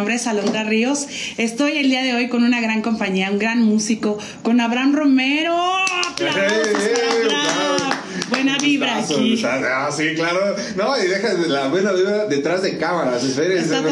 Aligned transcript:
nombre 0.00 0.14
es 0.14 0.26
Alondra 0.26 0.64
Ríos. 0.64 1.06
Estoy 1.36 1.76
el 1.76 1.90
día 1.90 2.02
de 2.02 2.14
hoy 2.14 2.30
con 2.30 2.42
una 2.42 2.58
gran 2.62 2.80
compañía, 2.80 3.30
un 3.30 3.38
gran 3.38 3.60
músico, 3.60 4.18
con 4.42 4.58
Abraham 4.58 4.94
Romero. 4.94 5.54
¡Aplausos 5.54 6.68
para 6.88 7.12
Abraham! 7.12 7.98
Buena 8.30 8.56
vibra 8.56 8.96
aquí. 8.96 9.42
Ah, 9.44 9.90
sí, 9.94 10.14
claro. 10.14 10.56
No, 10.76 10.96
y 10.98 11.06
deja 11.06 11.34
la 11.34 11.68
buena 11.68 11.92
vibra 11.92 12.24
detrás 12.24 12.62
de 12.62 12.78
cámaras. 12.78 13.22
Está. 13.22 13.82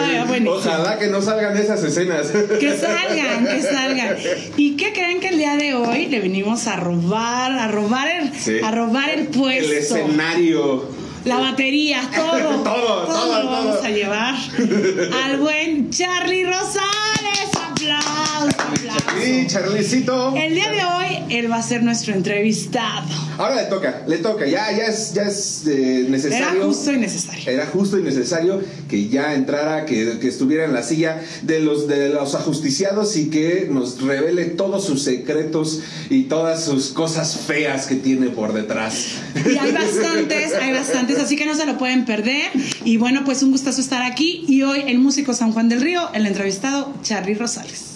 Ojalá 0.46 0.98
que 0.98 1.08
no 1.08 1.20
salgan 1.20 1.54
esas 1.58 1.84
escenas. 1.84 2.28
Que 2.58 2.74
salgan, 2.78 3.46
que 3.46 3.62
salgan. 3.62 4.16
¿Y 4.56 4.76
qué 4.78 4.94
creen 4.94 5.20
que 5.20 5.28
el 5.28 5.36
día 5.36 5.56
de 5.56 5.74
hoy 5.74 6.06
le 6.06 6.20
venimos 6.20 6.66
a 6.68 6.76
robar, 6.76 7.52
a 7.52 7.68
robar 7.68 8.08
el, 8.08 8.32
Sí. 8.32 8.60
a 8.64 8.70
robar 8.70 9.10
el 9.10 9.26
puesto? 9.26 9.70
El 9.70 9.72
escenario. 9.72 10.84
La 11.28 11.36
batería, 11.38 12.00
todo. 12.14 12.62
Todo, 12.62 13.04
todo, 13.04 13.42
lo 13.42 13.50
vamos 13.50 13.76
todo. 13.76 13.84
a 13.84 13.90
llevar 13.90 14.34
al 15.24 15.36
buen 15.38 15.90
Charlie 15.90 16.44
Rosales. 16.44 17.50
Aplausos, 17.70 18.54
aplausos. 18.58 19.07
Sí, 19.28 19.46
Charlicito. 19.46 20.34
El 20.36 20.54
día 20.54 20.70
de 20.70 20.84
hoy 20.84 21.36
él 21.36 21.50
va 21.50 21.56
a 21.56 21.62
ser 21.62 21.82
nuestro 21.82 22.14
entrevistado. 22.14 23.06
Ahora 23.36 23.56
le 23.56 23.64
toca, 23.64 24.02
le 24.06 24.18
toca. 24.18 24.46
Ya, 24.46 24.72
ya 24.72 24.86
es, 24.86 25.12
ya 25.12 25.22
es 25.22 25.64
eh, 25.66 26.06
necesario. 26.08 26.48
Era 26.48 26.64
justo 26.64 26.92
y 26.92 26.96
necesario. 26.96 27.50
Era 27.50 27.66
justo 27.66 27.98
y 27.98 28.02
necesario 28.02 28.62
que 28.88 29.08
ya 29.08 29.34
entrara, 29.34 29.84
que, 29.84 30.18
que 30.18 30.28
estuviera 30.28 30.64
en 30.64 30.72
la 30.72 30.82
silla 30.82 31.20
de 31.42 31.60
los, 31.60 31.86
de 31.86 32.08
los 32.08 32.34
ajusticiados 32.34 33.16
y 33.16 33.28
que 33.28 33.68
nos 33.70 34.00
revele 34.00 34.46
todos 34.46 34.84
sus 34.84 35.02
secretos 35.02 35.82
y 36.08 36.24
todas 36.24 36.64
sus 36.64 36.88
cosas 36.88 37.36
feas 37.36 37.86
que 37.86 37.96
tiene 37.96 38.30
por 38.30 38.54
detrás. 38.54 39.08
Y 39.34 39.58
hay 39.58 39.72
bastantes, 39.72 40.54
hay 40.54 40.72
bastantes, 40.72 41.18
así 41.18 41.36
que 41.36 41.44
no 41.44 41.54
se 41.54 41.66
lo 41.66 41.76
pueden 41.76 42.06
perder. 42.06 42.50
Y 42.84 42.96
bueno, 42.96 43.24
pues 43.24 43.42
un 43.42 43.50
gustazo 43.50 43.80
estar 43.80 44.02
aquí. 44.02 44.44
Y 44.48 44.62
hoy 44.62 44.84
el 44.86 44.98
músico 44.98 45.34
San 45.34 45.52
Juan 45.52 45.68
del 45.68 45.82
Río, 45.82 46.08
el 46.14 46.26
entrevistado 46.26 46.94
Charlie 47.02 47.34
Rosales. 47.34 47.87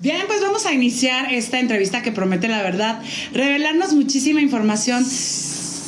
Bien, 0.00 0.22
pues 0.26 0.40
vamos 0.40 0.64
a 0.64 0.72
iniciar 0.72 1.32
esta 1.32 1.60
entrevista 1.60 2.00
que 2.02 2.10
promete 2.10 2.48
la 2.48 2.62
verdad, 2.62 3.02
revelarnos 3.34 3.92
muchísima 3.92 4.40
información. 4.40 5.04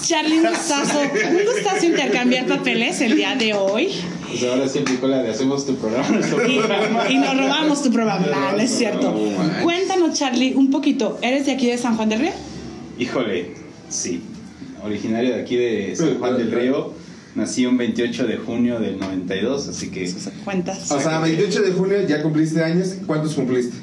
Charlie, 0.03 0.39
un 0.41 0.47
gustazo, 0.49 1.01
un 1.31 1.45
gustazo 1.55 1.87
intercambiar 1.87 2.47
papeles 2.47 3.01
el 3.01 3.17
día 3.17 3.35
de 3.37 3.55
hoy. 3.55 3.89
Pues 4.29 4.43
ahora 4.45 4.69
sí 4.69 4.81
aplicó 4.81 5.07
la 5.07 5.23
de 5.23 5.31
hacemos 5.31 5.65
tu 5.65 5.77
programa, 5.77 6.09
nuestro 6.11 6.47
Y, 6.47 6.59
programa. 6.59 7.11
y 7.11 7.17
nos 7.17 7.37
robamos 7.39 7.83
tu 7.83 7.91
programa, 7.91 8.27
no, 8.27 8.53
no 8.53 8.59
es 8.59 8.71
cierto. 8.71 9.15
Cuéntanos, 9.63 10.19
Charlie, 10.19 10.55
un 10.55 10.71
poquito. 10.71 11.19
¿Eres 11.23 11.47
de 11.47 11.53
aquí 11.53 11.69
de 11.69 11.79
San 11.79 11.97
Juan 11.97 12.09
del 12.11 12.21
Río? 12.21 12.33
Híjole, 12.99 13.55
sí. 13.89 14.23
Originario 14.85 15.35
de 15.37 15.41
aquí 15.41 15.57
de 15.57 15.95
San 15.97 16.19
Juan 16.19 16.37
del 16.37 16.51
Río. 16.53 16.93
Nací 17.35 17.65
un 17.65 17.79
28 17.79 18.27
de 18.27 18.37
junio 18.37 18.79
del 18.79 18.99
92, 18.99 19.69
así 19.69 19.89
que 19.89 20.13
Cuentas. 20.45 20.91
O 20.91 21.01
sea, 21.01 21.19
28 21.21 21.63
de 21.63 21.73
junio 21.73 22.07
ya 22.07 22.23
cumpliste 22.23 22.63
años. 22.63 22.97
¿Cuántos 23.07 23.35
cumpliste? 23.35 23.77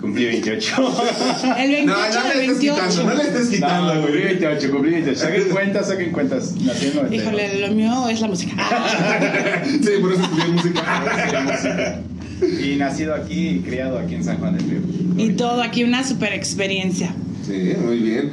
cumplí 0.00 0.26
28. 0.26 0.76
El 1.58 1.70
28 1.70 1.86
No, 1.86 1.94
no 1.96 2.02
le 2.02 2.44
estés 2.44 2.46
28. 2.48 2.58
quitando, 2.60 3.04
no 3.04 3.14
le 3.14 3.22
estés 3.22 3.48
quitando, 3.48 3.94
No, 3.94 4.00
cumplí 4.02 4.20
güey. 4.20 4.34
28, 4.34 4.70
cumplí 4.70 4.90
28. 4.92 5.20
Saquen 5.20 5.48
cuentas, 5.50 5.88
saquen 5.88 6.12
cuentas. 6.12 6.54
Nací 6.60 6.86
en 6.88 6.96
92. 6.96 7.12
Híjole, 7.14 7.60
lo 7.68 7.74
mío 7.74 8.08
es 8.08 8.20
la 8.20 8.28
música. 8.28 8.54
Sí, 9.66 9.90
por 10.00 10.12
eso 10.12 10.22
estudié 10.22 10.48
música. 10.48 12.00
Y 12.62 12.76
nacido 12.76 13.14
aquí 13.14 13.48
y 13.48 13.58
criado 13.60 13.98
aquí 13.98 14.14
en 14.14 14.24
San 14.24 14.38
Juan 14.38 14.56
del 14.56 14.68
Río. 14.68 14.80
Y 15.16 15.30
todo 15.30 15.62
aquí, 15.62 15.82
una 15.84 16.04
super 16.06 16.32
experiencia. 16.34 17.14
Sí, 17.46 17.72
muy 17.82 17.98
bien. 17.98 18.32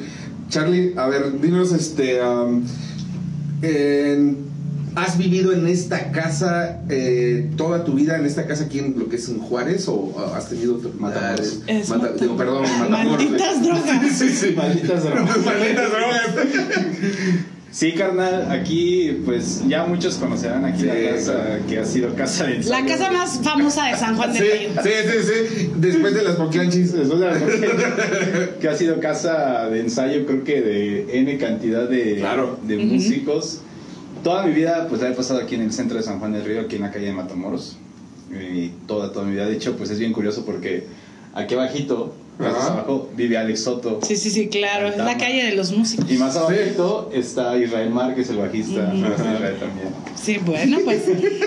Charlie, 0.49 0.93
a 0.97 1.07
ver, 1.07 1.39
dinos, 1.39 1.71
este, 1.71 2.21
am, 2.21 2.63
en- 3.63 4.38
¿has 4.96 5.18
vivido 5.18 5.53
en 5.53 5.66
esta 5.68 6.12
casa 6.12 6.81
eh, 6.90 7.50
toda 7.57 7.84
tu 7.84 7.94
vida 7.94 8.16
en 8.18 8.25
esta 8.28 8.46
casa 8.46 8.66
aquí 8.66 8.78
en 8.79 9.00
lo 9.00 9.09
que 9.09 9.16
es 9.16 9.28
en 9.29 9.40
Juárez 9.40 9.88
o 9.88 10.13
ah, 10.19 10.38
has 10.38 10.50
tenido 10.50 10.79
Matamoros? 11.00 11.59
Es 11.66 11.90
Mata- 11.90 12.03
Mata- 12.12 12.22
digo, 12.22 12.38
perdón, 12.38 12.63
Matamoros. 12.79 13.24
Malditas 13.25 13.63
drogas. 13.63 13.84
Sí, 14.13 14.29
sí, 14.29 14.35
sí. 14.35 14.53
Malditas 14.56 15.03
drogas. 15.03 15.38
Malditas 15.46 15.90
drogas. 15.91 16.28
Sí, 17.73 17.94
carnal, 17.94 18.51
aquí 18.51 19.22
pues 19.25 19.67
ya 19.67 19.84
muchos 19.85 20.17
conocerán 20.17 20.63
aquí 20.63 20.81
Sí, 20.81 20.85
la 20.85 21.09
casa 21.16 21.59
que 21.67 21.79
ha 21.79 21.85
sido 21.85 22.13
casa 22.13 22.45
de 22.45 22.59
La 22.66 22.85
casa 22.85 23.11
más 23.11 23.39
famosa 23.41 23.88
de 23.88 23.97
San 23.97 24.16
Juan 24.16 24.31
Sí, 24.31 24.39
del 24.39 24.59
Río. 24.59 24.84
sí, 24.84 24.89
sí, 25.07 25.34
sí. 25.57 25.72
Después 25.78 26.13
de 26.13 26.22
las 26.22 26.35
poquianchis. 26.35 26.94
Después 26.94 27.19
de 27.19 27.25
la 27.31 28.50
que 28.62 28.69
ha 28.69 28.75
sido 28.78 29.00
casa 29.00 29.69
de 29.72 29.79
ensayo 29.79 30.25
creo 30.28 30.44
que 30.44 30.62
de 30.62 31.19
N 31.19 31.38
cantidad 31.39 31.89
de, 31.89 32.17
Claro. 32.17 32.59
de 32.62 32.78
músicos. 32.78 33.62
Toda 34.23 34.45
mi 34.45 34.53
vida 34.53 34.85
pues 34.88 35.01
la 35.01 35.09
he 35.09 35.13
pasado 35.13 35.39
aquí 35.41 35.56
en 35.56 35.62
el 35.62 35.73
centro 35.73 35.97
de 35.97 36.03
San 36.03 36.19
Juan 36.19 36.31
del 36.31 36.45
Río, 36.45 36.62
aquí 36.62 36.75
en 36.75 36.83
la 36.83 36.91
calle 36.91 37.07
de 37.07 37.13
Matamoros. 37.13 37.78
Y 38.31 38.67
toda, 38.88 39.12
toda 39.12 39.25
mi 39.25 39.31
vida. 39.33 39.47
De 39.47 39.53
hecho, 39.56 39.75
pues 39.78 39.89
es 39.89 39.97
bien 39.97 40.13
curioso 40.13 40.45
porque 40.45 40.85
aquí 41.33 41.56
abajito, 41.56 42.13
más 42.39 42.55
Ajá. 42.55 42.73
abajo, 42.73 43.09
vive 43.16 43.38
Alex 43.38 43.63
Soto. 43.63 43.99
Sí, 44.01 44.16
sí, 44.16 44.29
sí, 44.31 44.47
claro. 44.47 44.88
Es 44.88 44.97
la 44.97 45.17
calle 45.17 45.45
de 45.45 45.55
los 45.55 45.71
músicos. 45.71 46.09
Y 46.09 46.17
más 46.17 46.35
abajito 46.35 47.11
está 47.13 47.57
Israel 47.57 47.91
Márquez, 47.91 48.29
el 48.29 48.38
bajista. 48.38 48.91
Israel 48.94 49.57
también. 49.59 49.89
Sí, 50.16 50.39
bueno, 50.44 50.79
pues 50.83 51.05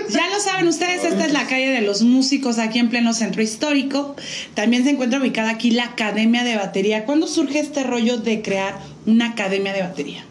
ya 0.08 0.28
lo 0.30 0.41
saben 0.41 0.69
ustedes, 0.69 1.04
esta 1.04 1.26
es 1.26 1.32
la 1.32 1.47
calle 1.47 1.70
de 1.70 1.80
los 1.80 2.02
músicos 2.02 2.58
aquí 2.58 2.78
en 2.78 2.88
pleno 2.88 3.12
centro 3.14 3.42
histórico. 3.42 4.14
También 4.54 4.84
se 4.84 4.91
encuentra 4.91 5.20
ubicada 5.20 5.50
aquí 5.50 5.70
la 5.70 5.84
Academia 5.84 6.44
de 6.44 6.56
Batería. 6.56 7.04
¿Cuándo 7.04 7.26
surge 7.26 7.58
este 7.58 7.82
rollo 7.82 8.18
de 8.18 8.42
crear 8.42 8.78
una 9.06 9.30
academia 9.30 9.72
de 9.72 9.82
batería? 9.82 10.24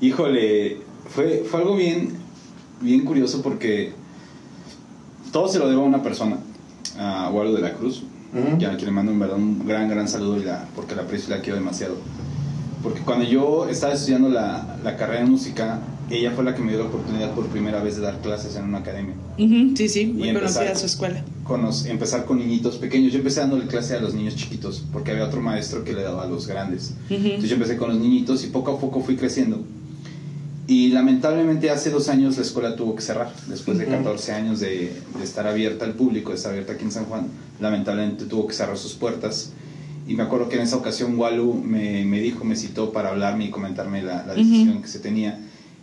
Híjole, 0.00 0.78
fue, 1.08 1.44
fue 1.48 1.60
algo 1.60 1.76
bien, 1.76 2.14
bien 2.80 3.04
curioso 3.04 3.42
porque 3.42 3.92
todo 5.32 5.48
se 5.48 5.58
lo 5.58 5.68
debo 5.68 5.82
a 5.82 5.86
una 5.86 6.02
persona, 6.02 6.38
a 6.98 7.28
Guaro 7.30 7.52
de 7.52 7.60
la 7.60 7.74
Cruz, 7.74 8.02
Ujú. 8.34 8.58
ya 8.58 8.70
a 8.72 8.76
quien 8.76 8.86
le 8.86 8.92
mando 8.92 9.12
en 9.12 9.18
verdad 9.18 9.36
un 9.36 9.66
gran, 9.66 9.88
gran 9.88 10.08
saludo 10.08 10.38
y 10.40 10.44
la, 10.44 10.66
porque 10.74 10.94
la 10.94 11.02
aprecio 11.02 11.28
y 11.34 11.36
la 11.36 11.42
quiero 11.42 11.58
demasiado. 11.58 11.96
Porque 12.82 13.00
cuando 13.02 13.24
yo 13.24 13.68
estaba 13.68 13.92
estudiando 13.92 14.28
la, 14.28 14.78
la 14.82 14.96
carrera 14.96 15.20
de 15.20 15.26
música, 15.26 15.80
ella 16.10 16.32
fue 16.32 16.42
la 16.44 16.54
que 16.54 16.62
me 16.62 16.72
dio 16.72 16.80
la 16.80 16.86
oportunidad 16.88 17.30
por 17.32 17.46
primera 17.46 17.82
vez 17.82 17.96
de 17.96 18.02
dar 18.02 18.18
clases 18.20 18.56
en 18.56 18.64
una 18.64 18.78
academia. 18.78 19.14
Ujú, 19.38 19.76
sí, 19.76 19.88
sí, 19.88 20.06
muy 20.06 20.24
Y 20.26 20.28
empezar. 20.30 20.64
conocida 20.64 20.74
su 20.80 20.86
escuela. 20.86 21.22
Conoc- 21.44 21.86
empezar 21.88 22.24
con 22.24 22.38
niñitos 22.38 22.76
pequeños. 22.78 23.12
Yo 23.12 23.18
empecé 23.18 23.40
dándole 23.40 23.66
clase 23.66 23.94
a 23.96 24.00
los 24.00 24.14
niños 24.14 24.34
chiquitos, 24.34 24.84
porque 24.92 25.12
había 25.12 25.24
otro 25.24 25.40
maestro 25.40 25.84
que 25.84 25.92
le 25.92 26.02
daba 26.02 26.24
a 26.24 26.26
los 26.26 26.46
grandes. 26.48 26.94
Ujú. 27.08 27.14
Entonces 27.24 27.48
yo 27.50 27.54
empecé 27.56 27.76
con 27.76 27.90
los 27.90 27.98
niñitos 27.98 28.42
y 28.44 28.48
poco 28.48 28.72
a 28.72 28.80
poco 28.80 29.00
fui 29.00 29.16
creciendo. 29.16 29.62
Y 30.72 30.88
lamentablemente 30.88 31.68
hace 31.68 31.90
dos 31.90 32.08
años 32.08 32.38
la 32.38 32.42
escuela 32.44 32.74
tuvo 32.76 32.96
que 32.96 33.02
cerrar. 33.02 33.30
Después 33.46 33.76
de 33.76 33.84
Ujú. 33.84 33.92
14 33.96 34.32
años 34.32 34.58
de, 34.58 34.90
de 35.18 35.22
estar 35.22 35.46
abierta 35.46 35.84
al 35.84 35.92
público, 35.92 36.30
de 36.30 36.36
estar 36.36 36.50
abierta 36.50 36.72
aquí 36.72 36.84
en 36.84 36.90
San 36.90 37.04
Juan, 37.04 37.26
lamentablemente 37.60 38.24
tuvo 38.24 38.46
que 38.46 38.54
cerrar 38.54 38.78
sus 38.78 38.94
puertas. 38.94 39.52
Y 40.08 40.14
me 40.14 40.22
acuerdo 40.22 40.48
que 40.48 40.56
en 40.56 40.62
esa 40.62 40.76
ocasión 40.76 41.18
Walu 41.18 41.52
me, 41.62 42.06
me 42.06 42.22
dijo, 42.22 42.44
me 42.46 42.56
citó 42.56 42.90
para 42.90 43.10
hablarme 43.10 43.44
y 43.44 43.50
comentarme 43.50 44.02
la, 44.02 44.24
la 44.26 44.34
decisión 44.34 44.80
que 44.80 44.88
se 44.88 44.98
tenía. 44.98 45.38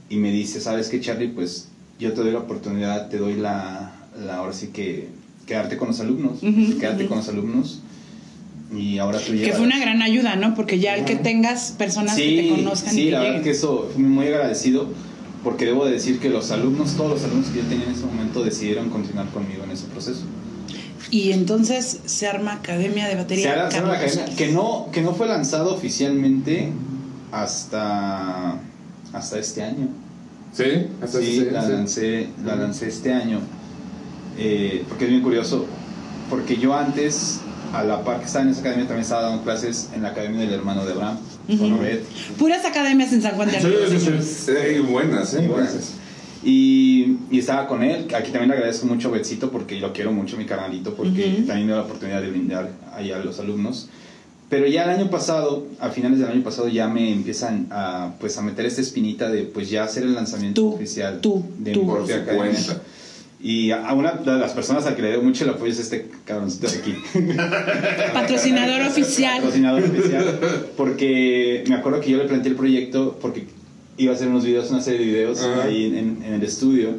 Y 0.09 0.15
me 0.17 0.31
dice, 0.31 0.59
¿sabes 0.59 0.89
qué, 0.89 0.99
Charlie? 0.99 1.27
Pues 1.27 1.67
yo 1.99 2.11
te 2.13 2.21
doy 2.21 2.31
la 2.31 2.39
oportunidad, 2.39 3.09
te 3.09 3.19
doy 3.19 3.35
la, 3.35 3.93
la 4.25 4.37
ahora 4.37 4.53
sí 4.53 4.69
que 4.73 5.09
quedarte 5.45 5.77
con 5.77 5.89
los 5.89 5.99
alumnos. 5.99 6.39
Quédate 6.39 7.03
ujú. 7.03 7.09
con 7.09 7.17
los 7.19 7.29
alumnos. 7.29 7.81
Y 8.75 8.99
ahora 8.99 9.19
tú 9.19 9.31
Que 9.33 9.51
fue 9.53 9.65
una 9.65 9.79
gran 9.79 10.01
ayuda, 10.01 10.35
¿no? 10.35 10.53
Porque 10.55 10.79
ya 10.79 10.95
el 10.95 11.05
que 11.05 11.15
tengas 11.15 11.71
personas 11.77 12.15
que 12.15 12.41
te 12.41 12.49
conozcan 12.49 12.93
Sí, 12.93 13.01
y 13.01 13.05
que 13.05 13.11
la 13.11 13.19
verdad 13.21 13.41
que 13.43 13.49
eso 13.51 13.89
fui 13.93 14.03
muy 14.03 14.27
agradecido 14.27 14.87
porque 15.43 15.65
debo 15.65 15.85
de 15.85 15.93
decir 15.93 16.19
que 16.19 16.29
los 16.29 16.51
alumnos, 16.51 16.95
todos 16.95 17.11
los 17.11 17.23
alumnos 17.23 17.47
que 17.49 17.59
yo 17.59 17.65
tenía 17.65 17.85
en 17.85 17.91
ese 17.93 18.05
momento 18.05 18.43
decidieron 18.43 18.89
continuar 18.89 19.27
conmigo 19.29 19.63
en 19.63 19.71
ese 19.71 19.85
proceso. 19.85 20.21
Y 21.11 21.31
entonces 21.31 22.01
se 22.05 22.27
arma 22.27 22.53
Academia 22.53 23.07
de 23.07 23.15
Batería. 23.15 23.43
Se 23.45 23.49
hará- 23.49 23.71
se 23.71 23.77
Carlos 23.77 23.95
academia, 23.95 24.35
que 24.35 24.51
no 24.51 24.89
que 24.91 25.01
no 25.01 25.13
fue 25.15 25.27
lanzado 25.27 25.73
oficialmente 25.73 26.69
hasta 27.31 28.55
hasta 29.13 29.39
este 29.39 29.63
año. 29.63 29.87
Sí, 30.53 30.63
hasta 31.01 31.19
Sí, 31.19 31.25
sí, 31.39 31.47
la 31.51 31.65
sí. 31.65 31.71
lancé, 31.71 32.27
la 32.45 32.55
lancé 32.55 32.87
este 32.89 33.13
año. 33.13 33.39
Eh, 34.37 34.83
porque 34.87 35.05
es 35.05 35.09
bien 35.09 35.23
curioso. 35.23 35.65
Porque 36.29 36.57
yo 36.57 36.75
antes, 36.75 37.39
a 37.73 37.83
la 37.83 38.03
par 38.03 38.19
que 38.19 38.25
estaba 38.25 38.45
en 38.45 38.51
esa 38.51 38.61
academia, 38.61 38.85
también 38.85 39.03
estaba 39.03 39.21
dando 39.23 39.43
clases 39.43 39.89
en 39.93 40.01
la 40.03 40.09
academia 40.09 40.39
del 40.41 40.53
hermano 40.53 40.85
de 40.85 40.93
Abraham, 40.93 41.17
con 41.47 41.73
Ujú. 41.73 41.81
Obed. 41.81 41.99
Puras 42.37 42.65
academias 42.65 43.11
en 43.13 43.21
San 43.21 43.35
Juan 43.35 43.49
Sí, 43.51 43.57
Río. 43.67 43.79
sí, 43.89 43.99
señores. 43.99 44.25
sí. 44.45 44.51
Sí, 44.75 44.79
buenas, 44.79 45.33
¿eh? 45.33 45.39
Sí, 45.41 45.47
Buenas. 45.47 45.93
Y, 46.43 47.17
y 47.31 47.39
estaba 47.39 47.67
con 47.67 47.83
él. 47.83 48.07
Aquí 48.15 48.31
también 48.31 48.49
le 48.49 48.55
agradezco 48.55 48.85
mucho 48.87 49.09
a 49.09 49.11
Betsito 49.11 49.51
porque 49.51 49.77
lo 49.79 49.91
quiero 49.91 50.13
mucho, 50.13 50.37
mi 50.37 50.45
carnalito, 50.45 50.93
porque 50.93 51.33
Ujú. 51.37 51.47
también 51.47 51.67
me 51.67 51.73
da 51.73 51.79
la 51.79 51.83
oportunidad 51.85 52.21
de 52.21 52.29
brindar 52.29 52.69
ahí 52.95 53.11
a 53.11 53.19
los 53.19 53.39
alumnos. 53.39 53.89
Pero 54.49 54.65
ya 54.65 54.83
el 54.85 54.89
año 54.89 55.09
pasado, 55.11 55.67
a 55.79 55.89
finales 55.89 56.17
del 56.19 56.29
año 56.29 56.41
pasado, 56.43 56.69
ya 56.69 56.87
me 56.87 57.11
empiezan 57.11 57.67
a, 57.71 58.13
pues, 58.19 58.37
a 58.37 58.41
meter 58.41 58.65
esta 58.65 58.81
espinita 58.81 59.29
de 59.29 59.43
pues 59.43 59.69
ya 59.69 59.83
hacer 59.83 60.03
el 60.03 60.15
lanzamiento 60.15 60.61
Tú, 60.61 60.73
oficial 60.75 61.19
tú, 61.21 61.43
de 61.59 61.73
tú. 61.73 61.83
mi 61.83 61.91
propia 61.91 62.15
academia. 62.15 62.51
cuenta. 62.51 62.81
Y 63.41 63.71
a 63.71 63.93
una 63.93 64.11
de 64.13 64.37
las 64.37 64.51
personas 64.51 64.85
a 64.85 64.95
que 64.95 65.01
le 65.01 65.13
doy 65.13 65.23
mucho 65.23 65.45
el 65.45 65.51
apoyo 65.51 65.71
es 65.71 65.79
este 65.79 66.09
cabroncito 66.25 66.67
de 66.67 66.77
aquí. 66.77 66.95
Patrocinador 68.13 68.81
oficial. 68.87 69.35
Patrocinador 69.37 69.83
oficial. 69.83 70.39
Porque 70.75 71.63
me 71.67 71.75
acuerdo 71.75 72.01
que 72.01 72.11
yo 72.11 72.17
le 72.17 72.25
planteé 72.25 72.51
el 72.51 72.57
proyecto 72.57 73.17
porque 73.21 73.45
iba 73.97 74.11
a 74.13 74.15
hacer 74.15 74.27
unos 74.27 74.45
videos, 74.45 74.69
una 74.71 74.81
serie 74.81 74.99
de 74.99 75.05
videos 75.05 75.41
ahí 75.63 75.85
en, 75.85 76.23
en 76.23 76.33
el 76.33 76.43
estudio. 76.43 76.95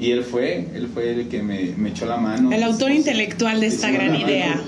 Y 0.00 0.12
él 0.12 0.22
fue, 0.22 0.68
él 0.74 0.88
fue 0.92 1.12
el 1.12 1.28
que 1.28 1.42
me, 1.42 1.74
me 1.76 1.90
echó 1.90 2.06
la 2.06 2.16
mano. 2.16 2.52
El 2.52 2.62
autor 2.62 2.90
Hicimos- 2.90 2.98
intelectual 3.08 3.60
de 3.60 3.66
esta 3.66 3.90
gran 3.90 4.12
mano. 4.12 4.20
idea. 4.28 4.60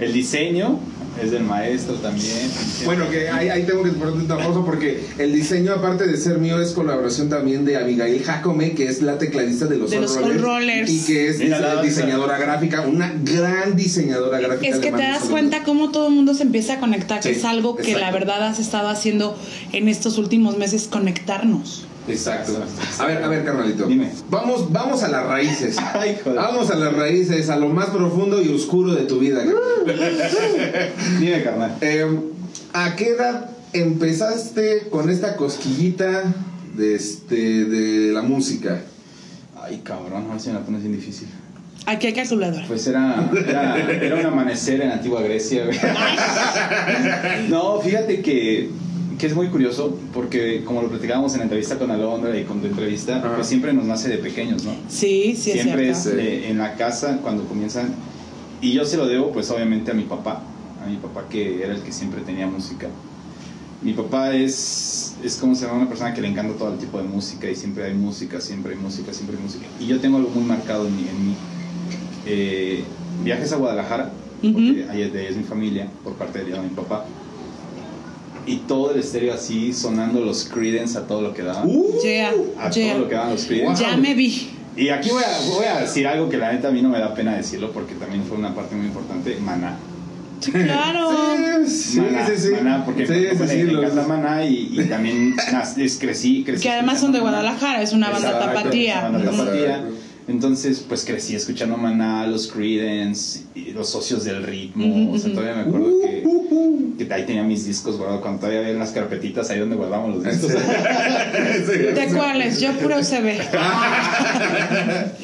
El 0.00 0.12
diseño 0.12 0.80
es 1.20 1.30
del 1.30 1.44
maestro 1.44 1.94
también. 1.96 2.50
Bueno, 2.84 3.08
que 3.10 3.28
ahí, 3.28 3.48
ahí 3.48 3.64
tengo 3.64 3.82
que 3.82 3.90
ponerte 3.90 4.20
un 4.20 4.26
pausa 4.28 4.60
porque 4.64 5.04
el 5.18 5.32
diseño, 5.32 5.72
aparte 5.72 6.06
de 6.06 6.16
ser 6.16 6.38
mío, 6.38 6.60
es 6.60 6.72
colaboración 6.72 7.28
también 7.28 7.64
de 7.64 7.76
Abigail 7.76 8.22
Jacome, 8.22 8.72
que 8.74 8.86
es 8.86 9.02
la 9.02 9.18
tecladista 9.18 9.66
de 9.66 9.76
los, 9.76 9.90
De 9.90 10.00
los 10.00 10.16
Rollers, 10.16 10.40
Rollers. 10.40 10.90
y 10.90 11.04
que 11.04 11.28
es 11.28 11.38
Mira, 11.38 11.82
diseñadora 11.82 12.38
gráfica, 12.38 12.82
una 12.82 13.12
gran 13.24 13.76
diseñadora 13.76 14.38
gráfica. 14.40 14.74
Es 14.74 14.80
que 14.80 14.90
te 14.92 15.02
das 15.02 15.24
cuenta 15.24 15.62
cómo 15.64 15.90
todo 15.90 16.08
el 16.08 16.14
mundo 16.14 16.34
se 16.34 16.44
empieza 16.44 16.74
a 16.74 16.80
conectar, 16.80 17.20
que 17.20 17.34
Sí, 17.34 17.38
es 17.40 17.44
algo 17.44 17.76
que 17.76 17.82
exacto. 17.92 18.00
la 18.00 18.10
verdad 18.12 18.42
has 18.46 18.58
estado 18.58 18.88
haciendo 18.88 19.36
en 19.72 19.88
estos 19.88 20.18
últimos 20.18 20.56
meses, 20.56 20.88
conectarnos. 20.90 21.86
Exacto. 22.08 22.52
A 22.98 23.06
ver, 23.06 23.22
a 23.22 23.28
ver, 23.28 23.44
carnalito. 23.44 23.86
Dime. 23.86 24.10
Vamos, 24.28 24.72
vamos 24.72 25.02
a 25.02 25.08
las 25.08 25.26
raíces. 25.26 25.76
Ay, 25.94 26.18
joder. 26.22 26.38
Vamos 26.38 26.70
a 26.70 26.76
las 26.76 26.92
raíces, 26.94 27.48
a 27.48 27.56
lo 27.56 27.68
más 27.68 27.90
profundo 27.90 28.42
y 28.42 28.48
oscuro 28.48 28.94
de 28.94 29.04
tu 29.04 29.18
vida. 29.18 29.42
Dime, 31.20 31.42
carnal. 31.42 31.76
Eh, 31.80 32.06
¿A 32.72 32.96
qué 32.96 33.10
edad 33.10 33.50
empezaste 33.72 34.88
con 34.90 35.10
esta 35.10 35.36
cosquillita 35.36 36.24
de, 36.74 36.94
este, 36.94 37.64
de 37.64 38.12
la 38.12 38.22
música? 38.22 38.82
Ay, 39.60 39.80
cabrón, 39.84 40.26
a 40.28 40.32
ver 40.32 40.40
si 40.40 40.48
me 40.48 40.54
la 40.54 40.60
pones 40.60 40.82
bien 40.82 40.96
difícil. 40.96 41.28
Aquí 41.86 42.06
hay 42.06 42.12
calculadora. 42.12 42.64
Pues 42.66 42.86
era, 42.86 43.28
era, 43.46 43.78
era 43.78 44.16
un 44.16 44.26
amanecer 44.26 44.80
en 44.80 44.90
antigua 44.92 45.22
Grecia. 45.22 45.64
No, 47.48 47.80
fíjate 47.80 48.22
que, 48.22 48.70
que 49.22 49.28
es 49.28 49.36
muy 49.36 49.46
curioso 49.50 49.96
porque 50.12 50.64
como 50.64 50.82
lo 50.82 50.88
platicábamos 50.88 51.32
en 51.34 51.38
la 51.38 51.44
entrevista 51.44 51.78
con 51.78 51.92
Alondra 51.92 52.36
y 52.36 52.42
con 52.42 52.60
tu 52.60 52.66
entrevista, 52.66 53.18
Ajá. 53.18 53.36
pues 53.36 53.46
siempre 53.46 53.72
nos 53.72 53.84
nace 53.84 54.08
de 54.08 54.18
pequeños, 54.18 54.64
¿no? 54.64 54.72
Sí, 54.88 55.36
sí, 55.36 55.52
es 55.52 55.62
siempre 55.62 55.94
cierto. 55.94 56.20
es 56.20 56.26
eh, 56.26 56.50
en 56.50 56.58
la 56.58 56.74
casa 56.74 57.20
cuando 57.22 57.44
comienzan. 57.44 57.94
Y 58.60 58.72
yo 58.72 58.84
se 58.84 58.96
lo 58.96 59.06
debo 59.06 59.30
pues 59.30 59.48
obviamente 59.52 59.92
a 59.92 59.94
mi 59.94 60.02
papá, 60.02 60.42
a 60.84 60.90
mi 60.90 60.96
papá 60.96 61.26
que 61.30 61.62
era 61.62 61.72
el 61.72 61.82
que 61.82 61.92
siempre 61.92 62.22
tenía 62.22 62.48
música. 62.48 62.88
Mi 63.80 63.92
papá 63.92 64.34
es, 64.34 65.14
es 65.22 65.36
como 65.36 65.54
se 65.54 65.66
llama 65.66 65.78
una 65.78 65.88
persona 65.88 66.12
que 66.12 66.20
le 66.20 66.26
encanta 66.26 66.58
todo 66.58 66.72
el 66.72 66.80
tipo 66.80 66.98
de 66.98 67.04
música 67.04 67.48
y 67.48 67.54
siempre 67.54 67.84
hay 67.84 67.94
música, 67.94 68.40
siempre 68.40 68.74
hay 68.74 68.80
música, 68.80 69.12
siempre 69.12 69.36
hay 69.36 69.42
música. 69.44 69.66
Y 69.78 69.86
yo 69.86 70.00
tengo 70.00 70.16
algo 70.16 70.30
muy 70.30 70.42
marcado 70.42 70.88
en 70.88 70.96
mí. 70.96 71.06
En 71.08 71.28
mí. 71.28 71.34
Eh, 72.26 72.82
viajes 73.22 73.52
a 73.52 73.56
Guadalajara, 73.56 74.10
porque 74.40 74.82
Ujú. 74.82 74.90
ahí 74.90 75.02
es, 75.02 75.12
de 75.12 75.20
ahí 75.20 75.26
es 75.26 75.36
mi 75.36 75.44
familia, 75.44 75.86
por 76.02 76.14
parte 76.14 76.42
de 76.42 76.58
mi 76.58 76.70
papá. 76.70 77.06
Y 78.46 78.56
todo 78.66 78.92
el 78.92 79.00
estéreo 79.00 79.34
así 79.34 79.72
sonando 79.72 80.20
los 80.20 80.44
Creedence 80.44 80.98
a 80.98 81.02
todo 81.06 81.22
lo 81.22 81.32
que 81.34 81.42
daban. 81.42 81.68
Uh, 81.68 81.84
Yeah, 82.02 82.32
a 82.58 82.70
yeah. 82.70 82.92
todo 82.92 83.02
lo 83.02 83.08
que 83.08 83.14
daban 83.14 83.30
los 83.32 83.44
Creedence. 83.44 83.82
Ya 83.82 83.96
me 83.96 84.14
vi. 84.14 84.50
Y 84.76 84.88
aquí 84.88 85.10
voy 85.10 85.22
a, 85.22 85.50
voy 85.54 85.66
a 85.66 85.80
decir 85.80 86.06
algo 86.06 86.28
que 86.28 86.38
la 86.38 86.50
neta 86.52 86.68
a 86.68 86.70
mí 86.70 86.80
no 86.82 86.88
me 86.88 86.98
da 86.98 87.14
pena 87.14 87.36
decirlo 87.36 87.70
porque 87.72 87.94
también 87.94 88.24
fue 88.24 88.36
una 88.38 88.54
parte 88.54 88.74
muy 88.74 88.86
importante, 88.86 89.36
Maná. 89.40 89.76
Claro. 90.50 91.10
Sí, 91.64 92.00
Maná, 92.00 92.26
sí, 92.26 92.32
sí. 92.36 92.48
Maná, 92.50 92.84
porque 92.84 93.06
Sí, 93.06 93.12
me, 93.12 93.30
sí, 93.46 93.54
sí, 93.54 93.62
me 93.64 93.72
encanta 93.74 94.02
Maná 94.08 94.44
y, 94.44 94.70
y 94.72 94.84
también 94.88 95.36
nas- 95.52 95.78
es- 95.78 95.96
crecí, 95.98 96.42
crecí. 96.42 96.62
Que 96.64 96.70
además 96.70 96.98
son 97.00 97.12
de. 97.12 97.20
Guadalajara, 97.20 97.80
es 97.82 97.92
una 97.92 98.10
banda 98.10 98.30
Exacto, 98.32 98.52
tapatía. 98.52 98.94
es 99.02 99.08
una 99.10 99.18
banda 99.18 99.30
tapatía. 99.44 99.84
Entonces, 100.28 100.84
pues 100.88 101.04
crecí 101.04 101.34
escuchando 101.34 101.76
Maná, 101.76 102.26
los 102.26 102.46
Creedence, 102.46 103.40
y 103.54 103.72
los 103.72 103.88
socios 103.90 104.24
del 104.24 104.42
ritmo. 104.44 104.86
Ujú, 104.86 105.14
O 105.14 105.18
sea, 105.18 105.32
todavía 105.32 105.54
me 105.56 105.62
acuerdo 105.62 105.88
que, 106.00 107.04
que 107.06 107.12
ahí 107.12 107.26
tenía 107.26 107.42
mis 107.42 107.66
discos 107.66 107.96
guardados. 107.96 108.22
Cuando 108.22 108.38
todavía 108.40 108.60
había 108.60 108.72
las 108.74 108.92
carpetitas 108.92 109.50
ahí 109.50 109.58
donde 109.58 109.74
guardábamos 109.76 110.16
los 110.16 110.24
discos. 110.24 110.52
¿De 110.54 112.08
cuáles? 112.14 112.60
Yo 112.60 112.72
puro 112.74 112.96
CB. 113.00 113.40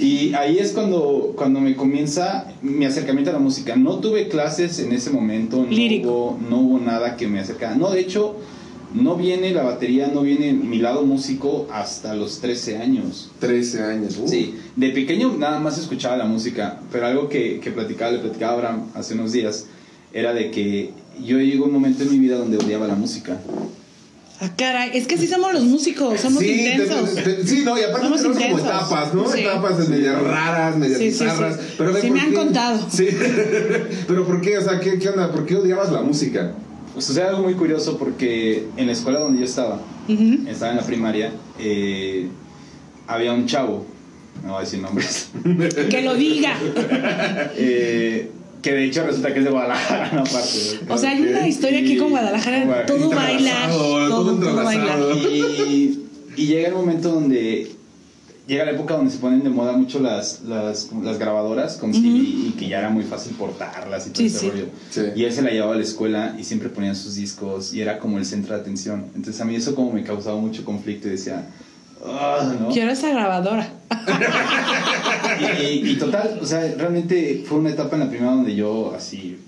Y 0.00 0.34
ahí 0.34 0.58
es 0.58 0.72
cuando, 0.72 1.32
cuando 1.36 1.60
me 1.60 1.74
comienza 1.76 2.46
mi 2.62 2.84
acercamiento 2.84 3.30
a 3.30 3.34
la 3.34 3.38
música. 3.40 3.76
No 3.76 3.98
tuve 3.98 4.28
clases 4.28 4.78
en 4.80 4.92
ese 4.92 5.10
momento, 5.10 5.58
no, 5.58 5.70
Lírico. 5.70 6.08
hubo, 6.08 6.38
no 6.48 6.58
hubo 6.58 6.78
nada 6.80 7.16
que 7.16 7.26
me 7.28 7.40
acercara. 7.40 7.74
No, 7.74 7.90
de 7.90 8.00
hecho, 8.00 8.36
no 8.94 9.16
viene 9.16 9.52
la 9.52 9.62
batería, 9.62 10.08
no 10.12 10.22
viene 10.22 10.52
mi 10.52 10.78
lado 10.78 11.04
músico 11.04 11.68
hasta 11.72 12.14
los 12.14 12.40
13 12.40 12.78
años. 12.78 13.30
13 13.40 13.82
años. 13.82 14.16
Uh. 14.18 14.28
Sí, 14.28 14.54
de 14.76 14.90
pequeño 14.90 15.34
nada 15.38 15.60
más 15.60 15.78
escuchaba 15.78 16.16
la 16.16 16.24
música, 16.24 16.80
pero 16.90 17.06
algo 17.06 17.28
que, 17.28 17.60
que 17.60 17.70
platicaba, 17.70 18.12
le 18.12 18.18
platicaba 18.20 18.52
a 18.52 18.54
Abraham 18.56 18.82
hace 18.94 19.14
unos 19.14 19.32
días, 19.32 19.66
era 20.12 20.32
de 20.32 20.50
que 20.50 20.92
yo 21.22 21.38
llegó 21.38 21.66
un 21.66 21.72
momento 21.72 22.02
en 22.02 22.10
mi 22.12 22.18
vida 22.18 22.36
donde 22.36 22.56
odiaba 22.56 22.86
la 22.86 22.94
música. 22.94 23.38
Ah, 24.40 24.50
caray, 24.56 24.92
es 24.94 25.08
que 25.08 25.18
sí 25.18 25.26
somos 25.26 25.52
los 25.52 25.64
músicos, 25.64 26.20
somos 26.20 26.38
sí, 26.40 26.46
te- 26.46 26.72
intensos. 26.74 27.14
te- 27.16 27.22
te- 27.22 27.46
sí, 27.46 27.62
no, 27.64 27.76
y 27.76 27.82
aparte 27.82 28.02
Somos 28.06 28.22
tenemos 28.22 28.38
como 28.38 28.58
intensos. 28.58 28.76
etapas, 28.76 29.12
¿no? 29.14 29.28
Sí. 29.32 29.40
Etapas 29.40 29.78
de 29.78 29.88
medias 29.96 30.22
raras, 30.22 30.76
medias 30.76 30.98
Sí, 31.00 31.10
sí, 31.10 31.24
bizarras. 31.24 31.56
sí. 31.56 31.60
Pero 31.76 31.94
Sí 31.96 32.06
¿por 32.06 32.10
me 32.12 32.20
han 32.20 32.28
qué? 32.30 32.34
contado. 32.36 32.86
Sí. 32.88 33.08
pero 34.06 34.26
¿por 34.26 34.40
qué? 34.40 34.58
O 34.58 34.62
sea, 34.62 34.78
¿qué, 34.78 34.98
¿qué 35.00 35.08
onda? 35.08 35.32
¿Por 35.32 35.44
qué 35.44 35.56
odiabas 35.56 35.90
la 35.90 36.02
música? 36.02 36.52
Pues 36.98 37.06
sucede 37.06 37.28
algo 37.28 37.44
muy 37.44 37.54
curioso 37.54 37.96
porque 37.96 38.66
en 38.76 38.86
la 38.86 38.92
escuela 38.92 39.20
donde 39.20 39.38
yo 39.38 39.44
estaba, 39.44 39.80
estaba 40.48 40.72
en 40.72 40.78
la 40.78 40.82
primaria, 40.82 41.32
eh, 41.56 42.26
había 43.06 43.32
un 43.34 43.46
chavo, 43.46 43.86
no 44.42 44.48
voy 44.48 44.56
a 44.56 44.60
decir 44.62 44.80
nombres, 44.80 45.30
Que 45.90 46.02
lo 46.02 46.16
diga. 46.16 46.58
eh, 47.54 48.32
que 48.60 48.72
de 48.72 48.84
hecho 48.86 49.06
resulta 49.06 49.32
que 49.32 49.38
es 49.38 49.44
de 49.44 49.50
Guadalajara, 49.52 50.10
no 50.12 50.22
aparte. 50.22 50.80
O 50.88 50.98
sea, 50.98 51.10
hay 51.10 51.22
una 51.22 51.46
historia 51.46 51.78
aquí 51.78 51.96
con 51.98 52.10
Guadalajara, 52.10 52.64
Bueno, 52.64 52.82
todo 52.88 53.10
baila, 53.10 53.68
todo 53.68 54.08
todo, 54.08 54.34
todo 54.40 54.64
baila. 54.64 54.96
y 56.34 56.46
llega 56.46 56.66
el 56.66 56.74
momento 56.74 57.12
donde 57.12 57.77
llega 58.48 58.64
la 58.64 58.72
época 58.72 58.94
donde 58.96 59.12
se 59.12 59.18
ponen 59.18 59.44
de 59.44 59.50
moda 59.50 59.72
mucho 59.72 60.00
las, 60.00 60.40
las, 60.40 60.90
las 61.04 61.18
grabadoras 61.18 61.76
con 61.76 61.92
CD 61.94 62.06
y 62.08 62.54
que 62.58 62.66
ya 62.68 62.78
era 62.80 62.88
muy 62.90 63.04
fácil 63.04 63.34
portarlas 63.34 64.06
y 64.06 64.10
todo 64.10 64.20
Sí, 64.22 64.26
ese 64.26 64.38
sí. 64.38 64.50
rollo. 64.50 64.66
Sí. 64.90 65.02
Y 65.14 65.24
él 65.24 65.32
se 65.32 65.42
la 65.42 65.50
llevaba 65.50 65.74
a 65.74 65.76
la 65.76 65.82
escuela 65.84 66.34
y 66.38 66.42
siempre 66.44 66.68
ponía 66.70 66.94
sus 66.94 67.14
discos 67.14 67.72
y 67.74 67.80
era 67.82 67.98
como 67.98 68.18
el 68.18 68.24
centro 68.24 68.54
de 68.56 68.60
atención. 68.62 69.04
Entonces 69.14 69.40
a 69.40 69.44
mí 69.44 69.54
eso 69.54 69.74
como 69.74 69.92
me 69.92 70.02
causaba 70.02 70.40
mucho 70.40 70.64
conflicto 70.64 71.06
y 71.08 71.12
decía, 71.12 71.44
"Ah", 72.04 72.52
¿no? 72.58 72.68
Quiero 72.70 72.90
esa 72.90 73.10
grabadora. 73.10 73.68
Y, 75.40 75.62
y- 75.66 75.90
y 75.92 75.96
total, 75.96 76.38
o 76.42 76.46
sea, 76.46 76.60
realmente 76.76 77.44
fue 77.46 77.58
una 77.58 77.70
etapa 77.70 77.94
en 77.96 78.00
la 78.00 78.08
primera 78.08 78.32
donde 78.32 78.56
yo 78.56 78.92
así 78.96 79.38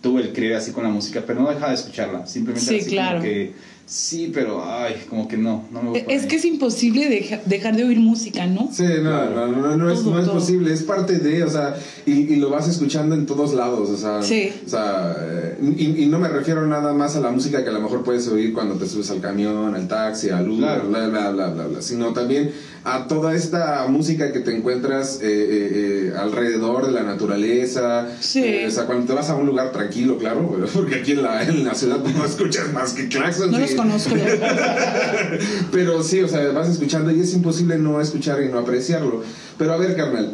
tuve 0.00 0.22
el 0.22 0.32
creer 0.32 0.56
así 0.56 0.72
con 0.72 0.84
la 0.84 0.90
música, 0.90 1.22
pero 1.26 1.40
no 1.40 1.48
dejaba 1.50 1.68
de 1.68 1.74
escucharla. 1.74 2.26
Simplemente 2.26 2.66
Sí, 2.66 2.80
así 2.80 2.90
claro. 2.90 3.18
como 3.18 3.22
que 3.24 3.52
sí, 3.86 4.30
pero 4.32 4.64
ay, 4.64 4.94
como 5.08 5.28
que 5.28 5.36
no, 5.36 5.64
no 5.72 5.82
me 5.82 6.00
por 6.00 6.10
Es 6.12 6.22
ahí. 6.22 6.28
que 6.28 6.36
es 6.36 6.44
imposible 6.44 7.08
deja- 7.08 7.40
dejar 7.46 7.76
de 7.76 7.84
oír 7.84 7.98
música, 8.00 8.46
¿no? 8.46 8.68
Sí, 8.72 8.84
no, 9.02 9.30
no, 9.30 9.46
no, 9.48 9.76
no 9.76 9.90
es, 9.90 10.00
Todo, 10.02 10.14
no 10.14 10.20
es 10.20 10.28
posible, 10.28 10.72
es 10.72 10.82
parte 10.82 11.18
de, 11.18 11.44
o 11.44 11.50
sea, 11.50 11.76
y, 12.06 12.12
y 12.12 12.36
lo 12.36 12.50
vas 12.50 12.68
escuchando 12.68 13.14
en 13.14 13.26
todos 13.26 13.54
lados, 13.54 13.90
o 13.90 13.96
sea, 13.96 14.22
Sí. 14.22 14.52
o 14.64 14.68
sea 14.68 15.14
eh, 15.20 15.58
y, 15.78 16.02
y 16.04 16.06
no 16.06 16.18
me 16.18 16.28
refiero 16.28 16.66
nada 16.66 16.92
más 16.94 17.16
a 17.16 17.20
la 17.20 17.30
música 17.30 17.62
que 17.62 17.70
a 17.70 17.72
lo 17.72 17.80
mejor 17.80 18.02
puedes 18.02 18.26
oír 18.28 18.52
cuando 18.52 18.74
te 18.76 18.86
subes 18.86 19.10
al 19.10 19.20
camión, 19.20 19.74
al 19.74 19.86
taxi, 19.88 20.30
al 20.30 20.48
Uber, 20.48 20.58
Claro. 20.60 20.88
bla, 20.88 21.08
bla, 21.08 21.30
bla, 21.30 21.48
bla, 21.50 21.66
bla, 21.66 21.82
sino 21.82 22.12
también 22.12 22.50
a 22.84 23.06
toda 23.06 23.34
esta 23.36 23.86
música 23.88 24.32
que 24.32 24.40
te 24.40 24.56
encuentras 24.56 25.20
eh, 25.22 25.26
eh, 25.26 26.10
eh, 26.10 26.12
alrededor 26.18 26.86
de 26.86 26.92
la 26.92 27.04
naturaleza, 27.04 28.08
Sí. 28.20 28.42
eh, 28.44 28.66
o 28.66 28.70
sea, 28.72 28.86
cuando 28.86 29.06
te 29.06 29.12
vas 29.12 29.30
a 29.30 29.36
un 29.36 29.46
lugar 29.46 29.70
tranquilo, 29.70 30.18
claro, 30.18 30.66
porque 30.74 30.96
aquí 30.96 31.12
en 31.12 31.22
la, 31.22 31.42
en 31.44 31.64
la 31.64 31.74
ciudad 31.76 31.98
no 31.98 32.24
escuchas 32.24 32.72
más 32.72 32.92
que 32.94 33.08
claxons. 33.08 33.52
No 33.52 33.58
y- 33.58 33.62
los 33.62 33.72
conozco. 33.74 34.14
pero 35.72 36.02
sí, 36.02 36.20
o 36.22 36.28
sea, 36.28 36.50
vas 36.52 36.68
escuchando 36.68 37.10
y 37.10 37.20
es 37.20 37.32
imposible 37.34 37.78
no 37.78 38.00
escuchar 38.00 38.42
y 38.42 38.48
no 38.48 38.58
apreciarlo. 38.58 39.22
Pero 39.58 39.72
a 39.72 39.76
ver, 39.76 39.94
carnal, 39.96 40.32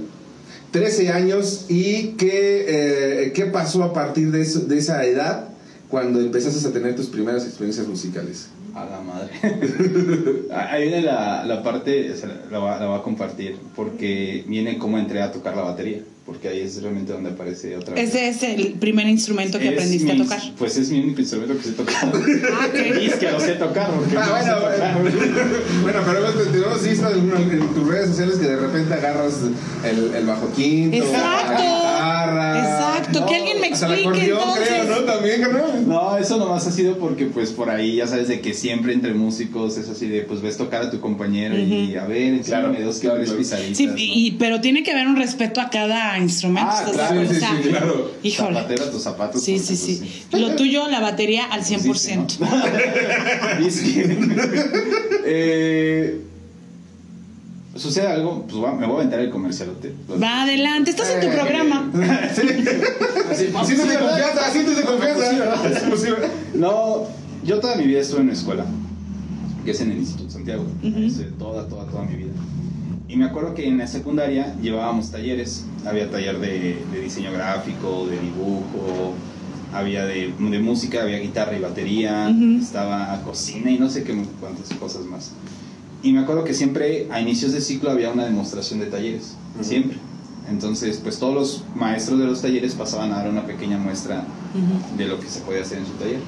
13 0.70 1.10
años 1.10 1.66
y 1.68 2.12
qué, 2.18 3.30
qué 3.34 3.44
pasó 3.46 3.82
a 3.84 3.92
partir 3.92 4.30
de, 4.30 4.42
eso- 4.42 4.60
de 4.60 4.78
esa 4.78 5.04
edad 5.04 5.48
cuando 5.88 6.20
empezaste 6.20 6.66
a 6.66 6.72
tener 6.72 6.94
tus 6.96 7.06
primeras 7.06 7.44
experiencias 7.44 7.86
musicales. 7.86 8.48
A 8.74 8.84
la 8.84 9.00
madre. 9.00 9.30
Ahí 10.70 10.82
viene 10.88 11.02
la, 11.02 11.44
la 11.44 11.62
parte, 11.62 12.12
o 12.12 12.16
sea, 12.16 12.28
la, 12.50 12.58
va- 12.58 12.78
la 12.78 12.86
voy 12.86 12.98
a 12.98 13.02
compartir, 13.02 13.56
porque 13.74 14.44
viene 14.46 14.78
cómo 14.78 14.98
entré 14.98 15.20
a 15.22 15.32
tocar 15.32 15.56
la 15.56 15.62
batería, 15.62 16.00
porque 16.26 16.48
ahí 16.48 16.60
es 16.60 16.80
realmente 16.82 17.12
donde 17.12 17.30
aparece 17.30 17.74
otra 17.76 17.94
vez. 17.94 18.14
Ese 18.14 18.28
es 18.28 18.42
el 18.42 18.74
primer 18.74 19.06
instrumento 19.08 19.58
que 19.58 19.68
Es 19.68 19.72
aprendiste 19.72 20.12
mi- 20.14 20.20
a 20.20 20.24
tocar. 20.24 20.40
Pues 20.58 20.76
es 20.76 20.90
mi 20.90 21.00
único 21.00 21.20
instrumento 21.20 21.56
que 21.56 21.62
sé 21.64 21.72
tocar. 21.72 21.96
Ah, 22.04 22.66
ok. 22.68 22.74
Y 23.02 23.06
es 23.06 23.14
que 23.16 23.30
lo 23.30 23.40
sé 23.40 23.52
tocar, 23.54 23.90
porque 23.90 24.16
Ah, 24.16 24.20
no 24.20 24.26
sé 24.26 24.50
bueno, 24.50 24.56
tocar. 24.72 25.00
bueno, 25.00 25.18
bueno, 25.82 26.00
pero 26.34 26.50
tenemos 26.52 26.82
visto 26.82 27.10
en, 27.10 27.52
en 27.60 27.68
tus 27.74 27.88
redes 27.88 28.08
sociales 28.10 28.36
que 28.36 28.46
de 28.46 28.56
repente 28.56 28.94
agarras 28.94 29.34
el, 29.84 30.14
el 30.14 30.26
bajo 30.26 30.52
quinto, 30.52 30.96
Exacto. 30.98 31.52
la 31.52 31.58
guitarra. 31.60 32.57
Exacto. 33.08 33.26
que 33.26 33.36
alguien 33.36 33.60
me 33.60 33.68
explique 33.68 34.24
entonces. 34.30 34.68
creo, 34.68 34.84
¿no? 34.84 34.96
También, 35.04 35.40
carnal. 35.40 35.88
No, 35.88 36.16
eso 36.16 36.36
nomás 36.36 36.66
ha 36.66 36.72
sido 36.72 36.98
porque 36.98 37.26
pues 37.26 37.50
por 37.50 37.70
ahí 37.70 37.96
ya 37.96 38.06
sabes 38.06 38.28
de 38.28 38.40
que 38.40 38.54
siempre 38.54 38.92
entre 38.92 39.14
músicos 39.14 39.76
es 39.78 39.88
así 39.88 40.08
de 40.08 40.22
pues 40.22 40.42
ves 40.42 40.56
tocar 40.56 40.82
a 40.82 40.90
tu 40.90 41.00
compañero 41.00 41.58
y 41.58 41.96
a 41.96 42.04
ver, 42.04 42.40
Claro, 42.42 42.72
dos 42.72 42.98
que 42.98 43.08
claro, 43.08 43.36
pisaditas. 43.36 43.76
Sí, 43.76 43.86
¿no? 43.86 43.94
y, 43.96 44.36
pero 44.38 44.60
tiene 44.60 44.82
que 44.82 44.92
haber 44.92 45.06
un 45.06 45.16
respeto 45.16 45.60
a 45.60 45.70
cada 45.70 46.18
instrumento. 46.18 46.70
Ah, 46.72 46.84
¿estás 46.86 47.14
de 47.14 47.26
claro, 47.26 47.28
sí, 47.28 47.34
sí, 47.62 47.68
claro. 47.68 48.10
Híjole. 48.22 48.54
Zapatero 48.56 48.84
a 48.84 48.90
tus 48.90 49.02
zapatos. 49.02 49.42
Sí, 49.42 49.58
sí, 49.58 49.66
pues, 49.66 49.80
sí. 49.80 50.24
Lo 50.38 50.54
tuyo, 50.56 50.88
la 50.88 51.00
batería 51.00 51.44
al 51.46 51.62
100%. 51.62 52.28
Sí, 52.28 52.38
¿no? 52.40 52.48
Eh, 55.30 56.22
sucede 57.78 58.06
algo, 58.08 58.44
pues 58.48 58.62
va- 58.62 58.74
me 58.74 58.86
voy 58.86 58.96
a 58.96 58.98
aventar 58.98 59.20
el 59.20 59.30
comercialote. 59.30 59.94
Va 60.22 60.42
adelante, 60.42 60.90
estás 60.90 61.10
en 61.10 61.20
tu 61.20 61.28
programa. 61.34 61.90
Sí. 62.34 62.42
Siéntete 63.64 63.98
confianza, 63.98 64.50
siéntete 64.52 64.82
confianza. 64.82 65.30
Sí, 65.80 65.96
sí. 65.96 66.08
No, 66.54 67.04
yo 67.44 67.60
toda 67.60 67.76
mi 67.76 67.84
vida 67.86 68.00
estuve 68.00 68.20
en 68.20 68.24
una 68.26 68.32
escuela, 68.32 68.64
que 69.64 69.70
es 69.70 69.80
en 69.80 69.92
el 69.92 69.98
Instituto 69.98 70.30
Santiago. 70.30 70.64
Hice 70.82 71.24
toda, 71.38 71.66
toda, 71.68 71.86
toda 71.86 72.02
mi 72.04 72.16
vida. 72.16 72.32
Y 73.08 73.16
me 73.16 73.24
acuerdo 73.26 73.54
que 73.54 73.66
en 73.66 73.78
la 73.78 73.86
secundaria 73.86 74.54
llevábamos 74.60 75.10
talleres, 75.10 75.64
había 75.86 76.10
taller 76.10 76.38
de, 76.40 76.78
de 76.92 77.00
diseño 77.00 77.32
gráfico, 77.32 78.06
de 78.06 78.18
dibujo, 78.20 79.14
había 79.72 80.04
de, 80.04 80.32
de 80.38 80.58
música, 80.58 81.02
había 81.02 81.18
guitarra 81.18 81.56
y 81.56 81.60
batería, 81.60 82.28
estaba 82.60 83.20
cocina 83.24 83.70
y 83.70 83.78
no 83.78 83.88
sé 83.88 84.02
qué 84.04 84.14
cuántas 84.40 84.76
cosas 84.78 85.04
más. 85.04 85.32
Y 86.02 86.12
me 86.12 86.20
acuerdo 86.20 86.44
que 86.44 86.54
siempre 86.54 87.08
a 87.10 87.20
inicios 87.20 87.52
de 87.52 87.60
ciclo 87.60 87.90
había 87.90 88.10
una 88.10 88.24
demostración 88.24 88.78
de 88.80 88.86
talleres, 88.86 89.34
Ujú. 89.56 89.64
siempre. 89.64 89.98
Entonces, 90.48 90.98
pues 91.02 91.18
todos 91.18 91.34
los 91.34 91.64
maestros 91.74 92.18
de 92.18 92.24
los 92.26 92.40
talleres 92.40 92.74
pasaban 92.74 93.12
a 93.12 93.16
dar 93.16 93.28
una 93.28 93.44
pequeña 93.46 93.78
muestra 93.78 94.24
Ujú. 94.54 94.96
de 94.96 95.06
lo 95.06 95.18
que 95.20 95.26
se 95.28 95.40
podía 95.40 95.62
hacer 95.62 95.78
en 95.78 95.86
su 95.86 95.92
taller. 95.92 96.20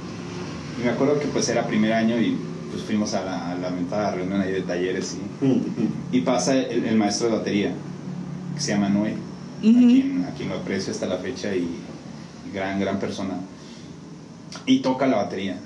Y 0.80 0.84
me 0.84 0.90
acuerdo 0.90 1.18
que 1.20 1.26
pues 1.28 1.48
era 1.48 1.66
primer 1.66 1.92
año 1.92 2.20
y 2.20 2.36
pues 2.70 2.82
fuimos 2.82 3.14
a 3.14 3.24
la, 3.24 3.50
a 3.52 3.54
la 3.56 3.70
mentada 3.70 4.12
reunión 4.14 4.40
ahí 4.40 4.52
de 4.52 4.62
talleres 4.62 5.16
y, 6.12 6.16
y 6.16 6.20
pasa 6.20 6.54
el, 6.56 6.84
el 6.84 6.96
maestro 6.96 7.28
de 7.28 7.36
batería, 7.36 7.72
que 8.54 8.60
se 8.60 8.72
llama 8.72 8.88
Noé, 8.88 9.12
a, 9.12 9.62
quien, 9.62 10.24
a 10.28 10.34
quien 10.36 10.48
lo 10.48 10.56
aprecio 10.56 10.92
hasta 10.92 11.06
la 11.06 11.16
fecha 11.18 11.54
y 11.54 11.66
gran, 12.52 12.78
gran 12.80 12.98
persona. 12.98 13.34
Y 14.66 14.80
toca 14.80 15.06
la 15.06 15.16
batería. 15.16 15.58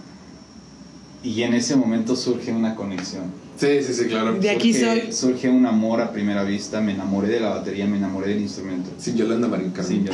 Y 1.22 1.42
en 1.42 1.54
ese 1.54 1.74
momento 1.76 2.16
surge 2.16 2.52
una 2.52 2.74
conexión. 2.74 3.24
Sí, 3.56 3.82
sí, 3.86 3.94
sí, 3.94 4.04
claro. 4.06 4.32
De 4.34 4.50
aquí 4.50 4.72
Surge- 4.72 5.02
soy. 5.02 5.12
Surge 5.12 5.48
un 5.48 5.64
amor 5.66 6.00
a 6.00 6.10
primera 6.12 6.42
vista, 6.42 6.80
me 6.80 6.92
enamoré 6.92 7.28
de 7.28 7.40
la 7.40 7.50
batería, 7.50 7.86
me 7.86 7.96
enamoré 7.98 8.30
del 8.30 8.42
instrumento. 8.42 8.90
Sin 8.98 9.16
Yolanda 9.16 9.46
Marín 9.48 9.70
Carmen. 9.70 10.06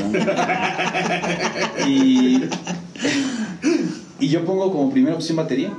Sí, 1.85 1.89
y, 1.89 2.49
y 4.21 4.29
yo 4.29 4.45
pongo 4.45 4.71
como 4.71 4.91
primera 4.93 5.17
opción 5.17 5.37
batería. 5.37 5.71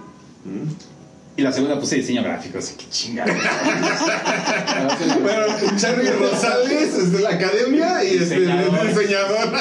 Mm. 0.43 0.69
Y 1.37 1.43
la 1.43 1.51
segunda 1.53 1.79
puse 1.79 1.95
diseño 1.95 2.23
gráfico, 2.23 2.57
así 2.57 2.75
que 2.75 2.85
chingada. 2.89 3.31
Bueno, 5.21 5.45
Charlie 5.77 6.09
Rosales 6.11 6.93
es 6.95 7.11
de 7.13 7.19
la 7.21 7.29
academia 7.29 8.03
y 8.03 8.17
este, 8.17 8.39
Diseñador. 8.39 8.79
el 8.81 8.87
diseñador. 8.95 9.51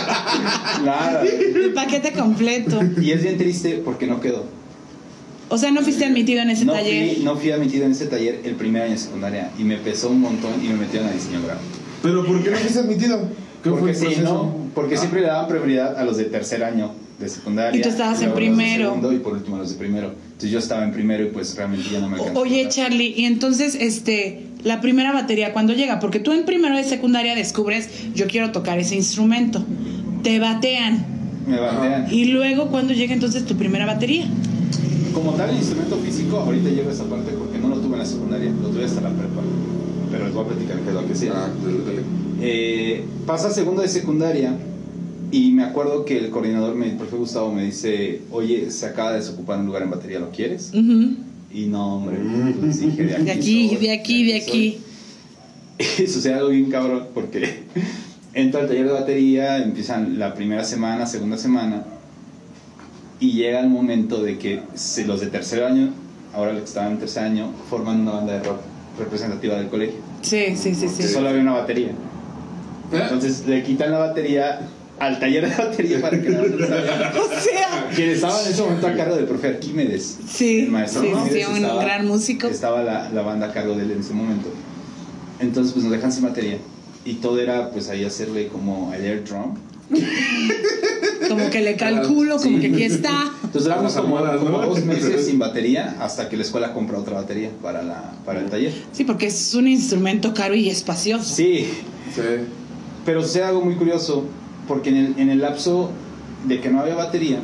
Nada. 0.85 1.23
El 1.23 1.73
paquete 1.75 2.12
completo. 2.12 2.80
Y 3.00 3.12
es 3.12 3.23
bien 3.23 3.38
triste 3.38 3.80
porque 3.85 4.07
no 4.07 4.21
quedó. 4.21 4.45
O 5.50 5.59
sea, 5.59 5.71
no 5.73 5.83
fuiste 5.83 6.04
admitido 6.07 6.40
en 6.42 6.50
ese 6.50 6.64
no 6.64 6.73
taller. 6.73 7.14
Fui, 7.16 7.25
no 7.25 7.37
fui 7.37 7.50
admitido 7.50 7.85
en 7.85 7.92
ese 7.92 8.07
taller 8.07 8.40
el 8.45 8.54
primer 8.54 8.83
año 8.83 8.92
de 8.92 8.99
secundaria 8.99 9.50
y 9.59 9.64
me 9.64 9.76
pesó 9.76 10.09
un 10.09 10.21
montón 10.21 10.52
y 10.64 10.69
me 10.69 10.75
metieron 10.76 11.09
a 11.09 11.12
diseño 11.12 11.42
gráfico. 11.45 11.78
Pero 12.02 12.25
¿por 12.25 12.42
qué 12.42 12.50
no 12.50 12.57
fuiste 12.57 12.78
admitido? 12.78 13.21
¿Qué 13.62 13.69
fue 13.71 13.78
Porque 13.80 13.90
el 14.07 14.14
sí, 14.14 14.21
no, 14.23 14.54
porque 14.75 14.95
Ah. 14.95 14.99
siempre 14.99 15.21
le 15.21 15.26
daban 15.26 15.49
prioridad 15.49 15.99
a 15.99 16.04
los 16.04 16.16
de 16.16 16.25
tercer 16.25 16.64
año 16.64 16.92
de 17.19 17.28
secundaria. 17.28 17.78
Y 17.78 17.83
tú 17.83 17.90
estabas 17.90 18.21
en 18.23 18.28
los 18.30 18.35
de 18.35 18.40
primero. 18.40 18.85
segundo 18.88 19.12
y 19.12 19.19
por 19.19 19.35
último 19.35 19.59
los 19.59 19.71
de 19.71 19.76
primero. 19.76 20.14
Entonces 20.25 20.50
yo 20.50 20.59
estaba 20.61 20.83
en 20.85 20.92
primero 20.92 21.25
y 21.25 21.26
pues 21.26 21.54
realmente 21.57 21.87
ya 21.92 22.00
no 22.00 22.09
me 22.09 22.16
alcanzó. 22.16 22.40
Oye, 22.40 22.66
Charlie, 22.71 23.12
y 23.14 23.26
entonces, 23.26 23.76
este, 23.78 24.47
la 24.64 24.80
primera 24.80 25.12
batería, 25.12 25.52
¿cuándo 25.52 25.75
llega? 25.75 25.99
Porque 26.00 26.21
tú 26.21 26.33
en 26.33 26.47
primero 26.47 26.75
de 26.76 26.85
secundaria 26.85 27.35
descubres, 27.35 27.90
yo 28.14 28.26
quiero 28.28 28.50
tocar 28.52 28.78
ese 28.78 28.95
instrumento. 28.95 29.62
Te 30.23 30.38
batean. 30.38 31.04
Me 31.47 31.59
batean. 31.59 32.07
Y 32.11 32.26
luego, 32.26 32.69
¿cuándo 32.69 32.95
llega 32.95 33.12
entonces 33.12 33.45
tu 33.45 33.57
primera 33.57 33.85
batería? 33.85 34.25
Como 35.23 35.37
tal, 35.37 35.50
el 35.50 35.57
instrumento 35.57 35.97
físico, 35.99 36.39
ahorita 36.39 36.71
llego 36.71 36.89
a 36.89 36.93
esa 36.93 37.05
parte 37.05 37.33
porque 37.33 37.59
no 37.59 37.69
lo 37.69 37.77
tuve 37.77 37.93
en 37.95 37.99
la 37.99 38.07
secundaria, 38.07 38.50
lo 38.50 38.69
tuve 38.69 38.85
hasta 38.85 39.00
la 39.03 39.11
prepa. 39.11 39.43
Pero 40.11 40.25
les 40.25 40.35
voy 40.35 40.45
a 40.45 40.49
platicar 40.49 40.77
qué 40.81 40.89
es 40.89 40.95
lo 40.95 41.07
que 41.07 41.15
sea. 41.15 41.33
Ah. 41.37 41.49
Eh, 42.41 43.05
pasa 43.27 43.50
segundo 43.50 43.83
de 43.83 43.89
secundaria 43.89 44.55
y 45.31 45.50
me 45.53 45.62
acuerdo 45.65 46.05
que 46.07 46.17
el 46.19 46.31
coordinador, 46.31 46.75
me- 46.75 46.89
el 46.91 46.97
profe 46.97 47.17
Gustavo, 47.17 47.53
me 47.53 47.65
dice: 47.65 48.23
Oye, 48.31 48.71
se 48.71 48.87
acaba 48.87 49.12
de 49.12 49.19
desocupar 49.19 49.59
un 49.61 49.67
lugar 49.67 49.83
en 49.83 49.91
batería, 49.91 50.19
¿lo 50.21 50.31
quieres? 50.31 50.71
Ujú. 50.75 51.17
Y 51.53 51.67
no, 51.67 51.97
hombre, 51.97 52.17
pues 52.59 52.81
dije: 52.81 53.03
De 53.05 53.15
aquí, 53.15 53.25
De 53.25 53.31
aquí, 53.33 53.69
soy, 53.69 53.77
de 53.79 53.93
aquí, 53.93 54.25
de 54.25 54.41
soy". 54.41 54.50
aquí. 54.50 54.79
Y 56.03 56.07
sucede 56.07 56.35
algo 56.35 56.49
bien 56.49 56.71
cabrón 56.71 57.05
porque 57.12 57.65
entro 58.35 58.61
al 58.61 58.69
taller 58.69 58.87
de 58.87 58.93
batería, 58.93 59.59
empiezan 59.62 60.19
la 60.19 60.35
primera 60.35 60.65
semana, 60.65 61.05
segunda 61.07 61.37
semana, 61.37 61.85
y 63.21 63.33
llega 63.33 63.61
el 63.61 63.69
momento 63.69 64.23
de 64.23 64.39
que 64.39 64.62
se- 64.75 65.05
los 65.07 65.21
de 65.21 65.27
tercer 65.29 65.62
año, 65.62 65.91
ahora 66.35 66.53
los 66.53 66.62
que 66.62 66.69
estaban 66.69 66.93
en 66.93 66.99
tercer 66.99 67.25
año, 67.25 67.53
forman 67.69 68.00
una 68.00 68.12
banda 68.12 68.33
de 68.35 68.43
rock 68.43 68.61
representativa 68.99 69.57
del 69.57 69.69
colegio. 69.69 69.99
Sí, 70.23 70.57
sí, 70.57 70.75
sí, 70.75 70.89
sí. 70.89 71.03
Solo 71.05 71.29
había 71.29 71.43
una 71.43 71.53
batería. 71.53 71.89
¿Eh? 71.89 72.99
Entonces 73.03 73.47
le 73.47 73.62
quitan 73.62 73.93
la 73.93 73.99
batería 73.99 74.61
al 74.99 75.19
taller 75.19 75.49
de 75.49 75.55
batería 75.57 76.00
para 76.00 76.21
que 76.21 76.31
salga. 76.31 77.12
O 77.21 77.41
sea, 77.41 77.89
Quien 77.95 78.11
estaba 78.11 78.43
en 78.43 78.53
ese 78.53 78.62
momento 78.62 78.87
a 78.87 78.95
cargo 78.95 79.17
del 79.17 79.25
profe 79.27 79.49
Arquímedes. 79.49 80.19
sí, 80.29 80.61
El 80.61 80.71
maestro 80.71 81.03
sí, 81.03 81.09
sí, 81.09 81.15
Arquímedes 81.15 81.49
un 81.49 81.57
estaba- 81.57 81.83
gran 81.85 82.07
músico. 82.07 82.47
Estaba 82.49 82.83
la, 82.83 83.09
la 83.11 83.23
banda 83.23 83.47
a 83.47 83.53
cargo 83.53 83.75
de 83.75 83.85
él 83.85 83.91
en 83.93 84.00
ese 84.00 84.12
momento. 84.12 84.49
Entonces, 85.39 85.73
pues 85.73 85.85
nos 85.85 85.93
dejan 85.93 86.12
sin 86.12 86.25
batería. 86.25 86.59
Y 87.05 87.15
todo 87.15 87.39
era, 87.41 87.71
pues 87.71 87.89
ahí 87.89 88.05
hacerle 88.05 88.49
como 88.49 88.93
el 88.93 89.03
air 89.05 89.25
drum. 89.25 89.55
Como 91.28 91.50
que 91.50 91.61
le 91.61 91.76
calculo, 91.76 92.37
como 92.38 92.56
Sí. 92.56 92.61
que 92.61 92.66
aquí 92.68 92.82
está. 92.85 93.30
Entonces 93.37 93.64
duramos 93.64 93.94
Las 93.94 94.02
como, 94.02 94.16
como 94.38 94.62
dos 94.66 94.85
meses 94.85 95.26
sin 95.26 95.38
batería 95.38 95.97
hasta 96.00 96.28
que 96.28 96.37
la 96.37 96.42
escuela 96.42 96.73
compra 96.73 96.99
otra 96.99 97.14
batería 97.16 97.50
para, 97.62 97.82
la, 97.82 98.12
para 98.25 98.40
el 98.40 98.50
taller. 98.50 98.73
Sí, 98.92 99.04
porque 99.04 99.26
es 99.26 99.54
un 99.54 99.68
instrumento 99.68 100.32
caro 100.35 100.54
y 100.54 100.68
espacioso. 100.68 101.25
Sí, 101.25 101.66
Sí. 102.14 102.23
pero 103.04 103.23
sucede 103.23 103.44
algo 103.44 103.61
muy 103.64 103.76
curioso, 103.76 104.25
porque 104.66 104.90
en 104.90 104.97
el, 104.97 105.14
en 105.18 105.30
el 105.30 105.40
lapso 105.40 105.90
de 106.47 106.61
que 106.61 106.68
no 106.70 106.80
había 106.80 106.94
batería, 106.97 107.38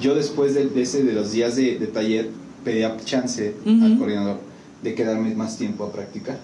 yo 0.00 0.14
después 0.14 0.54
de, 0.54 0.66
de 0.66 0.82
ese, 0.82 1.02
de 1.04 1.12
los 1.12 1.32
días 1.32 1.56
de, 1.56 1.78
de 1.78 1.86
taller 1.86 2.30
pedía 2.64 2.96
chance 3.04 3.54
Ujú. 3.66 3.84
al 3.84 3.98
coordinador 3.98 4.38
de 4.82 4.94
quedarme 4.94 5.34
más 5.34 5.58
tiempo 5.58 5.84
a 5.84 5.92
practicar. 5.92 6.38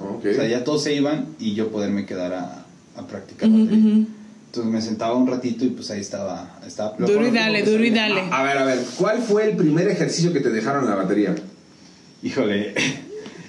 Ok. 0.00 0.26
O 0.30 0.34
sea, 0.34 0.46
ya 0.46 0.62
todos 0.64 0.82
se 0.84 0.94
iban 0.94 1.26
y 1.40 1.54
yo 1.54 1.70
poderme 1.70 2.06
quedar 2.06 2.32
a, 2.34 2.66
a 2.98 3.06
practicar 3.06 3.48
batería. 3.48 4.06
Entonces 4.46 4.72
me 4.72 4.80
sentaba 4.80 5.14
un 5.14 5.26
ratito 5.26 5.64
y 5.64 5.70
pues 5.70 5.90
ahí 5.90 6.00
estaba. 6.00 6.58
estaba 6.66 6.96
Duro 6.98 7.26
y 7.26 7.30
dale, 7.30 7.62
duro 7.62 7.84
y 7.84 7.90
dale. 7.90 8.22
A 8.30 8.42
ver, 8.42 8.58
a 8.58 8.64
ver, 8.64 8.78
¿cuál 8.96 9.18
fue 9.18 9.50
el 9.50 9.56
primer 9.56 9.88
ejercicio 9.88 10.32
que 10.32 10.40
te 10.40 10.50
dejaron 10.50 10.84
en 10.84 10.90
la 10.90 10.96
batería? 10.96 11.34
Híjole, 12.22 12.74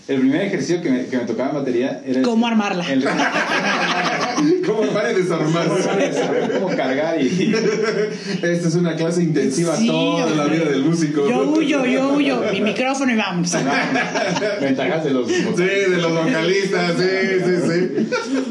el 0.09 0.19
primer 0.21 0.41
ejercicio 0.41 0.81
que 0.81 0.89
me, 0.89 1.05
que 1.05 1.17
me 1.17 1.23
tocaba 1.25 1.49
en 1.49 1.55
batería 1.55 2.01
era. 2.05 2.19
el- 2.19 2.25
¿Cómo 2.25 2.47
armarla? 2.47 2.83
El, 2.91 3.03
¿Cómo 4.65 4.81
para 4.93 5.09
de 5.09 5.21
desarmarse? 5.21 6.13
saber 6.13 6.51
cómo 6.59 6.75
cargar 6.75 7.21
y. 7.21 7.53
Esta 8.41 8.67
es 8.67 8.75
una 8.75 8.95
clase 8.95 9.23
intensiva 9.23 9.75
Sí, 9.75 9.87
toda 9.87 10.29
la 10.31 10.45
vida 10.45 10.65
del 10.65 10.83
músico. 10.85 11.27
Yo 11.29 11.51
huyo, 11.51 11.85
yo 11.85 12.13
huyo. 12.13 12.41
Mi 12.51 12.61
micrófono 12.61 13.11
y 13.13 13.17
vamos. 13.17 13.51
Ventajas 14.61 15.03
de 15.03 15.11
los. 15.11 15.27
Sí, 15.27 15.63
de 15.63 15.97
los 15.97 16.11
vocalistas, 16.11 16.93
sí, 16.97 17.43
sí, 17.45 17.55
sí. 17.67 18.09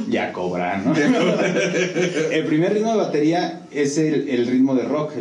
Ya 0.09 0.33
cobran, 0.33 0.85
¿no? 0.85 0.95
el 0.95 2.45
primer 2.47 2.73
ritmo 2.75 2.93
de 2.93 2.97
batería 2.99 3.61
es 3.73 3.99
el, 3.99 4.29
el 4.29 4.47
ritmo 4.47 4.75
de 4.75 4.83
rock. 4.85 5.13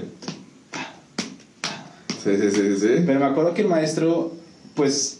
Sí, 2.24 2.32
sí, 2.38 2.52
sí, 2.52 2.76
sí. 2.80 2.88
Pero 3.06 3.20
me 3.20 3.26
acuerdo 3.26 3.54
que 3.54 3.62
el 3.62 3.68
maestro, 3.70 4.34
pues, 4.76 5.17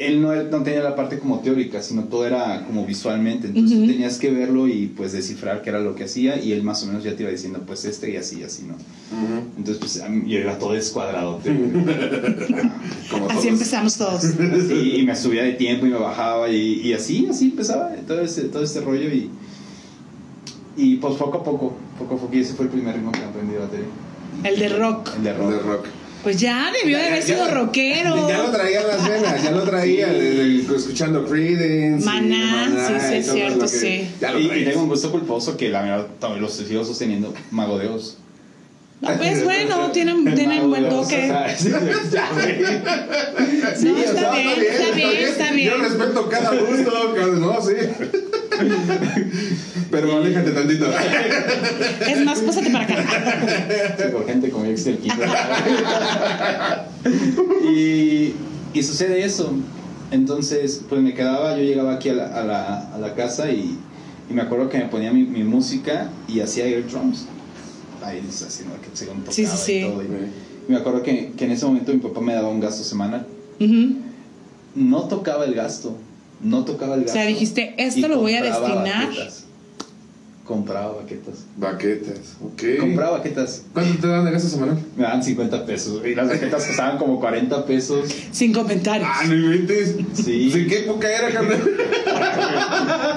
él 0.00 0.20
no, 0.22 0.34
no 0.34 0.62
tenía 0.62 0.80
la 0.82 0.96
parte 0.96 1.18
como 1.18 1.40
teórica, 1.40 1.82
sino 1.82 2.04
todo 2.04 2.26
era 2.26 2.64
como 2.66 2.86
visualmente. 2.86 3.48
Entonces 3.48 3.78
tenías 3.86 4.18
que 4.18 4.30
verlo 4.30 4.66
y 4.66 4.86
pues 4.88 5.12
descifrar 5.12 5.60
qué 5.62 5.68
era 5.70 5.80
lo 5.80 5.94
que 5.94 6.04
hacía 6.04 6.40
y 6.42 6.52
él 6.52 6.62
más 6.62 6.82
o 6.82 6.86
menos 6.86 7.04
ya 7.04 7.14
te 7.14 7.22
iba 7.22 7.30
diciendo, 7.30 7.60
pues 7.66 7.84
este 7.84 8.10
y 8.10 8.16
así 8.16 8.40
y 8.40 8.44
así, 8.44 8.64
¿no? 8.64 8.74
Entonces, 9.58 9.76
pues 9.78 10.02
yo 10.26 10.38
iba 10.38 10.58
todo 10.58 10.72
descuadrado. 10.72 11.40
Como 13.10 13.26
Así 13.26 13.34
todos. 13.34 13.44
empezamos 13.46 13.96
todos. 13.96 14.24
Y 14.70 15.02
me 15.04 15.14
subía 15.16 15.42
de 15.42 15.52
tiempo 15.52 15.86
y 15.86 15.90
me 15.90 15.98
bajaba 15.98 16.48
y, 16.48 16.80
y 16.82 16.92
así, 16.92 17.26
así 17.30 17.46
empezaba 17.46 17.90
todo 18.06 18.20
este, 18.20 18.42
todo 18.42 18.62
este 18.62 18.80
rollo 18.80 19.12
y, 19.12 19.30
y 20.76 20.96
pues 20.96 21.14
poco 21.16 21.38
a 21.38 21.44
poco, 21.44 21.74
poco 21.98 22.14
a 22.14 22.18
poco, 22.18 22.34
y 22.36 22.40
ese 22.40 22.54
fue 22.54 22.66
el 22.66 22.70
primer 22.70 22.94
ritmo 22.94 23.12
que 23.12 23.20
aprendí 23.20 23.52
de 23.54 23.58
batería, 23.58 23.86
El 24.44 24.58
de 24.58 24.68
rock. 24.78 25.10
el 25.16 25.24
de 25.24 25.32
rock. 25.34 25.50
De 25.50 25.58
rock. 25.60 25.86
Pues 26.22 26.36
ya 26.38 26.70
debió 26.70 26.98
de 26.98 27.06
haber 27.06 27.20
Ya- 27.20 27.26
sido 27.26 27.46
ya- 27.46 27.54
rockero. 27.54 28.28
Ya 28.28 28.38
lo 28.38 28.50
traía 28.50 28.80
en 28.82 28.88
las 28.88 29.08
venas, 29.08 29.42
ya 29.42 29.50
lo 29.52 29.62
traía 29.62 30.08
Sí. 30.12 30.66
escuchando 30.76 31.24
Creedence. 31.24 32.04
Maná, 32.04 32.68
sí, 32.88 32.94
sí, 33.08 33.14
es 33.16 33.32
cierto, 33.32 33.60
que- 33.60 33.68
sí. 33.68 34.10
Ya 34.20 34.32
lo 34.32 34.38
Y, 34.38 34.64
tengo 34.64 34.82
un 34.82 34.88
gusto 34.88 35.10
culposo 35.10 35.56
que 35.56 35.70
la 35.70 35.80
verdad 35.82 36.06
todavía 36.20 36.42
lo 36.42 36.48
sigo 36.48 36.84
sosteniendo, 36.84 37.32
Mago 37.50 37.78
de 37.78 37.88
Oz. 37.88 38.18
Ah, 39.02 39.14
Pues 39.16 39.42
bueno, 39.48 39.90
tienen, 39.92 40.34
tienen 40.34 40.68
buen 40.68 40.90
toque. 40.90 41.32
sí, 41.58 41.70
No, 41.70 41.78
está 43.98 44.34
bien, 44.34 44.60
está 44.60 44.90
bien, 44.94 45.16
está 45.24 45.52
bien. 45.52 45.70
Yo 45.70 45.78
respeto 45.78 46.28
cada 46.28 46.50
gusto, 46.54 47.14
cada- 47.14 47.26
no, 47.28 47.62
sí. 47.62 47.72
Pero 49.90 50.16
aléjate 50.16 50.50
tantito. 50.52 50.86
Es 52.08 52.24
más, 52.24 52.40
pásate 52.40 52.70
para 52.70 52.84
acá. 52.84 52.96
Sí, 53.98 54.12
con 54.12 54.24
gente 54.26 54.50
como 54.50 54.64
yo 54.66 54.74
que 54.74 54.98
y, 57.68 58.34
y 58.72 58.82
sucede 58.82 59.24
eso. 59.24 59.52
Entonces, 60.10 60.82
pues 60.88 61.00
me 61.00 61.14
quedaba, 61.14 61.56
yo 61.56 61.62
llegaba 61.62 61.94
aquí 61.94 62.08
a 62.08 62.14
la, 62.14 62.26
a 62.40 62.44
la, 62.44 62.94
a 62.94 62.98
la 62.98 63.14
casa 63.14 63.50
y, 63.50 63.78
y 64.28 64.34
me 64.34 64.42
acuerdo 64.42 64.68
que 64.68 64.78
me 64.78 64.86
ponía 64.86 65.12
mi, 65.12 65.22
mi 65.24 65.44
música 65.44 66.10
y 66.26 66.40
hacía 66.40 66.66
air 66.66 66.86
drums. 66.90 67.26
Ahí 68.02 68.24
es 68.28 68.42
así, 68.42 68.64
¿no? 68.64 68.80
Que 68.80 68.88
según 68.94 69.18
tocaba 69.18 69.32
Sí, 69.32 69.46
sí, 69.46 69.56
sí. 69.56 69.72
y 69.78 69.82
todo. 69.82 70.02
Y, 70.02 70.06
y 70.06 70.72
me 70.72 70.76
acuerdo 70.78 71.02
que, 71.02 71.32
que 71.36 71.44
en 71.44 71.52
ese 71.52 71.64
momento 71.66 71.92
mi 71.92 71.98
papá 72.00 72.20
me 72.20 72.34
daba 72.34 72.48
un 72.48 72.60
gasto 72.60 72.82
semanal. 72.82 73.26
No 74.74 75.04
tocaba 75.04 75.44
el 75.44 75.54
gasto. 75.54 75.96
No 76.42 76.64
tocaba 76.64 76.94
el 76.94 77.00
O 77.00 77.04
gasto. 77.04 77.18
sea, 77.18 77.26
dijiste, 77.26 77.74
esto 77.78 78.08
lo 78.08 78.18
voy 78.20 78.34
a 78.34 78.42
destinar. 78.42 79.08
baquetas. 79.08 79.44
Compraba 80.44 80.94
baquetas. 80.96 81.44
Baquetas, 81.58 82.36
ok. 82.44 82.80
Compraba 82.80 83.18
baquetas. 83.18 83.62
¿Cuánto 83.72 84.00
te 84.00 84.06
dan 84.08 84.24
de 84.24 84.32
gasto 84.32 84.48
semanal? 84.48 84.78
Me 84.96 85.04
daban 85.04 85.22
50 85.22 85.64
pesos. 85.64 86.02
Y 86.04 86.14
las 86.16 86.28
baquetas 86.28 86.66
costaban 86.66 86.98
como 86.98 87.20
40 87.20 87.66
pesos. 87.66 88.10
Sin 88.32 88.52
comentarios. 88.52 89.08
Ah, 89.12 89.22
no 89.28 89.34
inventes. 89.34 89.94
Sí. 90.14 90.50
¿En 90.52 90.66
qué 90.66 90.78
época 90.80 91.08
era, 91.08 91.30
carnal? 91.30 91.60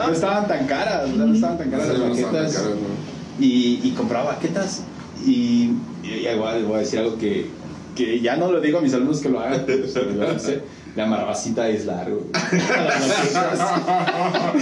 No 0.08 0.14
estaban 0.14 0.48
tan 0.48 0.68
caras. 0.68 1.10
No 1.10 1.34
estaban 1.34 1.58
tan 1.58 1.72
caras 1.72 1.88
las 1.88 1.98
No 1.98 2.06
estaban 2.14 2.22
tan 2.34 2.34
baquetas. 2.44 2.54
caras, 2.62 2.76
¿no? 2.76 3.44
y, 3.46 3.80
y 3.84 3.92
compraba 3.98 4.34
baquetas. 4.34 4.82
Y, 5.26 5.72
y 6.04 6.28
igual 6.32 6.66
voy 6.66 6.76
a 6.76 6.80
decir 6.80 7.00
algo 7.00 7.18
que, 7.18 7.48
que 7.96 8.20
ya 8.20 8.36
no 8.36 8.52
lo 8.52 8.62
digo 8.62 8.78
a 8.78 8.82
mis 8.82 8.94
alumnos 8.94 9.22
que 9.22 9.30
lo 9.30 9.40
hagan. 9.40 9.66
La 10.96 11.08
marabacita 11.08 11.68
es 11.70 11.86
largo. 11.86 12.28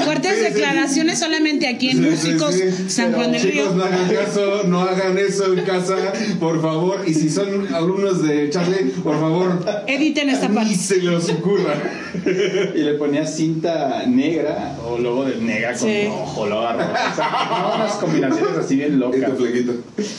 Fuertes 0.05 0.31
Sí, 0.31 0.37
sí, 0.37 0.43
declaraciones 0.53 1.19
solamente 1.19 1.67
aquí 1.67 1.89
en 1.89 1.97
Sí, 1.97 2.03
Músicos 2.09 2.55
sí. 2.55 2.89
San 2.89 3.11
Juan 3.13 3.33
del 3.33 3.41
Chicos, 3.41 3.73
Río. 3.73 3.73
no 3.75 3.83
hagan 3.83 4.09
caso, 4.09 4.63
no 4.65 4.79
hagan 4.81 5.17
eso 5.17 5.53
en 5.53 5.65
casa, 5.65 5.95
por 6.39 6.61
favor. 6.61 7.01
Y 7.05 7.13
si 7.13 7.29
son 7.29 7.73
alumnos 7.73 8.23
de 8.23 8.49
Charlie, 8.49 8.91
por 9.03 9.19
favor, 9.19 9.59
Editen 9.87 10.29
esta 10.29 10.47
ni 10.47 10.55
parte. 10.55 10.75
se 10.75 10.97
les 10.97 11.29
ocurra. 11.29 11.73
Y 12.75 12.79
le 12.79 12.93
ponía 12.95 13.25
cinta 13.25 14.03
negra 14.07 14.75
o 14.85 14.97
logo 14.97 15.25
de 15.25 15.35
negra 15.37 15.71
con 15.73 15.87
Sí. 15.89 16.05
rojo, 16.07 16.45
logo 16.47 16.71
rojo. 16.71 16.91
O 17.11 17.15
sea, 17.15 17.47
no, 17.49 17.75
unas 17.75 17.93
combinaciones 17.95 18.57
así 18.57 18.75
bien 18.77 18.93
Y 18.93 18.97
locas. 18.97 19.29
tu 19.31 19.35
flequito. 19.43 19.73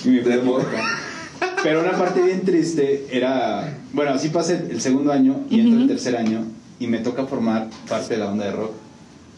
Y 0.05 0.09
mi 0.09 0.19
De 0.21 0.35
amor. 0.35 0.63
Pero 1.63 1.81
una 1.81 1.93
parte 1.93 2.23
bien 2.23 2.43
triste 2.43 3.07
era, 3.11 3.79
bueno, 3.93 4.13
así 4.13 4.29
pasa 4.31 4.55
el 4.55 4.81
segundo 4.81 5.13
año 5.13 5.41
y 5.49 5.61
entro 5.61 5.75
el 5.77 5.85
Ujú. 5.85 5.89
tercer 5.89 6.17
año 6.17 6.45
y 6.81 6.87
me 6.89 6.99
toca 6.99 7.27
formar 7.27 7.69
parte 7.89 8.15
de 8.15 8.21
la 8.21 8.27
banda 8.27 8.47
de 8.47 8.53
rock, 8.53 8.73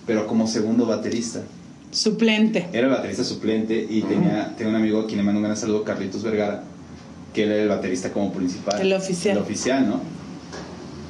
pero 0.06 0.26
como 0.26 0.46
segundo 0.46 0.86
baterista. 0.86 1.42
Suplente. 1.90 2.66
Era 2.72 2.86
el 2.88 2.92
baterista 2.92 3.22
suplente 3.24 3.86
y 3.88 4.02
tenía, 4.02 4.54
tenía 4.56 4.70
un 4.70 4.76
amigo 4.80 5.00
a 5.00 5.06
quien 5.06 5.18
le 5.18 5.22
mando 5.24 5.38
un 5.40 5.44
gran 5.44 5.56
saludo, 5.56 5.84
Carlitos 5.84 6.22
Vergara, 6.22 6.64
que 7.32 7.44
él 7.44 7.52
era 7.52 7.62
el 7.62 7.68
baterista 7.68 8.12
como 8.12 8.32
principal. 8.32 8.80
El 8.80 8.92
oficial. 8.92 9.36
El 9.36 9.42
oficial, 9.42 9.88
¿no? 9.88 10.00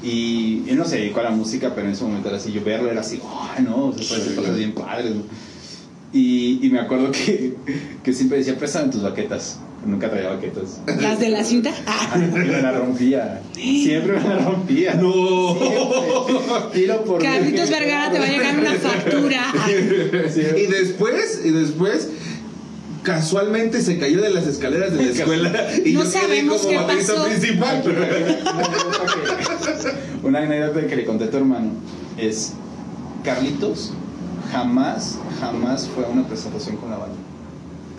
Y 0.02 0.68
él 0.68 0.76
no 0.76 0.84
se 0.84 0.96
dedicó 0.98 1.20
a 1.20 1.24
la 1.24 1.30
música, 1.30 1.72
pero 1.74 1.86
en 1.86 1.94
ese 1.94 2.04
momento 2.04 2.28
era 2.28 2.36
así, 2.36 2.52
yo 2.52 2.62
verlo 2.62 2.90
era 2.90 3.00
así, 3.00 3.20
¡ay, 3.56 3.64
no! 3.64 3.92
Se 3.96 4.04
puede 4.04 4.20
hacer 4.22 4.34
cosas 4.34 4.56
bien 4.58 4.72
padres. 4.72 5.12
Y, 6.12 6.60
y 6.64 6.70
me 6.70 6.80
acuerdo 6.80 7.10
que, 7.10 7.54
que 8.02 8.12
siempre 8.12 8.38
decía, 8.38 8.56
préstame 8.58 8.90
tus 8.92 9.02
baquetas. 9.02 9.58
Nunca 9.86 10.10
traía 10.10 10.30
baquetas. 10.30 10.80
Las 11.00 11.20
de 11.20 11.28
la 11.28 11.44
cinta. 11.44 11.70
Ah, 11.86 12.16
Y 12.16 12.20
me 12.20 12.62
la 12.62 12.72
rompía. 12.72 13.42
Siempre 13.54 14.18
me 14.18 14.28
la 14.28 14.38
rompía. 14.38 14.94
No. 14.94 15.56
Siempre. 15.58 16.72
Tiro 16.72 17.04
por 17.04 17.22
Carlitos. 17.22 17.70
Vergara 17.70 18.10
te 18.10 18.18
va 18.18 18.24
a 18.24 18.28
llegar 18.28 18.58
una 18.58 18.72
factura. 18.74 19.52
Siempre. 19.66 20.62
Y 20.62 20.66
después, 20.66 21.40
y 21.44 21.50
después, 21.50 22.08
casualmente 23.02 23.82
se 23.82 23.98
cayó 23.98 24.22
de 24.22 24.30
las 24.30 24.46
escaleras 24.46 24.92
de 24.96 25.04
la 25.04 25.10
escuela 25.12 25.68
y 25.84 25.92
No 25.92 26.04
yo 26.04 26.10
quedé 26.10 26.20
sabemos 26.20 26.62
como 26.62 26.86
qué 26.86 26.94
pasó. 26.96 27.24
principal. 27.26 27.82
Una 30.22 30.38
anécdota 30.40 30.86
que 30.86 30.96
le 30.96 31.04
conté 31.04 31.24
a 31.24 31.30
tu 31.30 31.36
hermano 31.36 31.70
es 32.16 32.52
Carlitos 33.22 33.92
jamás, 34.50 35.18
jamás 35.40 35.88
fue 35.94 36.04
a 36.04 36.08
una 36.08 36.26
presentación 36.26 36.76
con 36.76 36.90
la 36.90 36.96
banda. 36.98 37.16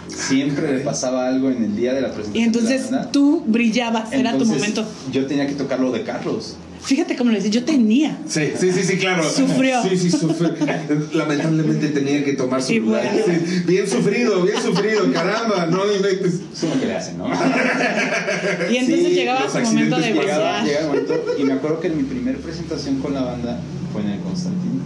Siempre 0.07 0.71
le 0.77 0.79
pasaba 0.83 1.27
algo 1.27 1.49
en 1.49 1.63
el 1.63 1.75
día 1.75 1.93
de 1.93 2.01
la 2.01 2.07
presentación. 2.09 2.41
Y 2.41 2.45
entonces 2.45 2.85
de 2.85 2.91
la 2.91 2.97
banda. 2.97 3.11
tú 3.11 3.43
brillabas, 3.47 4.13
era 4.13 4.37
tu 4.37 4.45
momento. 4.45 4.85
Yo 5.11 5.25
tenía 5.25 5.47
que 5.47 5.53
tocar 5.53 5.79
lo 5.79 5.91
de 5.91 6.03
Carlos. 6.03 6.55
Fíjate 6.81 7.15
cómo 7.15 7.31
le 7.31 7.37
decía, 7.37 7.49
yo 7.49 7.63
tenía. 7.65 8.19
Sí, 8.27 8.51
sí, 8.59 8.71
sí, 8.71 8.83
sí, 8.83 8.97
claro. 8.97 9.23
Sufrió. 9.27 9.81
Sí, 9.81 9.97
sí, 9.97 10.11
sufrió. 10.11 10.53
Lamentablemente 11.13 11.87
tenía 11.87 12.23
que 12.23 12.33
tomar 12.33 12.61
su 12.61 12.73
Y 12.73 12.79
lugar. 12.79 13.09
bueno. 13.25 13.39
Sí, 13.47 13.63
Bien 13.65 13.89
sufrido, 13.89 14.43
bien 14.43 14.61
sufrido, 14.61 15.11
caramba, 15.11 15.65
no 15.65 15.91
inventes. 15.91 16.35
Es 16.53 16.63
lo 16.63 16.79
que 16.79 16.85
le 16.85 16.95
hacen, 16.95 17.17
¿no? 17.17 17.25
Y 18.71 18.77
entonces 18.77 19.07
Sí, 19.07 19.13
llegaba 19.15 19.49
su 19.49 19.59
momento 19.59 19.97
de 19.97 20.13
llegaba, 20.13 20.59
brillar. 20.61 20.63
llegaba 20.65 20.83
el 20.83 20.87
momento, 21.07 21.35
y 21.39 21.43
me 21.43 21.53
acuerdo 21.53 21.79
que 21.79 21.87
en 21.87 21.97
mi 21.97 22.03
primera 22.03 22.37
presentación 22.37 22.99
con 22.99 23.15
la 23.15 23.21
banda 23.23 23.59
fue 23.91 24.01
en 24.03 24.09
el 24.09 24.19
Constantino. 24.19 24.83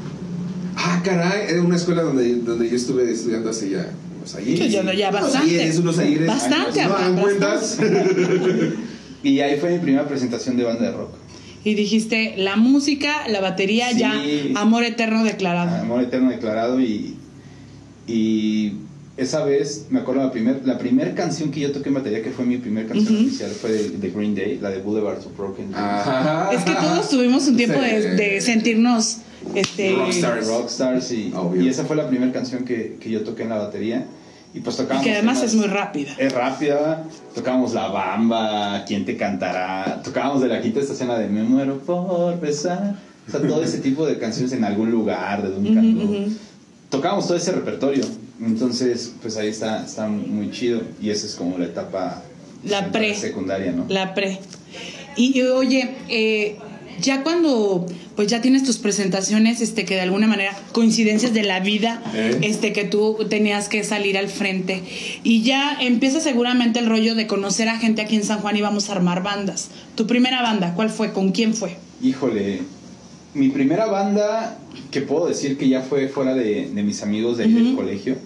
Ah, 0.77 1.01
caray, 1.03 1.47
era 1.49 1.61
una 1.61 1.75
escuela 1.75 2.03
donde, 2.03 2.35
donde 2.35 2.69
yo 2.69 2.75
estuve 2.77 3.11
estudiando 3.11 3.49
hace 3.49 3.71
ya 3.71 3.89
ayeres. 4.35 4.59
Sí, 4.59 4.69
ya- 4.69 4.93
ya 4.93 5.09
Unos 5.09 5.21
bastante. 5.21 5.47
ayeres, 5.49 5.77
unos 5.79 5.99
ayeres. 5.99 6.27
Bastante, 6.27 6.83
¿No 6.83 6.89
bastante. 6.89 7.21
cuentas? 7.21 7.77
Y 9.21 9.41
ahí 9.41 9.59
fue 9.59 9.71
mi 9.71 9.79
primera 9.79 10.07
presentación 10.07 10.55
de 10.55 10.63
banda 10.63 10.83
de 10.85 10.91
rock. 10.91 11.11
Y 11.65 11.73
dijiste, 11.73 12.35
la 12.37 12.55
música, 12.55 13.27
la 13.27 13.41
batería, 13.41 13.89
Sí. 13.91 13.99
ya, 13.99 14.13
amor 14.55 14.85
eterno 14.85 15.25
declarado. 15.25 15.75
Amor 15.75 16.01
eterno 16.03 16.29
declarado 16.29 16.79
y, 16.79 17.15
y 18.07 18.75
esa 19.17 19.43
vez 19.43 19.87
me 19.89 19.99
acuerdo 19.99 20.23
la 20.23 20.31
primer, 20.31 20.61
la 20.65 20.77
primera 20.77 21.13
canción 21.15 21.51
que 21.51 21.59
yo 21.59 21.73
toqué 21.73 21.89
en 21.89 21.95
batería 21.95 22.23
que 22.23 22.31
fue 22.31 22.45
mi 22.45 22.57
primera 22.59 22.87
canción 22.87 23.13
Ujú. 23.13 23.25
oficial 23.25 23.51
fue 23.51 23.71
de, 23.73 23.89
de 23.89 24.09
Green 24.09 24.33
Day, 24.35 24.57
la 24.61 24.69
de 24.69 24.81
Boulevards 24.81 25.25
of 25.25 25.35
Broken 25.37 25.71
Dreams. 25.71 25.77
Ajá. 25.77 26.49
Es 26.53 26.63
que 26.63 26.71
todos 26.71 27.09
tuvimos 27.09 27.45
un 27.49 27.57
tiempo 27.57 27.77
Sí. 27.83 27.89
de, 27.89 28.15
de 28.15 28.39
sentirnos 28.41 29.17
este, 29.55 29.93
Rockstars. 29.95 30.47
Rockstars 30.47 31.11
y, 31.11 31.33
y 31.59 31.67
esa 31.67 31.85
fue 31.85 31.95
la 31.95 32.07
primera 32.07 32.31
canción 32.31 32.65
que, 32.65 32.97
que 32.99 33.09
yo 33.09 33.23
toqué 33.23 33.43
en 33.43 33.49
la 33.49 33.57
batería 33.57 34.05
y 34.53 34.59
pues 34.61 34.75
y 34.75 34.79
tocábamos 34.79 35.03
que 35.05 35.13
además 35.13 35.37
temas- 35.39 35.49
es 35.49 35.55
muy 35.55 35.67
rápida. 35.67 36.11
es 36.17 36.33
rápida 36.33 37.03
tocábamos 37.35 37.73
la 37.73 37.87
bamba 37.87 38.83
quién 38.87 39.05
te 39.05 39.15
cantará 39.17 40.01
tocábamos 40.03 40.41
de 40.41 40.47
la 40.47 40.61
quinta 40.61 40.79
estación 40.79 41.07
la 41.09 41.19
de 41.19 41.27
me 41.27 41.43
muero 41.43 41.77
por 41.79 42.39
besar 42.39 42.95
o 43.27 43.31
sea 43.31 43.41
todo 43.41 43.63
ese 43.63 43.77
tipo 43.77 44.05
de 44.07 44.17
canciones 44.17 44.51
en 44.53 44.63
algún 44.63 44.89
lugar 44.91 45.43
de 45.47 45.55
un 45.55 45.73
canto 45.75 46.03
ujú. 46.03 46.33
tocábamos 46.89 47.27
todo 47.27 47.37
ese 47.37 47.51
repertorio. 47.51 48.03
Entonces, 48.41 49.13
pues 49.21 49.35
ahí 49.35 49.49
está, 49.49 49.83
está 49.85 50.07
muy 50.07 50.49
chido. 50.49 50.81
Y 51.01 51.09
esa 51.09 51.25
es 51.27 51.35
como 51.35 51.57
la 51.57 51.65
etapa 51.65 52.23
La 52.63 52.89
pre. 52.89 53.13
secundaria, 53.13 53.73
¿no? 53.73 53.85
La 53.89 54.13
pre. 54.13 54.39
Y, 55.17 55.37
y, 55.37 55.41
oye, 55.43 55.95
eh, 56.07 56.57
ya 57.01 57.23
cuando 57.23 57.85
pues 58.15 58.27
ya 58.27 58.41
tienes 58.41 58.63
tus 58.63 58.77
presentaciones, 58.77 59.61
este, 59.61 59.85
que 59.85 59.95
de 59.95 60.01
alguna 60.01 60.27
manera, 60.27 60.57
coincidencias 60.71 61.33
de 61.33 61.43
la 61.43 61.59
vida, 61.59 62.01
¿Eh? 62.13 62.39
este, 62.43 62.73
que 62.73 62.83
tú 62.83 63.17
tenías 63.29 63.69
que 63.69 63.83
salir 63.83 64.17
al 64.17 64.27
frente. 64.27 64.83
Y 65.23 65.43
ya 65.43 65.77
empieza 65.79 66.19
seguramente 66.19 66.79
el 66.79 66.87
rollo 66.87 67.15
de 67.15 67.27
conocer 67.27 67.69
a 67.69 67.77
gente 67.77 68.01
aquí 68.01 68.15
en 68.15 68.23
San 68.23 68.39
Juan 68.39 68.57
y 68.57 68.61
vamos 68.61 68.89
a 68.89 68.93
armar 68.93 69.23
bandas. 69.23 69.69
Tu 69.95 70.07
primera 70.07 70.41
banda, 70.41 70.73
¿cuál 70.75 70.89
fue? 70.89 71.13
¿Con 71.13 71.31
quién 71.31 71.53
fue? 71.53 71.77
Híjole, 72.01 72.61
mi 73.33 73.49
primera 73.49 73.85
banda, 73.85 74.57
que 74.91 75.01
puedo 75.01 75.27
decir 75.27 75.57
que 75.57 75.69
ya 75.69 75.81
fue 75.81 76.07
fuera 76.07 76.33
de, 76.33 76.69
de 76.69 76.83
mis 76.83 77.03
amigos 77.03 77.37
de 77.37 77.47
del 77.47 77.75
colegio, 77.75 78.17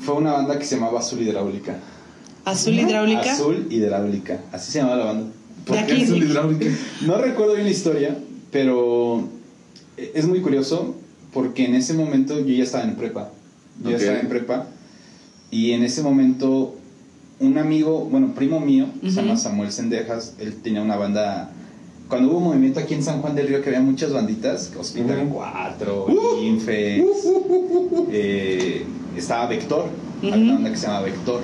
fue 0.00 0.14
una 0.14 0.32
banda 0.32 0.58
que 0.58 0.64
se 0.64 0.76
llamaba 0.76 1.00
Azul 1.00 1.20
Hidráulica. 1.20 1.78
Azul 2.44 2.74
Hidráulica. 2.74 3.32
Azul 3.32 3.66
Hidráulica, 3.70 4.40
así 4.52 4.70
se 4.70 4.78
llamaba 4.78 4.98
la 4.98 5.04
banda. 5.04 5.35
¿Por 5.66 5.76
De 5.76 5.86
qué 5.86 5.92
aquí. 5.94 6.02
azul 6.04 6.22
hidráulica? 6.22 6.66
No 7.06 7.18
recuerdo 7.18 7.54
bien 7.54 7.64
la 7.66 7.72
historia, 7.72 8.16
pero 8.52 9.28
es 9.96 10.26
muy 10.26 10.40
curioso 10.40 10.94
porque 11.32 11.64
en 11.66 11.74
ese 11.74 11.92
momento 11.94 12.38
yo 12.40 12.54
ya 12.54 12.62
estaba 12.64 12.84
en 12.84 12.94
prepa. 12.96 13.30
Yo 13.82 13.90
ya 13.90 13.96
estaba 13.96 14.20
en 14.20 14.28
prepa. 14.28 14.66
Y 15.50 15.72
en 15.72 15.82
ese 15.82 16.02
momento, 16.02 16.74
un 17.40 17.58
amigo, 17.58 18.06
bueno, 18.10 18.32
primo 18.34 18.60
mío, 18.60 18.86
se 19.02 19.10
llama 19.10 19.36
Samuel 19.36 19.70
Sendejas, 19.72 20.34
él 20.38 20.54
tenía 20.62 20.82
una 20.82 20.96
banda. 20.96 21.50
Cuando 22.08 22.30
hubo 22.30 22.38
un 22.38 22.44
movimiento 22.44 22.78
aquí 22.80 22.94
en 22.94 23.02
San 23.02 23.20
Juan 23.20 23.34
del 23.34 23.48
Río 23.48 23.60
que 23.62 23.68
había 23.70 23.80
muchas 23.80 24.12
banditas, 24.12 24.72
Hospital 24.78 25.24
Ujú. 25.26 25.34
4, 25.36 26.06
Uh. 26.06 26.42
Infex, 26.44 27.04
eh, 28.12 28.84
estaba 29.16 29.46
Vector, 29.46 29.86
había 30.22 30.36
una 30.36 30.54
banda 30.54 30.70
que 30.70 30.76
se 30.76 30.86
llama 30.86 31.00
Vector. 31.02 31.40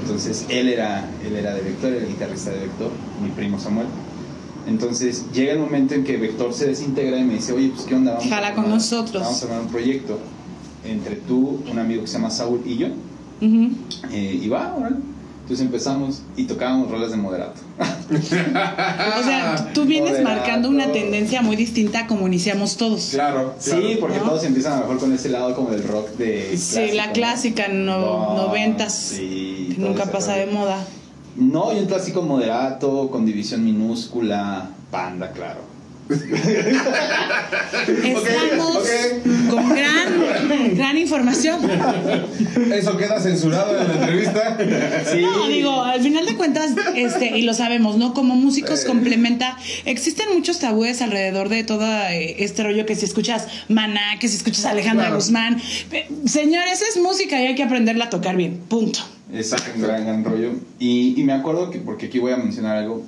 Entonces 0.00 0.46
él 0.48 0.68
era, 0.68 1.08
él 1.26 1.34
era 1.36 1.54
de 1.54 1.60
Vector, 1.62 1.92
era 1.92 2.02
el 2.02 2.08
guitarrista 2.08 2.50
de 2.50 2.60
Vector, 2.60 2.90
mi 3.22 3.30
primo 3.30 3.58
Samuel. 3.58 3.86
Entonces 4.66 5.24
llega 5.32 5.52
el 5.52 5.58
momento 5.60 5.94
en 5.94 6.04
que 6.04 6.16
Vector 6.18 6.52
se 6.52 6.66
desintegra 6.66 7.18
y 7.18 7.24
me 7.24 7.34
dice, 7.34 7.52
oye, 7.52 7.70
pues 7.74 7.86
qué 7.86 7.94
onda, 7.94 8.12
vamos 8.14 8.28
Jala 8.28 8.48
a 8.48 8.54
con 8.54 8.64
armar- 8.64 8.74
nosotros. 8.74 9.22
Vamos 9.22 9.42
a 9.42 9.46
armar 9.46 9.60
un 9.62 9.68
proyecto 9.68 10.18
entre 10.84 11.16
tú, 11.16 11.60
un 11.70 11.78
amigo 11.78 12.02
que 12.02 12.06
se 12.06 12.14
llama 12.14 12.30
Saúl 12.30 12.62
y 12.66 12.76
yo. 12.76 12.88
Eh, 13.40 14.40
y 14.42 14.48
va, 14.48 14.74
órale. 14.76 14.96
Entonces 15.42 15.64
empezamos 15.64 16.20
y 16.36 16.44
tocábamos 16.44 16.90
rolas 16.90 17.10
de 17.10 17.16
moderato. 17.16 17.58
O 18.10 19.22
sea, 19.24 19.70
tú 19.72 19.84
vienes 19.86 20.10
Moderato. 20.12 20.28
marcando 20.36 20.68
una 20.68 20.92
tendencia 20.92 21.40
muy 21.40 21.56
distinta 21.56 22.00
a 22.00 22.06
como 22.06 22.26
iniciamos 22.26 22.76
todos. 22.76 23.08
Claro, 23.12 23.54
Sí, 23.58 23.70
claro. 23.70 23.86
porque 24.00 24.18
¿No? 24.18 24.24
todos 24.24 24.44
empiezan 24.44 24.72
a 24.72 24.76
lo 24.76 24.82
mejor 24.82 24.98
con 24.98 25.12
ese 25.14 25.30
lado 25.30 25.54
como 25.54 25.70
del 25.70 25.84
rock 25.84 26.10
de... 26.18 26.54
Sí, 26.58 26.90
la 26.92 27.12
clásica, 27.12 27.68
no, 27.68 27.98
No, 27.98 28.36
noventas, 28.36 28.94
sí, 28.94 29.47
nunca 29.78 30.02
ese 30.04 30.12
pasa 30.12 30.34
rollo. 30.34 30.46
de 30.46 30.52
moda. 30.52 30.84
No, 31.36 31.72
y 31.72 31.78
un 31.78 31.86
clásico 31.86 32.22
moderato, 32.22 33.08
con 33.10 33.24
división 33.24 33.64
minúscula, 33.64 34.68
panda, 34.90 35.30
claro. 35.32 35.66
Estamos 36.08 36.38
con 39.50 39.68
gran, 39.68 40.74
gran 40.74 40.96
información. 40.96 41.60
Eso 42.72 42.96
queda 42.96 43.20
censurado 43.20 43.78
en 43.78 43.88
la 43.88 43.94
entrevista. 43.94 44.56
Sí. 45.10 45.20
No, 45.20 45.46
digo, 45.48 45.82
al 45.82 46.00
final 46.00 46.24
de 46.26 46.34
cuentas, 46.34 46.70
este, 46.94 47.36
y 47.36 47.42
lo 47.42 47.52
sabemos, 47.54 47.98
¿no? 47.98 48.14
Como 48.14 48.36
músicos 48.36 48.84
complementa, 48.86 49.58
existen 49.84 50.28
muchos 50.34 50.58
tabúes 50.60 51.02
alrededor 51.02 51.50
de 51.50 51.62
todo 51.64 51.84
eh, 51.84 52.36
este 52.42 52.62
rollo 52.62 52.86
que 52.86 52.96
si 52.96 53.04
escuchas 53.04 53.46
Maná, 53.68 54.18
que 54.18 54.28
si 54.28 54.36
escuchas 54.38 54.64
Alejandra 54.64 55.04
Claro. 55.06 55.16
Guzmán. 55.16 55.60
Eh, 55.92 56.08
Señores, 56.26 56.80
es 56.82 56.96
música 57.00 57.40
y 57.42 57.46
hay 57.48 57.54
que 57.54 57.62
aprenderla 57.64 58.06
a 58.06 58.10
tocar 58.10 58.34
bien. 58.36 58.58
Punto. 58.68 59.00
Es 59.32 59.52
un 59.52 59.82
gran, 59.82 60.04
gran 60.04 60.24
rollo. 60.24 60.52
Y, 60.78 61.20
y 61.20 61.24
me 61.24 61.32
acuerdo 61.32 61.70
que, 61.70 61.78
porque 61.78 62.06
aquí 62.06 62.18
voy 62.18 62.32
a 62.32 62.36
mencionar 62.36 62.76
algo 62.76 63.02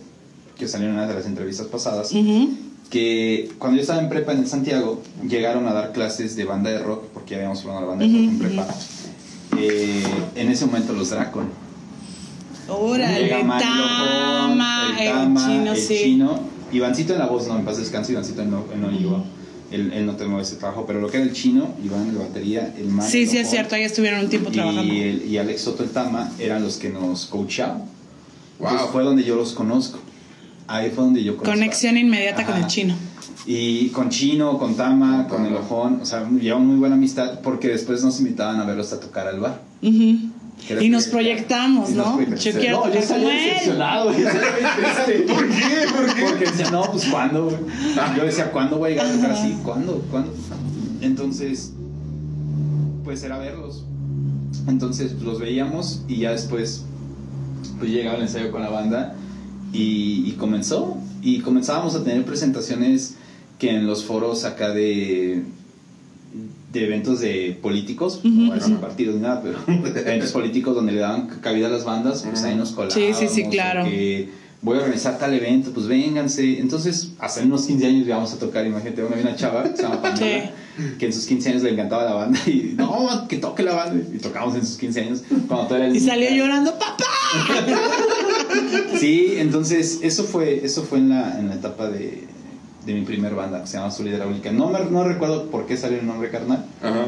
que 0.59 0.69
salió 0.69 0.89
en 0.89 0.95
una 0.95 1.07
de 1.07 1.15
las 1.15 1.25
entrevistas 1.27 1.67
pasadas, 1.67 2.13
que 2.91 3.51
cuando 3.59 3.77
yo 3.77 3.83
estaba 3.83 4.01
en 4.03 4.09
prepa 4.09 4.33
en 4.33 4.41
el 4.41 4.47
Santiago, 4.47 5.01
llegaron 5.27 5.67
a 5.67 5.73
dar 5.73 5.93
clases 5.93 6.37
de 6.37 6.45
banda 6.45 6.71
de 6.71 6.81
rock, 6.81 7.05
porque 7.15 7.31
ya 7.31 7.37
habíamos 7.39 7.63
formado 7.63 7.87
la 7.87 7.89
banda 7.89 8.05
de 8.05 8.13
rock 8.13 8.21
en 8.21 8.39
prepa. 8.39 8.67
Eh, 9.59 10.05
en 10.35 10.51
ese 10.51 10.67
momento 10.67 10.93
los 10.93 11.11
Dracon. 11.11 11.49
Órale, 12.69 13.29
Tama, 13.29 13.59
Lopón, 13.59 14.99
el 14.99 15.11
Tama, 15.11 15.47
chino, 15.47 15.73
el 15.73 15.79
sí. 15.79 15.99
chino. 16.03 16.41
Ivancito 16.73 17.15
en 17.15 17.19
la 17.19 17.27
voz, 17.27 17.49
no, 17.49 17.59
en 17.59 17.65
paz 17.65 17.79
descanse, 17.79 18.13
Ivancito 18.13 18.45
no, 18.45 18.65
no 18.79 18.91
llegó. 18.91 19.25
Él, 19.71 19.93
él 19.93 20.05
no 20.07 20.17
tomó 20.17 20.41
ese 20.41 20.57
trabajo, 20.57 20.85
pero 20.87 21.01
lo 21.01 21.09
que 21.09 21.19
era 21.19 21.27
el 21.27 21.33
chino, 21.33 21.69
Iván 21.85 22.09
en 22.09 22.19
la 22.19 22.25
batería, 22.25 22.75
el 22.77 22.87
man. 22.89 23.07
Sí, 23.09 23.23
el 23.23 23.29
sí, 23.29 23.39
es 23.39 23.51
cierto, 23.51 23.75
ahí 23.77 23.83
estuvieron 23.83 24.21
un 24.21 24.29
tiempo 24.29 24.51
trabajando. 24.51 24.93
y, 24.93 25.01
el- 25.01 25.27
y 25.27 25.39
Alex 25.39 25.61
Soto 25.63 25.85
el 25.85 25.91
Tama 25.91 26.31
eran 26.39 26.63
los 26.63 26.77
que 26.77 26.89
nos 26.91 27.27
coachaban. 27.27 27.79
Wow. 28.59 28.69
Entonces 28.69 28.91
fue 28.91 29.05
donde 29.05 29.23
yo 29.25 29.37
los 29.37 29.53
conozco. 29.53 29.99
Ahí 30.67 30.91
fue 30.91 31.05
donde 31.05 31.23
yo 31.23 31.37
conozco. 31.37 31.53
Conexión 31.57 31.97
inmediata 31.97 32.45
con 32.45 32.55
Ajá. 32.55 32.65
el 32.65 32.69
chino. 32.69 32.95
Y 33.47 33.89
con 33.89 34.11
Chino, 34.11 34.59
con 34.59 34.75
Tama, 34.75 35.27
Con 35.29 35.39
con 35.39 35.47
el. 35.47 35.55
Ojón, 35.55 36.01
o 36.03 36.05
sea, 36.07 36.29
llevamos 36.29 36.67
muy 36.69 36.77
buena 36.77 36.95
amistad 36.97 37.41
porque 37.41 37.69
después 37.69 38.05
nos 38.05 38.19
invitaban 38.21 38.61
a 38.61 38.65
verlos 38.65 38.93
a 38.93 39.01
tocar 39.01 39.27
al 39.29 39.41
bar. 39.41 39.63
Que 39.81 39.89
era 39.89 40.09
Y 40.81 40.89
nos 40.89 41.05
que- 41.07 41.11
proyectamos, 41.11 41.91
y 41.91 41.95
nos 41.95 42.07
¿no? 42.07 42.13
proyectamos. 42.17 42.45
Yo 42.45 42.53
quiero 42.53 42.77
No, 42.77 42.83
como 42.83 42.95
él. 42.95 43.01
decepcionado, 43.01 44.11
yo 44.13 44.29
triste. 44.29 45.25
¿Por 45.35 45.49
qué? 45.49 45.87
¿Por 45.97 46.15
qué? 46.15 46.23
Porque 46.29 46.45
decía, 46.47 46.71
no, 46.71 46.83
pues 46.93 47.05
¿cuándo? 47.07 47.45
güey? 47.47 47.57
Yo 48.17 48.25
decía, 48.25 48.51
¿cuándo 48.53 48.79
voy 48.79 48.89
a 48.89 48.91
llegar 48.91 49.07
a 49.07 49.13
tocar 49.13 49.31
así? 49.33 49.57
¿Cuándo? 49.65 50.05
¿Cuándo? 50.11 50.33
Entonces, 51.01 51.73
pues 53.05 53.23
era 53.25 53.39
verlos. 53.39 53.85
Entonces, 54.69 55.13
pues, 55.13 55.25
los 55.25 55.41
veíamos 55.41 56.03
y 56.07 56.19
ya 56.19 56.33
después, 56.33 56.85
pues 57.79 57.91
llegaba 57.91 58.17
el 58.17 58.23
ensayo 58.23 58.51
con 58.53 58.63
la 58.63 58.69
banda 58.71 59.15
y, 59.73 60.25
y 60.27 60.33
comenzó. 60.39 60.97
Y 61.23 61.41
comenzábamos 61.41 61.95
a 61.95 62.05
tener 62.05 62.25
presentaciones 62.25 63.15
que 63.59 63.71
en 63.71 63.87
los 63.87 64.05
foros 64.05 64.45
acá 64.45 64.71
de 64.71 65.43
de 66.73 66.85
eventos 66.85 67.21
de 67.21 67.59
políticos, 67.61 68.21
Ujú, 68.25 68.29
no 68.29 68.55
eran 68.55 68.73
ujú. 68.73 68.81
partidos 68.81 69.17
ni 69.17 69.23
nada, 69.23 69.43
pero 69.43 69.59
eventos 69.87 70.31
políticos 70.33 70.75
donde 70.75 70.93
le 70.93 71.01
daban 71.01 71.27
cabida 71.41 71.67
a 71.67 71.71
las 71.71 71.85
bandas, 71.85 72.23
pues 72.29 72.43
ahí 72.45 72.55
nos 72.55 72.71
colábamos. 72.71 72.95
Sí, 72.95 73.27
sí, 73.27 73.35
sí, 73.35 73.49
claro. 73.49 73.85
que 73.85 74.29
voy 74.63 74.77
a 74.77 74.81
organizar 74.83 75.19
tal 75.19 75.35
evento, 75.35 75.73
pues 75.73 75.87
vénganse. 75.87 76.59
Entonces, 76.61 77.13
en 77.39 77.47
unos 77.47 77.67
15 77.67 77.87
años 77.87 78.07
íbamos 78.07 78.33
a 78.33 78.39
tocar, 78.39 78.67
imagínate, 78.67 79.03
una, 79.03 79.17
una 79.17 79.35
chava 79.37 79.65
que 79.65 79.77
se 79.77 79.83
llama 79.83 80.03
Pamela, 80.03 80.53
que 80.99 81.07
en 81.07 81.13
sus 81.13 81.27
15 81.27 81.49
años 81.51 81.63
le 81.63 81.71
encantaba 81.71 82.05
la 82.05 82.13
banda 82.15 82.39
y 82.47 82.75
no, 82.77 83.27
que 83.29 83.39
toque 83.39 83.63
la 83.63 83.75
banda. 83.75 84.05
Y 84.15 84.19
tocamos 84.19 84.55
en 84.55 84.65
sus 84.65 84.77
15 84.77 85.01
años 85.01 85.23
cuando 85.49 85.67
todavía 85.67 85.89
Y 85.89 86.01
salió 86.01 86.31
llorando, 86.31 86.73
papá. 86.79 87.07
Sí, 88.99 89.35
entonces 89.39 90.01
eso 90.03 90.25
fue, 90.25 90.65
eso 90.65 90.83
fue 90.83 90.99
en 90.99 91.11
la, 91.11 91.39
en 91.39 91.49
la 91.49 91.55
etapa 91.55 91.89
de, 91.89 92.25
de 92.87 92.95
mi 92.95 93.03
primer 93.03 93.35
banda, 93.35 93.61
que 93.63 93.67
se 93.67 93.75
llama 93.75 93.89
Azul 93.89 94.09
Hidráulica. 94.09 94.53
No, 94.53 94.69
me, 94.69 94.79
no 94.91 95.05
recuerdo 95.05 95.47
por 95.51 95.67
qué 95.67 95.77
salió 95.77 95.99
el 95.99 96.07
nombre 96.07 96.31
carnal, 96.31 96.65
Ajá. 96.83 97.07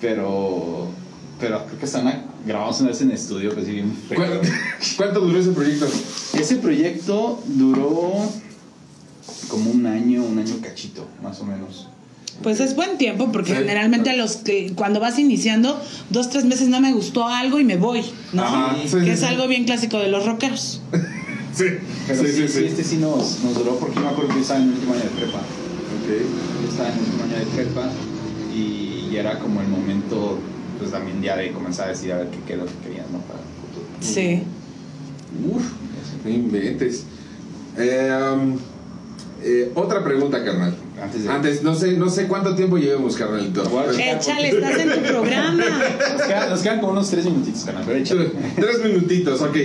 pero, 0.00 0.88
pero 1.40 1.64
creo 1.66 1.78
que 1.78 1.84
están 1.86 2.06
a- 2.08 2.24
grabamos 2.46 2.80
una 2.80 2.90
vez 2.90 3.00
en 3.00 3.10
estudio, 3.10 3.52
pues 3.54 3.66
sí, 3.66 3.72
bien. 3.72 3.96
¿Cuánto, 4.14 4.40
cuánto 4.96 5.20
duró 5.20 5.38
ese 5.38 5.50
proyecto? 5.52 5.86
Ese 6.34 6.56
proyecto 6.56 7.42
duró 7.46 8.12
como 9.48 9.70
un 9.70 9.86
año, 9.86 10.22
un 10.24 10.38
año 10.38 10.56
cachito, 10.62 11.06
más 11.22 11.40
o 11.40 11.44
menos. 11.44 11.88
Pues 12.42 12.58
es 12.60 12.74
buen 12.74 12.98
tiempo 12.98 13.30
porque 13.30 13.52
Sí. 13.52 13.58
generalmente 13.58 14.10
a 14.10 14.16
los 14.16 14.36
que 14.36 14.72
cuando 14.74 14.98
vas 15.00 15.18
iniciando, 15.20 15.80
dos, 16.10 16.30
tres 16.30 16.44
meses 16.44 16.68
no 16.68 16.80
me 16.80 16.92
gustó 16.92 17.28
algo 17.28 17.60
y 17.60 17.64
me 17.64 17.76
voy, 17.76 18.02
¿no? 18.32 18.42
Ajá, 18.42 18.74
sí, 18.84 18.96
que 18.98 19.04
sí, 19.04 19.10
es 19.10 19.20
sí. 19.20 19.26
algo 19.26 19.46
bien 19.46 19.64
clásico 19.64 19.98
de 19.98 20.08
los 20.08 20.26
rockeros. 20.26 20.82
Sí, 21.54 21.64
Pero 22.08 22.22
sí, 22.24 22.32
sí, 22.32 22.48
sí, 22.48 22.64
este 22.64 22.82
sí 22.82 22.96
nos, 22.96 23.40
nos 23.44 23.54
duró 23.54 23.78
porque 23.78 23.96
yo 23.96 24.00
me 24.02 24.08
acuerdo 24.08 24.30
que 24.30 24.36
yo 24.36 24.40
estaba 24.40 24.60
en 24.60 24.68
el 24.68 24.74
último 24.74 24.94
año 24.94 25.02
de 25.04 25.10
prepa. 25.10 25.38
Ok. 25.38 26.08
Yo 26.62 26.68
estaba 26.68 26.88
en 26.88 26.94
el 26.94 27.00
último 27.00 27.24
año 27.24 27.38
de 27.38 27.46
prepa 27.46 27.92
y, 28.52 29.08
y 29.10 29.16
era 29.16 29.38
como 29.38 29.60
el 29.60 29.68
momento, 29.68 30.38
pues 30.78 30.90
también 30.90 31.22
ya 31.22 31.36
de 31.36 31.52
comenzar 31.52 31.86
a 31.86 31.90
decir 31.90 32.12
a 32.12 32.18
ver 32.18 32.28
qué, 32.30 32.38
qué 32.46 32.52
es 32.54 32.58
lo 32.58 32.66
que 32.66 32.74
querías, 32.82 33.08
¿no? 33.10 33.18
Para 33.20 33.38
el 33.38 33.46
futuro. 33.60 33.86
Sí. 34.00 34.42
Uf, 35.48 35.62
no 36.24 36.30
inventes. 36.30 37.04
Eh, 37.76 38.10
um, 38.32 38.58
eh, 39.44 39.70
otra 39.74 40.02
pregunta, 40.02 40.42
carnal. 40.44 40.74
Antes 41.02 41.24
de- 41.24 41.28
Antes, 41.30 41.62
no 41.62 41.74
sé, 41.74 41.92
no 41.96 42.08
sé 42.08 42.26
cuánto 42.26 42.54
tiempo 42.54 42.78
llevemos, 42.78 43.16
carnalito. 43.16 43.62
Échale, 43.98 44.48
estás 44.48 44.78
en 44.78 44.90
tu 44.94 45.08
programa. 45.08 45.64
Nos 46.12 46.22
quedan, 46.22 46.50
nos 46.50 46.60
quedan 46.62 46.80
como 46.80 46.92
unos 46.92 47.10
tres 47.10 47.24
minutitos, 47.26 47.64
canal, 47.64 47.82
pero 47.86 47.98
échale. 47.98 48.30
Tres 48.56 48.82
minutitos, 48.84 49.40
ok. 49.42 49.56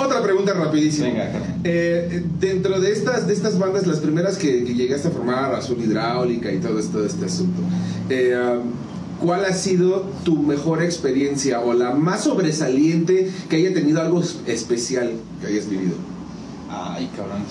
Otra 0.00 0.22
pregunta 0.22 0.52
rapidísima. 0.54 1.08
Venga, 1.08 1.32
carnal. 1.32 1.56
Eh, 1.64 2.24
dentro 2.38 2.80
de 2.80 2.92
estas, 2.92 3.26
de 3.26 3.32
estas 3.34 3.58
bandas, 3.58 3.86
las 3.86 3.98
primeras 3.98 4.36
que, 4.38 4.64
que 4.64 4.74
llegaste 4.74 5.08
a 5.08 5.10
formar, 5.10 5.54
Azul 5.54 5.78
Hidráulica 5.82 6.52
y 6.52 6.58
todo 6.58 6.78
esto, 6.78 7.04
este 7.04 7.24
asunto, 7.26 7.60
eh, 8.10 8.36
¿cuál 9.20 9.44
ha 9.46 9.52
sido 9.52 10.06
tu 10.24 10.36
mejor 10.42 10.82
experiencia 10.82 11.60
o 11.60 11.72
la 11.74 11.90
más 11.92 12.24
sobresaliente 12.24 13.30
que 13.48 13.56
haya 13.56 13.72
tenido 13.74 14.00
algo 14.00 14.20
es- 14.20 14.36
especial 14.46 15.12
que 15.40 15.46
hayas 15.48 15.68
vivido? 15.68 15.94
Ay, 16.70 17.08
cabrón, 17.16 17.42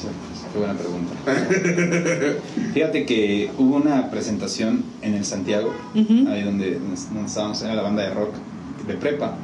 qué 0.54 0.60
buena 0.60 0.76
pregunta. 0.76 1.14
Fíjate 2.74 3.06
que 3.06 3.52
hubo 3.58 3.76
una 3.78 4.10
presentación 4.12 4.84
en 5.02 5.16
el 5.16 5.26
Santiago, 5.26 5.74
ahí 5.96 6.44
donde, 6.44 6.76
donde 6.76 7.26
estábamos, 7.26 7.62
era 7.64 7.74
la 7.76 7.82
banda 7.82 8.04
de 8.04 8.14
rock 8.14 8.36
de 8.88 8.94
prepa. 8.94 9.36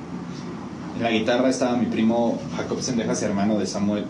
En 0.95 1.03
la 1.03 1.11
guitarra 1.11 1.49
estaba 1.49 1.77
mi 1.77 1.87
primo 1.87 2.39
Jacob 2.55 2.81
Sendejas, 2.81 3.21
hermano 3.23 3.57
de 3.57 3.65
Samuel. 3.65 4.05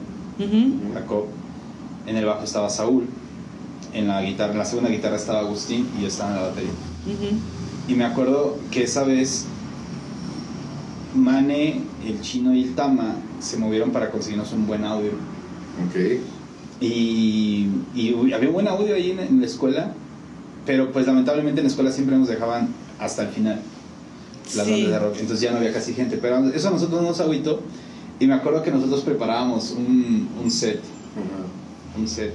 Jacob. 0.94 1.26
En 2.06 2.18
el 2.18 2.26
bajo 2.26 2.44
estaba 2.44 2.70
Saúl. 2.70 3.06
En 3.94 4.08
la 4.08 4.22
guitarra, 4.22 4.52
en 4.52 4.58
la 4.60 4.66
segunda 4.66 4.90
guitarra 4.90 5.16
estaba 5.16 5.40
Agustín 5.40 5.88
y 5.98 6.02
yo 6.02 6.08
estaba 6.08 6.32
en 6.32 6.36
la 6.36 6.42
batería. 6.44 6.72
Y 7.88 7.94
me 7.94 8.06
acuerdo 8.06 8.58
que 8.72 8.84
esa 8.84 9.04
vez 9.04 9.46
Mane, 11.16 11.82
el 12.06 12.22
chino 12.22 12.54
y 12.54 12.64
el 12.64 12.76
Tama 12.76 13.16
se 13.40 13.58
movieron 13.58 13.92
para 13.92 14.12
conseguirnos 14.12 14.52
un 14.54 14.68
buen 14.68 14.84
audio. 14.84 15.12
Ok. 15.88 16.39
Y, 16.82 17.68
había 18.34 18.50
buen 18.50 18.68
audio 18.68 18.96
ahí 18.96 19.12
en, 19.12 19.20
en 19.20 19.40
la 19.40 19.46
escuela, 19.46 19.94
pero 20.66 20.92
pues 20.92 21.06
lamentablemente 21.08 21.60
en 21.62 21.66
la 21.66 21.70
escuela 21.70 21.92
siempre 21.92 22.18
nos 22.18 22.28
dejaban 22.28 22.70
hasta 23.00 23.24
el 23.24 23.30
final 23.30 23.62
las 24.56 24.66
Sí. 24.66 24.72
bandas 24.72 24.92
de 24.92 25.00
rock, 25.00 25.16
entonces 25.20 25.42
ya 25.42 25.52
no 25.52 25.58
había 25.58 25.74
casi 25.74 25.94
gente, 25.94 26.18
pero 26.18 26.44
eso 26.50 26.68
a 26.70 26.72
nosotros 26.72 27.02
nos 27.02 27.20
agüitó. 27.20 27.62
Y 28.20 28.28
me 28.28 28.34
acuerdo 28.34 28.64
que 28.64 28.72
nosotros 28.72 29.02
preparábamos 29.02 29.72
un, 29.72 30.28
un 30.44 30.52
set, 30.52 30.82
un 31.98 32.08
set 32.08 32.34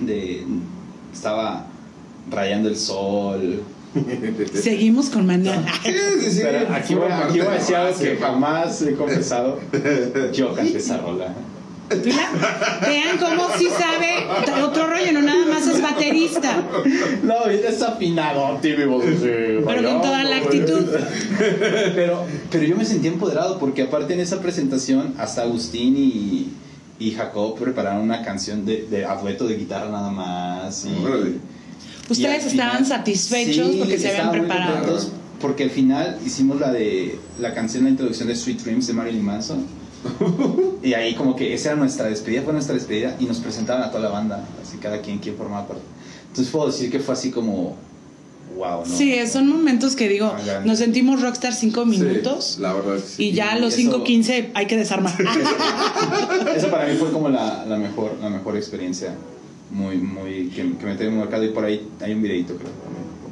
de... 0.00 0.46
Estaba 1.12 1.66
rayando 2.30 2.70
el 2.70 2.76
sol. 2.76 3.62
Seguimos 4.54 5.10
con 5.10 5.26
Maná. 5.26 5.62
Sí, 5.84 5.92
sí, 6.20 6.30
sí. 6.30 6.40
Pero 6.42 6.72
aquí 6.74 6.94
voy, 6.94 7.02
Forma 7.02 7.24
aquí 7.26 7.38
voy 7.40 7.48
a 7.48 7.52
decir 7.52 7.76
algo 7.76 7.98
que 7.98 8.16
jamás 8.16 8.80
he 8.82 8.94
confesado. 8.94 9.58
Yo 10.32 10.54
canté 10.54 10.78
esa 10.78 10.98
rola. 10.98 11.34
Mira, 12.04 12.30
Vean 12.86 13.18
cómo 13.18 13.48
sí 13.58 13.68
sabe 13.68 14.62
otro 14.62 14.86
rollo, 14.86 15.12
no 15.12 15.22
nada 15.22 15.46
más 15.46 15.66
es 15.66 15.80
baterista, 15.82 16.62
No, 17.22 17.46
es 17.46 17.82
afinado, 17.82 18.58
tío. 18.60 18.76
pero 19.66 19.82
con 19.88 20.02
toda 20.02 20.24
la 20.24 20.36
actitud. 20.36 20.84
Pero, 21.94 22.24
pero 22.50 22.64
yo 22.64 22.76
me 22.76 22.84
sentí 22.84 23.08
empoderado 23.08 23.58
porque 23.58 23.82
aparte 23.82 24.14
en 24.14 24.20
esa 24.20 24.40
presentación 24.40 25.14
hasta 25.18 25.42
Agustín 25.42 25.94
y, 25.96 26.48
y 26.98 27.12
Jacob 27.12 27.58
prepararon 27.58 28.02
una 28.02 28.22
canción 28.22 28.64
de, 28.64 28.86
de 28.90 29.04
a 29.04 29.16
dueto 29.16 29.46
de 29.46 29.56
guitarra 29.56 29.90
nada 29.90 30.10
más. 30.10 30.84
Y, 30.86 31.40
Ustedes 32.10 32.46
estaban 32.46 32.84
final- 32.84 32.86
satisfechos 32.86 33.70
Sí, 33.72 33.76
porque 33.78 33.98
se 33.98 34.08
habían 34.10 34.30
preparado. 34.32 34.98
Porque 35.40 35.64
al 35.64 35.70
final 35.70 36.18
hicimos 36.24 36.60
la 36.60 36.70
de 36.72 37.18
la 37.40 37.52
canción, 37.54 37.84
la 37.84 37.90
introducción 37.90 38.28
de 38.28 38.36
Sweet 38.36 38.60
Dreams 38.62 38.86
de 38.86 38.92
Marilyn 38.92 39.24
Manson. 39.24 39.66
y 40.82 40.94
ahí 40.94 41.14
como 41.14 41.36
que 41.36 41.54
esa 41.54 41.70
era 41.70 41.78
nuestra 41.78 42.06
despedida, 42.08 42.42
fue 42.42 42.52
nuestra 42.52 42.74
despedida 42.74 43.16
y 43.20 43.24
nos 43.26 43.38
presentaban 43.38 43.82
a 43.84 43.90
toda 43.90 44.02
la 44.04 44.08
banda, 44.10 44.44
así 44.62 44.78
cada 44.78 45.00
quien 45.00 45.18
quien 45.18 45.36
formaba 45.36 45.66
parte. 45.68 45.82
Entonces 46.28 46.50
puedo 46.52 46.66
decir 46.66 46.90
que 46.90 46.98
fue 47.00 47.14
así 47.14 47.30
como 47.30 47.76
wow, 48.56 48.80
¿no? 48.80 48.96
Sí, 48.96 49.14
son 49.26 49.48
momentos 49.48 49.96
que 49.96 50.08
digo, 50.08 50.26
Ah, 50.36 50.60
nos 50.64 50.78
sentimos 50.78 51.22
rockstar 51.22 51.54
cinco 51.54 51.86
minutos 51.86 52.54
Sí, 52.56 52.60
la 52.62 52.72
verdad 52.74 52.96
es 52.96 53.02
que 53.02 53.08
sí. 53.08 53.24
y 53.24 53.32
ya 53.32 53.52
a 53.52 53.58
los 53.58 53.78
Y 53.78 53.86
eso- 53.86 54.04
5.15 54.04 54.50
hay 54.54 54.66
que 54.66 54.76
desarmar. 54.76 55.14
Eso 56.56 56.68
para 56.70 56.86
mí 56.86 56.96
fue 56.96 57.10
como 57.12 57.28
la, 57.28 57.64
la 57.66 57.76
mejor, 57.76 58.16
la 58.20 58.28
mejor 58.28 58.56
experiencia 58.56 59.14
muy, 59.70 59.96
muy, 59.98 60.48
que, 60.48 60.76
que 60.76 60.84
me 60.86 60.94
muy 61.10 61.18
marcado 61.20 61.44
y 61.44 61.48
por 61.48 61.64
ahí 61.64 61.88
hay 62.00 62.12
un 62.12 62.22
videito 62.22 62.54
creo 62.56 62.70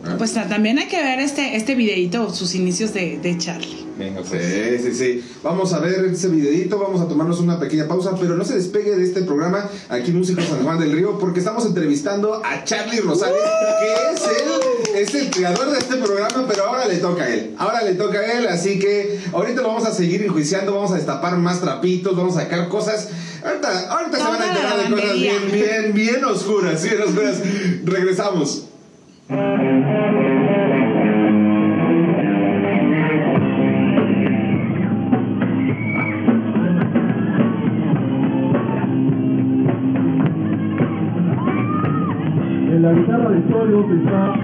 Ah. 0.06 0.14
Pues 0.16 0.32
ta- 0.32 0.48
también 0.48 0.78
hay 0.78 0.88
que 0.88 1.02
ver 1.02 1.20
este, 1.20 1.56
este 1.56 1.74
videito, 1.74 2.32
sus 2.32 2.54
inicios 2.54 2.94
de, 2.94 3.18
de 3.18 3.36
Charlie. 3.38 3.86
Venga, 3.98 4.22
pues. 4.22 4.42
Sí, 4.80 4.90
sí, 4.90 4.94
sí. 4.94 5.24
Vamos 5.42 5.74
a 5.74 5.78
ver 5.78 6.02
ese 6.06 6.28
videito, 6.28 6.78
vamos 6.78 7.02
a 7.02 7.06
tomarnos 7.08 7.38
una 7.40 7.60
pequeña 7.60 7.86
pausa, 7.86 8.14
pero 8.18 8.34
no 8.34 8.44
se 8.46 8.54
despegue 8.56 8.96
de 8.96 9.04
este 9.04 9.20
programa 9.22 9.68
aquí 9.90 10.10
en 10.10 10.16
Músico 10.18 10.40
San 10.40 10.62
Juan 10.64 10.78
del 10.80 10.92
Río, 10.92 11.18
porque 11.18 11.40
estamos 11.40 11.66
entrevistando 11.66 12.40
a 12.42 12.64
Charlie 12.64 13.00
Rosales, 13.00 13.36
que 13.80 14.14
es 14.14 14.22
el, 14.24 14.96
es 15.02 15.14
el 15.14 15.30
creador 15.30 15.70
de 15.70 15.78
este 15.78 15.96
programa, 15.96 16.46
pero 16.48 16.64
ahora 16.64 16.86
le 16.86 16.96
toca 16.96 17.24
a 17.24 17.28
él. 17.28 17.54
Ahora 17.58 17.82
le 17.82 17.92
toca 17.94 18.20
a 18.20 18.32
él, 18.38 18.46
así 18.48 18.78
que 18.78 19.18
ahorita 19.34 19.60
lo 19.60 19.68
vamos 19.68 19.84
a 19.84 19.92
seguir 19.92 20.22
enjuiciando, 20.22 20.74
vamos 20.74 20.92
a 20.92 20.96
destapar 20.96 21.36
más 21.36 21.60
trapitos, 21.60 22.16
vamos 22.16 22.38
a 22.38 22.42
sacar 22.44 22.68
cosas. 22.70 23.08
Ahorita, 23.44 23.90
ahorita 23.90 24.16
se 24.16 24.22
van 24.24 24.42
a 24.42 24.48
enterar 24.48 24.78
de 24.88 24.94
cosas 24.94 25.14
bien, 25.14 25.52
bien, 25.52 25.92
bien 25.94 26.24
oscuras, 26.24 26.82
bien 26.82 27.02
oscuras. 27.02 27.36
Regresamos. 27.84 28.64
En 29.32 29.38
la 42.82 42.92
guitarra 42.92 43.30
de 43.30 43.48
solos 43.52 43.86
está 43.92 44.39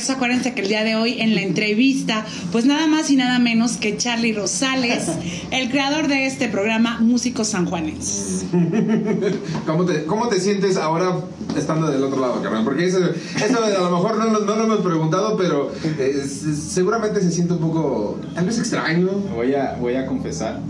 regreso. 0.00 0.12
Acuérdense 0.12 0.54
que 0.54 0.62
el 0.62 0.68
día 0.68 0.84
de 0.84 0.96
hoy 0.96 1.20
en 1.20 1.34
la 1.34 1.42
entrevista, 1.42 2.24
pues 2.52 2.64
nada 2.64 2.86
más 2.86 3.10
y 3.10 3.16
nada 3.16 3.38
menos 3.38 3.72
que 3.76 3.96
Charlie 3.96 4.32
Rosales, 4.32 5.04
el 5.50 5.70
creador 5.70 6.08
de 6.08 6.26
este 6.26 6.48
programa 6.48 6.98
Músicos 7.00 7.48
Sanjuanenses. 7.48 8.44
¿Cómo 9.66 9.84
te, 9.84 10.04
¿Cómo 10.04 10.28
te 10.28 10.40
sientes 10.40 10.76
ahora 10.76 11.16
estando 11.56 11.90
del 11.90 12.02
otro 12.04 12.20
lado, 12.20 12.42
carnal? 12.42 12.64
Porque 12.64 12.86
eso, 12.86 12.98
eso 12.98 13.64
a 13.64 13.70
lo 13.90 13.90
mejor 13.90 14.16
no, 14.18 14.26
lo- 14.26 14.40
no 14.44 14.56
lo 14.56 14.64
hemos 14.64 14.80
preguntado, 14.80 15.36
pero 15.36 15.72
eh, 15.98 16.22
seguramente 16.26 17.20
se 17.20 17.30
siente 17.30 17.54
un 17.54 17.60
poco, 17.60 18.18
tal 18.34 18.46
vez 18.46 18.58
extraño. 18.58 19.08
Voy 19.34 19.54
a, 19.54 19.76
voy 19.80 19.94
a 19.96 20.06
confesar 20.06 20.60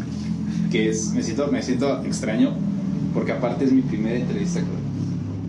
que 0.71 0.89
es, 0.91 1.09
me, 1.13 1.23
siento, 1.23 1.49
me 1.51 1.63
siento 1.63 2.03
extraño 2.05 2.53
porque 3.13 3.33
aparte 3.33 3.65
es 3.65 3.73
mi 3.73 3.83
primera 3.83 4.17
entrevista. 4.17 4.61
creo. 4.61 4.90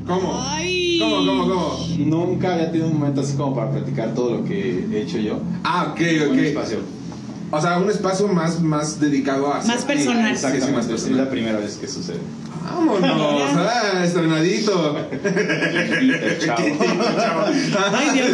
¿Cómo? 0.05 0.39
Ay. 0.43 0.97
¿Cómo, 0.99 1.25
cómo, 1.25 1.47
cómo? 1.47 1.77
Nunca 1.97 2.53
había 2.53 2.71
tenido 2.71 2.89
un 2.89 2.99
momento 2.99 3.21
así 3.21 3.35
como 3.35 3.55
para 3.55 3.71
platicar 3.71 4.13
todo 4.13 4.37
lo 4.37 4.43
que 4.45 4.85
he 4.91 5.01
hecho 5.01 5.17
yo. 5.17 5.39
Ah, 5.63 5.89
ok, 5.93 6.01
un 6.29 6.33
ok. 6.33 6.43
espacio. 6.45 6.77
O 7.51 7.61
sea, 7.61 7.77
un 7.77 7.89
espacio 7.89 8.27
más, 8.29 8.61
más 8.61 8.99
dedicado 8.99 9.53
a... 9.53 9.61
Más 9.63 9.83
personal. 9.83 10.37
Sí, 10.37 10.43
más 10.43 10.53
Exactamente, 10.53 10.79
es 10.81 10.87
personal. 10.87 11.25
la 11.25 11.29
primera 11.29 11.59
vez 11.59 11.75
que 11.75 11.87
sucede. 11.87 12.19
Vámonos, 12.63 13.51
ah, 13.57 14.03
estrenadito. 14.03 14.95
Chao. 16.45 16.57
Ay 17.93 18.09
Dios, 18.13 18.29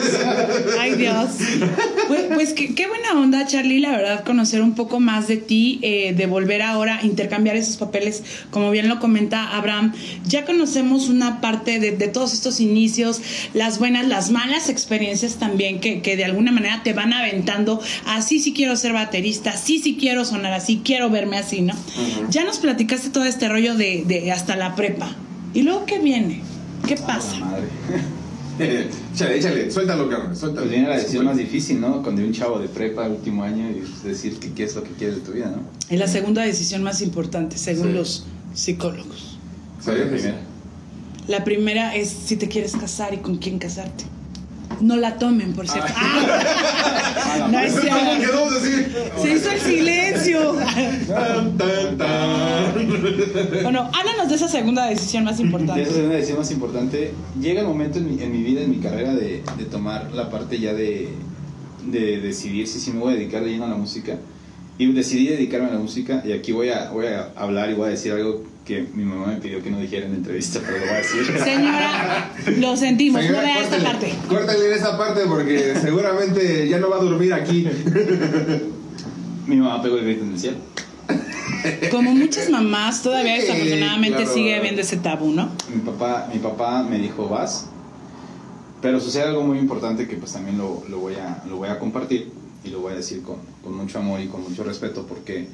ay 0.80 0.96
Dios. 0.96 1.28
Pues, 2.08 2.22
pues 2.34 2.54
qué, 2.54 2.76
qué 2.76 2.88
buena 2.88 3.14
onda, 3.14 3.46
Charlie, 3.48 3.80
la 3.80 3.92
verdad, 3.92 4.24
conocer 4.26 4.62
un 4.62 4.76
poco 4.76 5.00
más 5.00 5.28
de 5.28 5.38
ti, 5.38 5.80
eh, 5.82 6.14
de 6.14 6.26
volver 6.26 6.62
ahora 6.62 6.98
a 6.98 7.06
intercambiar 7.06 7.56
esos 7.56 7.78
papeles, 7.78 8.24
como 8.52 8.70
bien 8.70 8.90
lo 8.90 9.00
comenta 9.00 9.56
Abraham. 9.56 9.94
Ya 10.26 10.46
conocemos 10.46 11.08
una 11.08 11.40
parte 11.40 11.80
de, 11.80 11.92
de 11.92 12.08
todos 12.10 12.34
estos 12.34 12.60
inicios, 12.60 13.22
las 13.54 13.80
buenas, 13.80 14.08
las 14.08 14.30
malas 14.30 14.70
experiencias 14.70 15.36
también, 15.36 15.80
que, 15.80 16.02
que 16.02 16.18
de 16.18 16.26
alguna 16.26 16.52
manera 16.52 16.82
te 16.84 16.94
van 16.94 17.14
aventando. 17.14 17.82
Así 18.06 18.40
sí 18.40 18.54
quiero 18.54 18.76
ser 18.76 18.92
baterista, 19.12 19.56
sí 19.56 19.80
sí 19.80 19.98
quiero 20.00 20.26
sonar 20.26 20.54
así, 20.54 20.82
quiero 20.84 21.10
verme 21.10 21.38
así, 21.38 21.62
¿no? 21.62 21.74
Ya 22.30 22.44
nos 22.44 22.58
platicaste 22.60 23.10
todo 23.10 23.24
este 23.26 23.48
rollo 23.50 23.76
de, 23.76 24.04
de 24.06 24.32
hasta 24.32 24.56
la 24.56 24.76
prepa. 24.76 25.16
¿Y 25.54 25.64
luego 25.64 25.86
qué 25.86 26.00
viene? 26.00 26.42
¿Qué 26.88 26.96
pasa? 26.98 27.38
Madre. 27.40 27.68
échale, 29.14 29.38
échale, 29.38 29.72
suéltalo, 29.72 30.10
carnal, 30.10 30.36
suéltalo. 30.36 30.66
Pues 30.68 30.72
viene 30.72 30.90
la 30.90 30.98
decisión 30.98 31.26
más 31.26 31.38
difícil, 31.38 31.80
¿no? 31.80 32.04
Cuando 32.04 32.22
un 32.22 32.34
chavo 32.34 32.60
de 32.60 32.68
prepa, 32.68 33.08
último 33.08 33.44
año, 33.44 33.66
y 33.70 34.08
decir 34.08 34.38
que 34.40 34.52
qué 34.52 34.64
es 34.66 34.76
lo 34.76 34.84
que 34.84 34.92
quieres 34.92 35.16
de 35.18 35.22
tu 35.22 35.32
vida, 35.32 35.48
¿no? 35.56 35.62
Es 35.90 36.00
la 36.00 36.08
segunda 36.08 36.42
decisión 36.44 36.84
más 36.84 37.02
importante, 37.02 37.58
según 37.58 37.88
Sí. 37.88 37.94
los 37.94 38.26
psicólogos. 38.54 39.38
¿Cuál 39.84 39.98
es 39.98 40.04
la 40.04 40.10
primera? 40.12 40.38
La 41.28 41.44
primera 41.44 41.96
es 41.96 42.10
si 42.10 42.36
te 42.38 42.48
quieres 42.48 42.76
casar 42.76 43.14
y 43.14 43.18
con 43.18 43.38
quién 43.38 43.60
casarte. 43.60 44.04
No 44.82 44.96
la 44.96 45.18
tomen, 45.18 45.54
por 45.54 45.68
cierto. 45.68 45.92
Ah, 45.96 47.48
no 47.52 47.60
es 47.60 47.74
¿Cómo 47.74 47.82
cierto. 47.82 48.50
Se 49.22 49.32
hizo 49.34 49.52
el 49.52 49.60
silencio. 49.60 50.56
Bueno, 53.64 53.90
háblanos 53.94 54.30
de 54.30 54.36
esa 54.36 54.48
segunda 54.48 54.86
decisión 54.88 55.24
más 55.24 55.38
De 55.38 55.44
importante. 55.44 55.82
esa 55.82 55.92
es 55.92 55.98
una 55.98 56.14
decisión 56.16 56.38
más 56.40 56.52
importante. 56.52 57.12
Llega 57.42 57.62
el 57.62 57.68
momento 57.68 57.98
en 58.00 58.16
mi, 58.16 58.22
en 58.24 58.32
mi 58.32 58.44
vida, 58.44 58.62
en 58.62 58.72
mi 58.72 58.78
carrera, 58.78 59.14
de, 59.14 59.44
de 59.58 59.66
tomar 59.66 60.12
la 60.14 60.30
parte 60.30 60.60
ya 60.60 60.74
de, 60.74 61.10
de 61.86 62.22
decidir 62.22 62.68
si 62.68 62.80
sí 62.80 62.92
me 62.92 63.00
voy 63.00 63.14
a 63.14 63.18
dedicar 63.18 63.44
de 63.44 63.52
lleno 63.52 63.66
a 63.66 63.70
la 63.70 63.76
música. 63.76 64.18
Y 64.78 64.92
decidí 64.92 65.28
dedicarme 65.28 65.68
a 65.70 65.74
la 65.74 65.80
música. 65.80 66.22
Y 66.26 66.32
aquí 66.34 66.52
voy 66.52 66.70
a, 66.70 66.90
voy 66.92 67.08
a 67.08 67.32
hablar 67.36 67.70
y 67.70 67.74
voy 67.74 67.88
a 67.88 67.92
decir 67.92 68.12
algo 68.12 68.44
que 68.68 68.86
mi 68.94 69.06
mamá 69.06 69.28
me 69.28 69.38
pidió 69.38 69.64
que 69.64 69.72
no 69.72 69.80
dijera 69.80 70.06
en 70.06 70.12
la 70.12 70.18
entrevista, 70.18 70.60
pero 70.60 70.80
lo 70.80 70.86
voy 70.86 70.94
a 70.94 70.98
decir. 70.98 71.26
Señora, 71.44 72.32
lo 72.58 72.76
sentimos, 72.76 73.22
no 73.22 73.28
Señora, 73.28 73.44
vea 73.44 73.62
esta 73.64 73.80
parte. 73.80 74.14
Córtale 74.28 74.66
en 74.68 74.74
esa 74.74 74.98
parte 74.98 75.22
porque 75.26 75.74
seguramente 75.82 76.68
ya 76.68 76.78
no 76.78 76.90
va 76.90 76.98
a 76.98 77.00
dormir 77.00 77.34
aquí. 77.34 77.66
mi 79.48 79.56
mamá 79.56 79.82
pegó 79.82 79.98
el 79.98 80.04
grito 80.04 80.24
en 80.26 80.34
el 80.34 80.40
cielo. 80.40 80.58
Como 81.92 82.14
muchas 82.14 82.50
mamás, 82.50 83.02
todavía 83.02 83.36
Sí, 83.40 83.48
desafortunadamente 83.48 84.18
claro. 84.18 84.34
sigue 84.34 84.56
habiendo 84.56 84.82
ese 84.82 84.98
tabú, 84.98 85.32
¿no? 85.32 85.50
Mi 85.74 85.82
papá, 85.82 86.30
mi 86.32 86.40
papá 86.40 86.84
me 86.84 87.00
dijo, 87.00 87.30
vas. 87.30 87.68
Pero 88.82 89.00
sucede 89.00 89.24
algo 89.24 89.44
muy 89.44 89.60
importante 89.60 90.08
que 90.08 90.18
pues 90.18 90.34
también 90.34 90.58
lo, 90.58 90.84
lo 90.90 91.00
voy, 91.00 91.16
a, 91.16 91.42
lo 91.48 91.56
voy 91.56 91.70
a 91.70 91.80
compartir 91.80 92.30
y 92.66 92.70
lo 92.70 92.82
voy 92.82 92.94
a 92.94 92.96
decir 92.98 93.24
con, 93.24 93.38
con 93.64 93.76
mucho 93.76 93.98
amor 94.00 94.20
y 94.20 94.28
con 94.28 94.44
mucho 94.44 94.64
respeto 94.64 95.06
porque 95.08 95.48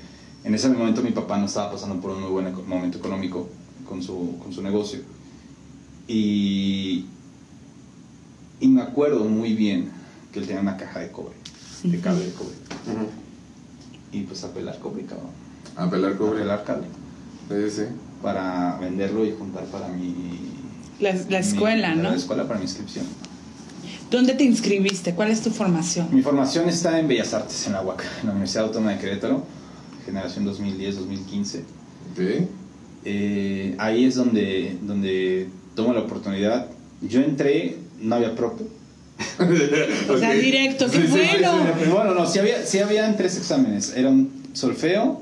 en 0.43 0.53
ese 0.55 0.69
momento 0.69 1.01
mi 1.01 1.11
papá 1.11 1.37
no 1.37 1.45
estaba 1.45 1.71
pasando 1.71 1.99
por 2.01 2.11
un 2.11 2.21
muy 2.21 2.29
buen 2.31 2.67
momento 2.67 2.97
económico 2.97 3.49
con 3.87 4.01
su, 4.03 4.37
con 4.41 4.51
su 4.53 4.61
negocio. 4.61 4.99
Y, 6.07 7.05
y 8.59 8.67
me 8.67 8.81
acuerdo 8.81 9.23
muy 9.25 9.53
bien 9.53 9.89
que 10.31 10.39
él 10.39 10.47
tenía 10.47 10.61
una 10.61 10.77
caja 10.77 10.99
de 10.99 11.11
cobre, 11.11 11.35
de 11.83 11.99
cable 11.99 12.25
de 12.25 12.33
cobre. 12.33 12.55
Y 14.11 14.21
pues 14.21 14.43
a 14.43 14.53
pelar 14.53 14.79
cobre, 14.79 15.05
cabrón. 15.05 15.29
A 15.75 15.89
pelar 15.89 16.13
A 16.13 16.17
cobre. 16.17 16.39
pelar 16.41 16.63
cable 16.63 16.87
Sí, 17.49 17.69
sí. 17.75 17.83
para 18.21 18.77
venderlo 18.79 19.25
y 19.25 19.33
juntar 19.37 19.65
para 19.65 19.87
mi... 19.89 20.13
La, 20.99 21.13
la 21.29 21.39
escuela, 21.39 21.95
mi- 21.95 22.01
¿no? 22.03 22.09
La 22.11 22.15
escuela 22.15 22.47
para 22.47 22.59
mi 22.59 22.65
inscripción. 22.65 23.05
¿Dónde 24.11 24.33
te 24.35 24.43
inscribiste? 24.43 25.15
¿Cuál 25.15 25.31
es 25.31 25.41
tu 25.41 25.49
formación? 25.49 26.07
Mi 26.11 26.21
formación 26.21 26.69
está 26.69 26.99
en 26.99 27.07
Bellas 27.07 27.33
Artes, 27.33 27.65
en 27.67 27.73
la 27.73 27.81
UAC, 27.81 28.03
en 28.21 28.27
la 28.27 28.31
Universidad 28.33 28.65
Autónoma 28.65 28.91
de 28.91 28.99
Querétaro, 28.99 29.43
generación 30.05 30.45
2010-2015. 30.45 31.43
Sí. 32.15 32.47
Eh, 33.05 33.75
ahí 33.77 34.05
es 34.05 34.15
donde, 34.15 34.77
donde 34.81 35.47
tomo 35.75 35.93
la 35.93 36.01
oportunidad. 36.01 36.67
Yo 37.01 37.21
entré, 37.21 37.77
no 37.99 38.15
había 38.15 38.35
prope. 38.35 38.63
O 40.09 40.17
sea, 40.17 40.33
directo, 40.33 40.85
qué 40.89 40.97
Sí, 40.97 41.03
sí, 41.07 41.13
sí, 41.13 41.19
bueno. 41.43 41.73
sí. 41.83 41.89
Bueno, 41.89 42.13
no, 42.13 42.25
sí 42.25 42.39
había, 42.39 42.65
sí 42.65 42.79
habían 42.79 43.15
tres 43.17 43.37
exámenes. 43.37 43.93
Era 43.95 44.09
un 44.09 44.31
solfeo, 44.53 45.21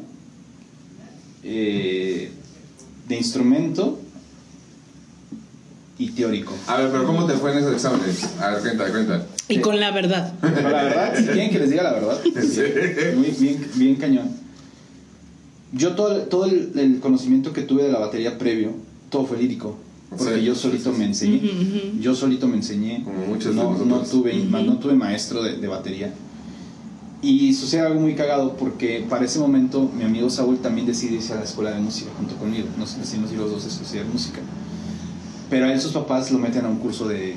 eh, 1.43 2.31
de 3.07 3.15
instrumento 3.17 3.99
y 5.97 6.11
teórico. 6.11 6.53
A 6.67 6.77
ver, 6.77 6.91
pero 6.91 7.05
¿cómo 7.05 7.25
te 7.25 7.33
fue 7.33 7.51
en 7.51 7.59
esos 7.59 7.73
exámenes? 7.73 8.23
A 8.39 8.51
ver, 8.51 8.61
cuenta, 8.61 8.91
cuenta. 8.91 9.25
Y 9.47 9.59
con 9.59 9.79
la 9.79 9.91
verdad. 9.91 10.33
Pero 10.41 10.69
la 10.69 10.83
verdad, 10.83 11.15
si 11.17 11.23
quieren 11.25 11.51
que 11.51 11.59
les 11.59 11.69
diga 11.69 11.83
la 11.83 11.93
verdad, 11.93 12.19
muy 13.15 13.31
bien, 13.31 13.67
bien 13.75 13.95
cañón. 13.95 14.40
Yo 15.73 15.95
todo, 15.95 16.15
el- 16.15 16.27
todo 16.27 16.45
el, 16.45 16.71
el 16.77 16.99
conocimiento 16.99 17.53
que 17.53 17.61
tuve 17.61 17.83
de 17.83 17.91
la 17.91 17.99
batería 17.99 18.37
previo, 18.37 18.71
todo 19.09 19.25
fue 19.25 19.37
lírico. 19.37 19.75
Porque 20.09 20.39
Sí, 20.39 20.43
yo 20.43 20.55
sí, 20.55 20.61
solito 20.63 20.91
sí, 20.91 20.99
me 20.99 21.05
enseñé. 21.05 21.41
Yo 22.01 22.13
solito 22.13 22.47
me 22.47 22.57
enseñé. 22.57 23.03
Como 23.03 23.25
muchos 23.27 23.55
no, 23.55 23.77
no 23.85 23.99
tuve, 23.99 24.37
Ujú. 24.41 24.49
no 24.49 24.77
tuve 24.77 24.93
maestro 24.93 25.41
de, 25.41 25.55
de 25.57 25.67
batería. 25.67 26.13
Y 27.21 27.53
sucede 27.53 27.81
algo 27.81 28.01
muy 28.01 28.15
cagado 28.15 28.57
porque 28.57 29.05
para 29.07 29.23
ese 29.25 29.39
momento 29.39 29.89
mi 29.95 30.03
amigo 30.03 30.29
Saúl 30.29 30.57
también 30.57 30.87
decide 30.87 31.15
irse 31.15 31.31
a 31.33 31.37
la 31.37 31.43
escuela 31.43 31.71
de 31.71 31.79
música 31.79 32.09
junto 32.17 32.35
conmigo. 32.35 32.67
Nos 32.77 32.97
decidimos 32.97 33.31
ir 33.31 33.37
los 33.37 33.51
dos 33.51 33.63
a 33.63 33.67
estudiar 33.83 34.05
música. 34.07 34.39
Pero 35.49 35.67
a 35.67 35.71
él 35.73 35.79
sus 35.79 35.91
papás 35.93 36.31
lo 36.31 36.39
meten 36.39 36.65
a 36.65 36.69
un 36.69 36.77
curso 36.79 37.07
de, 37.07 37.35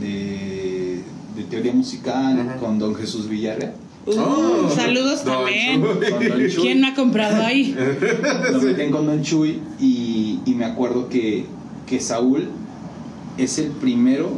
de, 0.00 1.00
de 1.34 1.42
teoría 1.48 1.72
musical 1.72 2.56
con 2.60 2.78
don 2.78 2.94
Jesús 2.94 3.28
Villarreal. 3.28 3.72
Uh, 4.06 4.12
Oh, 4.18 4.70
saludos 4.74 5.24
Don 5.24 5.34
también. 5.44 5.82
Chuy. 5.82 6.50
Chuy. 6.52 6.62
¿Quién 6.62 6.80
no 6.80 6.88
ha 6.88 6.94
comprado 6.94 7.44
ahí? 7.44 7.76
Lo 8.52 8.60
meten 8.60 8.90
con 8.92 9.06
Don 9.06 9.22
Chuy 9.22 9.60
y, 9.80 10.40
y 10.46 10.54
me 10.54 10.64
acuerdo 10.64 11.08
que, 11.08 11.46
que 11.86 12.00
Saúl 12.00 12.48
es 13.36 13.58
el 13.58 13.68
primero 13.72 14.30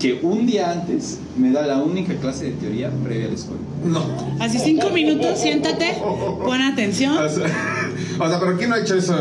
que 0.00 0.20
un 0.22 0.46
día 0.46 0.70
antes 0.70 1.18
me 1.36 1.50
da 1.50 1.66
la 1.66 1.78
única 1.78 2.14
clase 2.14 2.46
de 2.46 2.50
teoría 2.52 2.90
previa 3.02 3.26
a 3.26 3.28
la 3.28 3.34
escuela. 3.34 3.62
No. 3.84 4.04
Así 4.40 4.58
cinco 4.58 4.90
minutos, 4.90 5.38
siéntate, 5.40 5.96
pon 6.00 6.60
atención. 6.60 7.18
O 7.18 7.28
sea, 7.28 7.46
o 8.20 8.28
sea, 8.28 8.38
pero 8.40 8.56
¿quién 8.56 8.70
no 8.70 8.76
ha 8.76 8.80
hecho 8.80 8.94
eso 8.96 9.16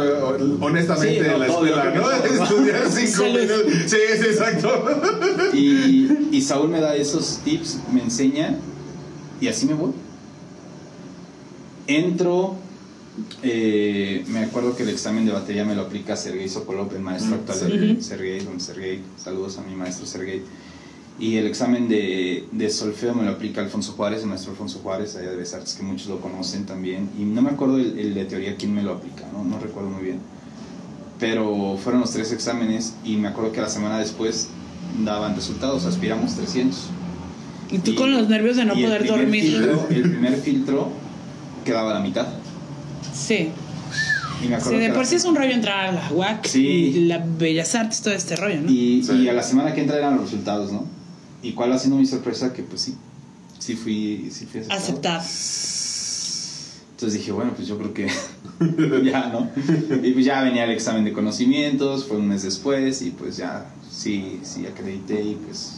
honestamente 0.62 1.24
Sí, 1.24 1.28
no, 1.28 1.34
en 1.34 1.40
la 1.40 1.48
escuela? 1.48 1.94
¿no? 1.96 2.02
me 2.08 2.30
tocó. 2.30 2.44
Estudiar 2.44 2.84
cinco 2.92 3.24
minutos. 3.24 3.74
Sí, 3.88 3.98
sí, 4.20 4.26
exacto. 4.26 4.86
Y, 5.54 6.28
y 6.32 6.42
Saúl 6.42 6.70
me 6.70 6.80
da 6.80 6.96
esos 6.96 7.40
tips, 7.44 7.80
me 7.92 8.04
enseña 8.04 8.56
y 9.42 9.48
así 9.48 9.66
me 9.66 9.74
voy. 9.74 9.92
Entro, 11.88 12.56
eh, 13.44 14.26
me 14.28 14.40
acuerdo 14.40 14.76
que 14.76 14.84
el 14.84 14.90
examen 14.90 15.26
de 15.26 15.32
batería 15.32 15.66
me 15.66 15.76
lo 15.76 15.84
aplica 15.84 16.16
Sergei 16.16 16.50
Sokolov, 16.50 16.94
el 16.94 17.02
maestro 17.02 17.36
actual 17.36 17.60
de. 17.70 18.02
Sergei, 18.02 18.40
don 18.42 18.60
Sergei, 18.60 19.02
saludos 19.18 19.58
a 19.58 19.62
mi 19.62 19.76
maestro 19.76 20.06
Sergei. 20.06 20.44
Y 21.20 21.38
el 21.38 21.48
examen 21.48 21.88
de, 21.88 22.48
de 22.52 22.70
solfeo 22.70 23.16
me 23.16 23.24
lo 23.24 23.32
aplica 23.32 23.62
Alfonso 23.62 23.94
Juárez, 23.94 24.22
el 24.22 24.28
maestro 24.28 24.52
Alfonso 24.52 24.80
Juárez, 24.84 25.16
allá 25.16 25.32
de 25.32 25.38
Bellas 25.38 25.54
Artes, 25.56 25.74
que 25.74 25.82
muchos 25.82 26.08
lo 26.08 26.22
conocen 26.22 26.66
también. 26.68 27.10
Y 27.18 27.24
no 27.24 27.42
me 27.42 27.50
acuerdo 27.50 27.78
el, 27.78 27.98
el 27.98 28.14
de 28.14 28.26
teoría 28.26 28.56
quién 28.56 28.76
me 28.76 28.84
lo 28.84 28.94
aplica, 28.94 29.26
¿no? 29.34 29.44
no 29.44 29.58
recuerdo 29.58 29.90
muy 29.90 30.04
bien. 30.04 30.20
Pero 31.20 31.76
fueron 31.84 32.02
los 32.02 32.12
tres 32.12 32.32
exámenes 32.32 32.94
y 33.04 33.18
me 33.18 33.30
acuerdo 33.30 33.52
que 33.52 33.62
la 33.62 33.70
semana 33.70 33.98
después 33.98 34.50
daban 35.04 35.36
resultados, 35.36 35.86
aspiramos 35.86 36.36
300. 36.36 36.90
Y 37.72 37.80
tú 37.80 37.96
con 37.96 38.12
los 38.12 38.30
nervios 38.30 38.56
de 38.56 38.66
no 38.66 38.74
el 38.74 38.84
poder 38.84 39.06
dormir. 39.08 39.44
filtro- 39.44 39.88
el 39.90 40.02
primer 40.04 40.36
filtro 40.40 40.90
quedaba 41.66 41.92
a 41.92 41.94
la 41.96 42.00
mitad. 42.00 42.28
Sí. 43.14 43.50
Y 44.44 44.48
me 44.48 44.56
acuerdo 44.56 44.80
Sí, 44.80 44.86
de 44.88 44.94
por 44.94 45.06
sí 45.06 45.16
es 45.16 45.26
un 45.26 45.36
rollo 45.36 45.52
entrar 45.52 45.88
a 45.88 45.92
la 45.92 46.12
UAC 46.14 46.46
Sí. 46.48 46.60
y 46.68 47.06
la 47.08 47.18
Bellas 47.26 47.74
Artes, 47.76 48.02
todo 48.02 48.14
este 48.14 48.36
rollo, 48.36 48.62
¿no? 48.62 48.72
y, 48.72 49.04
Sí. 49.04 49.14
y 49.14 49.28
a 49.30 49.34
la 49.34 49.42
semana 49.44 49.74
que 49.74 49.82
entra 49.82 49.98
eran 49.98 50.16
los 50.16 50.26
resultados, 50.26 50.72
¿no? 50.72 50.86
Y 51.42 51.54
cuál 51.54 51.72
va 51.72 51.78
siendo 51.80 51.98
mi 51.98 52.06
sorpresa 52.06 52.54
que 52.54 52.62
pues 52.64 52.82
sí, 52.82 52.96
sí 53.60 53.76
fui, 53.76 54.30
sí 54.32 54.46
fui 54.46 54.62
aceptado. 54.70 55.20
Aceptado. 55.20 55.24
Entonces 56.92 57.20
dije, 57.20 57.32
bueno, 57.32 57.54
pues 57.56 57.68
yo 57.68 57.78
creo 57.78 57.94
que 57.94 58.08
ya, 59.04 59.28
¿no? 59.30 59.50
Y 60.04 60.12
pues 60.12 60.26
ya 60.26 60.42
venía 60.42 60.64
el 60.64 60.72
examen 60.72 61.04
de 61.06 61.14
conocimientos, 61.14 62.06
fue 62.06 62.18
un 62.18 62.28
mes 62.28 62.44
después 62.44 63.02
y 63.04 63.12
pues 63.12 63.38
ya 63.38 63.66
sí, 63.92 64.40
sí 64.44 64.66
acredité 64.66 65.22
y 65.22 65.36
pues 65.46 65.77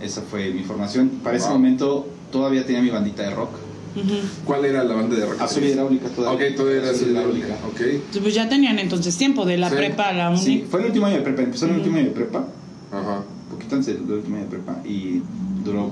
esa 0.00 0.22
fue 0.22 0.50
mi 0.50 0.62
formación. 0.62 1.08
Para 1.22 1.36
ese 1.36 1.46
Wow. 1.48 1.56
momento 1.58 2.08
todavía 2.32 2.64
tenía 2.64 2.82
mi 2.82 2.90
bandita 2.90 3.22
de 3.22 3.30
rock. 3.30 3.50
Ujú. 3.96 4.14
¿Cuál 4.44 4.64
era 4.64 4.84
la 4.84 4.94
banda 4.94 5.16
de 5.16 5.26
rock? 5.26 5.40
Azul 5.40 5.64
hidráulica 5.64 6.08
todavía. 6.10 6.48
Ok, 6.48 6.56
todavía 6.56 6.82
era 6.82 6.90
Azul 6.90 7.08
hidráulica. 7.10 7.56
Ok. 7.68 7.80
Pues 8.22 8.34
ya 8.34 8.48
tenían 8.48 8.78
entonces 8.78 9.16
tiempo 9.16 9.44
de 9.44 9.58
la 9.58 9.68
Sí. 9.68 9.76
prepa 9.76 10.08
a 10.08 10.12
la 10.12 10.30
uni. 10.30 10.38
Sí, 10.38 10.64
fue 10.70 10.80
el 10.80 10.86
último 10.86 11.06
año 11.06 11.16
de 11.16 11.22
prepa, 11.22 11.42
empezó 11.42 11.64
el 11.66 11.72
Ujú. 11.72 11.80
último 11.80 11.96
año 11.96 12.06
de 12.06 12.12
prepa, 12.12 12.44
Ajá. 12.92 13.22
poquito 13.50 13.74
antes 13.74 13.86
del 13.86 14.10
último 14.10 14.36
año 14.36 14.44
de 14.44 14.50
prepa 14.50 14.76
y 14.84 15.22
duró 15.64 15.90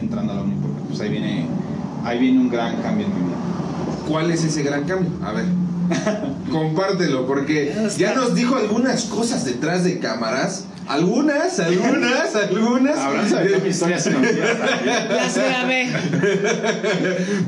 entrando 0.00 0.32
a 0.32 0.36
la 0.36 0.42
uni 0.42 0.54
porque 0.60 0.80
pues 0.88 1.00
ahí 1.00 1.10
viene, 1.10 1.46
ahí 2.04 2.18
viene 2.18 2.40
un 2.40 2.48
gran 2.50 2.82
cambio 2.82 3.06
en 3.06 3.14
mi 3.14 3.20
vida. 3.28 3.36
¿Cuál 4.08 4.30
es 4.32 4.42
ese 4.44 4.62
gran 4.64 4.84
cambio? 4.84 5.10
A 5.22 5.32
ver. 5.32 5.44
Compártelo, 6.50 7.26
porque 7.26 7.72
ya 7.96 8.14
nos 8.14 8.34
dijo 8.34 8.56
algunas 8.56 9.04
cosas 9.04 9.44
detrás 9.44 9.84
de 9.84 9.98
cámaras. 10.00 10.64
Algunas, 10.88 11.60
algunas, 11.60 12.34
algunas. 12.34 12.98
Habrán 12.98 13.28
sabido 13.28 13.60
mi 13.60 13.68
historia 13.68 13.98
sin 13.98 14.16
olvidar 14.16 14.56
también. 14.58 15.08
La 15.10 15.28
ciudad 15.30 15.68
B. 15.68 15.86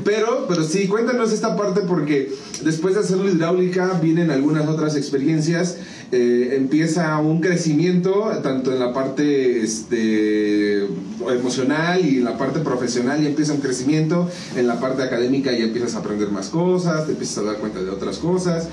Pero, 0.03 0.45
pero 0.47 0.63
sí, 0.63 0.87
cuéntanos 0.87 1.31
esta 1.33 1.55
parte 1.55 1.81
porque 1.81 2.31
después 2.63 2.93
de 2.93 3.01
hacerlo 3.01 3.29
hidráulica 3.29 3.99
vienen 4.01 4.29
algunas 4.29 4.67
otras 4.67 4.95
experiencias. 4.95 5.77
eh, 6.11 6.55
empieza 6.57 7.17
un 7.19 7.39
crecimiento 7.39 8.29
tanto 8.43 8.73
en 8.73 8.79
la 8.79 8.93
parte 8.93 9.61
este, 9.61 10.85
emocional 11.29 12.05
y 12.05 12.17
en 12.17 12.25
la 12.25 12.37
parte 12.37 12.59
profesional 12.59 13.23
y 13.23 13.27
empieza 13.27 13.53
un 13.53 13.61
crecimiento. 13.61 14.29
En 14.55 14.67
la 14.67 14.79
parte 14.79 15.03
académica 15.03 15.51
ya 15.51 15.63
empiezas 15.63 15.95
a 15.95 15.99
aprender 15.99 16.29
más 16.29 16.49
cosas, 16.49 17.05
te 17.05 17.13
empiezas 17.13 17.39
a 17.39 17.43
dar 17.43 17.57
cuenta 17.57 17.81
de 17.81 17.89
otras 17.89 18.17
cosas. 18.17 18.67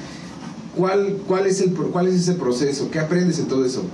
¿Cuál, 0.76 1.18
cuál, 1.26 1.46
es, 1.46 1.60
el, 1.60 1.72
¿Cuál 1.72 2.08
es 2.08 2.14
ese 2.14 2.34
proceso? 2.34 2.90
¿Qué 2.90 2.98
aprendes 2.98 3.38
en 3.38 3.46
todo 3.46 3.64
eso? 3.64 3.84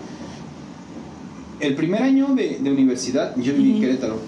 El 1.61 1.75
primer 1.75 2.03
año 2.03 2.35
de, 2.35 2.59
de 2.61 2.71
universidad 2.71 3.35
yo 3.37 3.53
viví 3.55 3.73
en. 3.77 3.81
Querétaro 3.81 4.19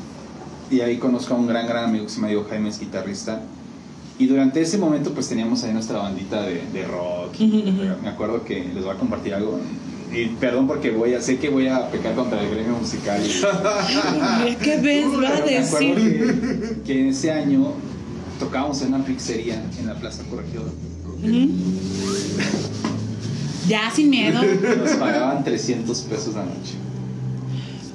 y 0.70 0.80
ahí 0.80 0.96
conozco 0.98 1.34
a 1.34 1.36
un 1.36 1.46
gran, 1.46 1.66
gran 1.66 1.84
amigo 1.84 2.04
que 2.04 2.10
se 2.10 2.16
llama 2.16 2.28
Diego 2.28 2.46
Jaime, 2.48 2.68
es 2.68 2.78
guitarrista. 2.80 3.42
Y 4.18 4.26
durante 4.26 4.60
ese 4.62 4.78
momento 4.78 5.12
pues 5.12 5.28
teníamos 5.28 5.62
ahí 5.64 5.72
nuestra 5.72 5.98
bandita 5.98 6.42
de, 6.42 6.62
de 6.72 6.86
rock. 6.86 7.38
Me 8.02 8.08
acuerdo 8.08 8.44
que 8.44 8.64
les 8.74 8.82
voy 8.84 8.94
a 8.94 8.98
compartir 8.98 9.34
algo. 9.34 9.60
Y 10.12 10.26
perdón 10.40 10.66
porque 10.66 10.90
voy 10.90 11.14
a, 11.14 11.20
sé 11.20 11.36
que 11.38 11.50
voy 11.50 11.66
a 11.66 11.90
pecar 11.90 12.14
contra 12.14 12.40
el 12.40 12.48
gremio 12.48 12.76
musical. 12.78 13.20
Mira, 13.20 14.56
¿Qué 14.62 14.76
ves? 14.80 15.06
Va 15.06 15.28
a 15.36 15.40
decir. 15.42 15.94
que, 15.96 16.82
que 16.86 17.00
en 17.00 17.06
ese 17.08 17.32
año 17.32 17.72
tocábamos 18.38 18.80
en 18.82 18.94
una 18.94 19.04
pizzería 19.04 19.62
en 19.78 19.86
la 19.86 19.94
Plaza 19.94 20.22
Corregidor. 20.30 20.70
Ujú. 21.22 21.50
Ya 23.68 23.90
sin 23.94 24.10
miedo. 24.10 24.40
Nos 24.78 24.90
pagaban 24.92 25.42
300 25.44 26.00
pesos 26.02 26.34
la 26.34 26.44
noche. 26.44 26.74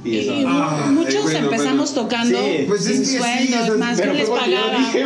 Y 0.03 0.17
eso... 0.17 0.33
mu- 0.33 0.47
Ah, 0.59 0.89
muchos 0.91 1.13
eh, 1.15 1.21
bueno, 1.21 1.39
empezamos 1.39 1.93
bueno. 1.93 2.09
tocando 2.09 2.39
Sí, 2.39 2.65
pues 2.67 2.85
es 2.87 2.95
sin 2.95 3.05
sí, 3.05 3.17
sueldo, 3.17 3.77
más, 3.77 3.97
yo 3.97 4.03
Pero 4.03 4.13
les 4.13 4.27
yo 4.27 4.35
pagaba. 4.35 4.77
dije, 4.77 5.05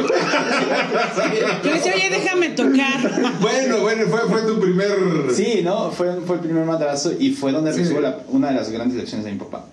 Yo 1.64 1.74
decía, 1.74 1.94
oye, 1.96 2.10
déjame 2.10 2.50
tocar. 2.50 3.34
Bueno, 3.42 3.80
bueno, 3.82 4.06
fue, 4.08 4.22
fue 4.30 4.42
tu 4.44 4.60
primer... 4.60 4.92
Sí, 5.34 5.62
¿no? 5.64 5.92
Fue, 5.92 6.22
fue 6.26 6.36
el 6.38 6.42
primer 6.42 6.66
madrazo 6.66 7.12
y 7.18 7.32
fue 7.32 7.52
donde 7.52 7.74
Sí. 7.74 7.80
recibo 7.80 8.00
la- 8.00 8.20
una 8.30 8.50
de 8.50 8.56
las 8.56 8.70
grandes 8.70 8.98
lecciones 8.98 9.26
de 9.26 9.32
mi 9.34 9.38
papá. 9.38 9.66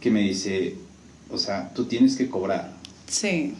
Que 0.00 0.10
me 0.10 0.20
dice, 0.20 0.76
o 1.30 1.38
sea, 1.38 1.70
tú 1.74 1.84
tienes 1.84 2.16
que 2.16 2.28
cobrar 2.28 2.72
Sí. 3.06 3.54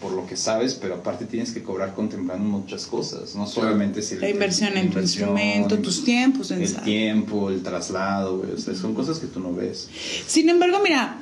Por 0.00 0.12
lo 0.12 0.26
que 0.26 0.36
sabes, 0.36 0.74
pero 0.74 0.94
aparte 0.96 1.24
tienes 1.24 1.50
que 1.52 1.62
cobrar 1.62 1.94
contemplando 1.94 2.44
muchas 2.48 2.86
cosas. 2.86 3.34
No 3.34 3.46
solamente 3.46 4.00
si 4.02 4.14
el- 4.14 4.20
La 4.20 4.28
inversión 4.30 4.76
en 4.76 4.90
tu 4.90 5.00
instrumento, 5.00 5.78
tus 5.78 6.04
tiempos, 6.04 6.50
El 6.52 6.72
tiempo, 6.76 7.50
el 7.50 7.62
traslado. 7.62 8.44
O 8.54 8.58
sea, 8.60 8.74
son 8.74 8.94
cosas 8.94 9.18
que 9.18 9.26
tú 9.26 9.40
no 9.40 9.52
ves. 9.52 9.88
Sin 10.26 10.48
embargo, 10.48 10.78
mira, 10.84 11.18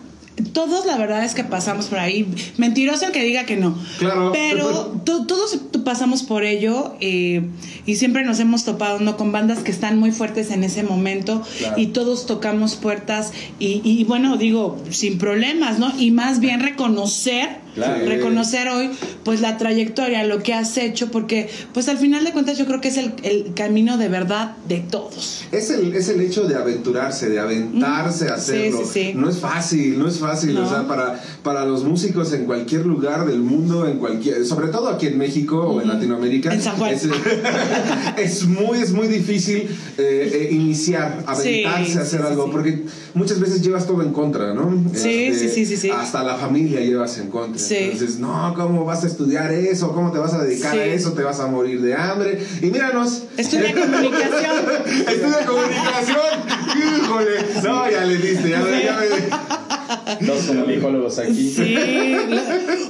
todos 0.53 0.85
la 0.85 0.99
verdad 0.99 1.25
es 1.25 1.35
que 1.35 1.43
pasamos 1.45 1.87
por 1.87 1.99
ahí. 1.99 2.29
Mentiroso 2.59 3.07
el 3.07 3.13
que 3.13 3.25
diga 3.25 3.47
que 3.47 3.57
no. 3.57 3.79
Claro. 3.99 4.33
Pero 4.33 5.01
to- 5.07 5.25
todos 5.25 5.59
pasamos 5.83 6.23
por 6.25 6.45
ello 6.45 6.95
eh, 7.01 7.49
y 7.87 7.97
siempre 7.97 8.25
nos 8.27 8.39
hemos 8.41 8.65
topado 8.67 8.99
¿no? 9.01 9.17
con 9.17 9.33
bandas 9.33 9.61
que 9.61 9.71
están 9.71 9.99
muy 9.99 10.11
fuertes 10.13 10.51
en 10.51 10.63
ese 10.65 10.83
momento 10.83 11.43
Claro. 11.59 11.81
y 11.81 11.87
todos 11.87 12.27
tocamos 12.27 12.75
puertas 12.75 13.33
y, 13.59 13.81
y, 13.85 14.05
bueno, 14.05 14.37
digo, 14.37 14.77
sin 14.91 15.17
problemas, 15.17 15.79
¿no? 15.79 15.99
Y 15.99 16.11
más 16.11 16.41
bien 16.41 16.61
reconocer, 16.61 17.65
Claro. 17.77 18.05
reconocer 18.07 18.69
hoy 18.69 18.91
pues 19.25 19.41
la 19.41 19.57
trayectoria, 19.59 20.25
lo 20.25 20.43
que 20.43 20.53
has 20.55 20.77
hecho, 20.79 21.11
porque 21.11 21.49
pues 21.73 21.89
al 21.89 21.99
final 21.99 22.25
de 22.25 22.33
cuentas 22.33 22.59
yo 22.59 22.67
creo 22.67 22.81
que 22.81 22.89
es 22.89 22.97
el, 22.97 23.13
el 23.23 23.53
camino 23.55 23.97
de 23.99 24.09
verdad 24.09 24.57
de 24.69 24.81
todos. 24.81 25.45
Es 25.53 25.71
el, 25.71 25.95
es 25.95 26.09
el 26.09 26.21
hecho 26.21 26.45
de 26.49 26.57
aventurarse, 26.57 27.29
de 27.29 27.39
aventarse 27.39 28.25
a 28.29 28.33
Mm, 28.33 28.39
hacerlo. 28.39 28.79
sí, 28.79 28.85
sí, 28.93 29.05
sí. 29.09 29.13
No 29.15 29.29
es 29.31 29.39
fácil, 29.39 29.99
no 29.99 30.09
es 30.09 30.19
fácil. 30.19 30.55
No. 30.55 30.65
O 30.67 30.69
sea, 30.69 30.87
para, 30.89 31.23
para 31.43 31.65
los 31.65 31.85
músicos 31.85 32.33
en 32.33 32.45
cualquier 32.47 32.85
lugar 32.87 33.27
del 33.27 33.41
mundo, 33.41 33.87
en 33.87 33.99
cualquier, 33.99 34.45
sobre 34.47 34.69
todo 34.69 34.89
aquí 34.89 35.07
en 35.07 35.19
México 35.19 35.61
o 35.61 35.81
en 35.81 35.89
Latinoamérica, 35.89 36.53
En 36.53 36.61
San 36.63 36.77
Juan. 36.77 36.93
Es, 36.95 37.05
es 38.17 38.47
muy, 38.47 38.79
es 38.79 38.93
muy 38.93 39.07
difícil 39.09 39.69
eh, 39.99 40.49
eh, 40.49 40.49
iniciar, 40.53 41.23
aventarse 41.27 41.93
Sí, 41.93 41.99
a 41.99 42.03
hacer 42.03 42.23
algo, 42.23 42.45
sí. 42.47 42.51
porque 42.53 42.85
muchas 43.15 43.39
veces 43.41 43.63
llevas 43.63 43.87
todo 43.87 44.03
en 44.03 44.13
contra, 44.13 44.55
¿no? 44.55 44.83
Sí, 44.95 45.33
sí, 45.35 45.49
sí, 45.49 45.67
sí, 45.67 45.77
sí. 45.77 45.91
Hasta 45.91 46.23
la 46.25 46.37
familia 46.37 46.81
llevas 46.81 47.19
en 47.19 47.29
contra. 47.31 47.61
Sí. 47.69 47.77
Entonces, 47.93 48.19
no, 48.19 48.53
¿cómo 48.57 48.85
vas 48.85 49.05
a 49.05 49.07
estudiar 49.07 49.53
eso? 49.53 49.93
¿Cómo 49.93 50.13
te 50.13 50.19
vas 50.19 50.35
a 50.35 50.43
dedicar 50.43 50.73
Sí. 50.73 50.79
a 50.79 50.85
eso? 50.87 51.13
Te 51.13 51.23
vas 51.23 51.41
a 51.41 51.47
morir 51.47 51.81
de 51.83 51.95
hambre. 51.95 52.45
Y 52.63 52.67
míranos. 52.67 53.25
Estudia 53.37 53.73
comunicación. 53.75 54.57
Estudia 54.87 55.47
comunicación. 55.47 56.17
Híjole. 57.03 57.31
No, 57.63 57.91
ya 57.91 58.05
le 58.05 58.17
diste, 58.17 58.51
ya, 58.51 58.59
ya 58.61 58.97
me. 58.99 60.27
Dos 60.27 60.45
comunicólogos 60.47 61.19
aquí. 61.19 61.53
Sí. 61.55 61.77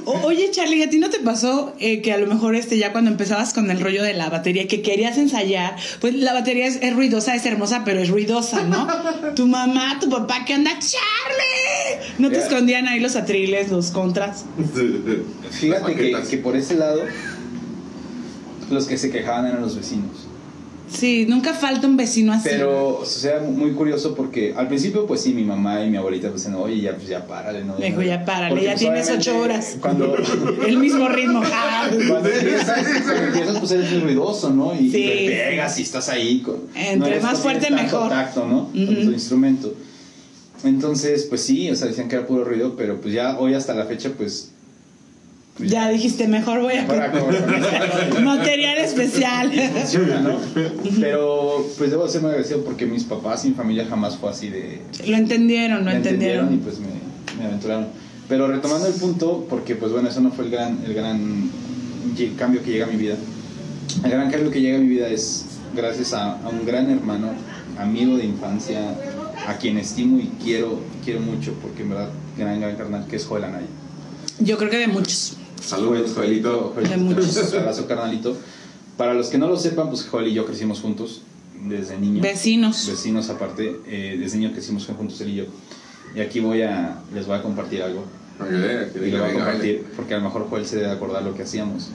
O- 0.05 0.21
oye, 0.23 0.49
Charlie, 0.51 0.83
¿a 0.83 0.89
ti 0.89 0.97
no 0.99 1.09
te 1.09 1.19
pasó 1.19 1.75
eh, 1.79 2.01
que 2.01 2.13
a 2.13 2.17
lo 2.17 2.27
mejor 2.27 2.55
este 2.55 2.77
ya 2.77 2.91
cuando 2.91 3.11
empezabas 3.11 3.53
con 3.53 3.69
el 3.69 3.79
rollo 3.79 4.01
de 4.03 4.13
la 4.13 4.29
batería, 4.29 4.67
que 4.67 4.81
querías 4.81 5.17
ensayar, 5.17 5.75
pues 5.99 6.13
la 6.15 6.33
batería 6.33 6.65
es, 6.67 6.77
es 6.81 6.95
ruidosa, 6.95 7.35
es 7.35 7.45
hermosa, 7.45 7.83
pero 7.85 7.99
es 7.99 8.09
ruidosa, 8.09 8.61
¿no? 8.63 8.87
Tu 9.35 9.45
mamá, 9.47 9.97
tu 9.99 10.09
papá, 10.09 10.43
¿qué 10.45 10.55
onda? 10.55 10.71
¡Charlie! 10.79 11.76
No 12.19 12.29
te 12.29 12.39
escondían 12.39 12.87
ahí 12.87 12.99
los 12.99 13.15
atriles, 13.15 13.71
los 13.71 13.91
contras. 13.91 14.45
Fíjate 15.51 15.95
que, 15.95 16.37
por 16.37 16.55
ese 16.55 16.75
lado, 16.75 17.01
los 18.69 18.85
que 18.87 18.97
se 18.97 19.09
quejaban 19.11 19.45
eran 19.45 19.61
los 19.61 19.75
vecinos. 19.75 20.27
Sí, 20.89 21.25
nunca 21.27 21.53
falta 21.53 21.85
un 21.85 21.97
vecino 21.97 22.31
así. 22.31 22.47
Pero, 22.49 22.99
o 22.99 23.05
sea, 23.05 23.41
muy 23.41 23.73
curioso 23.73 24.15
porque 24.15 24.53
al 24.55 24.69
principio, 24.69 25.05
pues 25.05 25.19
sí, 25.21 25.33
mi 25.33 25.43
mamá 25.43 25.83
y 25.83 25.89
mi 25.89 25.97
abuelita 25.97 26.29
pues 26.29 26.43
decían, 26.43 26.57
oye, 26.61 26.79
ya, 26.79 26.95
pues 26.95 27.09
ya 27.09 27.27
párale, 27.27 27.65
¿no? 27.65 27.75
Dijo, 27.75 28.01
ya 28.01 28.23
párale, 28.23 28.51
Porque, 28.51 28.65
ya 28.65 28.71
pues, 28.71 28.79
tienes 28.79 29.09
ocho 29.11 29.37
horas. 29.37 29.75
Cuando, 29.81 30.15
El 30.65 30.77
mismo 30.77 31.09
ritmo. 31.09 31.41
Cuando 32.09 32.29
empiezas, 32.29 32.87
cuando 33.03 33.23
empiezas, 33.25 33.59
pues 33.59 33.71
eres 33.71 33.91
muy 33.91 33.99
ruidoso, 33.99 34.49
¿no? 34.51 34.73
Y, 34.73 34.89
Sí, 34.89 34.97
y 35.03 35.07
le 35.07 35.17
sí. 35.17 35.49
pegas 35.49 35.77
y 35.79 35.81
estás 35.81 36.07
ahí. 36.07 36.39
Con, 36.39 36.55
Entre 36.73 37.19
más 37.19 37.39
fuerte, 37.39 37.69
mejor. 37.69 38.07
tacto, 38.09 38.47
¿no? 38.47 38.67
Con 38.67 38.85
tu 38.95 39.11
instrumento. 39.11 39.73
Entonces, 40.63 41.25
pues 41.25 41.41
sí, 41.41 41.69
o 41.69 41.75
sea, 41.75 41.87
decían 41.87 42.07
que 42.07 42.15
era 42.15 42.27
puro 42.27 42.43
ruido, 42.43 42.75
pero 42.75 42.99
pues 42.99 43.13
ya 43.13 43.37
hoy 43.37 43.53
hasta 43.53 43.73
la 43.75 43.85
fecha, 43.85 44.11
pues... 44.17 44.51
pues 45.57 45.69
Ya 45.69 45.89
dijiste, 45.89 46.27
mejor 46.27 46.61
voy 46.61 46.73
a 46.73 46.81
Mejor 46.81 47.01
a 47.01 47.11
comprar 47.11 47.45
comprar. 47.45 48.21
material 48.23 48.77
especial. 48.79 49.51
funciona, 49.73 50.19
¿no? 50.21 50.39
Pero 50.99 51.65
pues 51.77 51.91
debo 51.91 52.07
ser 52.07 52.21
muy 52.21 52.31
agradecido 52.31 52.63
porque 52.63 52.85
mis 52.85 53.03
papás 53.03 53.45
y 53.45 53.49
mi 53.49 53.53
familia 53.55 53.85
jamás 53.87 54.17
fue 54.17 54.29
así 54.31 54.49
de... 54.49 54.81
Lo 55.07 55.15
entendieron, 55.17 55.85
lo 55.85 55.91
entendieron. 55.91 56.53
y 56.53 56.57
pues 56.57 56.79
me, 56.79 56.87
me 57.39 57.45
aventuraron. 57.45 57.87
Pero 58.27 58.47
retomando 58.47 58.87
el 58.87 58.93
punto, 58.93 59.45
porque 59.49 59.75
pues 59.75 59.91
bueno, 59.91 60.09
eso 60.09 60.19
no 60.21 60.31
fue 60.31 60.45
el 60.45 60.51
gran, 60.51 60.79
el 60.85 60.93
gran 60.93 61.49
cambio 62.37 62.63
que 62.63 62.71
llega 62.71 62.85
a 62.85 62.89
mi 62.89 62.97
vida. 62.97 63.15
El 64.03 64.11
gran 64.11 64.29
cambio 64.31 64.51
que 64.51 64.59
llega 64.59 64.77
a 64.77 64.81
mi 64.81 64.87
vida 64.87 65.07
es 65.07 65.45
gracias 65.75 66.13
a, 66.13 66.33
a 66.41 66.49
un 66.49 66.65
gran 66.65 66.89
hermano, 66.89 67.29
amigo 67.77 68.17
de 68.17 68.25
infancia, 68.25 68.81
a 69.47 69.57
quien 69.57 69.77
estimo 69.77 70.19
y 70.19 70.29
quiero, 70.43 70.77
quiero 71.05 71.21
mucho, 71.21 71.53
porque 71.61 71.83
en 71.83 71.89
verdad, 71.89 72.09
gran, 72.37 72.59
gran 72.59 72.75
carnal, 72.75 73.07
que 73.07 73.15
es 73.15 73.25
Joel 73.25 73.45
Anaya. 73.45 73.65
Yo 74.39 74.57
creo 74.57 74.69
que 74.69 74.77
de 74.77 74.87
muchos. 74.87 75.37
Saludos, 75.61 76.11
Joelito. 76.13 76.75
De 76.77 76.97
muchos. 76.97 77.53
Un 77.53 77.59
abrazo, 77.59 77.87
carnalito. 77.87 78.35
Para 78.97 79.13
los 79.13 79.29
que 79.29 79.37
no 79.37 79.47
lo 79.47 79.55
sepan, 79.55 79.87
pues 79.87 80.03
Joel 80.03 80.27
y 80.27 80.33
yo 80.33 80.45
crecimos 80.45 80.81
juntos 80.81 81.21
desde 81.63 81.97
niños. 81.97 82.21
Vecinos. 82.21 82.87
Vecinos 82.87 83.29
aparte, 83.29 83.79
eh, 83.87 84.17
desde 84.19 84.37
niño 84.37 84.51
crecimos 84.51 84.85
juntos 84.85 85.21
él 85.21 85.29
y 85.29 85.35
yo. 85.35 85.45
Y 86.13 86.19
aquí 86.19 86.41
voy 86.41 86.63
a, 86.63 86.99
les 87.13 87.25
voy 87.25 87.37
a 87.37 87.41
compartir 87.41 87.81
algo. 87.81 88.01
Ok, 88.39 88.49
que 88.49 89.07
Y 89.07 89.11
lo 89.11 89.19
voy 89.19 89.29
a 89.29 89.33
compartir 89.33 89.85
porque 89.95 90.13
a 90.13 90.17
lo 90.17 90.25
mejor 90.25 90.47
Joel 90.49 90.65
se 90.65 90.75
debe 90.75 90.91
acordar 90.91 91.23
lo 91.23 91.33
que 91.33 91.43
hacíamos. 91.43 91.87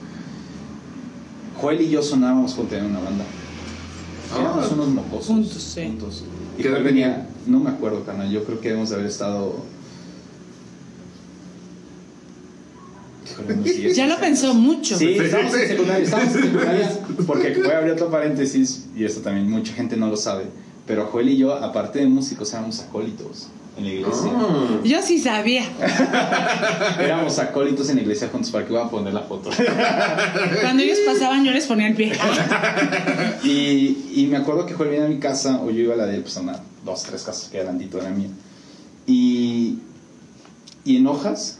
Joel 1.55 1.81
y 1.81 1.89
yo 1.89 2.01
sonábamos 2.01 2.55
juntos 2.55 2.79
en 2.79 2.85
una 2.85 2.99
banda. 2.99 3.25
Ah. 4.33 4.39
Éramos 4.41 4.71
unos 4.71 4.87
mocosos. 4.87 5.27
Juntos, 5.27 5.61
sí. 5.61 5.83
juntos. 5.83 6.23
Y 6.57 6.61
¿Qué 6.61 6.67
edad 6.67 6.77
Joel 6.77 6.83
venía, 6.83 7.27
no 7.47 7.59
me 7.59 7.69
acuerdo, 7.69 8.03
canal. 8.05 8.29
Yo 8.29 8.43
creo 8.43 8.59
que 8.59 8.69
debemos 8.69 8.89
de 8.89 8.95
haber 8.95 9.07
estado. 9.07 9.55
Híjole, 13.25 13.53
unos 13.53 13.65
10, 13.65 13.95
Ya 13.95 14.05
lo 14.05 14.13
11 14.15 14.25
pensó 14.25 14.53
mucho. 14.53 14.97
Sí, 14.97 15.15
estábamos 15.17 15.55
en 15.55 15.67
secundaria, 15.67 16.03
estábamos 16.03 16.35
en 16.35 16.43
secundaria, 16.43 16.99
porque 17.25 17.53
voy 17.55 17.71
a 17.71 17.77
abrir 17.77 17.93
otro 17.93 18.11
paréntesis, 18.11 18.87
y 18.95 19.05
esto 19.05 19.21
también 19.21 19.49
mucha 19.49 19.73
gente 19.73 19.97
no 19.97 20.07
lo 20.07 20.17
sabe, 20.17 20.45
pero 20.85 21.07
Joel 21.07 21.29
y 21.29 21.37
yo, 21.37 21.55
aparte 21.55 21.99
de 21.99 22.07
músicos, 22.07 22.53
éramos 22.53 22.79
acólitos 22.81 23.49
en 23.77 23.83
la 23.83 23.89
iglesia. 23.89 24.31
Ah. 24.35 24.79
Yo 24.83 25.01
sí 25.01 25.19
sabía. 25.19 25.63
Éramos 26.99 27.39
acólitos 27.39 27.89
en 27.89 27.97
la 27.97 28.01
iglesia 28.03 28.29
juntos, 28.29 28.51
para 28.51 28.65
que 28.65 28.73
voy 28.73 28.81
a 28.81 28.89
poner 28.89 29.13
la 29.13 29.21
foto. 29.21 29.49
Cuando 30.61 30.83
ellos 30.83 30.99
pasaban, 31.05 31.43
yo 31.43 31.51
les 31.51 31.65
ponía 31.65 31.87
el 31.87 31.95
pie. 31.95 32.13
y, 33.43 34.11
y 34.15 34.27
me 34.29 34.37
acuerdo 34.37 34.65
que 34.65 34.73
Joel 34.73 34.89
venía 34.89 35.05
a 35.05 35.09
mi 35.09 35.19
casa, 35.19 35.61
o 35.61 35.69
yo 35.69 35.79
iba 35.81 35.93
a 35.93 35.97
la 35.97 36.05
de 36.05 36.17
él, 36.17 36.21
pues 36.21 36.37
a 36.37 36.41
una, 36.41 36.59
dos, 36.85 37.03
tres 37.03 37.23
casas 37.23 37.49
que 37.49 37.57
adelantito 37.57 37.99
era 37.99 38.09
mía. 38.09 38.29
Y, 39.05 39.79
y 40.85 40.97
en 40.97 41.07
hojas 41.07 41.59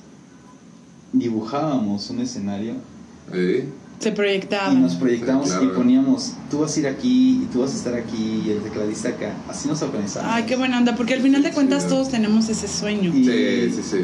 dibujábamos 1.11 2.09
un 2.09 2.21
escenario 2.21 2.75
¿Eh? 3.31 3.69
Se 3.99 4.09
y 4.09 4.11
proyectaban. 4.11 4.81
nos 4.81 4.95
proyectamos 4.95 5.47
Claro. 5.49 5.63
y 5.63 5.67
poníamos, 5.69 6.33
tú 6.51 6.59
vas 6.59 6.75
a 6.75 6.79
ir 6.81 6.87
aquí 6.87 7.43
y 7.43 7.47
tú 7.53 7.61
vas 7.61 7.71
a 7.73 7.77
estar 7.77 7.93
aquí 7.93 8.43
y 8.45 8.49
el 8.51 8.59
tecladista 8.61 9.09
acá. 9.09 9.33
Así 9.49 9.67
nos 9.69 9.81
organizamos. 9.81 10.29
Ay, 10.33 10.43
qué 10.43 10.55
buena 10.57 10.77
onda, 10.77 10.95
porque 10.95 11.13
al 11.13 11.21
final 11.21 11.41
de 11.43 11.51
cuentas 11.51 11.83
sí. 11.83 11.89
todos 11.89 12.09
tenemos 12.09 12.49
ese 12.49 12.67
sueño. 12.67 13.11
Y- 13.15 13.23
Sí, 13.25 13.71
sí, 13.75 13.81
sí. 13.89 13.97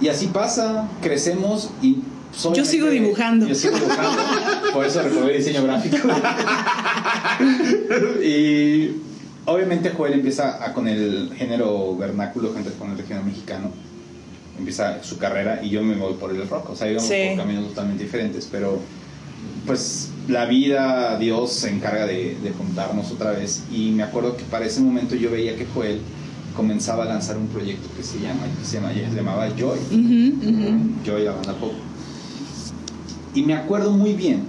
Y 0.00 0.08
así 0.08 0.28
pasa, 0.28 0.88
crecemos 1.02 1.70
y... 1.82 1.98
Yo 2.54 2.64
sigo 2.64 2.88
dibujando. 2.88 3.46
Yo 3.46 3.54
sigo 3.54 3.74
dibujando. 3.76 4.10
Por 4.72 4.86
eso 4.86 5.02
reprobé 5.02 5.36
diseño 5.36 5.62
gráfico. 5.64 6.08
y 8.24 8.92
obviamente 9.44 9.90
Joel 9.90 10.14
empieza 10.14 10.64
a- 10.64 10.72
con 10.72 10.88
el 10.88 11.32
género 11.36 11.94
vernáculo, 11.96 12.54
gente 12.54 12.70
con 12.78 12.92
el 12.92 12.96
regional 12.98 13.24
mexicano. 13.26 13.70
Empieza 14.62 15.02
su 15.02 15.18
carrera 15.18 15.60
y 15.60 15.70
yo 15.70 15.82
me 15.82 15.96
voy 15.96 16.14
por 16.14 16.30
el 16.30 16.48
rock. 16.48 16.70
O 16.70 16.76
sea, 16.76 16.88
íbamos 16.88 17.08
Sí. 17.08 17.16
por 17.30 17.38
caminos 17.38 17.66
totalmente 17.70 18.04
diferentes. 18.04 18.48
Pero 18.48 18.78
pues 19.66 20.10
la 20.28 20.44
vida, 20.46 21.18
Dios 21.18 21.52
se 21.52 21.70
encarga 21.70 22.06
de, 22.06 22.36
de 22.40 22.50
juntarnos 22.52 23.10
otra 23.10 23.32
vez. 23.32 23.64
Y 23.72 23.90
me 23.90 24.04
acuerdo 24.04 24.36
que 24.36 24.44
para 24.44 24.64
ese 24.64 24.80
momento 24.80 25.16
yo 25.16 25.32
veía 25.32 25.56
que 25.56 25.66
Joel 25.66 25.98
comenzaba 26.54 27.02
a 27.02 27.06
lanzar 27.08 27.36
un 27.38 27.48
proyecto 27.48 27.88
que 27.96 28.04
se 28.04 28.20
llama, 28.20 28.42
que 28.56 28.64
se, 28.64 28.76
llama, 28.76 28.92
se 28.92 29.16
llamaba 29.16 29.48
Joy. 29.48 29.78
Ujú, 29.90 30.48
ujú. 30.48 30.78
Joy, 31.04 31.24
la 31.24 31.32
banda 31.32 31.54
pop. 31.54 31.72
Y 33.34 33.42
me 33.42 33.54
acuerdo 33.54 33.90
muy 33.90 34.12
bien 34.12 34.44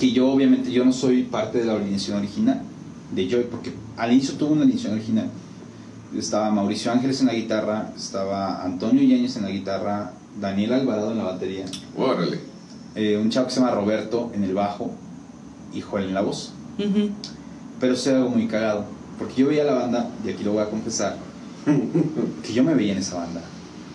que 0.00 0.10
yo 0.10 0.32
obviamente 0.32 0.72
yo 0.72 0.84
no 0.84 0.92
soy 0.92 1.22
parte 1.22 1.58
de 1.58 1.66
la 1.66 1.74
alineación 1.74 2.16
original 2.18 2.62
de 3.14 3.28
Joy, 3.30 3.44
porque 3.50 3.72
al 3.96 4.12
inicio 4.12 4.34
tuvo 4.34 4.52
una 4.54 4.62
alineación 4.62 4.94
original. 4.94 5.30
Estaba 6.16 6.50
Mauricio 6.50 6.90
Ángeles 6.92 7.20
en 7.20 7.26
la 7.28 7.34
guitarra, 7.34 7.92
estaba 7.96 8.64
Antonio 8.64 9.02
Yáñez 9.02 9.36
en 9.36 9.42
la 9.44 9.50
guitarra, 9.50 10.12
Daniel 10.40 10.72
Alvarado 10.72 11.12
en 11.12 11.18
la 11.18 11.24
batería, 11.24 11.64
Órale. 11.96 12.40
eh, 12.96 13.16
un 13.16 13.30
chavo 13.30 13.46
que 13.46 13.52
se 13.54 13.60
llama 13.60 13.72
Roberto 13.72 14.30
en 14.34 14.42
el 14.44 14.52
bajo 14.54 14.90
y 15.72 15.80
Joel 15.80 16.06
en 16.08 16.14
la 16.14 16.20
voz. 16.22 16.52
Pero 17.78 17.94
era 17.94 18.16
algo 18.16 18.30
muy 18.30 18.46
cagado, 18.48 18.84
porque 19.18 19.34
yo 19.36 19.48
veía 19.48 19.64
la 19.64 19.74
banda, 19.74 20.10
y 20.26 20.30
aquí 20.30 20.42
lo 20.42 20.52
voy 20.52 20.62
a 20.62 20.66
confesar, 20.70 21.16
que 22.44 22.52
yo 22.52 22.64
me 22.64 22.74
veía 22.74 22.92
en 22.92 22.98
esa 22.98 23.16
banda. 23.18 23.42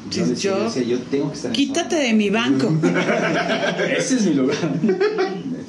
Yo 0.10 0.26
decía, 0.26 0.52
yo- 0.52 0.58
yo 0.60 0.64
decía, 0.66 0.84
yo 0.84 1.00
tengo 1.00 1.30
que 1.30 1.36
estar 1.36 1.50
en 1.50 1.54
esa 1.56 1.66
Quítate 1.66 1.96
de 1.96 2.14
mi 2.14 2.30
banco. 2.30 2.72
Ese 3.98 4.16
es 4.18 4.26
mi 4.28 4.36
lugar. 4.36 4.58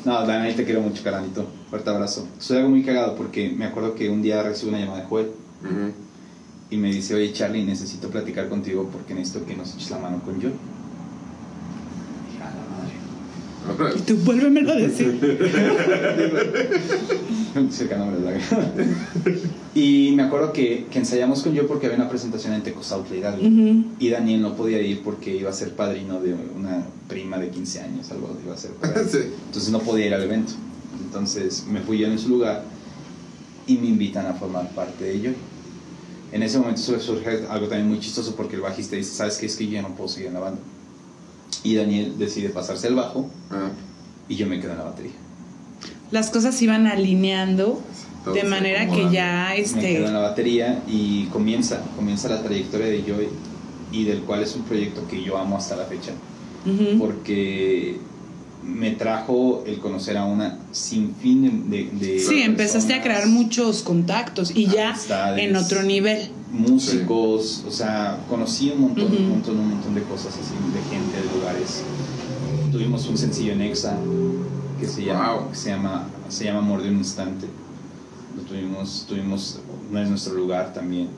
No, 0.04 0.26
Dani, 0.26 0.52
te 0.52 0.64
quiero 0.64 0.82
mucho, 0.82 1.02
carnalito. 1.02 1.46
Fuerte 1.70 1.88
abrazo. 1.88 2.28
Soy 2.38 2.58
algo 2.58 2.68
muy 2.68 2.84
cagado 2.84 3.16
porque 3.16 3.48
me 3.50 3.64
acuerdo 3.64 3.94
que 3.94 4.10
un 4.10 4.20
día 4.20 4.42
recibo 4.42 4.68
una 4.70 4.78
llamada 4.80 5.00
de 5.00 5.06
Joel. 5.06 5.30
Y 6.70 6.76
me 6.76 6.92
dice, 6.92 7.14
oye 7.14 7.32
Charlie, 7.32 7.64
necesito 7.64 8.08
platicar 8.08 8.48
contigo 8.48 8.88
porque 8.92 9.14
necesito 9.14 9.44
que 9.46 9.56
nos 9.56 9.74
eches 9.74 9.90
la 9.90 9.98
mano 9.98 10.20
con 10.24 10.40
yo. 10.40 10.48
Dije, 10.48 12.42
"A 12.42 12.50
la 12.50 13.76
madre". 13.86 13.98
Y 13.98 14.02
tú 14.02 14.16
vuélvemelo 14.24 14.72
a 14.72 14.76
decir. 14.76 15.18
Y 19.74 20.12
me 20.14 20.22
acuerdo 20.22 20.52
que, 20.52 20.86
que 20.90 20.98
ensayamos 20.98 21.42
con 21.42 21.52
yo 21.52 21.66
porque 21.66 21.86
había 21.86 21.98
una 21.98 22.08
presentación 22.08 22.54
en 22.54 22.62
Tecozautla 22.62 23.16
Hidalgo. 23.16 23.46
Ujú. 23.46 23.84
Y 23.98 24.08
Daniel 24.08 24.42
no 24.42 24.56
podía 24.56 24.80
ir 24.80 25.02
porque 25.02 25.36
iba 25.36 25.50
a 25.50 25.52
ser 25.52 25.74
padrino 25.74 26.20
de 26.20 26.34
una 26.34 26.86
prima 27.08 27.38
de 27.38 27.50
15 27.50 27.80
años, 27.80 28.10
algo 28.10 28.36
iba 28.44 28.54
a 28.54 28.58
ser. 28.58 28.70
Sí. 29.10 29.18
Entonces 29.46 29.70
no 29.70 29.80
podía 29.80 30.06
ir 30.06 30.14
al 30.14 30.22
evento. 30.22 30.52
Entonces 31.04 31.66
me 31.70 31.80
fui 31.80 31.98
yo 31.98 32.06
en 32.06 32.18
su 32.18 32.28
lugar 32.30 32.64
y 33.66 33.76
me 33.76 33.88
invitan 33.88 34.26
a 34.26 34.34
formar 34.34 34.70
parte 34.70 35.04
de 35.04 35.14
ello. 35.14 35.30
En 36.36 36.42
ese 36.42 36.58
momento 36.58 36.80
sur- 36.82 37.00
surge 37.00 37.46
algo 37.48 37.66
también 37.66 37.88
muy 37.88 37.98
chistoso 37.98 38.34
porque 38.36 38.56
el 38.56 38.60
bajista 38.62 38.94
dice, 38.94 39.14
¿sabes 39.14 39.38
qué? 39.38 39.46
Es 39.46 39.56
que 39.56 39.64
yo 39.66 39.72
ya 39.72 39.82
no 39.82 39.94
puedo 39.94 40.08
seguir 40.08 40.28
en 40.28 40.34
la 40.34 40.40
banda. 40.40 40.60
Y 41.62 41.74
Daniel 41.76 42.14
decide 42.18 42.50
pasarse 42.50 42.86
al 42.88 42.94
bajo 42.94 43.30
Ah, 43.50 43.70
y 44.28 44.36
yo 44.36 44.46
me 44.46 44.60
quedo 44.60 44.72
en 44.72 44.78
la 44.78 44.84
batería. 44.84 45.12
Las 46.10 46.30
cosas 46.30 46.60
iban 46.60 46.86
alineando 46.86 47.80
todo 48.24 48.34
de 48.34 48.44
manera 48.44 48.86
que 48.88 49.10
ya 49.10 49.54
Me 49.56 49.62
quedo 49.80 50.06
en 50.08 50.12
la 50.12 50.18
este 50.20 50.28
batería 50.28 50.82
y 50.86 51.24
comienza, 51.26 51.80
comienza 51.96 52.28
la 52.28 52.42
trayectoria 52.42 52.86
de 52.88 53.02
Joy 53.02 53.28
y 53.92 54.04
del 54.04 54.20
cual 54.20 54.42
es 54.42 54.54
un 54.54 54.62
proyecto 54.62 55.06
que 55.08 55.22
yo 55.24 55.38
amo 55.38 55.56
hasta 55.56 55.74
la 55.76 55.84
fecha. 55.86 56.12
porque 56.98 57.98
me 58.66 58.90
trajo 58.90 59.62
el 59.66 59.78
conocer 59.78 60.16
a 60.16 60.24
una 60.24 60.58
sinfín 60.72 61.70
de, 61.70 61.88
de 61.92 62.18
Sí, 62.18 62.42
empezaste 62.42 62.94
a 62.94 63.02
crear 63.02 63.26
muchos 63.28 63.82
contactos 63.82 64.50
y 64.54 64.66
ya 64.66 64.94
en 65.36 65.54
otro 65.56 65.82
nivel. 65.82 66.28
músicos, 66.52 67.64
o 67.66 67.70
sea, 67.70 68.18
conocí 68.28 68.70
un 68.70 68.80
montón, 68.82 69.04
un 69.16 69.28
montón, 69.30 69.58
un 69.58 69.70
montón 69.70 69.94
de 69.94 70.02
cosas 70.02 70.34
así, 70.34 70.52
de 70.74 70.94
gente, 70.96 71.16
de 71.16 71.38
lugares. 71.38 71.82
Tuvimos 72.72 73.06
un 73.08 73.16
sencillo 73.16 73.52
en 73.52 73.62
Exa 73.62 73.96
que 74.80 74.86
se 74.86 75.04
llama, 75.04 75.34
Wow. 75.34 75.50
que 75.50 75.56
se 75.56 75.70
llama, 75.70 76.08
se 76.28 76.44
llama 76.44 76.58
Amor 76.58 76.82
de 76.82 76.90
un 76.90 76.96
Instante. 76.98 77.46
Lo 78.36 78.42
tuvimos, 78.42 79.06
tuvimos, 79.08 79.60
no 79.90 79.98
es 80.02 80.08
nuestro 80.10 80.34
lugar 80.34 80.74
también. 80.74 81.08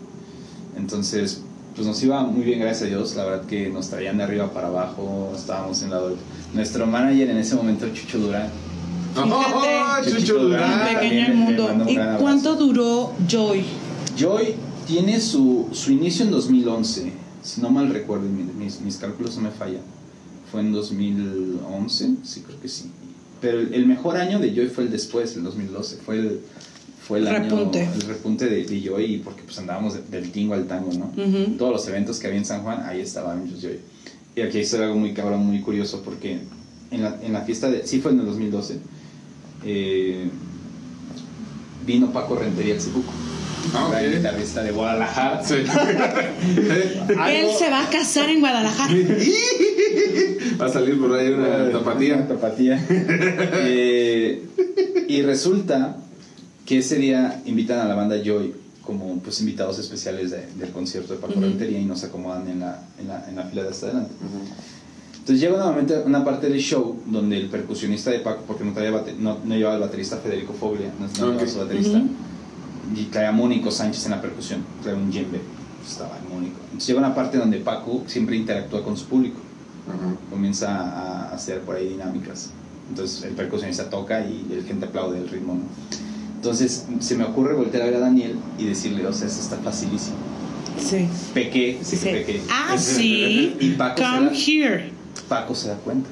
Entonces, 0.76 1.42
pues 1.74 1.86
nos 1.86 2.02
iba 2.02 2.22
muy 2.24 2.42
bien, 2.44 2.58
gracias 2.60 2.82
a 2.82 2.86
Dios. 2.86 3.14
La 3.14 3.24
verdad 3.24 3.46
que 3.46 3.68
nos 3.68 3.88
traían 3.88 4.18
de 4.18 4.24
arriba 4.24 4.52
para 4.52 4.68
abajo, 4.68 5.32
estábamos 5.36 5.82
en 5.82 5.90
la... 5.90 6.00
Nuestro 6.54 6.86
manager 6.86 7.30
en 7.30 7.36
ese 7.38 7.54
momento, 7.54 7.86
Chucho 7.92 8.18
Durán, 8.18 8.48
¡Oh. 9.16 9.96
Chucho 10.08 10.38
Durán! 10.38 10.88
pequeño 10.94 11.26
el 11.26 11.34
mundo. 11.34 11.70
¿Y 11.86 11.96
cuánto 12.18 12.54
duró 12.56 13.12
Joy? 13.28 13.64
Joy 14.18 14.54
tiene 14.86 15.20
su, 15.20 15.68
su 15.72 15.92
inicio 15.92 16.24
en 16.24 16.30
2011, 16.30 17.12
si 17.42 17.60
no 17.60 17.70
mal 17.70 17.90
recuerdo, 17.90 18.24
mi- 18.26 18.44
mis, 18.64 18.80
mis 18.80 18.96
cálculos 18.96 19.36
no 19.36 19.42
me 19.42 19.50
fallan. 19.50 19.82
Fue 20.50 20.60
en 20.62 20.72
2011, 20.72 22.14
sí, 22.24 22.42
creo 22.46 22.60
que 22.60 22.68
sí. 22.68 22.90
Pero 23.40 23.60
el, 23.60 23.74
el 23.74 23.86
mejor 23.86 24.16
año 24.16 24.38
de 24.38 24.54
Joy 24.54 24.68
fue 24.68 24.84
el 24.84 24.90
después, 24.90 25.36
el 25.36 25.44
2012. 25.44 25.96
Fue 26.04 26.16
el, 26.16 26.40
fue 27.08 27.18
el 27.20 27.26
Repunte. 27.26 27.80
año, 27.80 27.92
el 27.94 28.02
repunte 28.02 28.46
de, 28.46 28.64
de 28.64 28.80
Joy, 28.82 29.22
porque 29.24 29.42
pues 29.42 29.58
andábamos 29.58 29.94
de- 29.94 30.02
del 30.20 30.30
tingo 30.30 30.52
al 30.54 30.66
tango, 30.66 30.92
¿no? 30.92 31.10
Todos 31.56 31.72
los 31.72 31.88
eventos 31.88 32.18
que 32.18 32.26
había 32.28 32.38
en 32.38 32.44
San 32.44 32.62
Juan, 32.62 32.82
ahí 32.86 33.00
estaba 33.00 33.34
muchos 33.34 33.60
Joy. 33.62 33.78
Y 34.36 34.42
aquí 34.42 34.58
hay 34.58 34.68
algo 34.82 34.94
muy 34.96 35.14
cabrón, 35.14 35.46
muy 35.46 35.60
curioso, 35.60 36.02
porque 36.04 36.38
en 36.90 37.02
la, 37.02 37.16
en 37.22 37.32
la 37.32 37.40
fiesta 37.40 37.70
de. 37.70 37.86
Sí, 37.86 38.00
fue 38.00 38.12
en 38.12 38.20
el 38.20 38.26
2012. 38.26 38.78
eh, 39.64 40.28
vino 41.86 42.12
Paco 42.12 42.36
Rentería 42.36 42.74
al 42.74 42.80
Cibuco. 42.80 43.10
Ah, 43.74 43.88
Gran 43.90 44.06
ok. 44.06 44.14
guitarrista 44.16 44.62
de 44.62 44.70
Guadalajara. 44.72 45.42
Sí. 45.44 45.54
Él 47.30 47.46
se 47.58 47.70
va 47.70 47.84
a 47.84 47.90
casar 47.90 48.28
en 48.30 48.40
Guadalajara. 48.40 48.94
Va 50.60 50.66
a 50.66 50.68
salir 50.68 50.98
por 50.98 51.12
ahí 51.14 51.30
una 51.32 51.70
tapatía. 52.28 52.84
Eh, 52.90 54.42
y 55.08 55.22
resulta 55.22 55.96
que 56.68 56.76
ese 56.80 56.96
día 56.96 57.40
invitan 57.46 57.80
a 57.80 57.86
la 57.86 57.94
banda 57.94 58.16
Joy 58.22 58.52
como 58.84 59.18
pues 59.20 59.40
invitados 59.40 59.78
especiales 59.78 60.30
de- 60.30 60.48
del 60.58 60.70
concierto 60.70 61.14
de 61.14 61.18
Paco 61.18 61.32
Ujú. 61.32 61.40
Rentería 61.40 61.78
y 61.80 61.86
nos 61.86 62.04
acomodan 62.04 62.46
en 62.46 62.60
la, 62.60 62.82
en, 63.00 63.08
la, 63.08 63.26
en 63.26 63.36
la 63.36 63.44
fila 63.44 63.62
de 63.62 63.70
hasta 63.70 63.86
adelante. 63.86 64.12
Entonces 65.14 65.40
llega 65.40 65.56
nuevamente 65.56 65.98
una 66.04 66.22
parte 66.22 66.50
del 66.50 66.58
show 66.60 67.00
donde 67.06 67.38
el 67.38 67.46
percusionista 67.48 68.10
de 68.10 68.20
Paco, 68.20 68.42
porque 68.46 68.64
no, 68.64 68.74
traía 68.74 68.90
bate- 68.90 69.16
no, 69.18 69.38
no 69.46 69.54
llevaba 69.56 69.76
el 69.76 69.80
baterista 69.80 70.18
Federico 70.18 70.52
Foglia, 70.52 70.90
no, 71.00 71.06
no 71.06 71.12
llevaba 71.32 71.42
Ok. 71.42 71.48
su 71.48 71.58
baterista, 71.58 71.96
Ujú. 71.98 72.08
y 73.00 73.04
traía 73.04 73.30
a 73.30 73.32
Mónico 73.32 73.70
Sánchez 73.70 74.04
en 74.04 74.10
la 74.10 74.20
percusión, 74.20 74.62
traía 74.82 74.98
un 74.98 75.10
djembe, 75.10 75.40
estaba 75.86 76.18
el 76.18 76.28
Mónico. 76.34 76.58
Entonces 76.64 76.86
llega 76.88 76.98
una 77.00 77.14
parte 77.14 77.38
donde 77.38 77.58
Paco 77.60 78.02
siempre 78.06 78.36
interactúa 78.36 78.84
con 78.84 78.94
su 78.96 79.06
público 79.06 79.40
comienza 80.28 80.68
a 80.82 81.30
hacer 81.34 81.60
por 81.62 81.76
ahí 81.76 81.88
dinámicas. 81.88 82.50
Entonces 82.90 83.22
el 83.24 83.32
percusionista 83.32 83.88
toca 83.88 84.20
y 84.20 84.46
el 84.52 84.64
gente 84.66 84.84
aplaude 84.84 85.16
el 85.18 85.28
ritmo. 85.30 85.54
¿no? 85.54 86.07
Entonces 86.48 86.86
se 87.00 87.14
me 87.14 87.24
ocurre 87.24 87.52
voltear 87.54 87.82
a 87.82 87.86
ver 87.86 87.96
a 87.96 88.00
Daniel 88.00 88.36
y 88.58 88.64
decirle, 88.64 89.06
o 89.06 89.12
sea, 89.12 89.26
eso 89.26 89.38
está 89.38 89.58
facilísimo. 89.58 90.16
Sí. 90.82 91.06
Pequé, 91.34 91.78
sí, 91.82 91.90
que 91.90 92.02
Sí. 92.02 92.08
pequé. 92.08 92.40
Ah, 92.50 92.78
sí. 92.78 93.54
Y 93.60 93.70
Paco 93.72 93.96
Come 94.02 94.30
se, 94.34 94.34
da, 94.34 94.66
here. 94.66 94.90
Paco 95.28 95.54
se 95.54 95.68
da 95.68 95.74
cuenta. 95.76 96.08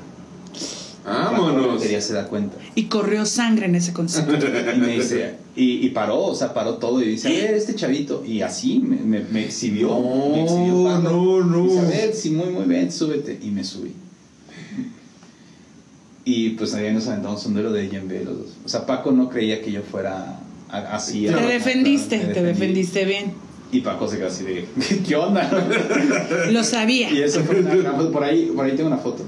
Paco 1.03 1.30
Vámonos. 1.43 1.66
Rentería 1.70 2.03
se 2.03 2.12
da 2.12 2.26
cuenta. 2.26 2.59
Y 2.74 2.84
corrió 2.84 3.24
sangre 3.24 3.64
en 3.64 3.76
ese 3.76 3.95
concierto. 3.95 4.47
Y 4.76 4.78
me 4.78 4.89
dice, 4.89 5.37
y, 5.57 5.87
y 5.87 5.89
paró, 5.91 6.18
o 6.24 6.34
sea, 6.34 6.53
paró 6.53 6.74
todo 6.74 7.01
y 7.01 7.09
dice, 7.09 7.28
a 7.28 7.30
ver, 7.30 7.55
este 7.55 7.74
chavito. 7.74 8.22
Y 8.22 8.43
así 8.43 8.80
me, 8.80 8.97
me, 8.97 9.20
me 9.20 9.43
exhibió. 9.47 9.89
No, 9.89 10.37
me 10.37 10.43
exhibió 10.43 10.84
Paco. 10.84 11.01
no, 11.01 11.45
no. 11.45 11.64
Dice, 11.64 11.78
a 11.78 11.82
ver, 11.82 12.12
sí, 12.14 12.30
muy, 12.32 12.51
muy 12.51 12.64
bien, 12.66 12.93
súbete. 12.93 13.39
Y 13.43 13.47
me 13.53 13.64
subí. 13.64 13.93
Y 16.27 16.51
pues 16.51 16.74
ahí 16.74 16.93
nos 16.93 17.07
aventamos 17.07 17.47
un 17.47 17.55
duelo 17.55 17.72
de 17.72 17.89
Yembe 17.89 18.22
los 18.24 18.37
dos. 18.39 18.47
O 18.64 18.68
sea, 18.68 18.85
Paco 18.85 19.12
no 19.12 19.29
creía 19.31 19.62
que 19.62 19.70
yo 19.72 19.81
fuera 19.83 20.41
así. 20.68 21.27
Te 21.27 21.33
a- 21.35 21.47
defendiste, 21.47 22.18
te 22.18 22.43
defendiste 22.43 23.05
bien. 23.05 23.33
Y 23.72 23.81
Paco 23.81 24.09
se 24.09 24.16
quedó 24.18 24.27
así 24.27 24.45
de, 24.45 24.66
¿qué 25.09 25.16
onda? 25.16 25.49
Lo 26.51 26.62
sabía. 26.64 27.11
y 27.12 27.22
eso 27.22 27.41
fue 27.45 27.61
una 27.61 27.74
gran 27.77 27.97
foto. 27.97 28.11
Por 28.12 28.24
ahí, 28.24 28.51
por 28.55 28.64
ahí 28.66 28.72
tengo 28.77 28.89
una 28.89 28.99
foto 28.99 29.22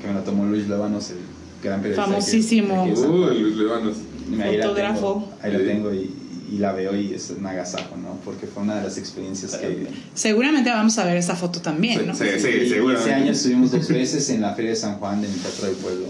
que 0.00 0.08
me 0.08 0.14
la 0.14 0.24
tomó 0.24 0.44
Luis 0.44 0.68
Levanos, 0.68 1.10
el 1.10 1.16
gran 1.62 1.80
periodista. 1.80 2.04
Famosísimo. 2.06 2.84
que- 2.84 2.94
que- 2.94 3.00
Uy, 3.00 3.38
Luis 3.40 3.56
Levanos. 3.56 3.96
Ahí 4.42 4.56
la 4.56 4.62
Fotógrafo. 4.64 5.12
tengo, 5.14 5.28
ahí 5.42 5.52
la 5.52 5.72
tengo 5.72 5.94
y, 5.94 6.10
y 6.50 6.58
la 6.58 6.72
veo 6.72 6.94
y 6.96 7.14
es 7.14 7.30
un 7.30 7.46
agasajo, 7.46 7.96
¿no? 7.96 8.18
Porque 8.24 8.46
fue 8.46 8.62
una 8.62 8.76
de 8.76 8.82
las 8.84 8.98
experiencias 8.98 9.56
que... 9.56 9.86
Seguramente 10.14 10.70
vamos 10.70 10.98
a 10.98 11.04
ver 11.04 11.16
esa 11.16 11.36
foto 11.36 11.60
también, 11.60 12.06
¿no? 12.06 12.14
Sí, 12.14 12.24
sí, 12.36 12.68
seguramente. 12.68 13.10
Ese 13.10 13.14
año 13.14 13.32
estuvimos 13.32 13.70
dos 13.70 13.88
veces 13.88 14.28
en 14.30 14.40
la 14.42 14.54
Feria 14.54 14.70
de 14.70 14.76
San 14.76 14.98
Juan 14.98 15.20
del 15.20 15.34
Teatro 15.34 15.66
del 15.66 15.76
Pueblo. 15.76 16.06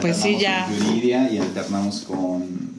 Pues 0.00 0.16
sí, 0.16 0.38
ya. 0.38 0.66
Con 0.66 0.78
Yuridia 0.78 1.30
y 1.30 1.38
alternamos 1.38 2.00
con... 2.02 2.76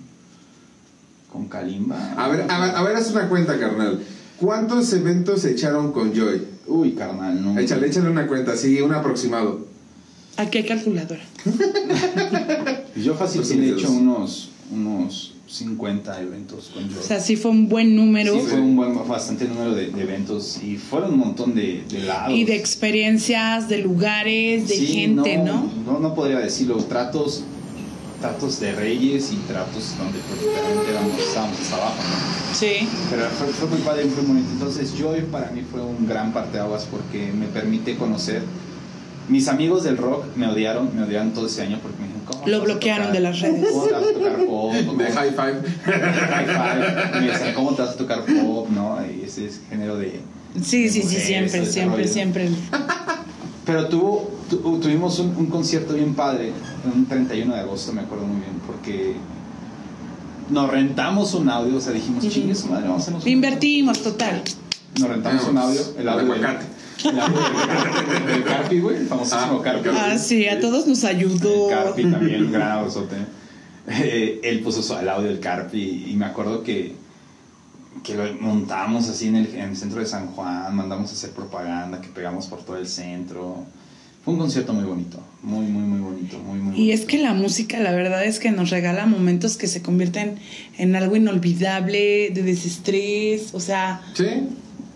Con 1.32 1.48
Kalimba. 1.48 2.14
A 2.18 2.28
ver, 2.30 2.46
a 2.50 2.60
ver, 2.60 2.76
a 2.76 2.84
ver, 2.84 2.96
haz 2.96 3.12
una 3.12 3.28
cuenta, 3.28 3.60
carnal. 3.60 4.02
¿Cuántos 4.40 4.92
eventos 4.94 5.42
se 5.42 5.52
echaron 5.52 5.92
con 5.92 6.14
Joy? 6.14 6.42
Uy, 6.68 6.94
carnal, 6.94 7.44
no. 7.44 7.60
Échale, 7.60 7.88
échale 7.88 8.10
una 8.10 8.28
cuenta, 8.28 8.56
sí, 8.56 8.82
un 8.82 8.94
aproximado. 8.94 9.68
Aquí 10.38 10.60
hay 10.60 10.66
calculadora. 10.66 11.22
Yo 12.96 13.16
fácil 13.16 13.44
sí 13.44 13.60
he 13.60 13.72
hecho 13.72 13.92
unos, 13.92 14.52
unos 14.72 15.37
50 15.48 16.22
eventos 16.22 16.72
con 16.74 16.90
yo. 16.90 17.00
O 17.00 17.04
sea, 17.04 17.20
sí 17.20 17.36
fue 17.36 17.52
un 17.52 17.70
buen 17.70 17.96
número 17.96 18.34
Sí, 18.34 18.42
fue 18.50 18.60
un 18.60 18.76
buen, 18.76 19.08
bastante 19.08 19.46
número 19.48 19.74
de, 19.74 19.88
de 19.92 20.02
eventos 20.02 20.62
y 20.62 20.76
fueron 20.78 21.14
un 21.14 21.20
montón 21.20 21.56
de, 21.56 21.84
de 21.90 22.00
lados. 22.00 22.34
y 22.34 22.44
de 22.44 22.56
experiencias, 22.56 23.70
de 23.70 23.78
lugares, 23.80 24.68
de 24.68 24.76
Sí, 24.76 24.88
gente, 24.88 25.38
¿no? 25.38 25.72
no, 25.86 26.00
no 26.00 26.14
podría 26.14 26.40
decirlo. 26.40 26.76
Tratos, 26.78 27.44
tratos 28.20 28.60
de 28.60 28.74
reyes 28.74 29.32
y 29.32 29.36
tratos 29.48 29.94
donde 29.98 30.20
prácticamente 30.20 30.92
éramos, 30.92 31.20
estábamos 31.20 31.60
hasta 31.62 31.76
abajo, 31.78 31.96
¿no? 31.96 32.56
Sí. 32.56 32.88
Pero 33.10 33.24
fue, 33.30 33.48
fue 33.48 33.68
muy 33.70 33.80
padre, 33.80 34.06
fue 34.06 34.24
bonito. 34.24 34.48
Entonces, 34.52 34.94
Joy 34.98 35.22
para 35.32 35.52
mí 35.52 35.62
fue 35.70 35.82
un 35.82 36.08
gran 36.08 36.34
parteaguas 36.34 36.86
porque 36.90 37.32
me 37.32 37.46
permite 37.48 37.96
conocer. 37.96 38.42
Mis 39.30 39.48
amigos 39.50 39.84
del 39.84 39.98
rock 39.98 40.26
me 40.36 40.48
odiaron, 40.48 40.96
me 40.96 41.04
odiaron 41.04 41.32
todo 41.34 41.48
ese 41.48 41.62
año 41.62 41.80
porque 41.82 41.98
me 42.00 42.08
dijeron, 42.08 42.26
¿cómo 42.26 42.40
Lo 42.40 42.46
te 42.46 42.52
vas 42.52 42.62
a 42.62 42.66
bloquearon 42.66 43.08
tocar? 43.08 43.14
de 43.14 43.20
las 43.20 43.40
redes. 43.42 43.68
¿Cómo 43.72 43.84
te 43.86 43.92
vas 43.94 44.04
a 44.04 44.14
tocar 44.14 44.38
pop? 44.46 44.74
¿Cómo- 44.86 44.98
De 45.04 45.12
high 45.12 45.32
five. 45.32 45.62
High 45.86 46.46
five. 46.46 47.20
Me 47.22 47.28
decían, 47.28 47.54
¿cómo 47.54 47.72
te 47.74 47.82
vas 47.82 47.92
a 47.92 47.98
tocar 47.98 48.24
pop? 48.24 48.70
¿No? 48.70 48.98
Y 49.06 49.24
ese 49.26 49.46
es 49.48 49.60
género 49.70 49.98
de. 49.98 50.22
Sí, 50.62 50.84
de 50.84 50.90
sí, 50.90 51.02
sí, 51.04 51.18
siempre, 51.18 51.66
siempre, 51.66 52.08
siempre. 52.08 52.50
Pero 53.66 53.88
tuvo, 53.90 54.32
tu- 54.50 54.80
tuvimos 54.80 55.20
un, 55.20 55.36
un 55.36 55.48
concierto 55.48 55.94
bien 55.94 56.14
padre, 56.16 56.54
un 56.96 57.06
31 57.06 57.54
de 57.54 57.60
agosto, 57.60 57.92
me 57.92 58.00
acuerdo 58.02 58.26
muy 58.26 58.40
bien, 58.40 58.54
porque 58.66 59.16
nos 60.50 60.72
rentamos 60.72 61.34
un 61.34 61.50
audio, 61.50 61.76
o 61.76 61.82
sea, 61.82 61.92
dijimos, 61.92 62.26
chingue 62.30 62.56
su 62.56 62.68
madre, 62.68 62.84
vamos 62.86 63.00
a 63.00 63.04
hacernos 63.04 63.24
un 63.26 63.30
Invertimos, 63.30 64.02
total. 64.02 64.42
Nos 64.98 65.10
rentamos 65.10 65.44
un 65.50 65.58
audio, 65.58 65.82
el 66.00 66.08
audio 66.08 66.34
aguacate. 66.34 66.66
El 67.06 68.44
Carpi, 68.44 68.80
güey, 68.80 68.98
el 68.98 69.08
famosísimo 69.08 69.60
Ah, 69.60 69.64
Carpi. 69.64 69.90
Ah, 69.92 70.18
sí, 70.18 70.48
a 70.48 70.60
todos 70.60 70.88
nos 70.88 71.04
ayudó. 71.04 71.70
El 71.70 71.76
Carpi 71.76 72.06
también, 72.12 72.46
un 72.46 72.52
gran 72.52 72.72
abrazote. 72.72 73.16
Eh, 73.90 74.42
él 74.44 74.60
puso 74.62 75.00
el 75.00 75.08
audio 75.08 75.30
del 75.30 75.40
Carpi 75.40 76.06
y 76.10 76.16
me 76.16 76.26
acuerdo 76.26 76.62
que, 76.64 76.94
que 78.04 78.16
lo 78.16 78.34
montamos 78.42 79.08
así 79.10 79.28
en 79.28 79.38
el, 79.38 79.56
en 79.56 79.70
el 79.70 79.78
centro 79.78 80.00
de 80.00 80.06
San 80.06 80.28
Juan, 80.28 80.76
mandamos 80.76 81.10
a 81.12 81.14
hacer 81.14 81.32
propaganda, 81.32 82.02
que 82.02 82.10
pegamos 82.10 82.48
por 82.48 82.64
todo 82.64 82.78
el 82.78 82.88
centro. 82.88 83.66
Fue 84.26 84.34
un 84.34 84.42
concierto 84.42 84.74
muy 84.74 84.84
bonito, 84.84 85.22
muy, 85.42 85.66
muy, 85.68 85.84
muy 85.84 86.00
bonito, 86.02 86.38
muy, 86.40 86.60
muy 86.60 86.78
Y 86.78 86.92
es 86.92 87.06
que 87.06 87.18
la 87.18 87.34
música, 87.34 87.80
la 87.80 87.92
verdad 87.94 88.26
es 88.26 88.40
que 88.40 88.52
nos 88.52 88.72
regala 88.72 89.06
momentos 89.06 89.56
que 89.56 89.68
se 89.68 89.82
convierten 89.82 90.38
en 90.78 90.98
algo 90.98 91.16
inolvidable, 91.16 92.30
de 92.34 92.44
desestrés, 92.44 93.54
o 93.54 93.62
sea, 93.62 94.02
Sí. 94.16 94.26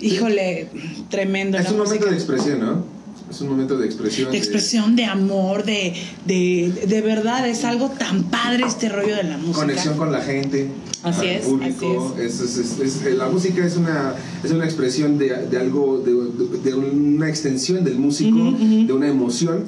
Híjole, 0.02 0.68
tremendo. 1.10 1.58
Es 1.58 1.66
la 1.66 1.72
un 1.72 1.78
momento 1.78 2.06
música. 2.08 2.12
de 2.12 2.18
expresión, 2.18 2.60
¿no? 2.60 3.02
Es 3.30 3.40
un 3.40 3.48
momento 3.48 3.78
de 3.78 3.86
expresión. 3.86 4.30
de 4.30 4.38
expresión, 4.38 4.96
de 4.98 5.06
amor, 5.06 5.64
de, 5.64 5.94
de, 6.26 6.74
de 6.86 7.02
verdad, 7.02 7.48
es 7.48 7.64
algo 7.64 7.90
tan 7.90 8.24
padre 8.24 8.66
este 8.68 8.90
rollo 8.90 9.16
de 9.16 9.24
la 9.24 9.38
música. 9.38 9.60
Conexión 9.62 9.96
con 9.98 10.12
la 10.12 10.22
gente. 10.22 10.68
Así 11.04 11.22
con 11.22 11.28
es, 11.30 11.36
el 11.46 11.50
público. 11.76 12.14
así 12.18 12.26
Es- 12.26 12.40
es- 12.42 12.80
es- 12.80 13.06
es- 13.06 13.16
la 13.16 13.30
música 13.30 13.66
es 13.66 13.78
una, 13.78 14.16
es 14.44 14.52
una 14.52 14.66
expresión 14.66 15.18
de, 15.18 15.30
de 15.50 15.58
algo, 15.58 16.00
de, 16.00 16.12
de- 16.14 16.58
de 16.72 16.76
una 16.76 17.30
extensión 17.30 17.84
del 17.86 17.96
músico, 17.96 18.36
Ujú, 18.38 18.50
ujú. 18.50 18.88
de 18.88 18.94
una 18.94 19.08
emoción. 19.08 19.64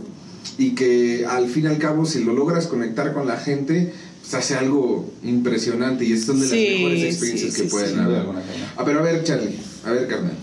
Y 0.57 0.71
que 0.71 1.25
al 1.25 1.47
fin 1.47 1.63
y 1.63 1.67
al 1.67 1.77
cabo, 1.77 2.05
si 2.05 2.23
lo 2.23 2.33
logras 2.33 2.67
conectar 2.67 3.13
con 3.13 3.25
la 3.27 3.37
gente, 3.37 3.93
se 4.27 4.37
hace 4.37 4.55
algo 4.55 5.09
impresionante. 5.23 6.03
Y 6.05 6.11
es 6.13 6.25
son 6.25 6.35
de 6.41 6.47
las 6.47 6.51
Sí, 6.51 6.67
mejores 6.75 7.03
experiencias 7.05 7.53
sí, 7.53 7.61
que 7.61 7.67
sí, 7.69 7.71
pueden 7.71 7.99
haber. 7.99 8.25
Ah, 8.77 8.83
pero 8.85 8.99
a 8.99 9.01
ver, 9.03 9.23
Charlie, 9.23 9.55
a 9.85 9.91
ver, 9.91 10.07
carnal. 10.07 10.35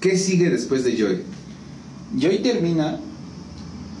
¿Qué 0.00 0.18
sigue 0.18 0.50
después 0.50 0.84
de 0.84 0.96
Joy? 0.96 1.22
Joy 2.18 2.38
termina 2.42 2.98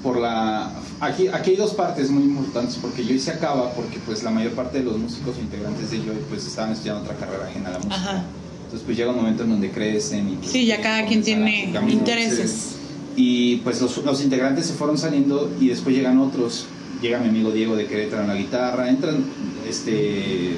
por 0.02 0.18
la... 0.18 0.70
Aquí, 1.00 1.28
aquí 1.28 1.50
hay 1.50 1.56
dos 1.56 1.74
partes 1.74 2.10
muy 2.10 2.22
importantes 2.24 2.76
porque 2.80 3.02
Joy 3.04 3.18
se 3.18 3.30
acaba 3.32 3.72
porque 3.72 3.98
pues 4.06 4.22
la 4.22 4.30
mayor 4.30 4.52
parte 4.52 4.78
de 4.78 4.84
los 4.84 4.96
músicos 4.98 5.36
o 5.36 5.40
integrantes 5.40 5.90
de 5.90 5.98
Joy 5.98 6.16
pues 6.28 6.46
estaban 6.46 6.72
estudiando 6.72 7.02
otra 7.02 7.16
carrera 7.16 7.46
ajena 7.48 7.70
a 7.70 7.72
la 7.72 7.78
música. 7.78 7.94
Ajá. 7.96 8.24
Entonces 8.64 8.82
pues 8.84 8.96
llega 8.96 9.10
un 9.10 9.16
momento 9.16 9.42
en 9.44 9.50
donde 9.50 9.70
crecen 9.70 10.28
y... 10.28 10.36
pues, 10.36 10.50
Sí, 10.50 10.66
ya 10.66 10.80
cada 10.80 11.06
quien 11.06 11.22
tiene 11.22 11.72
intereses. 11.88 12.76
Y 13.16 13.56
pues 13.58 13.80
los, 13.80 13.96
los 14.04 14.22
integrantes 14.22 14.66
se 14.66 14.74
fueron 14.74 14.98
saliendo 14.98 15.50
y 15.60 15.68
después 15.68 15.94
llegan 15.94 16.18
otros. 16.18 16.66
Llega 17.00 17.18
mi 17.18 17.28
amigo 17.28 17.50
Diego 17.50 17.76
de 17.76 17.86
Querétaro 17.86 18.22
en 18.22 18.28
la 18.28 18.34
guitarra, 18.34 18.88
entran 18.88 19.24
este 19.68 20.54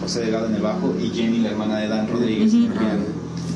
José 0.00 0.20
Delgado 0.20 0.46
en 0.46 0.54
el 0.54 0.62
bajo 0.62 0.94
y 1.02 1.10
Jenny, 1.10 1.38
la 1.38 1.50
hermana 1.50 1.78
de 1.78 1.88
Dan 1.88 2.08
Rodríguez, 2.08 2.52
en 2.54 2.64
el 2.64 2.70
Ujú. 2.70 2.78
piano. 2.78 3.02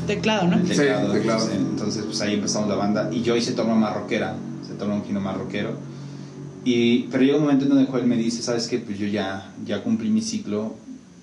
Teclado, 0.06 0.46
¿no? 0.48 0.56
El 0.56 0.68
Sí, 0.68 0.76
teclado, 0.76 1.12
teclado. 1.12 1.40
Entonces, 1.50 1.58
entonces, 1.70 2.04
pues 2.04 2.20
ahí 2.20 2.34
empezamos 2.34 2.68
la 2.68 2.74
banda 2.76 3.10
y 3.12 3.22
Joy 3.24 3.40
se 3.42 3.52
torna 3.52 3.74
más 3.74 3.94
rockera, 3.94 4.34
se 4.66 4.74
torna 4.74 4.94
un 4.94 5.04
giro 5.04 5.20
más 5.20 5.36
rockero. 5.36 5.76
Y, 6.64 7.04
pero 7.04 7.22
llega 7.24 7.36
un 7.36 7.42
momento 7.44 7.64
en 7.64 7.70
donde 7.70 7.86
Joel 7.86 8.06
me 8.06 8.16
dice, 8.16 8.42
¿sabes 8.42 8.68
qué? 8.68 8.78
Pues 8.78 8.98
yo 8.98 9.06
ya, 9.06 9.52
ya 9.66 9.82
cumplí 9.82 10.08
mi 10.10 10.22
ciclo 10.22 10.74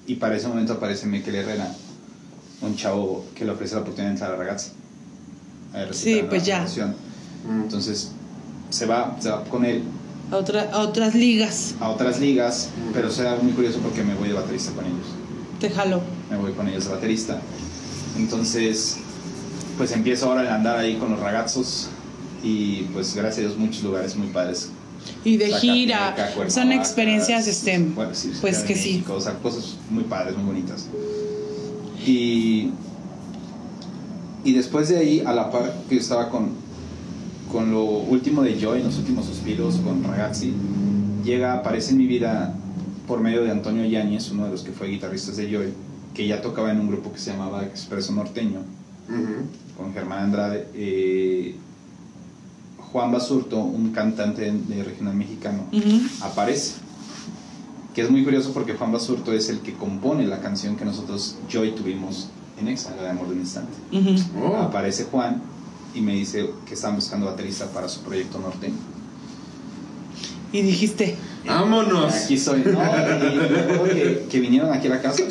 y 0.08 0.16
para 0.16 0.36
ese 0.36 0.48
momento 0.48 0.74
aparece 0.74 1.08
Mikel 1.08 1.36
Herrera. 1.36 1.68
un 2.62 2.76
chavo 2.76 3.26
que 3.36 3.44
le 3.44 3.52
ofrece 3.52 3.74
la 3.76 3.82
oportunidad 3.82 4.10
de 4.10 4.14
entrar 4.14 4.32
a 4.34 4.36
Ragazzi. 4.36 4.70
A 5.74 5.92
Sí, 5.94 6.22
pues 6.30 6.46
ya. 6.46 6.64
Mm. 6.64 7.62
Entonces 7.64 8.12
se 8.70 8.86
va, 8.86 9.18
se 9.20 9.30
va 9.32 9.44
con 9.46 9.66
él 9.66 9.82
A, 10.32 10.36
otra- 10.38 10.70
a 10.72 10.80
otras 10.82 11.16
ligas. 11.16 11.74
a 11.80 11.90
otras 11.90 12.20
ligas, 12.20 12.70
pero 12.94 13.10
será 13.10 13.36
muy 13.42 13.54
curioso 13.54 13.80
porque 13.80 14.04
me 14.04 14.14
voy 14.16 14.28
de 14.28 14.36
baterista 14.36 14.72
con 14.74 14.86
ellos. 14.86 15.08
Te 15.60 15.70
jaló. 15.72 16.02
Me 16.30 16.38
voy 16.38 16.52
con 16.54 16.68
ellos 16.68 16.86
de 16.86 16.92
baterista. 16.92 17.42
Entonces, 18.18 18.98
pues 19.78 19.92
empiezo 19.92 20.28
ahora 20.28 20.52
a 20.52 20.56
andar 20.56 20.78
ahí 20.78 20.96
con 20.96 21.12
los 21.12 21.20
ragazos 21.20 21.90
y 22.44 22.84
pues 22.94 23.16
gracias 23.16 23.38
a 23.38 23.42
Dios 23.48 23.58
muchos 23.58 23.84
lugares 23.84 24.16
muy 24.16 24.28
padres. 24.28 24.70
Y 25.24 25.38
de 25.38 25.52
gira. 25.54 26.16
Son 26.48 26.72
experiencias, 26.72 27.66
bueno, 27.96 28.14
sí, 28.14 28.32
pues 28.40 28.60
que 28.60 28.76
sí. 28.76 29.04
O 29.10 29.20
sea, 29.20 29.34
cosas 29.40 29.78
muy 29.90 30.04
padres, 30.04 30.36
muy 30.36 30.46
bonitas. 30.46 30.88
Y, 32.06 32.70
y 34.44 34.54
después 34.54 34.90
de 34.90 34.98
ahí, 34.98 35.24
a 35.26 35.34
la 35.34 35.52
par 35.52 35.74
que 35.88 35.96
yo 35.96 36.02
estaba 36.02 36.30
con, 36.30 36.52
con 37.52 37.72
lo 37.72 37.84
último 37.84 38.42
de 38.44 38.60
Joy, 38.60 38.84
los 38.84 38.98
últimos 38.98 39.26
suspiros, 39.26 39.76
con 39.78 40.04
Ragazzi, 40.04 40.54
llega, 41.24 41.54
aparece 41.54 41.92
en 41.92 41.98
mi 41.98 42.08
vida 42.08 42.56
por 43.08 43.20
medio 43.20 43.44
de 43.44 43.52
Antonio 43.52 43.86
Yáñez, 43.86 44.32
uno 44.32 44.46
de 44.46 44.52
los 44.52 44.64
que 44.64 44.72
fue 44.72 44.88
guitarristas 44.88 45.38
de 45.38 45.52
Joy, 45.52 45.74
que 46.14 46.28
ya 46.28 46.42
tocaba 46.42 46.72
en 46.72 46.80
un 46.80 46.88
grupo 46.88 47.12
que 47.12 47.20
se 47.20 47.32
llamaba 47.32 47.64
Expreso 47.64 48.14
Norteño 48.14 48.60
con 49.78 49.94
Germán 49.94 50.26
Andrade, 50.26 50.68
eh, 50.74 51.56
Juan 52.92 53.12
Basurto, 53.12 53.58
un 53.58 53.92
cantante 53.92 54.52
de, 54.52 54.84
regional 54.84 55.16
mexicano, 55.16 55.66
aparece. 56.22 56.76
Que 57.94 58.02
es 58.02 58.10
muy 58.10 58.24
curioso 58.24 58.54
porque 58.54 58.74
Juan 58.74 58.92
Basurto 58.92 59.34
es 59.34 59.50
el 59.50 59.60
que 59.60 59.74
compone 59.74 60.26
la 60.26 60.40
canción 60.40 60.78
que 60.78 60.86
nosotros, 60.86 61.38
Joy, 61.50 61.74
tuvimos 61.74 62.30
en 62.58 62.70
Exa, 62.70 62.96
la 62.96 63.04
de 63.04 63.10
Amor 63.10 63.28
de 63.28 63.34
un 63.34 63.40
Instante. 63.40 63.74
Oh. 64.42 64.56
Aparece 64.58 65.06
Juan 65.06 65.42
y 65.94 66.02
me 66.02 66.14
dice 66.14 66.50
que 66.66 66.74
están 66.74 66.96
buscando 66.96 67.26
baterista 67.26 67.66
para 67.68 67.90
su 67.90 68.02
proyecto 68.02 68.40
norteño. 68.40 68.76
Y 70.54 70.62
dijiste, 70.62 71.18
Vámonos. 71.46 72.14
Aquí 72.14 72.38
soy. 72.38 72.62
No, 72.66 72.72
y 72.72 73.60
acuerdo 73.60 73.84
que, 73.86 74.26
que 74.30 74.40
vinieron 74.40 74.72
aquí 74.72 74.88
a 74.88 74.92
la 74.92 75.02
casa. 75.02 75.24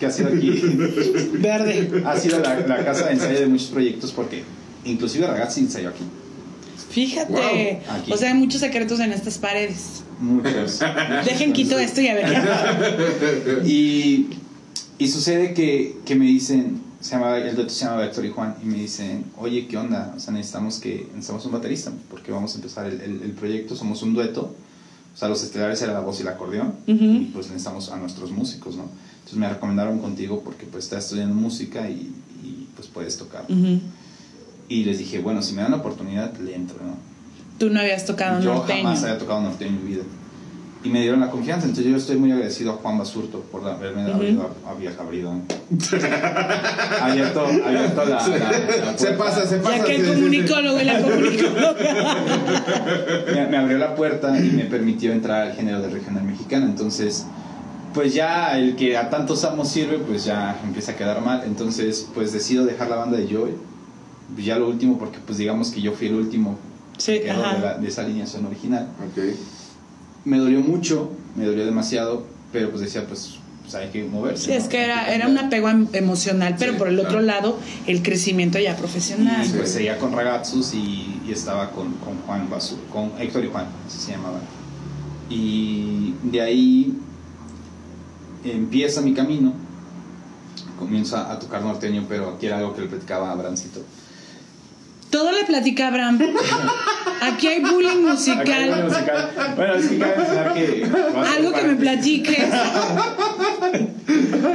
Que 0.00 0.06
ha 0.06 0.10
sido 0.10 0.28
aquí. 0.28 0.50
verde. 1.34 2.02
Ha 2.06 2.16
sido 2.18 2.40
la, 2.40 2.58
la 2.60 2.84
casa 2.84 3.06
de 3.06 3.12
ensayo 3.12 3.38
de 3.40 3.46
muchos 3.46 3.68
proyectos 3.68 4.10
porque 4.12 4.42
inclusive 4.84 5.26
Ragazzi 5.26 5.60
ensayó 5.60 5.90
aquí. 5.90 6.04
Fíjate. 6.90 7.32
Wow. 7.32 7.96
Aquí. 8.00 8.12
O 8.12 8.16
sea, 8.16 8.30
hay 8.32 8.34
muchos 8.38 8.60
secretos 8.60 8.98
en 9.00 9.12
estas 9.12 9.38
paredes. 9.38 10.02
Muchos. 10.18 10.80
Dejen 11.24 11.52
quito 11.52 11.78
esto 11.78 12.00
y 12.00 12.08
a 12.08 12.14
ver. 12.14 12.26
Y, 13.64 14.26
y 14.98 15.08
sucede 15.08 15.54
que, 15.54 15.96
que 16.04 16.14
me 16.14 16.24
dicen, 16.24 16.80
se 17.00 17.12
llama, 17.12 17.38
el 17.38 17.54
dueto 17.54 17.70
se 17.70 17.84
llama 17.84 18.04
Héctor 18.04 18.24
y 18.26 18.30
Juan, 18.30 18.56
y 18.62 18.66
me 18.66 18.76
dicen, 18.78 19.24
oye, 19.38 19.66
¿qué 19.66 19.76
onda? 19.76 20.12
O 20.16 20.20
sea, 20.20 20.32
necesitamos, 20.32 20.78
que, 20.78 21.06
necesitamos 21.14 21.46
un 21.46 21.52
baterista, 21.52 21.92
porque 22.10 22.32
vamos 22.32 22.52
a 22.54 22.56
empezar 22.56 22.86
el, 22.86 23.00
el- 23.00 23.22
el 23.22 23.32
proyecto, 23.32 23.76
somos 23.76 24.02
un 24.02 24.14
dueto. 24.14 24.54
O 25.14 25.16
sea, 25.18 25.28
los 25.28 25.42
estelares 25.42 25.80
era 25.82 25.92
la 25.92 26.00
voz 26.00 26.18
y 26.20 26.22
el 26.22 26.28
acordeón, 26.28 26.74
Ujú. 26.86 27.04
y 27.04 27.30
pues 27.32 27.46
necesitamos 27.48 27.90
a 27.90 27.96
nuestros 27.96 28.30
músicos, 28.30 28.76
¿no? 28.76 28.88
Entonces 29.20 29.38
me 29.38 29.48
recomendaron 29.48 29.98
contigo 30.00 30.42
porque 30.44 30.66
pues 30.66 30.84
estás 30.84 31.04
estudiando 31.04 31.34
música 31.34 31.88
y, 31.88 32.12
y, 32.42 32.68
pues 32.74 32.88
puedes 32.88 33.16
tocar. 33.16 33.44
Ujú. 33.48 33.80
Y 34.68 34.84
les 34.84 34.98
dije, 34.98 35.18
bueno, 35.20 35.42
si 35.42 35.54
me 35.54 35.62
dan 35.62 35.70
la 35.72 35.78
oportunidad, 35.78 36.36
le 36.38 36.54
entro, 36.54 36.76
¿no? 36.84 36.94
Tú 37.58 37.70
no 37.70 37.80
habías 37.80 38.04
tocado 38.06 38.40
Yo 38.40 38.54
norteño. 38.54 38.82
jamás 38.84 39.02
había 39.04 39.18
tocado 39.18 39.40
norteño 39.42 39.70
en 39.76 39.84
mi 39.84 39.90
vida. 39.92 40.02
Y 40.82 40.88
me 40.88 41.02
dieron 41.02 41.20
la 41.20 41.28
confianza, 41.30 41.66
entonces 41.66 41.90
yo 41.92 41.98
estoy 41.98 42.16
muy 42.16 42.32
agradecido 42.32 42.70
a 42.72 42.76
Juan 42.76 42.96
Basurto 42.96 43.40
por 43.52 43.68
haberme 43.68 44.06
Ujú. 44.06 44.14
abierto, 44.16 44.50
había 44.66 44.90
abierto, 44.98 45.30
abierto, 47.02 47.46
abierto 47.46 48.04
la, 48.06 48.26
la- 48.28 48.86
la 48.92 48.98
Se 48.98 49.08
pasa, 49.12 49.46
se 49.46 49.56
pasa. 49.58 49.76
Ya 49.78 49.84
que 49.84 49.96
el 49.96 50.06
comunicólogo 50.06 50.80
y 50.80 50.84
la 50.84 51.02
comunicóloga. 51.02 52.16
me, 53.34 53.46
me 53.48 53.56
abrió 53.58 53.76
la 53.78 53.94
puerta 53.94 54.38
y 54.38 54.50
me 54.52 54.64
permitió 54.64 55.12
entrar 55.12 55.48
al 55.48 55.52
género 55.54 55.82
de 55.82 55.88
regional 55.90 56.24
mexicano. 56.24 56.64
Entonces, 56.66 57.26
pues 57.94 58.14
ya 58.14 58.56
el 58.58 58.76
que 58.76 58.96
a 58.96 59.10
tantos 59.10 59.44
amos 59.44 59.68
sirve, 59.68 59.98
pues 59.98 60.24
ya 60.24 60.60
empieza 60.64 60.92
a 60.92 60.96
quedar 60.96 61.20
mal. 61.22 61.42
Entonces, 61.46 62.08
pues 62.14 62.32
decido 62.32 62.64
dejar 62.64 62.88
la 62.88 62.96
banda 62.96 63.16
de 63.18 63.26
Joy. 63.26 63.52
Pues 64.34 64.46
ya 64.46 64.58
lo 64.58 64.68
último, 64.68 64.98
porque 64.98 65.18
pues 65.24 65.38
digamos 65.38 65.70
que 65.70 65.80
yo 65.80 65.92
fui 65.92 66.06
el 66.06 66.14
último 66.14 66.56
Sí, 66.98 67.20
que 67.20 67.30
ajá. 67.30 67.54
de, 67.54 67.60
la- 67.60 67.78
de 67.78 67.88
esa 67.88 68.02
alineación 68.02 68.46
original. 68.46 68.88
Me 70.24 70.38
dolió 70.38 70.60
mucho, 70.60 71.10
me 71.34 71.46
dolió 71.46 71.64
demasiado, 71.64 72.26
pero 72.52 72.70
pues 72.70 72.82
decía, 72.82 73.06
pues, 73.06 73.36
pues 73.62 73.74
hay 73.74 73.88
que 73.88 74.04
moverse. 74.04 74.44
Sí, 74.46 74.52
es 74.52 74.68
que 74.68 74.84
era, 74.84 75.12
era 75.12 75.26
un 75.26 75.38
apego 75.38 75.68
em- 75.70 75.88
emocional, 75.94 76.56
pero 76.58 76.72
Sí, 76.72 76.78
por 76.78 76.88
el 76.88 76.94
claro. 76.96 77.08
otro 77.08 77.20
lado, 77.22 77.58
el 77.86 78.02
crecimiento 78.02 78.58
ya 78.58 78.76
profesional. 78.76 79.42
Y 79.44 79.48
Sí. 79.48 79.54
pues 79.56 79.72
seguía 79.72 79.98
con 79.98 80.12
Ragazzus 80.12 80.74
y, 80.74 81.20
y 81.26 81.32
estaba 81.32 81.70
con, 81.70 81.94
con 81.94 82.16
Juan 82.26 82.48
Basu, 82.50 82.76
con 82.92 83.12
Héctor 83.18 83.44
y 83.44 83.48
Juan, 83.48 83.66
así 83.86 83.98
se 83.98 84.12
llamaban. 84.12 84.42
Y 85.30 86.14
de 86.24 86.40
ahí 86.40 86.98
empieza 88.44 89.00
mi 89.00 89.14
camino. 89.14 89.52
Comienzo 90.78 91.16
a, 91.16 91.38
tocar 91.38 91.62
norteño, 91.62 92.06
pero 92.08 92.30
aquí 92.30 92.46
era 92.46 92.58
algo 92.58 92.74
que 92.74 92.82
le 92.82 92.88
platicaba 92.88 93.28
a 93.28 93.32
Abrancito. 93.32 93.80
Todo 95.10 95.32
le 95.32 95.44
platica 95.44 95.86
a 95.86 95.88
Abraham. 95.88 96.20
Aquí 97.20 97.48
hay 97.48 97.60
bullying 97.60 97.88
Acá 97.88 98.56
hay 98.56 98.70
musical. 98.70 98.84
musical. 98.84 99.54
Bueno, 99.56 99.74
es 99.74 99.86
que 99.88 99.98
cabe 99.98 100.16
mencionar 100.16 100.54
que. 100.54 100.84
Algo 101.36 101.52
que 101.52 101.62
me 101.62 101.74
platiques. 101.76 102.48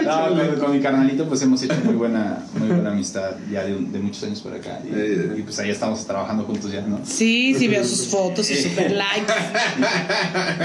No, 0.06 0.30
con, 0.30 0.60
con 0.60 0.72
mi 0.72 0.82
carnalito 0.82 1.28
pues 1.28 1.42
hemos 1.42 1.62
hecho 1.64 1.76
muy 1.84 1.96
buena, 1.96 2.40
muy 2.58 2.68
buena 2.68 2.92
amistad 2.92 3.32
ya 3.52 3.64
de, 3.64 3.74
muchos 4.00 4.24
años 4.24 4.42
por 4.42 4.54
acá. 4.54 4.80
Y, 4.84 5.40
y, 5.40 5.44
pues 5.44 5.58
ahí 5.60 5.70
estamos 5.70 6.06
trabajando 6.06 6.44
juntos 6.44 6.72
ya, 6.72 6.82
¿no? 6.82 7.00
Sí, 7.04 7.56
sí 7.58 7.68
veo 7.68 7.84
sus 7.84 8.08
fotos 8.08 8.50
y 8.50 8.56
super 8.56 8.92
likes. 8.92 9.34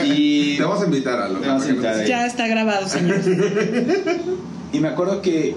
Y, 0.05 0.57
Te 0.57 0.63
vamos 0.63 0.83
a 0.83 0.85
invitar 0.87 1.21
a 1.21 1.29
lo 1.29 1.41
Te 1.41 1.49
vamos 1.49 1.65
a 1.65 1.69
invitar. 1.69 2.05
Ya 2.05 2.27
está 2.27 2.47
grabado, 2.47 2.89
señor. 2.89 3.21
y 4.73 4.81
me 4.81 4.89
acuerdo 4.89 5.21
que, 5.23 5.57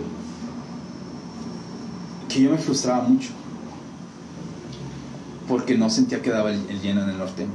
que 2.29 2.41
yo 2.41 2.51
me 2.51 2.57
frustraba 2.57 3.03
mucho. 3.03 3.29
Porque 5.47 5.77
no 5.77 5.89
sentía 5.89 6.21
que 6.21 6.29
daba 6.29 6.51
el, 6.51 6.59
el 6.69 6.81
lleno 6.81 7.03
en 7.03 7.09
el 7.09 7.17
norteño. 7.17 7.51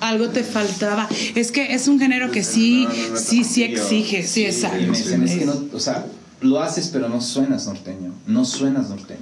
Algo 0.00 0.28
te 0.28 0.42
faltaba. 0.44 1.08
Es 1.34 1.52
que 1.52 1.72
es 1.74 1.88
un 1.88 1.98
género 1.98 2.30
que 2.30 2.42
sí, 2.44 2.84
No, 2.84 2.94
no, 2.94 3.08
no, 3.10 3.16
sí, 3.16 3.44
sí 3.44 3.62
exige. 3.62 4.22
Sí, 4.26 4.42
Y 4.42 4.46
exacto. 4.46 4.92
es 4.92 5.02
que 5.04 5.48
o 5.72 5.80
sea, 5.80 6.06
lo 6.40 6.60
haces 6.62 6.88
pero 6.88 7.08
no 7.08 7.20
suenas 7.20 7.66
norteño. 7.66 8.12
No 8.26 8.44
suenas 8.44 8.90
norteño. 8.90 9.20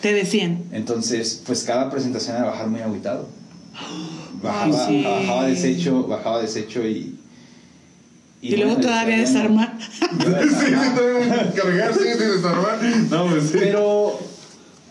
Te 0.00 0.12
decían. 0.12 0.64
Entonces, 0.72 1.40
pues 1.46 1.62
cada 1.64 1.90
presentación 1.90 2.36
era 2.36 2.46
bajar 2.46 2.68
muy 2.68 2.80
agüitado. 2.80 3.28
Bajaba, 4.42 4.86
Ay, 4.86 4.98
sí. 5.00 5.04
bajaba 5.04 5.46
deshecho, 5.46 6.06
bajaba 6.06 6.42
deshecho 6.42 6.86
y. 6.86 7.18
Y, 8.42 8.56
luego 8.56 8.72
bueno, 8.74 8.88
todavía 8.88 9.16
desarmar. 9.16 9.78
bueno, 10.18 10.36
Sí, 10.42 10.48
sí, 10.50 10.72
todavía 10.94 11.52
cargar, 11.54 11.94
sí, 11.94 12.00
sí, 12.00 12.24
desarmar. 12.24 12.78
No, 13.10 13.26
pues 13.28 13.44
sí. 13.44 13.56
Pero 13.58 14.18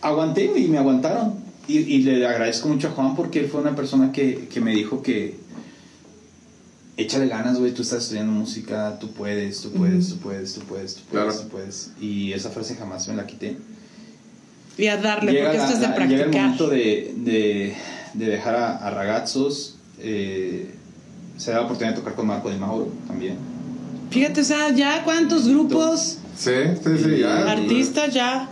aguanté 0.02 0.52
y 0.58 0.68
me 0.70 0.80
aguantaron. 0.80 1.43
Y, 1.68 1.78
y 1.78 2.04
le 2.04 2.26
agradezco 2.28 2.68
mucho 2.68 2.90
a 2.90 2.92
Juan 2.92 3.16
porque 3.16 3.40
él 3.40 3.48
fue 3.48 3.62
una 3.62 3.76
persona 3.76 4.12
que, 4.12 4.48
que 4.52 4.60
me 4.62 4.72
dijo 4.74 5.02
que 5.02 5.36
échale 6.98 7.28
ganas, 7.28 7.58
güey, 7.60 7.72
tú 7.74 7.82
estás 7.82 8.04
estudiando 8.04 8.32
música, 8.34 8.98
tú 9.00 9.12
puedes, 9.12 9.62
tú 9.62 9.72
puedes, 9.72 10.10
tú 10.10 10.18
puedes, 10.18 10.54
tú 10.54 10.62
puedes, 10.62 10.96
tú 10.96 11.02
puedes, 11.10 11.26
Claro. 11.32 11.34
tú 11.34 11.48
puedes. 11.50 11.92
Y 12.00 12.34
esa 12.34 12.50
frase 12.50 12.76
jamás 12.76 13.08
me 13.08 13.16
la 13.16 13.26
quité. 13.26 13.58
Y 14.78 14.88
a 14.88 14.98
darle, 14.98 15.32
llega, 15.32 15.46
porque 15.46 15.58
la- 15.58 15.64
esto 15.66 15.76
es 15.76 15.82
de 15.82 15.88
la- 15.88 16.06
llega 16.06 16.24
el 16.26 16.30
practicar. 16.32 16.44
momento 16.44 16.70
de, 16.70 17.14
de, 17.18 17.74
de 18.14 18.26
dejar 18.26 18.56
a, 18.56 18.78
a 18.78 18.90
Ragazzos. 18.92 19.76
eh, 20.00 20.70
se 21.38 21.50
da 21.52 21.58
la 21.58 21.64
oportunidad 21.64 21.96
de 21.96 22.00
tocar 22.02 22.14
con 22.16 22.28
Marco 22.28 22.50
de 22.50 22.58
Mauro 22.58 22.92
también. 23.08 23.38
Fíjate, 24.12 24.42
o 24.42 24.44
sea, 24.44 24.70
ya 24.76 25.04
cuántos 25.04 25.48
grupos, 25.48 26.20
Sí, 26.38 26.52
sí, 26.84 26.90
sí, 27.04 27.18
ya. 27.20 27.52
artistas 27.52 28.14
ya. 28.14 28.50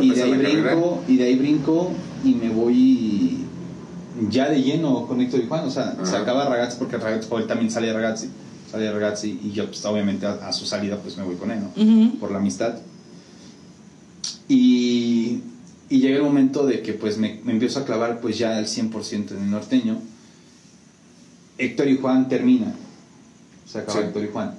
Y 0.00 0.10
de, 0.10 0.22
ahí 0.22 0.34
brinco, 0.36 1.04
y 1.06 1.16
de 1.16 1.24
ahí 1.24 1.36
brinco 1.36 1.92
y 2.24 2.34
me 2.34 2.50
voy 2.50 3.38
ya 4.30 4.48
de 4.48 4.62
lleno 4.62 5.06
con 5.06 5.20
Héctor 5.20 5.40
y 5.40 5.46
Juan. 5.46 5.64
O 5.66 5.70
sea, 5.70 5.94
se 6.04 6.10
Ajá. 6.14 6.18
acaba 6.22 6.48
Ragazzi 6.48 6.76
porque 6.78 6.96
Ragazzi, 6.98 7.28
él 7.36 7.46
también 7.46 7.70
sale 7.70 7.88
de 7.88 7.92
Ragazzi. 7.94 8.28
Sale 8.70 8.84
de 8.84 8.92
Ragazzi 8.92 9.38
y 9.44 9.50
yo, 9.52 9.66
pues, 9.66 9.84
obviamente, 9.84 10.26
a, 10.26 10.32
a 10.48 10.52
su 10.52 10.64
salida, 10.66 10.96
pues 10.98 11.16
me 11.16 11.24
voy 11.24 11.36
con 11.36 11.50
él, 11.50 11.60
¿no? 11.60 11.82
Ujú. 11.82 12.18
Por 12.18 12.30
la 12.30 12.38
amistad. 12.38 12.74
Y, 14.48 15.40
y 15.88 15.98
llega 16.00 16.16
el 16.16 16.22
momento 16.22 16.66
de 16.66 16.82
que, 16.82 16.92
pues, 16.94 17.18
me, 17.18 17.40
me 17.44 17.52
empiezo 17.52 17.80
a 17.80 17.84
clavar, 17.84 18.20
pues, 18.20 18.38
ya 18.38 18.56
al 18.56 18.66
100% 18.66 19.32
en 19.32 19.42
el 19.44 19.50
norteño. 19.50 19.98
Héctor 21.58 21.88
y 21.88 21.96
Juan 21.98 22.28
termina. 22.28 22.74
Se 23.66 23.78
acaba 23.78 24.00
Sí. 24.00 24.06
Héctor 24.06 24.24
y 24.24 24.28
Juan. 24.32 24.54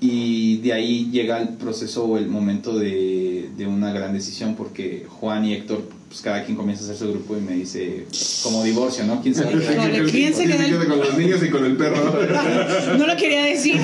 Y 0.00 0.56
de 0.58 0.72
ahí 0.72 1.10
llega 1.10 1.40
el 1.40 1.50
proceso 1.50 2.04
o 2.04 2.18
el 2.18 2.28
momento 2.28 2.76
de, 2.78 3.50
de 3.56 3.66
una 3.66 3.92
gran 3.92 4.12
decisión 4.12 4.56
porque 4.56 5.06
Juan 5.08 5.44
y 5.44 5.52
Héctor 5.54 5.88
pues 6.12 6.20
cada 6.20 6.44
quien 6.44 6.58
comienza 6.58 6.82
a 6.82 6.84
hacer 6.84 6.98
su 6.98 7.10
grupo 7.10 7.38
y 7.38 7.40
me 7.40 7.52
dice, 7.54 8.06
como 8.42 8.62
divorcio, 8.62 9.02
¿no? 9.06 9.22
¿Quién 9.22 9.34
se 9.34 9.44
va 9.44 9.48
a 9.48 9.52
quedar? 9.54 9.90
Híjole, 9.90 10.10
¿quién 10.10 10.34
se 10.34 10.44
queda? 10.44 10.86
con 10.86 10.98
los 10.98 11.16
niños 11.16 11.42
y 11.42 11.48
con 11.48 11.64
el 11.64 11.74
perro? 11.74 11.96
No 12.98 13.06
lo 13.06 13.16
quería 13.16 13.46
decir. 13.46 13.80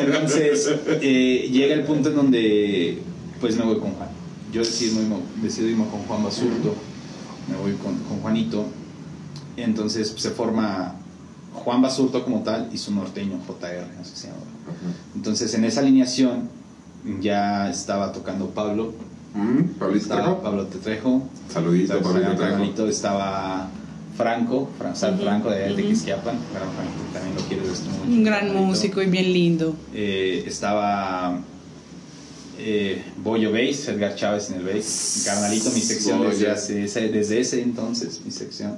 Entonces, 0.00 0.74
eh, 0.88 1.48
llega 1.52 1.74
el 1.74 1.84
punto 1.84 2.08
en 2.08 2.16
donde, 2.16 2.98
pues 3.40 3.56
me 3.56 3.64
voy 3.64 3.78
con 3.78 3.92
Juan. 3.92 4.08
Yo 4.52 4.62
decido 4.62 5.00
decido 5.40 5.68
irme 5.68 5.84
con 5.86 6.00
Juan 6.00 6.24
Basurto, 6.24 6.74
me 7.48 7.56
voy 7.58 7.74
con, 7.74 7.96
con 8.08 8.18
Juanito. 8.18 8.66
Entonces 9.56 10.10
pues, 10.10 10.22
se 10.24 10.30
forma 10.30 10.96
Juan 11.52 11.80
Basurto 11.80 12.24
como 12.24 12.42
tal 12.42 12.70
y 12.72 12.78
su 12.78 12.92
norteño, 12.92 13.38
JR, 13.46 13.86
así 14.00 14.16
se 14.16 14.26
llama. 14.26 14.40
Entonces 15.14 15.54
en 15.54 15.64
esa 15.64 15.78
alineación 15.78 16.48
ya 17.20 17.70
estaba 17.70 18.10
tocando 18.10 18.48
Pablo, 18.50 18.94
Mm, 19.34 19.62
Pablito 19.78 20.08
Trejo. 20.08 20.42
Pablo 20.42 20.66
Tetrejo, 20.66 21.28
Saludito, 21.52 21.94
estaba 21.94 22.12
Pablito 22.14 22.86
Trejo. 22.86 23.68
Franco, 24.16 24.70
Fran, 24.78 24.94
Sal 24.94 25.14
Ujú, 25.14 25.22
Franco 25.24 25.50
de, 25.50 25.58
de 25.58 25.72
ujú. 25.74 25.82
Quisquiapan, 25.88 26.36
gran 26.52 26.68
Franco, 26.70 27.12
también 27.12 27.34
lo 27.34 27.42
quiero 27.42 27.62
mucho. 27.64 28.02
Un 28.06 28.22
gran 28.24 28.54
músico 28.54 29.02
y 29.02 29.06
bien 29.06 29.32
lindo. 29.32 29.74
Eh, 29.92 30.44
estaba 30.46 31.40
eh, 32.58 33.02
Bollo 33.24 33.50
Bass, 33.50 33.88
Edgar 33.88 34.14
Chávez 34.14 34.50
en 34.50 34.60
el 34.60 34.72
bass, 34.72 35.22
Carnalito, 35.26 35.70
mi 35.70 35.80
sección 35.80 36.22
desde, 36.22 36.48
hace- 36.50 36.84
ese- 36.84 37.08
desde 37.08 37.40
ese 37.40 37.60
entonces, 37.62 38.20
mi 38.24 38.30
sección. 38.30 38.76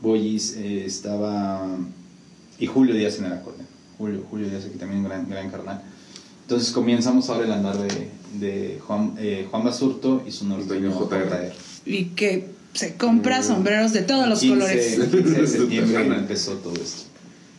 Bollis 0.00 0.56
eh, 0.56 0.84
estaba. 0.86 1.66
Y 2.58 2.66
Julio 2.66 2.94
Díaz 2.94 3.18
en 3.18 3.26
el 3.26 3.34
acordeón. 3.34 3.66
Julio, 3.98 4.24
Julio 4.30 4.48
Díaz 4.48 4.64
aquí 4.64 4.78
también 4.78 5.00
un 5.02 5.08
gran, 5.08 5.28
gran 5.28 5.50
carnal. 5.50 5.82
Entonces 6.42 6.70
comenzamos 6.72 7.28
ahora 7.28 7.44
el 7.44 7.52
andar 7.52 7.76
de, 7.76 8.08
de 8.34 8.80
Juan, 8.86 9.14
eh, 9.18 9.46
Juan 9.50 9.64
Basurto 9.64 10.22
y 10.26 10.30
su 10.30 10.46
norteño 10.46 10.92
JR. 10.92 11.52
Y 11.84 12.06
que 12.06 12.46
se 12.72 12.94
compra 12.94 13.42
sombreros 13.42 13.92
de 13.92 14.02
todos 14.02 14.28
los 14.28 14.40
15 14.40 14.54
colores. 14.54 14.98
15 15.10 15.40
de 15.40 15.46
septiembre 15.46 16.06
empezó 16.18 16.52
todo 16.54 16.74
esto. 16.74 17.04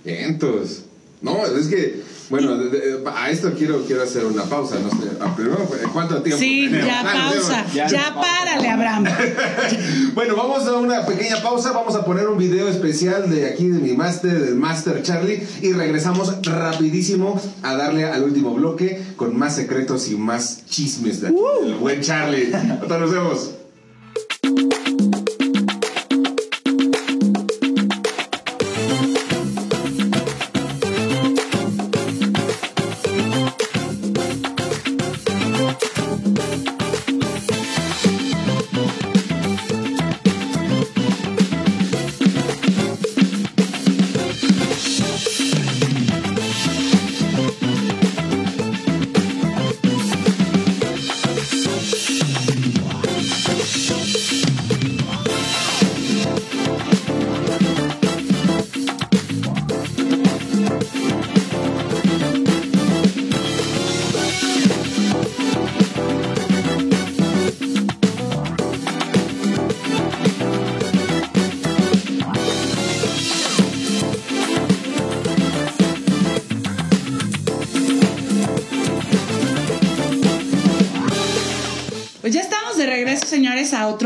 Vientos. 0.04 0.84
No, 1.22 1.46
es 1.46 1.68
que, 1.68 2.02
bueno, 2.30 2.58
de- 2.58 2.70
de- 2.70 3.04
a 3.16 3.30
esto 3.30 3.54
quiero, 3.58 3.84
quiero 3.86 4.04
hacer 4.04 4.26
una 4.26 4.44
pausa. 4.44 4.78
No 4.80 4.90
sé, 4.90 5.10
a 5.20 5.36
primero, 5.36 5.58
¿cuánto 5.94 6.22
tiempo? 6.22 6.40
Sí, 6.40 6.68
tenemos? 6.70 6.88
ya 6.88 7.04
pausa. 7.04 7.66
Ya, 7.74 8.16
párale, 8.16 8.70
Abraham. 8.70 9.06
Bueno, 10.14 10.36
vamos 10.36 10.66
a 10.68 10.74
una 10.74 11.06
pequeña 11.06 11.42
pausa. 11.42 11.72
Vamos 11.72 11.96
a 11.96 12.06
poner 12.06 12.28
un 12.28 12.38
video 12.38 12.68
especial 12.68 13.30
de 13.30 13.48
aquí 13.48 13.68
de 13.68 13.80
mi 13.80 13.94
máster, 13.94 14.40
del 14.40 14.56
Master 14.56 15.02
Charlie. 15.02 15.42
Y 15.62 15.74
regresamos 15.74 16.34
rapidísimo 16.44 17.42
a 17.64 17.76
darle 17.76 18.06
al 18.06 18.24
último 18.24 18.54
bloque 18.54 19.02
con 19.16 19.36
más 19.38 19.56
secretos 19.56 20.08
y 20.10 20.16
más 20.16 20.66
chismes 20.68 21.22
de 21.22 21.28
aquí. 21.30 21.38
del 21.64 21.76
buen 21.76 22.02
Charlie. 22.02 22.54
Hasta 22.54 22.98
nos 23.00 23.12
vemos. 23.12 23.52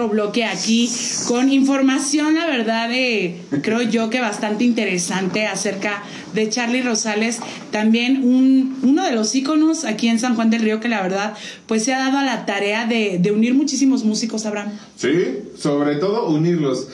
Bloque 0.10 0.46
aquí 0.46 0.90
con 1.28 1.52
información, 1.52 2.36
la 2.36 2.46
verdad, 2.46 2.92
eh, 2.92 3.42
creo 3.62 3.82
yo 3.82 4.10
que 4.10 4.20
bastante 4.20 4.64
interesante 4.64 5.46
acerca 5.46 6.04
de 6.34 6.50
Charlie 6.50 6.82
Rosales, 6.82 7.40
también 7.72 8.24
un, 8.24 8.78
uno 8.84 9.04
de 9.04 9.12
los 9.12 9.34
íconos 9.36 9.86
aquí 9.86 10.08
en 10.08 10.20
San 10.20 10.36
Juan 10.36 10.50
del 10.50 10.62
Río 10.62 10.80
que 10.80 10.88
la 10.88 11.02
verdad, 11.02 11.34
pues 11.66 11.84
se 11.84 11.94
ha 11.94 12.00
dado 12.00 12.18
a 12.18 12.24
la 12.24 12.46
tarea 12.46 12.86
de, 12.86 13.18
de 13.20 13.32
unir 13.32 13.54
muchísimos 13.54 14.04
músicos, 14.04 14.46
Abraham. 14.46 14.72
Sí, 14.96 15.10
sobre 15.58 15.96
todo 15.96 16.28
unirlos. 16.28 16.88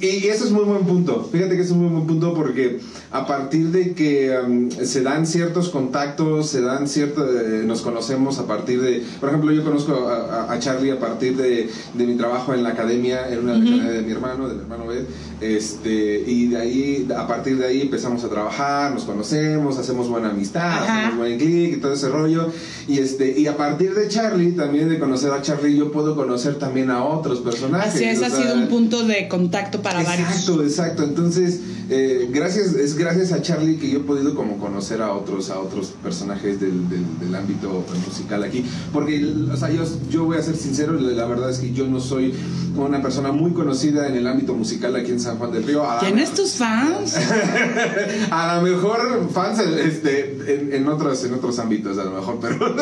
y, 0.00 0.26
eso 0.28 0.44
es 0.44 0.50
muy 0.50 0.64
buen 0.64 0.84
punto. 0.84 1.28
Fíjate 1.30 1.56
que 1.56 1.62
es 1.62 1.70
un 1.70 1.80
muy 1.80 1.88
buen 1.92 2.06
punto 2.06 2.32
porque 2.34 2.80
a 3.10 3.26
partir 3.26 3.66
de 3.68 3.92
que 3.92 4.34
um, 4.44 4.70
se 4.70 5.02
dan 5.02 5.26
ciertos 5.26 5.68
contactos, 5.68 6.48
se 6.48 6.62
dan 6.62 6.88
cierto, 6.88 7.24
eh, 7.28 7.62
nos 7.66 7.82
conocemos 7.82 8.38
a 8.38 8.46
partir 8.46 8.80
de, 8.80 9.02
por 9.20 9.28
ejemplo, 9.28 9.52
yo 9.52 9.62
conozco 9.64 10.08
a, 10.08 10.46
a- 10.48 10.52
a 10.52 10.58
Charlie 10.58 10.90
a 10.90 10.98
partir 10.98 11.36
de, 11.36 11.68
de 11.94 12.06
mi 12.06 12.16
trabajo 12.16 12.54
en 12.54 12.62
la 12.62 12.70
academia, 12.70 13.28
en 13.30 13.40
una 13.40 13.52
academia 13.56 13.90
de 13.90 14.02
mi 14.02 14.12
hermano, 14.12 14.48
de 14.48 14.54
mi 14.54 14.60
hermano 14.62 14.86
Bed, 14.86 15.04
este, 15.40 16.24
y 16.26 16.48
de 16.48 16.56
ahí, 16.56 17.08
a 17.16 17.26
partir 17.26 17.58
de 17.58 17.66
ahí 17.66 17.80
empezamos 17.82 18.24
a 18.24 18.28
trabajar, 18.28 18.92
nos 18.92 19.04
conocemos, 19.04 19.76
hacemos 19.78 20.08
buena 20.08 20.30
amistad, 20.30 20.62
Ajá. 20.82 20.98
hacemos 21.00 21.18
buen 21.18 21.38
clic 21.38 21.76
y 21.76 21.80
todo 21.80 21.92
ese 21.92 22.08
rollo, 22.08 22.48
y 22.88 22.98
este, 22.98 23.38
y 23.38 23.46
a 23.46 23.56
partir 23.56 23.94
de 23.94 24.08
Charlie, 24.08 24.52
también 24.52 24.88
de 24.88 24.98
conocer 24.98 25.30
a 25.32 25.42
Charlie, 25.42 25.76
yo 25.76 25.92
puedo 25.92 26.16
conocer 26.16 26.58
también 26.58 26.90
a 26.90 27.04
otros 27.04 27.40
personajes. 27.40 27.81
Así 27.84 28.04
es, 28.04 28.22
ha 28.22 28.30
sea, 28.30 28.42
sido 28.42 28.54
un 28.54 28.68
punto 28.68 29.04
de 29.04 29.28
contacto 29.28 29.82
para 29.82 30.02
varios. 30.02 30.28
Exacto, 30.28 30.62
exacto. 30.62 31.02
Entonces, 31.04 31.60
eh, 31.90 32.28
gracias, 32.32 32.74
es 32.74 32.96
gracias 32.96 33.32
a 33.32 33.42
Charlie 33.42 33.76
que 33.76 33.90
yo 33.90 33.98
he 33.98 34.02
podido 34.02 34.34
como 34.34 34.58
conocer 34.58 35.02
a 35.02 35.12
otros, 35.12 35.50
a 35.50 35.58
otros 35.58 35.88
personajes 36.02 36.60
del, 36.60 36.88
del- 36.88 37.18
del 37.20 37.34
ámbito 37.34 37.84
musical 38.06 38.42
aquí. 38.44 38.64
Porque, 38.92 39.24
o 39.52 39.56
sea, 39.56 39.70
yo, 39.70 39.82
yo 40.10 40.24
voy 40.24 40.38
a 40.38 40.42
ser 40.42 40.56
sincero, 40.56 40.92
la, 40.94 41.26
verdad 41.26 41.50
es 41.50 41.58
que 41.58 41.72
yo 41.72 41.86
no 41.86 42.00
soy 42.00 42.34
una 42.76 43.02
persona 43.02 43.32
muy 43.32 43.52
conocida 43.52 44.08
en 44.08 44.16
el 44.16 44.26
ámbito 44.26 44.54
musical 44.54 44.96
aquí 44.96 45.10
en 45.10 45.20
San 45.20 45.36
Juan 45.38 45.52
del 45.52 45.64
Río. 45.64 45.84
A- 45.88 46.00
¿Tienes 46.00 46.32
tus 46.32 46.52
fans? 46.54 47.16
a 48.30 48.56
lo 48.56 48.62
mejor 48.62 49.28
fans 49.32 49.58
este, 49.60 50.54
en, 50.54 50.72
en 50.72 50.88
otros 50.88 51.22
en 51.24 51.34
otros 51.34 51.58
ámbitos 51.58 51.98
a 51.98 52.04
lo 52.04 52.12
mejor 52.12 52.38
pero 52.40 52.58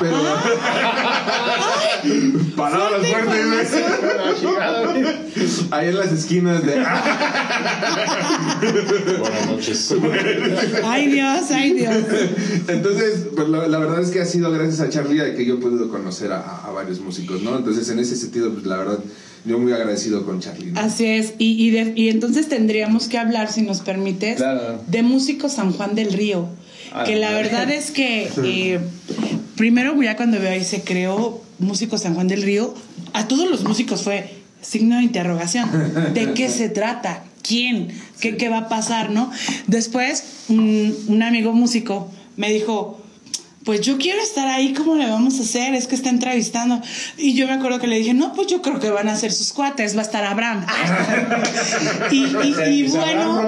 pero 0.00 0.16
palabras 2.56 3.06
Fuerte 3.06 3.30
fuertes 3.30 3.70
ahí 5.70 5.88
en 5.88 5.96
las 5.98 6.12
esquinas 6.12 6.64
de 6.64 6.74
Buenas 9.18 9.46
noches. 9.46 9.94
Ay 10.84 11.08
Dios, 11.12 11.50
ay 11.50 11.72
Dios. 11.74 11.96
entonces 12.68 13.26
pues 13.34 13.48
la, 13.48 13.68
la 13.68 13.78
verdad 13.78 14.00
es 14.02 14.10
que 14.10 14.20
ha 14.20 14.26
sido 14.26 14.50
gracias 14.50 14.80
a 14.80 14.88
Charlie 14.88 15.34
que 15.36 15.44
yo 15.44 15.54
he 15.54 15.58
podido 15.58 15.88
conocer 15.88 16.32
a, 16.32 16.40
a 16.64 16.70
varios 16.70 17.00
músicos 17.00 17.42
no 17.42 17.56
entonces 17.56 17.88
en 17.90 17.98
ese 17.98 18.16
sentido 18.16 18.52
pues 18.52 18.66
la 18.66 18.76
verdad 18.76 18.98
yo 19.44 19.58
muy 19.58 19.72
agradecido 19.72 20.24
con 20.26 20.40
Charlie 20.40 20.72
¿no? 20.72 20.80
Así 20.80 21.06
es, 21.06 21.34
y, 21.38 21.52
y, 21.66 21.70
de- 21.70 21.92
y 21.96 22.10
entonces 22.10 22.48
tendríamos 22.50 23.08
que 23.08 23.16
hablar, 23.16 23.50
si 23.50 23.62
nos 23.62 23.80
permites, 23.80 24.36
Claro. 24.36 24.82
de 24.86 25.02
Músicos 25.02 25.54
San 25.54 25.72
Juan 25.72 25.94
del 25.94 26.12
Río. 26.12 26.46
Ah, 26.92 27.04
que 27.04 27.16
la 27.16 27.32
verdad 27.32 27.70
es 27.70 27.90
que 27.90 28.28
eh, 28.44 28.80
primero 29.56 30.00
ya 30.02 30.16
cuando 30.16 30.38
veo 30.38 30.50
ahí 30.50 30.62
se 30.64 30.82
creó 30.82 31.40
Músicos 31.60 32.02
San 32.02 32.14
Juan 32.14 32.26
del 32.26 32.42
Río, 32.42 32.74
a 33.12 33.28
todos 33.28 33.48
los 33.48 33.64
músicos 33.64 34.02
fue 34.02 34.40
signo 34.60 34.96
de 34.96 35.04
interrogación. 35.04 35.70
¿De 36.14 36.32
qué 36.34 36.48
se 36.48 36.68
trata? 36.80 37.24
¿Quién? 37.42 37.88
¿Qué, 38.20 38.36
qué 38.36 38.48
va 38.48 38.58
a 38.58 38.68
pasar? 38.68 39.10
¿No? 39.10 39.30
Después, 39.66 40.24
un, 40.48 40.94
un 41.08 41.22
amigo 41.22 41.52
músico 41.52 42.10
me 42.36 42.50
dijo, 42.52 42.99
pues 43.64 43.82
yo 43.82 43.98
quiero 43.98 44.22
estar 44.22 44.48
ahí, 44.48 44.72
¿cómo 44.72 44.94
le 44.96 45.06
vamos 45.06 45.38
a 45.38 45.42
hacer? 45.42 45.74
Es 45.74 45.86
que 45.86 45.94
está 45.94 46.08
entrevistando. 46.08 46.80
Y 47.18 47.34
yo 47.34 47.46
me 47.46 47.52
acuerdo 47.52 47.78
que 47.78 47.86
le 47.88 47.98
dije, 47.98 48.14
no, 48.14 48.32
pues 48.32 48.46
yo 48.48 48.62
creo 48.62 48.80
que 48.80 48.88
van 48.90 49.08
a 49.08 49.16
ser 49.16 49.32
sus 49.32 49.52
cuates, 49.52 49.94
va 49.96 50.00
a 50.00 50.04
estar 50.04 50.24
Abraham. 50.24 50.64
y, 52.10 52.16
y- 52.24 52.54
y 52.70 52.82
bueno, 52.88 53.42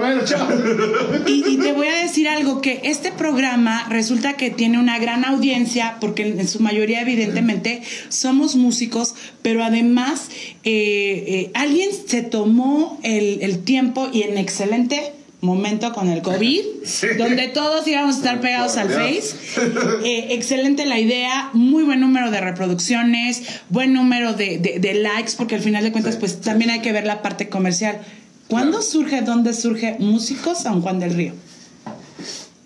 y, 1.26 1.44
y 1.48 1.56
te 1.56 1.72
voy 1.72 1.86
a 1.86 1.96
decir 1.96 2.28
algo, 2.28 2.60
que 2.60 2.80
este 2.84 3.10
programa 3.12 3.86
resulta 3.88 4.34
que 4.34 4.50
tiene 4.50 4.78
una 4.78 4.98
gran 4.98 5.24
audiencia, 5.24 5.96
porque 6.00 6.26
en 6.26 6.46
su 6.48 6.60
mayoría 6.60 7.00
evidentemente 7.00 7.82
somos 8.10 8.54
músicos, 8.56 9.14
pero 9.40 9.64
además 9.64 10.28
eh, 10.64 11.24
eh, 11.26 11.50
alguien 11.54 11.88
se 12.06 12.22
tomó 12.22 12.98
el, 13.02 13.38
el 13.42 13.64
tiempo 13.64 14.08
y 14.12 14.22
en 14.22 14.36
excelente 14.38 15.12
momento 15.42 15.92
con 15.92 16.08
el 16.08 16.22
COVID, 16.22 16.60
donde 17.18 17.48
todos 17.48 17.86
íbamos 17.86 18.14
a 18.14 18.18
estar 18.18 18.40
pegados 18.40 18.76
al 18.78 18.88
Face. 18.88 19.34
Eh, 20.04 20.28
excelente 20.30 20.86
la 20.86 20.98
idea, 20.98 21.50
muy 21.52 21.82
buen 21.84 22.00
número 22.00 22.30
de 22.30 22.40
reproducciones, 22.40 23.42
buen 23.68 23.92
número 23.92 24.32
de, 24.32 24.58
de- 24.58 24.78
de 24.80 24.94
likes, 24.94 25.32
porque 25.36 25.56
al 25.56 25.60
final 25.60 25.84
de 25.84 25.92
cuentas, 25.92 26.14
Sí, 26.14 26.20
pues 26.20 26.32
sí, 26.32 26.38
también 26.42 26.70
hay 26.70 26.80
que 26.80 26.90
ver 26.92 27.04
la 27.06 27.20
parte 27.22 27.48
comercial. 27.48 28.00
¿Cuándo 28.48 28.78
Claro. 28.78 28.82
surge, 28.82 29.20
dónde 29.22 29.52
surge 29.54 29.96
Músicos 29.98 30.62
San 30.62 30.80
Juan 30.82 30.98
del 31.00 31.14
Río? 31.14 31.32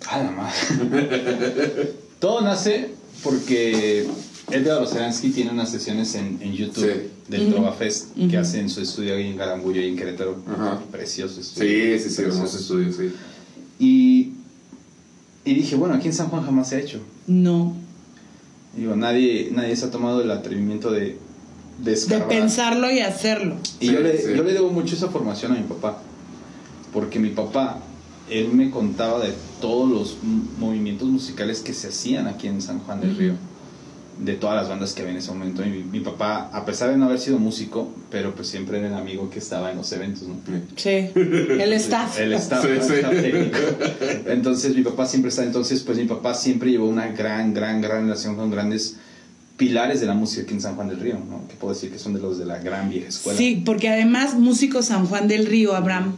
A 0.08 0.18
la 0.18 0.30
madre. 0.30 1.92
Todo 2.20 2.40
nace 2.42 2.90
porque 3.22 4.06
Edgar 4.50 4.80
Oceransky 4.82 5.30
tiene 5.30 5.50
unas 5.50 5.70
sesiones 5.70 6.14
en, 6.14 6.38
en 6.40 6.52
YouTube 6.52 6.84
Sí. 6.84 7.10
del 7.32 7.52
Trova 7.52 7.72
Fest 7.72 8.14
que 8.30 8.36
hace 8.36 8.60
en 8.60 8.70
su 8.70 8.80
estudio 8.80 9.14
ahí 9.16 9.26
en 9.26 9.36
Garambullo 9.36 9.80
y 9.80 9.88
en 9.88 9.96
Querétaro. 9.96 10.36
Precioso 10.92 11.40
estudio. 11.40 11.68
Sí, 11.68 12.04
sí, 12.04 12.10
sí, 12.10 12.16
Precioso. 12.16 12.36
hermoso 12.38 12.58
estudio, 12.58 12.92
sí. 12.92 13.12
Y, 13.80 14.32
y 15.44 15.54
dije, 15.54 15.74
bueno, 15.76 15.94
aquí 15.96 16.06
en 16.08 16.14
San 16.14 16.28
Juan 16.28 16.44
jamás 16.44 16.68
se 16.68 16.76
ha 16.76 16.78
hecho. 16.78 17.00
No. 17.26 17.74
Digo, 18.76 18.94
nadie, 18.94 19.50
nadie 19.52 19.74
se 19.74 19.86
ha 19.86 19.90
tomado 19.90 20.22
el 20.22 20.30
atrevimiento 20.30 20.92
de, 20.92 21.18
de 21.82 21.94
De 21.96 22.18
pensarlo 22.28 22.90
y 22.92 23.00
hacerlo. 23.00 23.56
Y 23.80 23.88
Sí, 23.88 23.92
yo, 23.92 24.00
le, 24.00 24.16
sí. 24.18 24.28
yo 24.36 24.44
le 24.44 24.52
debo 24.52 24.70
mucho 24.70 24.94
esa 24.94 25.08
formación 25.08 25.52
a 25.52 25.54
mi 25.56 25.62
papá. 25.64 26.00
Porque 26.92 27.18
mi 27.18 27.30
papá, 27.30 27.80
él 28.30 28.50
me 28.52 28.70
contaba 28.70 29.18
de 29.24 29.32
todos 29.60 29.90
los 29.90 30.16
movimientos 30.58 31.08
musicales 31.08 31.60
que 31.60 31.74
se 31.74 31.88
hacían 31.88 32.28
aquí 32.28 32.46
en 32.46 32.62
San 32.62 32.78
Juan 32.80 33.00
del. 33.00 33.16
Río. 33.16 33.32
De 34.18 34.32
todas 34.34 34.56
las 34.56 34.68
bandas 34.70 34.94
que 34.94 35.02
había 35.02 35.12
en 35.12 35.18
ese 35.18 35.30
momento. 35.30 35.62
Y 35.64 35.68
mi, 35.68 35.82
mi 35.82 36.00
papá, 36.00 36.48
a 36.52 36.64
pesar 36.64 36.90
de 36.90 36.96
no 36.96 37.04
haber 37.04 37.18
sido 37.18 37.38
músico, 37.38 37.92
pero 38.10 38.34
pues 38.34 38.48
siempre 38.48 38.78
era 38.78 38.88
el 38.88 38.94
amigo 38.94 39.28
que 39.28 39.38
estaba 39.38 39.70
en 39.70 39.76
los 39.76 39.92
eventos, 39.92 40.22
¿no? 40.22 40.36
Sí. 40.76 41.10
El 41.14 41.72
staff. 41.74 42.18
El 42.18 42.32
staff, 42.32 42.64
Sí, 42.64 42.70
¿no? 42.78 42.82
sí. 42.82 42.92
staff 42.94 43.10
técnico. 43.20 43.58
Entonces 44.26 44.74
mi 44.74 44.82
papá 44.82 45.04
siempre 45.06 45.28
está, 45.28 45.44
entonces 45.44 45.80
pues 45.82 45.98
mi 45.98 46.04
papá 46.04 46.32
siempre 46.34 46.70
llevó 46.70 46.88
una 46.88 47.08
gran, 47.08 47.52
gran, 47.52 47.80
gran 47.82 48.04
relación 48.04 48.36
con 48.36 48.50
grandes 48.50 48.96
pilares 49.58 50.00
de 50.00 50.06
la 50.06 50.14
música 50.14 50.42
aquí 50.42 50.54
en 50.54 50.60
San 50.60 50.76
Juan 50.76 50.88
del 50.88 51.00
Río, 51.00 51.14
¿no? 51.18 51.46
Que 51.48 51.54
puedo 51.54 51.72
decir 51.74 51.90
que 51.90 51.98
son 51.98 52.14
de 52.14 52.20
los 52.20 52.38
de 52.38 52.44
la 52.46 52.58
gran 52.58 52.88
vieja 52.90 53.08
escuela. 53.08 53.36
Sí, 53.38 53.62
porque 53.64 53.88
además 53.88 54.34
Músico 54.34 54.82
San 54.82 55.06
Juan 55.06 55.28
del 55.28 55.46
Río, 55.46 55.74
Abraham, 55.74 56.16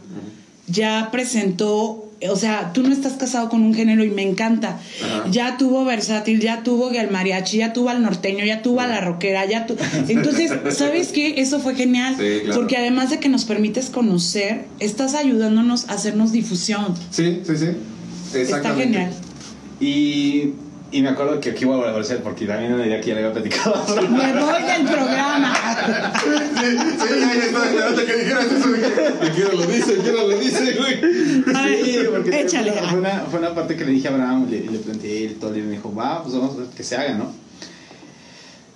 ya 0.67 1.09
presentó, 1.11 2.08
o 2.27 2.35
sea, 2.35 2.73
tú 2.73 2.83
no 2.83 2.91
estás 2.91 3.13
casado 3.13 3.49
con 3.49 3.63
un 3.63 3.73
género 3.73 4.03
y 4.03 4.09
me 4.09 4.23
encanta. 4.23 4.79
Ajá. 5.03 5.29
Ya 5.31 5.57
tuvo 5.57 5.85
versátil, 5.85 6.39
ya 6.39 6.63
tuvo 6.63 6.91
el 6.91 7.09
mariachi, 7.09 7.57
ya 7.57 7.71
tuvo 7.71 7.89
al 7.89 8.01
norteño, 8.01 8.43
ya 8.45 8.61
tuvo 8.61 8.81
a 8.81 8.87
la 8.87 8.99
rockera, 8.99 9.45
ya 9.45 9.65
tu... 9.65 9.77
Entonces, 10.07 10.51
¿sabes 10.71 11.09
qué? 11.09 11.35
Eso 11.37 11.59
fue 11.59 11.75
genial. 11.75 12.15
Sí, 12.17 12.41
claro. 12.43 12.59
Porque 12.59 12.77
además 12.77 13.09
de 13.09 13.19
que 13.19 13.29
nos 13.29 13.45
permites 13.45 13.89
conocer, 13.89 14.65
estás 14.79 15.15
ayudándonos 15.15 15.89
a 15.89 15.93
hacernos 15.93 16.31
difusión. 16.31 16.95
Sí, 17.11 17.41
sí, 17.45 17.57
sí. 17.57 18.37
Está 18.37 18.75
genial. 18.75 19.11
Y, 19.79 20.53
y 20.91 21.01
me 21.01 21.09
acuerdo 21.09 21.39
que 21.39 21.51
aquí 21.51 21.65
voy 21.65 21.75
a 21.75 21.77
volver 21.77 21.95
a 21.95 21.99
hacer 21.99 22.23
porque 22.23 22.45
también 22.45 22.73
una 22.73 22.85
idea 22.85 22.99
que 22.99 23.07
ya 23.09 23.15
le 23.15 23.21
había 23.21 23.33
platicado. 23.33 23.75
Me 24.09 24.33
voy 24.33 24.63
del 24.63 24.87
programa. 24.87 25.53
Sí, 26.59 26.65
sí, 26.65 27.19
ya 27.19 27.33
estaba 27.45 27.65
esperando 27.67 28.05
que 28.05 28.15
dijeras 28.15 28.45
eso. 28.45 28.67
Dije, 28.71 28.87
¿A 29.21 29.31
qué 29.35 29.45
hora 29.45 29.53
lo 29.55 29.65
dice? 29.67 29.93
¿A 29.99 30.03
qué 30.03 30.09
hora 30.11 30.23
lo 30.23 30.37
dice, 30.39 30.77
güey? 30.77 31.83
Sí, 31.83 31.99
porque 32.11 32.41
échale. 32.41 32.71
Fue 32.73 32.81
una, 32.81 32.89
fue 32.89 32.99
una- 32.99 33.19
fue 33.29 33.39
una 33.39 33.55
parte 33.55 33.75
que 33.75 33.85
le 33.85 33.91
dije 33.91 34.07
a 34.07 34.11
Abraham, 34.11 34.47
le, 34.49 34.61
le 34.61 34.79
planteé 34.79 35.21
y 35.25 35.27
todo, 35.35 35.55
y 35.57 35.61
me 35.61 35.71
dijo, 35.71 35.93
va, 35.93 36.23
pues 36.23 36.35
vamos 36.35 36.55
a 36.55 36.59
ver 36.61 36.67
que 36.69 36.83
se 36.83 36.95
haga, 36.97 37.13
¿no? 37.15 37.31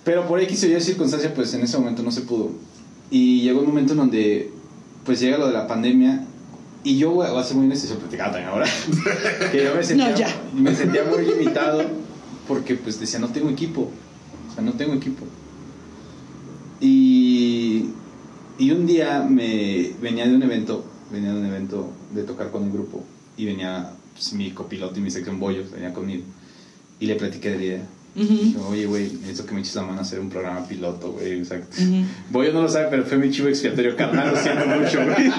Pero 0.04 0.26
por 0.28 0.40
X 0.40 0.64
o 0.64 0.66
Y 0.66 0.80
circunstancia, 0.80 1.32
pues 1.34 1.52
en 1.54 1.62
ese 1.62 1.78
momento 1.78 2.02
no 2.02 2.10
se 2.10 2.20
pudo. 2.22 2.52
Y 3.10 3.40
llegó 3.42 3.60
un 3.60 3.66
momento 3.66 3.92
en 3.92 3.98
donde, 3.98 4.50
pues 5.04 5.20
llega 5.20 5.38
lo 5.38 5.46
de 5.46 5.52
la 5.54 5.66
pandemia, 5.66 6.24
y 6.84 6.98
yo 6.98 7.10
voy 7.10 7.26
a 7.26 7.42
ser 7.42 7.56
muy 7.56 7.66
necesario 7.66 7.98
platicar 8.00 8.30
también 8.30 8.50
ahora, 8.50 8.66
que 9.50 9.64
yo 9.64 9.74
me 9.74 9.82
sentía, 9.82 10.10
No, 10.10 10.16
ya. 10.16 10.42
me 10.54 10.74
sentía 10.74 11.04
muy 11.04 11.24
limitado, 11.24 11.82
porque 12.46 12.74
pues 12.76 13.00
decía, 13.00 13.18
no 13.18 13.28
tengo 13.30 13.48
equipo, 13.50 13.90
o 14.50 14.54
sea, 14.54 14.62
no 14.62 14.74
tengo 14.74 14.92
equipo. 14.94 15.24
Y, 16.80 17.86
y 18.58 18.70
un 18.70 18.86
día 18.86 19.26
me 19.28 19.92
venía 20.00 20.26
de 20.28 20.34
un 20.34 20.42
evento, 20.42 20.84
venía 21.10 21.32
de 21.32 21.40
un 21.40 21.46
evento 21.46 21.90
de 22.14 22.22
tocar 22.24 22.50
con 22.50 22.64
un 22.64 22.72
grupo 22.72 23.02
y 23.36 23.46
venía 23.46 23.92
pues, 24.12 24.32
mi 24.34 24.50
copiloto 24.50 24.98
y 24.98 25.02
mi 25.02 25.10
sección 25.10 25.40
bollos, 25.40 25.70
venía 25.70 25.92
conmigo 25.94 26.24
y 27.00 27.06
le 27.06 27.14
platiqué 27.16 27.50
de 27.50 27.56
la 27.56 27.64
idea. 27.64 27.86
Dije, 28.14 28.56
Oye, 28.68 28.86
güey, 28.86 29.10
necesito 29.12 29.46
que 29.46 29.54
me 29.54 29.60
eches 29.60 29.74
la 29.74 29.82
mano 29.82 29.98
a 29.98 30.02
hacer 30.02 30.20
un 30.20 30.30
programa 30.30 30.66
piloto, 30.66 31.12
güey. 31.12 31.40
O 31.40 31.44
sea. 31.44 31.60
Bollo 32.30 32.52
no 32.52 32.62
lo 32.62 32.68
sabe, 32.68 32.86
pero 32.90 33.04
fue 33.04 33.18
mi 33.18 33.30
chivo 33.30 33.48
expiatorio 33.48 33.96
carnal, 33.96 34.32
lo 34.32 34.40
siento 34.40 34.66
mucho, 34.66 35.04
güey. 35.04 35.32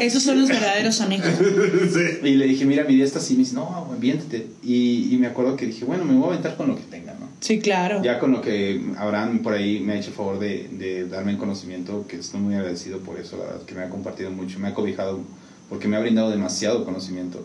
Esos 0.00 0.22
son 0.22 0.40
los 0.40 0.48
verdaderos 0.48 1.00
amigos. 1.00 1.28
Y 2.22 2.34
le 2.34 2.46
dije, 2.46 2.64
mira, 2.64 2.84
mi 2.84 2.94
idea 2.94 3.04
está 3.04 3.18
así. 3.18 3.34
Me 3.34 3.40
dice, 3.40 3.54
no, 3.54 3.84
güey, 3.88 4.00
viéntate. 4.00 4.46
Y, 4.62 5.14
y 5.14 5.16
me 5.18 5.26
acuerdo 5.26 5.56
que 5.56 5.66
dije, 5.66 5.84
bueno, 5.84 6.04
me 6.04 6.14
voy 6.14 6.24
a 6.24 6.26
aventar 6.28 6.56
con 6.56 6.68
lo 6.68 6.76
que 6.76 6.82
tenga, 6.82 7.14
¿no? 7.14 7.28
Sí, 7.40 7.58
claro. 7.58 8.02
Ya 8.02 8.18
con 8.18 8.32
lo 8.32 8.40
que 8.40 8.80
Abraham 8.98 9.40
por 9.40 9.54
ahí 9.54 9.80
me 9.80 9.94
ha 9.94 9.96
hecho 9.96 10.10
el 10.10 10.14
favor 10.14 10.38
de, 10.38 10.68
de 10.72 11.08
darme 11.08 11.32
el 11.32 11.38
conocimiento, 11.38 12.06
que 12.06 12.16
estoy 12.16 12.40
muy 12.40 12.54
agradecido 12.54 13.00
por 13.00 13.18
eso, 13.18 13.36
la 13.36 13.44
verdad, 13.44 13.62
que 13.62 13.74
me 13.74 13.82
ha 13.82 13.88
compartido 13.88 14.30
mucho, 14.30 14.58
me 14.60 14.68
ha 14.68 14.74
cobijado, 14.74 15.20
porque 15.68 15.88
me 15.88 15.96
ha 15.96 16.00
brindado 16.00 16.30
demasiado 16.30 16.84
conocimiento. 16.84 17.44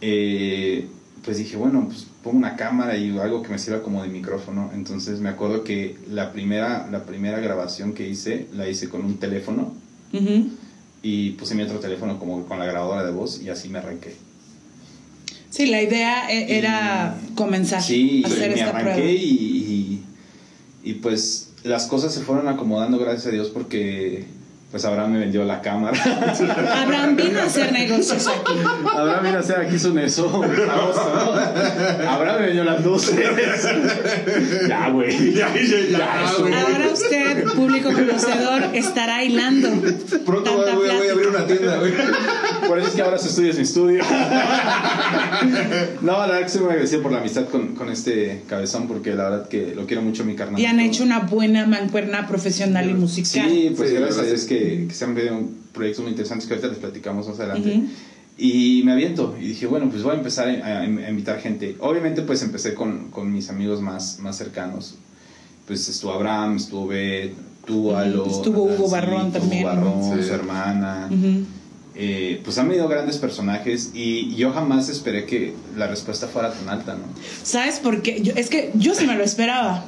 Eh, 0.00 0.86
pues 1.24 1.38
dije, 1.38 1.56
bueno, 1.56 1.86
pues 1.86 2.06
pongo 2.22 2.36
una 2.38 2.56
cámara 2.56 2.96
y 2.96 3.16
algo 3.18 3.42
que 3.42 3.48
me 3.50 3.58
sirva 3.58 3.82
como 3.82 4.02
de 4.02 4.08
micrófono. 4.08 4.70
Entonces 4.74 5.20
me 5.20 5.28
acuerdo 5.28 5.64
que 5.64 5.96
la 6.10 6.32
primera, 6.32 6.88
la 6.90 7.04
primera 7.04 7.38
grabación 7.40 7.92
que 7.92 8.08
hice, 8.08 8.48
la 8.54 8.68
hice 8.68 8.88
con 8.88 9.04
un 9.04 9.18
teléfono 9.18 9.72
y 11.02 11.30
puse 11.32 11.54
mi 11.54 11.62
otro 11.62 11.78
teléfono 11.78 12.18
como 12.18 12.44
con 12.46 12.58
la 12.58 12.64
grabadora 12.66 13.04
de 13.04 13.12
voz 13.12 13.40
y 13.42 13.48
así 13.50 13.68
me 13.68 13.78
arranqué. 13.78 14.16
Sí, 15.50 15.66
la 15.66 15.80
idea 15.82 16.30
e- 16.30 16.58
era 16.58 17.16
comenzar 17.34 17.82
Sí, 17.82 18.22
a 18.24 18.28
hacer 18.28 18.48
me 18.50 18.54
esta 18.60 18.68
arranqué 18.70 18.92
prueba. 18.92 19.10
y, 19.10 20.02
y, 20.84 20.90
y, 20.90 20.94
pues 20.94 21.50
las 21.64 21.86
cosas 21.86 22.12
se 22.12 22.20
fueron 22.20 22.48
acomodando 22.48 22.98
gracias 22.98 23.26
a 23.26 23.30
Dios 23.30 23.48
porque 23.48 24.24
pues 24.70 24.84
Abraham 24.84 25.12
me 25.12 25.18
vendió 25.20 25.44
la 25.44 25.60
cámara. 25.62 25.98
Abraham 26.82 27.16
vino 27.16 27.40
a 27.40 27.44
hacer 27.44 27.72
negocios 27.72 28.26
aquí. 28.28 28.52
Abraham 28.94 29.24
vino 29.24 29.36
a 29.36 29.40
hacer 29.40 29.60
aquí 29.60 29.78
su 29.78 29.94
neso. 29.94 30.42
Abraham 32.08 32.40
me 32.40 32.46
vendió 32.46 32.64
las 32.64 32.84
luces. 32.84 33.18
ya, 34.68 34.90
güey. 34.90 35.32
Ya, 35.34 35.48
ya, 35.54 35.98
ya. 35.98 36.28
Ahora 36.28 36.88
usted, 36.92 37.44
público 37.54 37.90
conocedor, 37.92 38.64
estará 38.74 39.24
hilando. 39.24 39.68
Pronto 40.26 40.52
voy, 40.52 40.64
tanta 40.66 40.74
voy- 40.76 40.88
voy 40.98 41.08
a 41.08 41.12
abrir 41.12 41.28
una 41.28 41.46
tienda, 41.46 41.76
güey. 41.78 41.92
Por 42.66 42.78
eso 42.78 42.88
es 42.88 42.94
que 42.94 43.02
ahora 43.02 43.18
su 43.18 43.28
estudio 43.28 43.50
es 43.50 43.56
mi 43.56 43.62
estudio. 43.62 44.04
no, 46.02 46.12
la 46.12 46.26
verdad 46.26 46.38
que 46.40 46.44
estoy 46.46 46.60
muy 46.62 46.70
agradecido 46.70 47.02
por 47.02 47.12
la 47.12 47.18
amistad 47.20 47.46
con, 47.48 47.74
con 47.74 47.90
este 47.90 48.42
cabezón 48.48 48.86
porque 48.88 49.14
la 49.14 49.30
verdad 49.30 49.48
que 49.48 49.72
lo 49.74 49.86
quiero 49.86 50.02
mucho 50.02 50.24
mi 50.24 50.34
carnal. 50.34 50.60
Y 50.60 50.66
han 50.66 50.80
hecho 50.80 51.02
una 51.04 51.20
buena 51.20 51.66
mancuerna 51.66 52.26
profesional 52.26 52.88
y 52.90 52.94
musical. 52.94 53.48
Sí, 53.48 53.72
pues 53.76 53.90
Sí, 53.90 53.94
gracias 53.96 54.16
la 54.16 54.22
a 54.22 54.26
Dios 54.26 54.40
es 54.42 54.46
que, 54.58 54.86
que 54.88 54.94
se 54.94 55.04
han 55.04 55.14
pedido 55.14 55.40
proyectos 55.72 56.02
muy 56.02 56.10
interesantes 56.12 56.46
que 56.46 56.54
ahorita 56.54 56.68
les 56.68 56.78
platicamos 56.78 57.28
más 57.28 57.38
adelante. 57.40 57.76
Ujú. 57.76 57.86
Y 58.40 58.82
me 58.84 58.92
aviento 58.92 59.36
y 59.40 59.48
dije, 59.48 59.66
bueno, 59.66 59.88
pues 59.90 60.02
voy 60.02 60.14
a 60.14 60.18
empezar 60.18 60.48
a, 60.48 60.80
a 60.80 60.84
invitar 60.86 61.40
gente. 61.40 61.76
Obviamente 61.80 62.22
pues 62.22 62.42
empecé 62.42 62.74
con, 62.74 63.10
con 63.10 63.32
mis 63.32 63.50
amigos 63.50 63.80
más, 63.80 64.18
más 64.20 64.36
cercanos. 64.36 64.94
Pues 65.66 65.88
estuvo 65.88 66.12
Abraham, 66.12 66.56
estuvo 66.56 66.86
Bet, 66.86 67.32
tú. 67.66 67.94
Alo. 67.94 68.26
Estuvo 68.26 68.62
Hugo 68.64 68.72
Nancy, 68.76 68.90
Barrón 68.92 69.20
Hugo 69.28 69.38
también, 69.38 69.64
Barrón, 69.64 70.02
Sí. 70.22 70.26
su 70.28 70.34
hermana. 70.34 71.08
Ujú. 71.10 71.44
Eh, 72.00 72.40
pues 72.44 72.56
han 72.58 72.68
venido 72.68 72.86
grandes 72.86 73.18
personajes 73.18 73.90
y 73.92 74.32
yo 74.36 74.52
jamás 74.52 74.88
esperé 74.88 75.26
que 75.26 75.54
la 75.76 75.88
respuesta 75.88 76.28
fuera 76.28 76.52
tan 76.52 76.68
alta, 76.68 76.94
¿no? 76.94 77.02
¿Sabes 77.42 77.80
por 77.80 78.02
qué? 78.02 78.22
Yo- 78.22 78.34
es 78.36 78.48
que 78.50 78.70
yo 78.74 78.94
sí 78.94 79.04
me 79.06 79.16
lo 79.16 79.24
esperaba. 79.24 79.84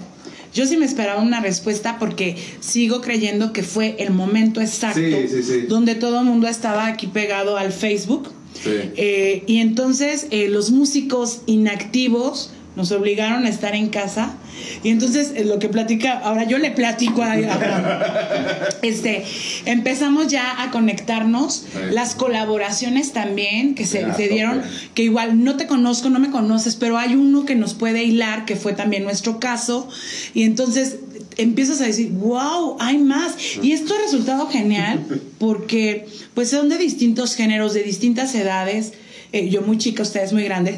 Yo 0.52 0.66
sí 0.66 0.76
me 0.76 0.84
esperaba 0.84 1.20
una 1.22 1.40
respuesta 1.40 1.98
porque 1.98 2.36
sigo 2.60 3.00
creyendo 3.00 3.52
que 3.52 3.62
fue 3.62 3.96
el 3.98 4.10
momento 4.10 4.60
exacto 4.60 4.98
Sí, 5.00 5.28
sí, 5.28 5.42
sí. 5.42 5.60
donde 5.68 5.94
todo 5.94 6.20
el 6.20 6.24
mundo 6.26 6.48
estaba 6.48 6.86
aquí 6.86 7.06
pegado 7.06 7.56
al 7.56 7.72
Facebook. 7.72 8.28
Eh, 8.64 9.44
y 9.46 9.58
entonces 9.58 10.26
eh, 10.30 10.48
los 10.48 10.70
músicos 10.70 11.42
inactivos 11.46 12.50
nos 12.80 12.92
obligaron 12.92 13.44
a 13.44 13.50
estar 13.50 13.74
en 13.74 13.90
casa. 13.90 14.34
Y 14.82 14.88
entonces 14.88 15.32
eh, 15.36 15.44
lo 15.44 15.58
que 15.58 15.68
platica, 15.68 16.18
ahora 16.18 16.44
yo 16.44 16.56
le 16.56 16.70
platico 16.70 17.22
a 17.22 17.32
Abraham. 17.32 17.84
Este, 18.82 19.24
empezamos 19.66 20.28
ya 20.28 20.62
a 20.62 20.70
conectarnos, 20.70 21.66
Sí. 21.70 21.78
las 21.92 22.14
colaboraciones 22.14 23.12
también 23.12 23.74
que 23.74 23.84
se, 23.84 24.10
se 24.14 24.28
dieron, 24.28 24.62
que 24.94 25.02
igual 25.02 25.44
no 25.44 25.56
te 25.58 25.66
conozco, 25.66 26.08
no 26.08 26.18
me 26.18 26.30
conoces, 26.30 26.76
pero 26.76 26.96
hay 26.96 27.14
uno 27.14 27.44
que 27.44 27.54
nos 27.54 27.74
puede 27.74 28.02
hilar, 28.04 28.46
que 28.46 28.56
fue 28.56 28.72
también 28.72 29.04
nuestro 29.04 29.38
caso. 29.38 29.86
Y 30.32 30.44
entonces 30.44 30.96
empiezas 31.36 31.82
a 31.82 31.84
decir, 31.84 32.10
wow, 32.12 32.78
hay 32.80 32.96
más. 32.96 33.34
Y 33.62 33.72
esto 33.72 33.94
ha 33.94 33.98
resultado 33.98 34.48
genial 34.48 35.04
porque 35.38 36.06
pues 36.32 36.48
son 36.48 36.70
de 36.70 36.78
distintos 36.78 37.34
géneros, 37.34 37.74
de 37.74 37.82
distintas 37.82 38.34
edades. 38.34 38.94
Eh, 39.32 39.48
yo 39.48 39.62
muy 39.62 39.78
chica, 39.78 40.02
ustedes 40.02 40.32
muy 40.32 40.44
grandes. 40.44 40.76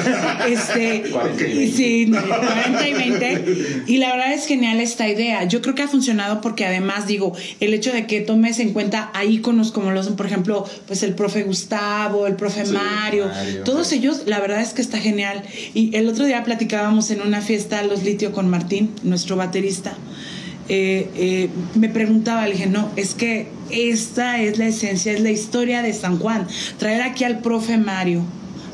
este, 0.48 1.04
40 1.10 1.46
y 1.46 1.52
y 1.52 1.56
20. 1.56 1.76
sí, 1.76 2.06
no, 2.06 2.20
40 2.22 2.88
y 2.88 2.92
20. 2.92 3.82
Y 3.86 3.96
la 3.96 4.10
verdad 4.12 4.32
es 4.32 4.46
genial 4.46 4.80
esta 4.80 5.08
idea. 5.08 5.44
Yo 5.44 5.62
creo 5.62 5.74
que 5.74 5.82
ha 5.82 5.88
funcionado 5.88 6.40
porque 6.40 6.66
además, 6.66 7.06
digo, 7.06 7.32
el 7.60 7.72
hecho 7.72 7.92
de 7.92 8.06
que 8.06 8.20
tomes 8.20 8.58
en 8.58 8.72
cuenta 8.72 9.10
a 9.14 9.24
íconos 9.24 9.72
como 9.72 9.90
los, 9.90 10.08
por 10.08 10.26
ejemplo, 10.26 10.68
pues 10.86 11.02
el 11.02 11.14
profe 11.14 11.42
Gustavo, 11.44 12.26
el 12.26 12.36
profe 12.36 12.66
Sí, 12.66 12.72
Mario, 12.72 13.26
Mario. 13.26 13.64
todos 13.64 13.90
ellos, 13.92 14.22
la 14.26 14.38
verdad 14.40 14.60
es 14.60 14.74
que 14.74 14.82
está 14.82 14.98
genial. 14.98 15.42
Y 15.72 15.96
el 15.96 16.08
otro 16.08 16.24
día 16.24 16.44
platicábamos 16.44 17.10
en 17.10 17.22
una 17.22 17.40
fiesta 17.40 17.82
Los 17.82 18.02
Litio 18.02 18.32
con 18.32 18.48
Martín, 18.48 18.90
nuestro 19.02 19.36
baterista. 19.36 19.96
Eh, 20.68 21.08
eh, 21.14 21.48
me 21.74 21.88
preguntaba, 21.88 22.46
le 22.46 22.52
dije, 22.52 22.66
no, 22.66 22.90
es 22.96 23.14
que 23.14 23.48
esta 23.70 24.40
es 24.40 24.58
la 24.58 24.66
esencia, 24.68 25.12
es 25.12 25.20
la 25.20 25.30
historia 25.30 25.82
de 25.82 25.92
San 25.92 26.18
Juan. 26.18 26.46
Traer 26.78 27.02
aquí 27.02 27.24
al 27.24 27.40
profe 27.40 27.76
Mario, 27.76 28.22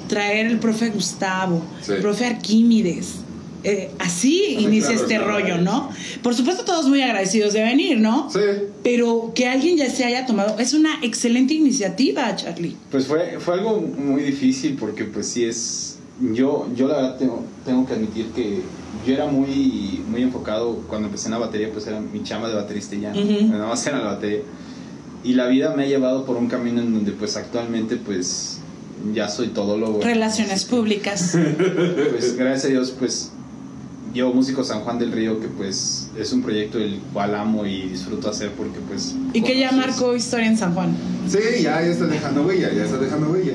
traer 0.09 0.47
el 0.47 0.59
profe 0.59 0.91
Gustavo, 0.91 1.63
Sí. 1.83 1.93
el 1.93 2.01
profe 2.01 2.27
Arquímedes. 2.27 3.15
eh, 3.63 3.91
así 3.99 4.43
Sí, 4.47 4.55
inicia 4.61 4.89
claro, 4.89 5.03
este 5.03 5.17
claro. 5.17 5.31
rollo, 5.33 5.59
¿no? 5.59 5.91
Por 6.23 6.35
supuesto, 6.35 6.65
todos 6.65 6.89
muy 6.89 7.03
agradecidos 7.03 7.53
de 7.53 7.63
venir, 7.63 7.99
¿no? 8.01 8.31
Sí. 8.31 8.39
Pero 8.83 9.33
que 9.35 9.49
alguien 9.49 9.77
ya 9.77 9.91
se 9.91 10.03
haya 10.07 10.25
tomado, 10.25 10.59
es 10.59 10.73
una 10.73 10.99
excelente 11.03 11.53
iniciativa, 11.53 12.35
Charlie. 12.37 12.75
Pues 12.91 13.07
fue, 13.07 13.39
fue 13.39 13.53
algo 13.55 13.81
muy 13.83 14.23
difícil 14.23 14.77
porque 14.81 15.05
pues 15.05 15.27
sí 15.27 15.45
es... 15.45 15.90
Yo, 16.21 16.69
yo 16.77 16.87
la 16.87 16.97
verdad 16.97 17.17
tengo, 17.17 17.45
tengo 17.65 17.87
que 17.87 17.95
admitir 17.95 18.27
que 18.35 18.63
yo 19.07 19.15
era 19.15 19.27
muy, 19.27 20.03
muy 20.09 20.23
enfocado 20.23 20.83
cuando 20.89 21.07
empecé 21.09 21.29
en 21.29 21.33
la 21.33 21.39
batería, 21.39 21.71
pues 21.73 21.87
era 21.87 22.01
mi 22.01 22.23
chamba 22.23 22.49
de 22.49 22.55
baterista 22.57 22.95
ya, 22.97 23.11
Ujú. 23.13 23.47
nada 23.49 23.67
más 23.67 23.87
era 23.87 23.99
la 23.99 24.05
batería. 24.13 24.41
Y 25.25 25.35
la 25.35 25.47
vida 25.47 25.75
me 25.75 25.85
ha 25.85 25.87
llevado 25.87 26.25
por 26.27 26.37
un 26.37 26.49
camino 26.49 26.81
en 26.83 26.93
donde 26.93 27.13
pues 27.13 27.37
actualmente 27.37 27.97
pues 27.97 28.59
ya 29.15 29.29
soy 29.29 29.49
todólogo. 29.49 30.01
Relaciones 30.03 30.65
públicas. 30.65 31.37
Pues 32.11 32.37
gracias 32.37 32.65
a 32.67 32.69
Dios 32.69 32.95
pues 32.99 33.31
yo 34.13 34.33
Músico 34.33 34.65
San 34.65 34.81
Juan 34.81 34.99
del 34.99 35.13
Río 35.13 35.41
que 35.41 35.47
pues 35.49 36.09
es 36.19 36.33
un 36.33 36.43
proyecto 36.43 36.79
el 36.79 36.99
cual 37.13 37.35
amo 37.35 37.65
y 37.65 37.83
disfruto 37.83 38.29
hacer 38.29 38.51
porque 38.53 38.79
pues... 38.89 39.15
Y 39.33 39.41
que 39.43 39.57
ya 39.59 39.71
conoces- 39.71 39.87
marcó 39.87 40.17
historia 40.17 40.49
en 40.49 40.57
San 40.59 40.75
Juan. 40.75 40.95
Sí, 41.29 41.39
ya, 41.63 41.81
ya 41.81 41.87
está 41.87 42.07
dejando 42.07 42.43
huella, 42.43 42.73
ya 42.75 42.85
está 42.85 42.99
dejando 42.99 43.31
huella. 43.31 43.53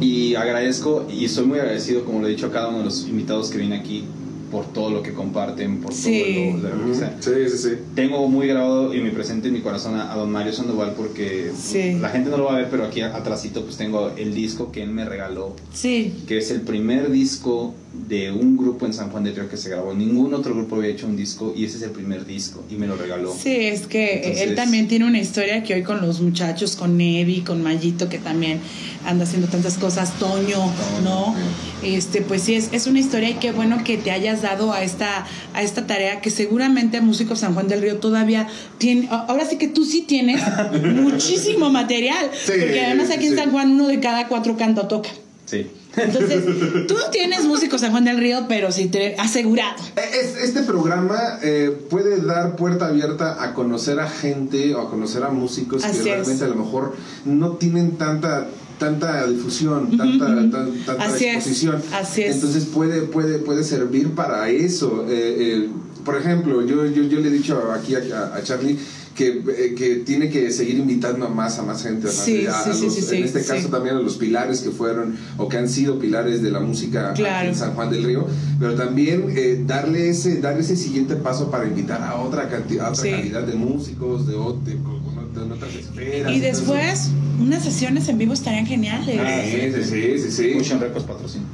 Y 0.00 0.34
agradezco 0.34 1.06
y 1.10 1.24
estoy 1.24 1.46
muy 1.46 1.58
agradecido, 1.58 2.04
como 2.04 2.20
lo 2.20 2.26
he 2.26 2.30
dicho 2.30 2.46
a 2.46 2.52
cada 2.52 2.68
uno 2.68 2.78
de 2.78 2.84
los 2.84 3.06
invitados 3.08 3.50
que 3.50 3.58
vienen 3.58 3.78
aquí, 3.80 4.04
por 4.50 4.64
todo 4.72 4.90
lo 4.90 5.02
que 5.02 5.12
comparten, 5.12 5.80
por 5.80 5.92
Sí. 5.92 6.52
todo 6.62 6.68
lo, 6.70 6.76
lo 6.76 6.92
que 6.92 6.94
sea. 6.98 7.16
Sí, 7.20 7.30
sí, 7.50 7.58
sí. 7.58 7.68
Tengo 7.96 8.28
muy 8.28 8.46
grabado 8.46 8.94
y 8.94 9.00
muy 9.00 9.10
presente 9.10 9.48
en 9.48 9.54
mi 9.54 9.60
corazón 9.60 9.96
a, 9.96 10.12
a 10.12 10.16
don 10.16 10.30
Mario 10.30 10.52
Sandoval 10.52 10.94
porque 10.96 11.50
Sí. 11.56 11.94
la 12.00 12.10
gente 12.10 12.30
no 12.30 12.36
lo 12.36 12.44
va 12.44 12.54
a 12.54 12.58
ver, 12.58 12.68
pero 12.70 12.84
aquí 12.84 13.00
atrásito 13.00 13.62
pues 13.62 13.76
tengo 13.76 14.12
el 14.16 14.34
disco 14.34 14.70
que 14.70 14.82
él 14.84 14.90
me 14.90 15.04
regaló, 15.04 15.56
Sí, 15.72 16.14
que 16.28 16.38
es 16.38 16.50
el 16.52 16.60
primer 16.60 17.10
disco 17.10 17.74
de 18.08 18.30
un 18.30 18.56
grupo 18.56 18.86
en 18.86 18.92
San 18.94 19.10
Juan 19.10 19.24
de 19.24 19.32
Río 19.32 19.48
que 19.48 19.56
se 19.56 19.68
grabó. 19.70 19.92
Ningún 19.94 20.32
otro 20.34 20.54
grupo 20.54 20.76
había 20.76 20.90
hecho 20.90 21.06
un 21.06 21.16
disco 21.16 21.52
y 21.56 21.64
ese 21.64 21.78
es 21.78 21.82
el 21.82 21.90
primer 21.90 22.24
disco 22.26 22.62
y 22.70 22.74
me 22.74 22.86
lo 22.86 22.96
regaló. 22.96 23.34
Sí, 23.36 23.50
es 23.54 23.86
que 23.86 24.16
Entonces- 24.18 24.42
él 24.42 24.54
también 24.54 24.86
tiene 24.88 25.06
una 25.06 25.18
historia 25.18 25.62
que 25.62 25.74
hoy 25.74 25.82
con 25.82 26.00
los 26.00 26.20
muchachos, 26.20 26.76
con 26.76 26.96
Nevi, 26.96 27.40
con 27.40 27.62
Mayito, 27.62 28.08
que 28.08 28.18
también 28.18 28.60
anda 29.04 29.24
haciendo 29.24 29.48
tantas 29.48 29.78
cosas, 29.78 30.12
Toño, 30.18 30.70
¿no? 31.04 31.34
Este, 31.82 32.22
pues 32.22 32.42
sí, 32.42 32.54
es, 32.54 32.68
es 32.72 32.86
una 32.86 32.98
historia 33.00 33.30
y 33.30 33.34
qué 33.34 33.52
bueno 33.52 33.82
que 33.84 33.96
te 33.98 34.10
hayas 34.10 34.42
dado 34.42 34.72
a 34.72 34.82
esta, 34.82 35.26
a 35.54 35.62
esta 35.62 35.86
tarea 35.86 36.20
que 36.20 36.30
seguramente 36.30 37.00
Músicos 37.00 37.40
San 37.40 37.54
Juan 37.54 37.68
del 37.68 37.82
Río 37.82 37.98
todavía 37.98 38.48
tiene. 38.78 39.08
Ahora 39.10 39.44
sí 39.48 39.56
que 39.58 39.68
tú 39.68 39.84
sí 39.84 40.02
tienes 40.02 40.40
muchísimo 40.94 41.70
material, 41.70 42.30
Sí, 42.34 42.52
porque 42.58 42.80
además 42.84 43.10
aquí 43.10 43.26
en 43.26 43.32
sí. 43.32 43.38
San 43.38 43.50
Juan 43.50 43.72
uno 43.72 43.88
de 43.88 44.00
cada 44.00 44.28
cuatro 44.28 44.56
canta 44.56 44.82
o 44.82 44.86
toca. 44.88 45.10
Sí. 45.44 45.66
Entonces, 45.96 46.86
tú 46.86 46.94
tienes 47.10 47.44
Músicos 47.44 47.80
San 47.80 47.90
Juan 47.92 48.04
del 48.04 48.18
Río, 48.18 48.46
pero 48.48 48.70
sí 48.72 48.86
te 48.88 49.16
asegurado. 49.16 49.76
Es- 49.96 50.36
este 50.42 50.62
programa 50.62 51.38
eh, 51.42 51.70
puede 51.90 52.20
dar 52.20 52.56
puerta 52.56 52.86
abierta 52.88 53.42
a 53.42 53.54
conocer 53.54 53.98
a 54.00 54.08
gente 54.08 54.74
o 54.74 54.82
a 54.82 54.90
conocer 54.90 55.22
a 55.24 55.30
músicos 55.30 55.84
Así 55.84 55.94
que 55.94 55.98
es. 56.00 56.04
realmente 56.16 56.44
a 56.44 56.48
lo 56.48 56.56
mejor 56.56 56.94
no 57.24 57.52
tienen 57.52 57.92
tanta 57.96 58.46
tanta 58.78 59.26
difusión, 59.26 59.96
tanta, 59.96 60.26
ujú. 60.26 60.50
tan- 60.50 60.50
tanta 60.84 61.04
Así 61.06 61.24
es, 61.24 61.36
exposición. 61.36 61.82
así 61.94 62.22
es. 62.24 62.34
Entonces 62.34 62.66
puede, 62.66 63.00
puede, 63.02 63.38
puede 63.38 63.64
servir 63.64 64.10
para 64.14 64.50
eso. 64.50 65.06
Eh, 65.08 65.36
eh, 65.64 65.70
por 66.04 66.14
ejemplo, 66.18 66.60
yo, 66.60 66.84
yo, 66.84 67.02
yo 67.04 67.20
le 67.20 67.28
he 67.28 67.30
dicho 67.30 67.58
aquí 67.72 67.94
a, 67.94 68.34
a 68.34 68.42
Charlie 68.42 68.78
que, 69.16 69.28
eh, 69.28 69.74
que 69.76 69.96
tiene 69.96 70.28
que 70.28 70.50
seguir 70.52 70.76
invitando 70.76 71.26
a 71.26 71.28
más 71.30 71.58
a 71.58 71.62
más 71.62 71.82
gente, 71.82 72.06
a 72.08 72.10
más- 72.12 72.24
Sí, 72.24 72.46
a- 72.46 72.52
sí, 72.62 72.70
sí, 72.74 72.84
los- 72.84 72.94
sí, 72.94 73.02
sí, 73.02 73.16
en 73.16 73.24
este 73.24 73.42
caso 73.44 73.68
también 73.68 73.96
a 73.96 74.00
los 74.00 74.16
pilares 74.16 74.60
que 74.60 74.70
fueron 74.70 75.16
o 75.38 75.48
que 75.48 75.56
han 75.56 75.68
sido 75.68 75.98
pilares 75.98 76.42
de 76.42 76.50
la 76.50 76.60
música 76.60 77.12
Claro. 77.14 77.48
en 77.48 77.54
San 77.56 77.72
Juan 77.74 77.90
del 77.90 78.04
Río, 78.04 78.26
pero 78.60 78.74
también 78.74 79.32
eh, 79.34 79.62
darle 79.66 80.10
ese 80.10 80.40
darle 80.40 80.60
ese 80.60 80.76
siguiente 80.76 81.16
paso 81.16 81.50
para 81.50 81.66
invitar 81.66 82.02
a 82.02 82.16
otra 82.16 82.48
cantidad, 82.48 82.86
a 82.86 82.90
otra 82.90 83.02
Sí. 83.02 83.10
calidad 83.10 83.42
de 83.42 83.54
músicos, 83.54 84.26
de, 84.26 84.34
de- 84.34 84.82
con- 84.82 85.06
en 85.36 85.52
otras 85.52 85.74
esferas. 85.74 86.32
Y 86.32 86.40
después, 86.40 87.10
unas 87.38 87.62
sesiones 87.62 88.08
en 88.08 88.16
vivo 88.16 88.32
estarían 88.32 88.64
geniales. 88.64 89.18
Ah, 89.22 89.42
Sí, 89.44 89.82
sí, 89.84 90.30
sí, 90.30 90.30
sí, 90.64 90.74
Records 90.78 91.04
patrocina. 91.04 91.44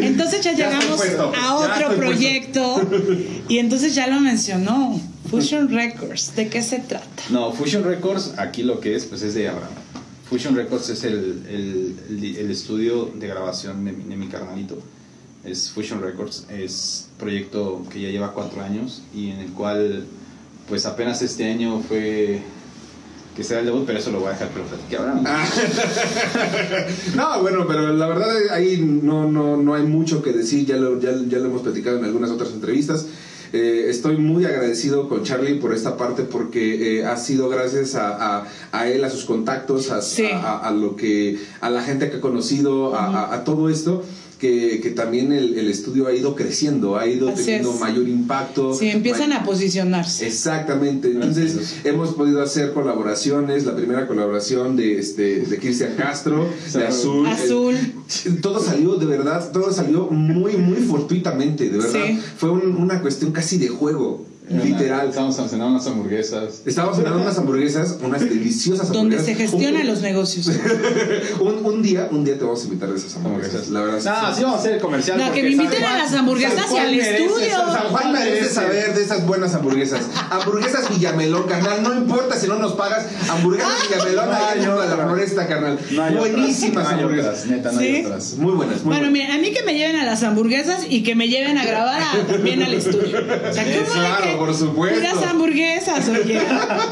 Entonces 0.00 0.42
ya 0.42 0.52
llegamos 0.52 0.96
puesto, 0.96 1.32
a 1.34 1.54
otro 1.56 1.96
proyecto 1.96 2.88
y 3.48 3.58
entonces 3.58 3.94
ya 3.94 4.06
lo 4.06 4.20
mencionó, 4.20 5.00
Fusion 5.32 5.68
Records. 5.70 6.36
¿De 6.36 6.48
qué 6.48 6.62
se 6.62 6.78
trata? 6.78 7.06
No, 7.30 7.52
Fusion 7.52 7.82
Records, 7.84 8.34
aquí 8.38 8.62
lo 8.62 8.78
que 8.80 8.94
es, 8.94 9.04
pues 9.06 9.22
es 9.22 9.34
de 9.34 9.48
Abraham. 9.48 9.72
Fusion 10.28 10.54
Records 10.56 10.88
es 10.90 11.04
el, 11.04 11.42
el, 11.48 12.36
el- 12.38 12.50
estudio 12.50 13.10
de 13.14 13.26
grabación 13.26 13.84
de 13.84 13.92
mi, 13.92 14.04
de 14.04 14.16
mi 14.16 14.28
carnalito. 14.28 14.78
Es 15.44 15.70
Fusion 15.70 16.00
Records, 16.00 16.46
es 16.50 17.08
proyecto 17.18 17.84
que 17.90 18.00
ya 18.00 18.08
lleva 18.10 18.32
cuatro 18.32 18.62
años 18.62 19.02
y 19.14 19.30
en 19.30 19.40
el 19.40 19.50
cual, 19.52 20.04
pues 20.68 20.86
apenas 20.86 21.20
este 21.22 21.50
año 21.50 21.80
fue 21.86 22.40
que 23.36 23.42
será 23.42 23.60
el 23.60 23.66
debut, 23.66 23.84
pero 23.86 23.98
eso 23.98 24.10
lo 24.12 24.20
voy 24.20 24.28
a 24.28 24.32
dejar 24.32 24.50
que 24.50 24.58
lo 24.58 24.64
platique 24.66 24.96
Abraham. 24.96 25.24
Ah. 25.26 25.44
No, 27.16 27.40
bueno, 27.42 27.66
pero 27.66 27.92
la 27.92 28.06
verdad 28.06 28.28
ahí 28.52 28.78
no, 28.78 29.30
no, 29.30 29.56
no 29.56 29.74
hay 29.74 29.82
mucho 29.84 30.22
que 30.22 30.32
decir, 30.32 30.66
ya 30.66 30.76
lo, 30.76 31.00
ya, 31.00 31.12
ya 31.28 31.38
lo 31.38 31.46
hemos 31.46 31.62
platicado 31.62 31.98
en 31.98 32.04
algunas 32.04 32.30
otras 32.30 32.50
entrevistas. 32.52 33.06
Eh, 33.52 33.86
estoy 33.88 34.16
muy 34.16 34.44
agradecido 34.46 35.08
con 35.08 35.24
Charlie 35.24 35.54
por 35.56 35.74
esta 35.74 35.96
parte 35.98 36.22
porque 36.22 37.00
eh, 37.00 37.04
ha 37.04 37.16
sido 37.18 37.48
gracias 37.50 37.94
a, 37.94 38.38
a- 38.38 38.46
a 38.72 38.88
él, 38.88 39.04
a 39.04 39.10
sus 39.10 39.24
contactos, 39.26 39.90
a, 39.90 40.00
Sí. 40.00 40.24
a- 40.32 40.70
lo 40.70 40.96
que, 40.96 41.38
a 41.60 41.68
la 41.68 41.82
gente 41.82 42.10
que 42.10 42.16
ha 42.16 42.20
conocido, 42.20 42.94
a 42.96 43.44
todo 43.44 43.68
esto. 43.68 44.02
Que, 44.42 44.80
que 44.80 44.90
también 44.90 45.30
el, 45.30 45.56
el 45.56 45.68
estudio 45.70 46.08
ha 46.08 46.12
ido 46.12 46.34
creciendo, 46.34 46.96
ha 46.98 47.06
ido 47.06 47.28
Así 47.28 47.44
teniendo 47.44 47.72
es. 47.74 47.78
mayor 47.78 48.08
impacto. 48.08 48.74
Sí, 48.74 48.88
empiezan 48.88 49.30
a 49.32 49.44
posicionarse. 49.44 50.26
Exactamente, 50.26 51.12
entonces 51.12 51.54
Gracias. 51.54 51.86
hemos 51.86 52.14
podido 52.14 52.42
hacer 52.42 52.72
colaboraciones, 52.72 53.64
la 53.64 53.76
primera 53.76 54.08
colaboración 54.08 54.74
de 54.74 54.98
este 54.98 55.42
de 55.42 55.58
Cristian 55.60 55.92
Castro, 55.96 56.48
de 56.74 56.84
Azul. 56.88 57.24
Azul. 57.28 57.76
Todo 58.40 58.60
salió 58.60 58.96
de 58.96 59.06
verdad, 59.06 59.52
todo 59.52 59.72
salió 59.72 60.08
muy 60.10 60.56
muy 60.56 60.78
fortuitamente, 60.78 61.70
de 61.70 61.78
verdad. 61.78 62.00
Sí. 62.08 62.18
Fue 62.36 62.50
un- 62.50 62.74
una 62.76 63.00
cuestión 63.00 63.30
casi 63.30 63.58
de 63.58 63.68
juego, 63.68 64.26
literal. 64.52 65.08
Estamos 65.08 65.36
cenando 65.36 65.66
unas 65.68 65.86
hamburguesas. 65.86 66.62
Estábamos 66.66 66.96
cenando 66.98 67.20
unas 67.22 67.38
hamburguesas, 67.38 67.98
unas 68.02 68.20
deliciosas 68.20 68.88
Donde 68.92 69.16
hamburguesas. 69.16 69.26
se 69.26 69.34
gestionan 69.34 69.86
los 69.86 70.00
negocios. 70.02 70.50
un, 71.40 71.64
un 71.64 71.82
día, 71.82 72.08
un 72.10 72.24
día 72.24 72.38
te 72.38 72.44
vamos 72.44 72.60
a 72.62 72.64
invitar 72.64 72.88
de 72.90 72.96
esas 72.96 73.16
hamburguesas, 73.16 73.68
la 73.68 73.80
verdad. 73.82 74.22
No, 74.28 74.34
sí 74.34 74.42
vamos 74.42 74.56
a 74.58 74.60
hacer 74.60 74.72
el 74.74 74.80
comercial. 74.80 75.18
No, 75.18 75.32
que 75.32 75.42
me 75.42 75.50
inviten 75.50 75.84
a 75.84 75.98
las 75.98 76.12
hamburguesas 76.14 76.66
y 76.72 76.76
al 76.78 76.90
merece- 76.94 77.24
estudio. 77.24 77.50
San 77.72 77.88
Juan 77.88 78.12
merece 78.12 78.48
saber 78.48 78.94
de 78.94 79.02
esas 79.02 79.26
buenas 79.26 79.54
hamburguesas. 79.54 80.00
Hamburguesas 80.30 80.88
Villamelón, 80.90 81.44
carnal. 81.44 81.82
No 81.82 81.94
importa 81.94 82.36
si 82.38 82.46
no 82.48 82.56
nos 82.58 82.72
pagas. 82.72 83.06
Hamburguesas 83.30 83.88
Villamelón 83.88 84.26
No 84.30 84.36
allá 84.80 84.96
la 84.96 84.96
floresta, 85.06 85.46
carnal. 85.46 85.78
No 85.90 86.02
hay 86.02 86.14
otras, 86.16 86.32
Buenísimas 86.32 86.86
hamburguesas. 86.88 87.26
otras, 87.40 87.46
neta, 87.46 87.72
no 87.72 87.78
¿Sí? 87.80 87.86
hay 87.86 88.04
otras. 88.04 88.34
Muy 88.34 88.52
buenas, 88.52 88.76
muy 88.82 88.84
Bueno, 88.96 89.10
buenas. 89.10 89.12
mira, 89.12 89.34
a 89.34 89.38
mí 89.38 89.52
que 89.52 89.62
me 89.62 89.74
lleven 89.74 89.96
a 89.96 90.04
las 90.04 90.22
hamburguesas 90.22 90.86
y 90.88 91.02
que 91.02 91.14
me 91.14 91.28
lleven 91.28 91.58
a 91.58 91.64
grabar 91.64 92.02
a- 92.02 92.26
también 92.26 92.62
al 92.62 92.74
estudio. 92.74 93.18
O 93.18 93.52
sea, 93.52 93.64
¿cómo 93.64 93.76
de 93.76 93.84
Claro, 93.92 94.38
por 94.46 94.54
supuesto. 94.54 94.98
Puras 95.00 95.22
hamburguesas, 95.30 96.08
oye. 96.08 96.40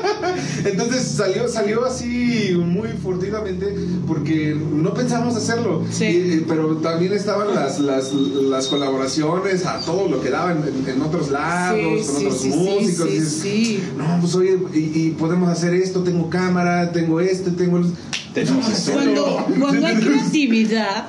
Entonces 0.64 1.02
salió, 1.02 1.48
salió 1.48 1.84
así 1.84 2.52
muy 2.56 2.88
furtivamente 3.02 3.74
porque 4.06 4.54
no 4.54 4.92
pensábamos 4.94 5.36
hacerlo. 5.36 5.84
Sí. 5.90 6.04
Y, 6.04 6.08
eh, 6.32 6.44
pero 6.48 6.76
también 6.76 7.12
estaban 7.12 7.54
las, 7.54 7.78
las, 7.80 8.12
las 8.12 8.66
colaboraciones 8.68 9.66
a 9.66 9.78
todo 9.80 10.08
lo 10.08 10.20
que 10.20 10.30
daban 10.30 10.62
en, 10.66 10.88
en 10.88 11.02
otros 11.02 11.30
lados, 11.30 11.78
Sí, 12.06 12.12
con 12.12 12.20
sí, 12.20 12.26
otros 12.26 12.44
músicos. 12.46 13.08
sí, 13.08 13.14
y 13.14 13.20
dices, 13.20 13.32
sí. 13.42 13.82
No, 13.96 14.18
pues 14.20 14.34
oye, 14.34 14.58
y, 14.74 14.78
y 14.78 15.10
podemos 15.18 15.48
hacer 15.50 15.74
esto, 15.74 16.02
tengo 16.02 16.28
cámara, 16.30 16.92
tengo 16.92 17.20
este, 17.20 17.50
tengo... 17.50 17.78
el-". 17.78 17.92
Tenemos 18.34 18.68
esto. 18.68 18.92
Cuando, 18.92 19.46
cuando 19.58 19.86
hay 19.86 19.96
creatividad, 20.00 21.06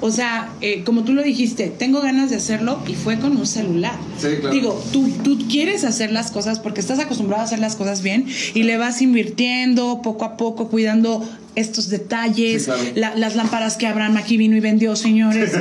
O 0.00 0.10
sea, 0.10 0.50
eh, 0.60 0.82
como 0.84 1.04
tú 1.04 1.14
lo 1.14 1.22
dijiste, 1.22 1.68
tengo 1.68 2.02
ganas 2.02 2.28
de 2.28 2.36
hacerlo 2.36 2.78
y 2.86 2.94
fue 2.94 3.18
con 3.18 3.36
un 3.36 3.46
celular. 3.46 3.94
Sí, 4.20 4.28
claro. 4.40 4.50
Digo, 4.54 4.84
tú, 4.92 5.08
tú 5.24 5.38
quieres 5.48 5.84
hacer 5.84 6.12
las 6.12 6.30
cosas 6.30 6.58
porque 6.58 6.80
estás 6.80 6.98
acostumbrado 6.98 7.42
a 7.42 7.46
hacer 7.46 7.60
las 7.60 7.76
cosas 7.76 8.02
bien 8.02 8.26
y 8.54 8.64
le 8.64 8.76
vas 8.76 9.00
invirtiendo 9.00 10.02
poco 10.02 10.26
a 10.26 10.36
poco, 10.36 10.68
cuidando 10.68 11.26
estos 11.54 11.88
detalles, 11.88 12.64
Sí, 12.64 12.70
claro. 12.70 12.82
la- 12.94 13.14
las 13.14 13.36
lámparas 13.36 13.78
que 13.78 13.86
Abraham 13.86 14.18
aquí 14.18 14.36
vino 14.36 14.54
y 14.56 14.60
vendió, 14.60 14.94
señores. 14.96 15.52
Este, 15.56 15.60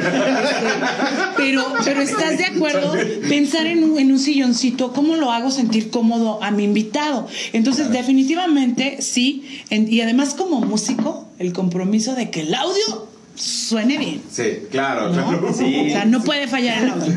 pero, 1.37 1.63
pero 1.83 2.01
estás 2.01 2.37
de 2.37 2.45
acuerdo, 2.45 2.93
pensar 3.29 3.65
en 3.67 3.83
un, 3.83 3.99
en 3.99 4.11
un 4.11 4.19
silloncito, 4.19 4.91
¿cómo 4.93 5.15
lo 5.15 5.31
hago 5.31 5.51
sentir 5.51 5.89
cómodo 5.89 6.41
a 6.43 6.51
mi 6.51 6.63
invitado? 6.65 7.27
Entonces, 7.53 7.89
definitivamente 7.91 8.97
sí, 9.01 9.43
en- 9.69 9.91
y 9.91 10.01
además 10.01 10.33
como 10.33 10.59
músico, 10.61 11.27
el 11.39 11.53
compromiso 11.53 12.15
de 12.15 12.29
que 12.29 12.41
el 12.41 12.53
audio 12.53 13.07
suene 13.35 13.97
bien. 13.97 14.21
Sí, 14.31 14.67
claro, 14.71 15.09
¿no? 15.09 15.13
claro. 15.13 15.53
Sí. 15.53 15.87
O 15.87 15.89
sea, 15.89 16.05
no 16.05 16.23
puede 16.23 16.47
fallar 16.47 16.83
el 16.83 16.89
audio. 16.89 17.13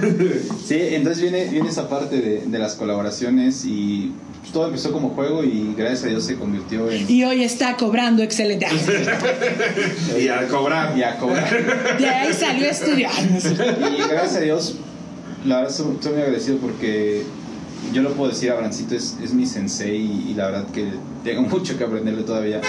Sí, 0.65 0.77
entonces 0.91 1.23
viene, 1.23 1.47
viene 1.47 1.69
esa 1.69 1.89
parte 1.89 2.21
de, 2.21 2.41
de 2.47 2.59
las 2.59 2.75
colaboraciones 2.75 3.65
y 3.65 4.13
pues, 4.41 4.53
todo 4.53 4.67
empezó 4.67 4.93
como 4.93 5.11
juego 5.11 5.45
y 5.45 5.75
gracias 5.77 6.05
a 6.05 6.07
Dios 6.09 6.25
se 6.25 6.37
convirtió 6.37 6.91
en... 6.91 7.05
Y 7.09 7.25
hoy 7.25 7.45
está 7.45 7.77
cobrando 7.77 8.23
excelente. 8.23 8.67
Y 10.19 10.29
a 10.29 10.47
cobrar. 10.49 10.97
Y 10.99 11.03
a 11.03 11.17
cobrar. 11.19 11.99
De 11.99 12.09
ahí 12.09 12.33
salió 12.33 12.67
a 12.67 12.71
estudiar. 12.71 13.13
Y 13.23 14.09
gracias 14.09 14.37
a 14.37 14.41
Dios, 14.41 14.77
la 15.45 15.57
verdad 15.57 15.71
estoy 15.71 15.95
estoy 15.95 16.13
muy 16.13 16.23
agradecido 16.23 16.59
porque 16.59 17.25
yo 17.93 18.03
lo 18.03 18.13
puedo 18.15 18.31
decir, 18.31 18.51
Abrancito 18.51 18.95
es, 18.97 19.17
es 19.23 19.33
mi 19.33 19.47
sensei 19.47 19.97
y, 19.97 20.31
y 20.31 20.35
la 20.35 20.47
verdad 20.47 20.67
que 20.73 20.89
tengo 21.25 21.43
mucho 21.49 21.77
que 21.77 21.85
aprenderle 21.85 22.23
todavía. 22.23 22.61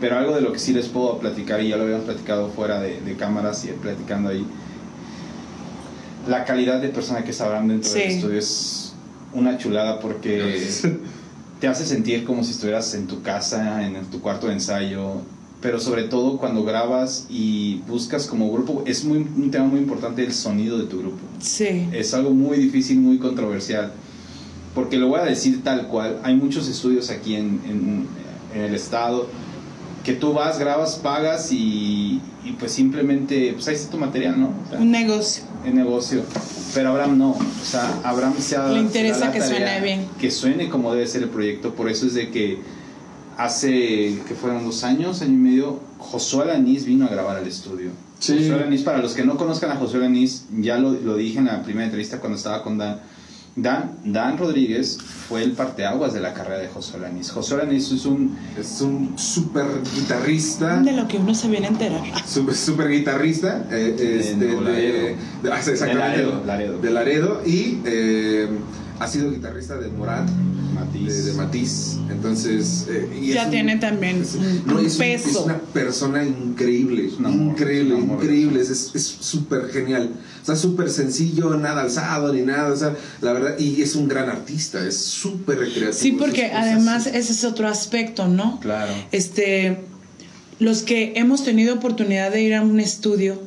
Pero 0.00 0.16
algo 0.16 0.34
de 0.34 0.40
lo 0.42 0.52
que 0.52 0.58
sí 0.58 0.72
les 0.72 0.86
puedo 0.86 1.18
platicar, 1.18 1.60
y 1.62 1.68
ya 1.68 1.76
lo 1.76 1.82
habíamos 1.84 2.04
platicado 2.04 2.48
fuera 2.50 2.80
de, 2.80 3.00
de 3.00 3.16
cámaras 3.16 3.64
y 3.64 3.68
platicando 3.68 4.28
ahí, 4.30 4.44
la 6.28 6.44
calidad 6.44 6.80
de 6.80 6.88
persona 6.88 7.24
que 7.24 7.30
es 7.30 7.40
Abraham 7.40 7.68
dentro 7.68 7.90
del 7.92 8.02
Sí. 8.02 8.08
estudio 8.16 8.38
es 8.38 8.92
una 9.32 9.56
chulada 9.58 9.98
porque 10.00 10.60
te 11.60 11.66
hace 11.68 11.84
sentir 11.86 12.24
como 12.24 12.44
si 12.44 12.52
estuvieras 12.52 12.94
en 12.94 13.06
tu 13.06 13.22
casa, 13.22 13.84
en 13.86 14.04
tu 14.06 14.20
cuarto 14.20 14.46
de 14.48 14.54
ensayo, 14.54 15.22
pero 15.60 15.80
sobre 15.80 16.04
todo 16.04 16.36
cuando 16.38 16.62
grabas 16.64 17.26
y 17.28 17.78
buscas 17.88 18.26
como 18.26 18.52
grupo, 18.52 18.84
es 18.86 19.04
muy, 19.04 19.18
un 19.18 19.50
tema 19.50 19.64
muy 19.66 19.80
importante 19.80 20.22
el 20.24 20.32
sonido 20.32 20.78
de 20.78 20.84
tu 20.84 20.98
grupo. 21.00 21.18
Sí. 21.40 21.88
Es 21.92 22.14
algo 22.14 22.30
muy 22.30 22.58
difícil, 22.58 23.00
muy 23.00 23.18
controversial, 23.18 23.92
porque 24.74 24.96
lo 24.98 25.08
voy 25.08 25.20
a 25.20 25.24
decir 25.24 25.64
tal 25.64 25.88
cual, 25.88 26.20
hay 26.22 26.36
muchos 26.36 26.68
estudios 26.68 27.10
aquí 27.10 27.34
en, 27.34 27.60
en- 27.68 28.06
en 28.54 28.60
el 28.62 28.74
estado 28.74 29.26
que 30.08 30.14
tú 30.14 30.32
vas, 30.32 30.58
grabas, 30.58 30.96
pagas 30.96 31.52
y, 31.52 32.22
y 32.42 32.52
pues 32.58 32.72
simplemente, 32.72 33.52
pues 33.52 33.68
ahí 33.68 33.74
está 33.74 33.90
tu 33.90 33.98
material, 33.98 34.40
¿no? 34.40 34.54
O 34.64 34.70
sea, 34.70 34.78
Un 34.78 34.90
negocio. 34.90 35.44
en 35.66 35.74
negocio. 35.74 36.22
Pero 36.72 36.88
Abraham 36.88 37.18
no. 37.18 37.32
O 37.32 37.64
sea, 37.64 38.00
Abraham 38.04 38.32
se 38.38 38.56
ha 38.56 38.68
Le 38.68 38.80
interesa 38.80 39.26
la 39.26 39.32
que 39.32 39.42
suene 39.42 39.80
bien. 39.82 40.06
Que 40.18 40.30
suene 40.30 40.70
como 40.70 40.94
debe 40.94 41.06
ser 41.06 41.24
el 41.24 41.28
proyecto. 41.28 41.74
Por 41.74 41.90
eso 41.90 42.06
es 42.06 42.14
de 42.14 42.30
que 42.30 42.58
hace, 43.36 44.18
que 44.26 44.34
fueron 44.34 44.64
dos 44.64 44.82
años, 44.82 45.20
año 45.20 45.32
y 45.32 45.36
medio, 45.36 45.80
Josué 45.98 46.44
Alanís 46.44 46.86
vino 46.86 47.04
a 47.04 47.10
grabar 47.10 47.36
al 47.36 47.46
estudio. 47.46 47.90
Sí. 48.18 48.32
Josué 48.38 48.54
Alanís, 48.54 48.80
para 48.80 49.02
los 49.02 49.12
que 49.12 49.26
no 49.26 49.36
conozcan 49.36 49.72
a 49.72 49.76
Josué 49.76 49.98
Alanís, 49.98 50.46
ya 50.58 50.78
lo, 50.78 50.92
lo 50.92 51.16
dije 51.16 51.38
en 51.38 51.44
la 51.44 51.62
primera 51.62 51.84
entrevista 51.84 52.18
cuando 52.18 52.38
estaba 52.38 52.62
con 52.62 52.78
Dan. 52.78 52.98
Dan, 53.56 53.96
Dan 54.04 54.38
Rodríguez 54.38 54.98
fue 55.28 55.42
el 55.42 55.52
parteaguas 55.52 56.12
de 56.12 56.20
la 56.20 56.32
carrera 56.32 56.58
de 56.60 56.68
Josué 56.68 57.00
Alanís. 57.00 57.30
Josué 57.30 57.60
Alanís 57.60 57.90
es 57.90 58.04
un 58.06 58.36
Es 58.58 58.80
un 58.80 59.18
súper 59.18 59.66
guitarrista. 59.96 60.80
De 60.80 60.92
lo 60.92 61.08
que 61.08 61.18
uno 61.18 61.34
se 61.34 61.48
viene 61.48 61.66
a 61.66 61.70
enterar. 61.70 62.02
Súper 62.26 62.54
super 62.54 62.88
guitarrista. 62.88 63.66
eh, 63.70 63.96
este, 64.20 64.36
De 64.36 64.46
de, 64.46 64.60
Laredo. 64.60 65.16
de- 65.42 65.52
ah, 65.52 65.62
sí, 65.62 65.70
exactamente, 65.70 66.18
De 66.18 66.24
Laredo, 66.26 66.44
Laredo. 66.46 66.78
de 66.78 66.90
Laredo, 66.90 67.42
Y 67.44 67.80
eh, 67.84 68.48
ha 69.00 69.06
sido 69.08 69.30
guitarrista 69.30 69.76
de 69.76 69.88
Morat, 69.88 70.28
Matiz. 70.74 71.06
de, 71.08 71.22
de 71.30 71.32
Matiz. 71.34 71.96
Entonces. 72.10 72.86
eh, 72.88 73.08
y 73.22 73.28
Ya 73.32 73.40
es 73.42 73.44
un- 73.46 73.50
tiene 73.52 73.76
también 73.76 74.22
es- 74.22 74.34
un- 74.34 74.66
no, 74.66 74.78
es, 74.80 74.92
un- 74.94 74.98
peso. 74.98 75.28
es 75.28 75.36
una 75.36 75.58
persona 75.58 76.24
increíble. 76.24 77.10
un 77.18 77.26
amor, 77.26 77.50
increíble, 77.52 77.94
es 77.96 78.02
un 78.02 78.10
amor. 78.10 78.22
increíble. 78.24 78.60
Es 78.60 78.70
es 78.94 79.04
súper 79.20 79.68
genial. 79.70 80.10
O 80.42 80.44
sea, 80.46 80.56
súper 80.56 80.90
sencillo, 80.90 81.54
nada 81.56 81.82
alzado 81.82 82.32
ni 82.32 82.42
nada. 82.42 82.72
O 82.72 82.76
sea, 82.76 82.94
la 83.20 83.32
verdad. 83.32 83.58
Y 83.58 83.80
es 83.82 83.94
un 83.96 84.08
gran 84.08 84.28
artista. 84.28 84.84
Es 84.86 84.96
súper 84.96 85.58
recreativo. 85.58 85.92
Sí, 85.92 86.12
porque 86.12 86.46
además 86.46 87.06
ese 87.06 87.32
es 87.32 87.44
otro 87.44 87.68
aspecto, 87.68 88.26
¿no? 88.28 88.58
Claro. 88.60 88.92
Este, 89.12 89.78
los 90.58 90.82
que 90.82 91.12
hemos 91.16 91.44
tenido 91.44 91.74
oportunidad 91.74 92.32
de 92.32 92.42
ir 92.42 92.54
a 92.54 92.62
un 92.62 92.80
estudio, 92.80 93.40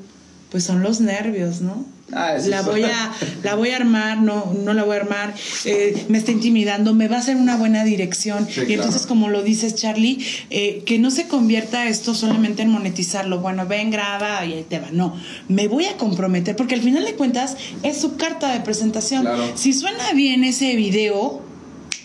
pues 0.51 0.63
son 0.63 0.81
los 0.83 1.01
nervios, 1.01 1.61
¿no? 1.61 1.85
Ah, 2.13 2.35
la 2.45 2.61
voy 2.61 2.83
a 2.83 3.11
la 3.43 3.55
voy 3.55 3.69
a 3.69 3.77
armar 3.77 4.21
no 4.21 4.53
no 4.53 4.73
la 4.73 4.83
voy 4.83 4.97
a 4.97 4.99
armar. 5.01 5.33
Eh, 5.65 6.05
me 6.09 6.17
está 6.17 6.31
intimidando 6.31 6.93
me 6.93 7.07
va 7.07 7.17
a 7.17 7.19
hacer 7.19 7.35
una 7.35 7.57
buena 7.57 7.83
dirección. 7.83 8.47
Sí, 8.49 8.61
y 8.67 8.73
entonces 8.73 9.01
claro. 9.01 9.09
como 9.09 9.29
lo 9.29 9.43
dices 9.43 9.75
Charlie 9.75 10.23
eh, 10.49 10.83
que 10.85 10.99
no 10.99 11.11
se 11.11 11.27
convierta 11.27 11.87
esto 11.87 12.13
solamente 12.13 12.61
en 12.61 12.69
monetizarlo. 12.69 13.39
Bueno 13.39 13.65
ven 13.67 13.91
graba 13.91 14.45
y 14.45 14.53
ahí 14.53 14.65
te 14.67 14.79
va. 14.79 14.89
No 14.91 15.15
me 15.47 15.67
voy 15.67 15.85
a 15.85 15.97
comprometer 15.97 16.55
porque 16.55 16.75
al 16.75 16.81
final 16.81 17.05
de 17.05 17.15
cuentas 17.15 17.57
es 17.83 17.97
su 17.97 18.15
carta 18.15 18.51
de 18.51 18.61
presentación. 18.61 19.21
Claro. 19.21 19.51
si 19.55 19.73
suena 19.73 20.11
bien 20.13 20.43
ese 20.43 20.75
video 20.75 21.50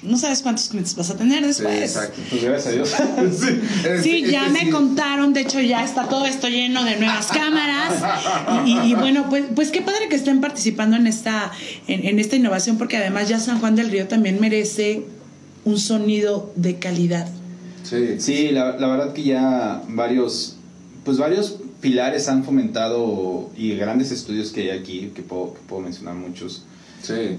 no 0.06 0.16
sabes 0.16 0.42
cuántos 0.42 0.68
clientes 0.68 0.94
vas 0.96 1.10
a 1.10 1.16
tener 1.16 1.40
Sí, 1.42 1.46
después 1.62 1.82
exacto. 1.82 2.20
Pues 2.30 2.42
gracias 2.44 2.66
a 2.66 2.70
Dios. 2.76 2.90
Sí, 3.40 3.60
es- 3.88 4.02
Sí, 4.02 4.22
es 4.24 4.30
ya 4.30 4.48
me 4.48 4.60
sí. 4.60 4.70
contaron, 4.70 5.32
de 5.32 5.40
hecho 5.42 5.60
ya 5.60 5.84
está 5.84 6.08
todo 6.08 6.26
esto 6.26 6.48
lleno 6.48 6.84
de 6.84 6.96
nuevas 6.96 7.26
cámaras 7.28 7.92
y, 8.64 8.70
y- 8.70 8.90
y 8.90 8.94
bueno, 8.94 9.26
pues, 9.28 9.44
pues 9.54 9.70
qué 9.70 9.82
padre 9.82 10.08
que 10.08 10.16
estén 10.16 10.40
participando 10.40 10.96
en 10.96 11.06
esta, 11.06 11.50
en, 11.88 12.06
en 12.06 12.18
esta 12.18 12.36
innovación 12.36 12.78
porque 12.78 12.96
además 12.96 13.28
ya 13.28 13.38
San 13.40 13.58
Juan 13.60 13.76
del 13.76 13.90
Río 13.90 14.06
también 14.08 14.40
merece 14.40 15.04
un 15.64 15.78
sonido 15.78 16.52
de 16.56 16.76
calidad. 16.78 17.28
Sí. 17.82 18.16
Sí, 18.20 18.48
la, 18.50 18.76
la 18.78 18.86
verdad 18.88 19.12
que 19.12 19.22
ya 19.24 19.82
varios, 19.88 20.56
pues 21.04 21.18
varios 21.18 21.56
pilares 21.80 22.28
han 22.28 22.42
fomentado 22.44 23.50
y 23.56 23.74
grandes 23.76 24.10
estudios 24.10 24.50
que 24.50 24.62
hay 24.72 24.78
aquí, 24.78 25.12
que 25.14 25.22
puedo, 25.22 25.54
que 25.54 25.60
puedo 25.68 25.82
mencionar 25.82 26.14
muchos. 26.14 26.64
Sí. 27.02 27.38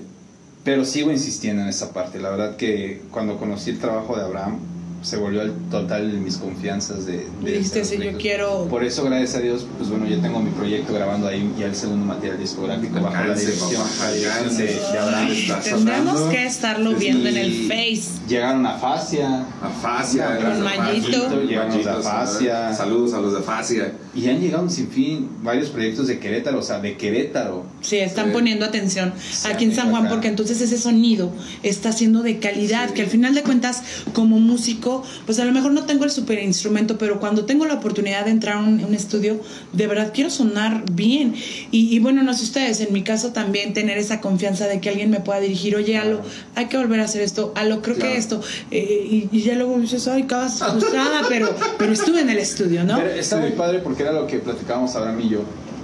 Pero 0.68 0.84
sigo 0.84 1.12
insistiendo 1.12 1.62
en 1.62 1.70
esa 1.70 1.94
parte. 1.94 2.20
La 2.20 2.30
verdad 2.30 2.58
que 2.58 3.02
cuando 3.10 3.38
conocí 3.38 3.70
el 3.70 3.80
trabajo 3.80 4.18
de 4.18 4.24
Abraham, 4.24 4.60
se 5.02 5.18
volvió 5.18 5.42
el 5.42 5.52
total 5.70 6.12
de 6.12 6.18
mis 6.18 6.38
confianzas 6.38 7.06
de... 7.06 7.28
de 7.44 7.64
si 7.64 7.98
yo 7.98 8.18
quiero... 8.18 8.66
Por 8.70 8.84
eso, 8.84 9.04
gracias 9.06 9.36
a 9.36 9.40
Dios, 9.40 9.66
pues 9.78 9.90
bueno, 9.90 10.08
ya 10.08 10.22
tengo 10.22 10.40
mi 10.40 10.52
proyecto 10.52 10.94
grabando 10.94 11.28
ahí 11.28 11.52
ya 11.58 11.68
el 11.68 11.76
segundo 11.76 12.06
material 12.06 12.40
discográfico 12.40 13.00
bajo 13.00 13.16
la 13.28 13.34
dirección, 13.36 13.82
papá, 13.84 14.08
alcance. 14.08 14.64
de, 14.64 15.00
Abraham. 15.00 16.30
Que 16.32 16.46
estarlo 16.46 16.94
viendo 16.96 17.30
en 17.30 17.38
el 17.38 17.68
Face. 17.68 18.20
Llegaron 18.28 18.66
a 18.66 18.78
Fascia 18.78 19.46
Afasia. 19.62 20.36
Con 20.38 20.44
las 20.50 20.58
de 20.58 20.64
Mayito. 20.64 21.26
Afasia, 21.26 21.44
Llegamos 21.48 21.88
a 21.88 21.94
Afasia. 21.98 22.74
Saludos 22.74 23.14
a 23.14 23.22
los 23.22 23.34
de 23.34 23.40
Afasia. 23.40 23.94
y 24.16 24.28
han 24.30 24.40
llegado 24.42 24.64
un 24.64 24.70
sinfín 24.72 25.30
varios 25.44 25.70
proyectos 25.70 26.08
de 26.08 26.20
Querétaro, 26.20 26.60
o 26.60 26.64
sea, 26.64 26.80
de 26.80 26.98
Querétaro. 26.98 27.66
Sí, 27.82 27.98
están 27.98 28.28
Sí. 28.28 28.32
poniendo 28.34 28.66
atención 28.66 29.14
Sí, 29.32 29.48
aquí 29.48 29.66
en 29.66 29.76
San 29.76 29.92
Juan 29.92 30.04
acá. 30.06 30.14
porque 30.16 30.28
entonces 30.28 30.60
ese 30.60 30.78
sonido 30.80 31.32
está 31.62 31.92
siendo 31.92 32.24
de 32.24 32.40
calidad, 32.40 32.88
Sí. 32.90 32.94
que 32.96 33.02
al 33.04 33.10
final 33.10 33.36
de 33.36 33.44
cuentas 33.44 33.84
como 34.14 34.40
músico, 34.40 34.97
pues 35.26 35.40
a 35.40 35.46
lo 35.46 35.52
mejor 35.52 35.72
no 35.72 35.84
tengo 35.86 36.04
el 36.04 36.12
super 36.12 36.42
instrumento, 36.44 36.98
pero 36.98 37.20
cuando 37.20 37.46
tengo 37.46 37.66
la 37.66 37.76
oportunidad 37.76 38.26
de 38.26 38.32
entrar 38.32 38.58
a 38.58 38.60
un, 38.60 38.84
un 38.84 38.94
estudio, 38.94 39.40
de 39.74 39.88
verdad 39.88 40.12
quiero 40.14 40.30
sonar 40.30 40.84
bien. 40.92 41.36
Y, 41.72 41.96
y 41.96 42.00
bueno, 42.00 42.24
no 42.24 42.34
sé 42.34 42.44
ustedes, 42.44 42.80
en 42.82 42.94
mi 42.94 43.04
caso 43.04 43.32
también 43.34 43.74
tener 43.74 43.98
esa 43.98 44.22
confianza 44.22 44.68
de 44.68 44.80
que 44.80 44.90
alguien 44.90 45.10
me 45.10 45.20
pueda 45.20 45.40
dirigir, 45.40 45.76
oye, 45.76 45.98
Alo, 45.98 46.22
hay 46.56 46.66
que 46.68 46.78
volver 46.78 47.00
a 47.00 47.04
hacer 47.06 47.22
esto, 47.22 47.52
Alo, 47.56 47.82
creo 47.82 47.96
Claro. 47.96 48.12
que 48.12 48.18
esto, 48.18 48.42
eh, 48.72 49.08
y, 49.10 49.30
y 49.32 49.42
ya 49.42 49.56
luego 49.56 49.78
dices, 49.80 50.08
ay, 50.08 50.24
acabas 50.24 50.60
frustrada, 50.72 51.22
pero, 51.30 51.56
pero 51.78 51.94
estuve 51.94 52.22
en 52.22 52.30
el 52.30 52.38
estudio, 52.38 52.84
¿no? 52.84 52.98
Pero 52.98 53.10
está 53.12 53.38
Sí. 53.38 53.42
muy 53.42 53.52
padre 53.52 53.80
porque 53.80 54.04
era 54.04 54.12
lo 54.12 54.28
que 54.28 54.40
platicábamos 54.40 54.96
Abraham 54.96 55.20
y 55.22 55.30
yo, 55.30 55.40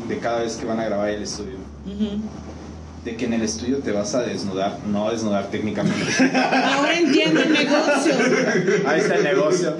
de 0.08 0.18
cada 0.20 0.42
vez 0.42 0.56
que 0.56 0.66
van 0.66 0.80
a 0.80 0.86
grabar 0.86 1.10
el 1.10 1.24
estudio. 1.24 1.56
De 3.04 3.16
que 3.18 3.26
en 3.26 3.34
el 3.34 3.42
estudio 3.42 3.80
te 3.80 3.92
vas 3.92 4.16
a 4.16 4.22
desnudar, 4.22 4.80
no 4.88 5.12
desnudar 5.12 5.52
técnicamente. 5.52 6.06
Ahora 6.34 6.98
entiendo 6.98 7.42
el 7.42 7.52
negocio. 7.52 8.14
Ahí 8.88 9.02
está 9.02 9.16
el 9.16 9.24
negocio. 9.24 9.76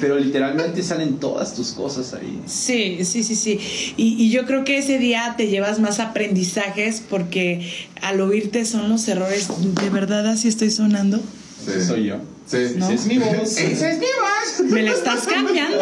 Pero 0.00 0.18
literalmente 0.18 0.82
salen 0.82 1.18
todas 1.18 1.54
tus 1.54 1.72
cosas 1.72 2.12
ahí. 2.14 2.40
Sí, 2.46 3.04
sí, 3.04 3.24
sí, 3.24 3.34
sí. 3.34 3.58
Y, 3.96 4.22
y 4.22 4.30
yo 4.30 4.44
creo 4.44 4.64
que 4.64 4.78
ese 4.78 4.98
día 4.98 5.34
te 5.36 5.48
llevas 5.48 5.80
más 5.80 5.98
aprendizajes 5.98 7.02
porque 7.08 7.72
al 8.02 8.20
oírte 8.20 8.64
son 8.64 8.90
los 8.90 9.08
errores. 9.08 9.48
¿De 9.82 9.90
verdad 9.90 10.26
así 10.26 10.48
estoy 10.48 10.70
sonando? 10.70 11.18
Sí. 11.64 11.84
Soy 11.84 12.04
yo. 12.04 12.16
Sí. 12.48 12.56
¿No? 12.76 12.86
Esa 12.86 12.94
es 12.94 13.06
mi 13.06 13.18
voz. 13.18 13.58
Esa 13.58 13.90
es 13.90 13.98
mi 13.98 14.06
voz. 14.06 14.70
Me 14.70 14.82
la 14.82 14.92
estás 14.92 15.26
cambiando, 15.26 15.78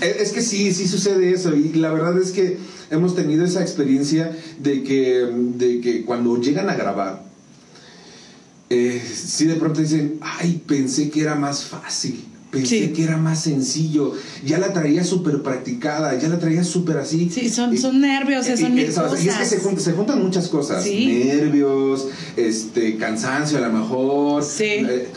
es 0.00 0.32
que 0.32 0.42
sí, 0.42 0.72
sí 0.72 0.88
sucede 0.88 1.32
eso. 1.32 1.54
Y 1.54 1.74
la 1.74 1.92
verdad 1.92 2.20
es 2.20 2.32
que 2.32 2.58
hemos 2.90 3.14
tenido 3.14 3.44
esa 3.44 3.62
experiencia 3.62 4.36
de 4.58 4.82
que, 4.82 5.28
de 5.56 5.80
que 5.80 6.04
cuando 6.04 6.40
llegan 6.40 6.68
a 6.68 6.74
grabar, 6.74 7.22
eh, 8.70 9.02
sí 9.12 9.46
de 9.46 9.54
pronto 9.54 9.80
dicen, 9.80 10.18
ay, 10.20 10.62
pensé 10.66 11.10
que 11.10 11.22
era 11.22 11.34
más 11.34 11.64
fácil. 11.64 12.24
Pensé 12.50 12.86
Sí. 12.86 12.92
que 12.92 13.04
era 13.04 13.16
más 13.16 13.42
sencillo. 13.42 14.12
Ya 14.44 14.58
la 14.58 14.72
traía 14.72 15.04
súper 15.04 15.40
practicada, 15.42 16.18
ya 16.18 16.28
la 16.28 16.38
traía 16.40 16.64
súper 16.64 16.96
así. 16.96 17.30
Sí, 17.32 17.48
son, 17.48 17.76
son 17.78 18.00
nervios, 18.00 18.44
sea, 18.44 18.56
son 18.56 18.72
y, 18.72 18.74
mil 18.74 18.84
y- 18.84 18.86
y 18.86 18.88
es 18.90 18.94
que 18.96 19.02
cosas. 19.02 19.48
se 19.48 19.58
juntan, 19.58 19.80
se 19.84 19.92
juntan 19.92 20.22
muchas 20.22 20.48
cosas. 20.48 20.82
Sí. 20.82 21.22
Nervios, 21.26 22.08
este, 22.36 22.96
cansancio 22.96 23.58
a 23.58 23.60
lo 23.60 23.72
mejor. 23.72 24.42
Sí. 24.42 24.64
eh, 24.64 25.08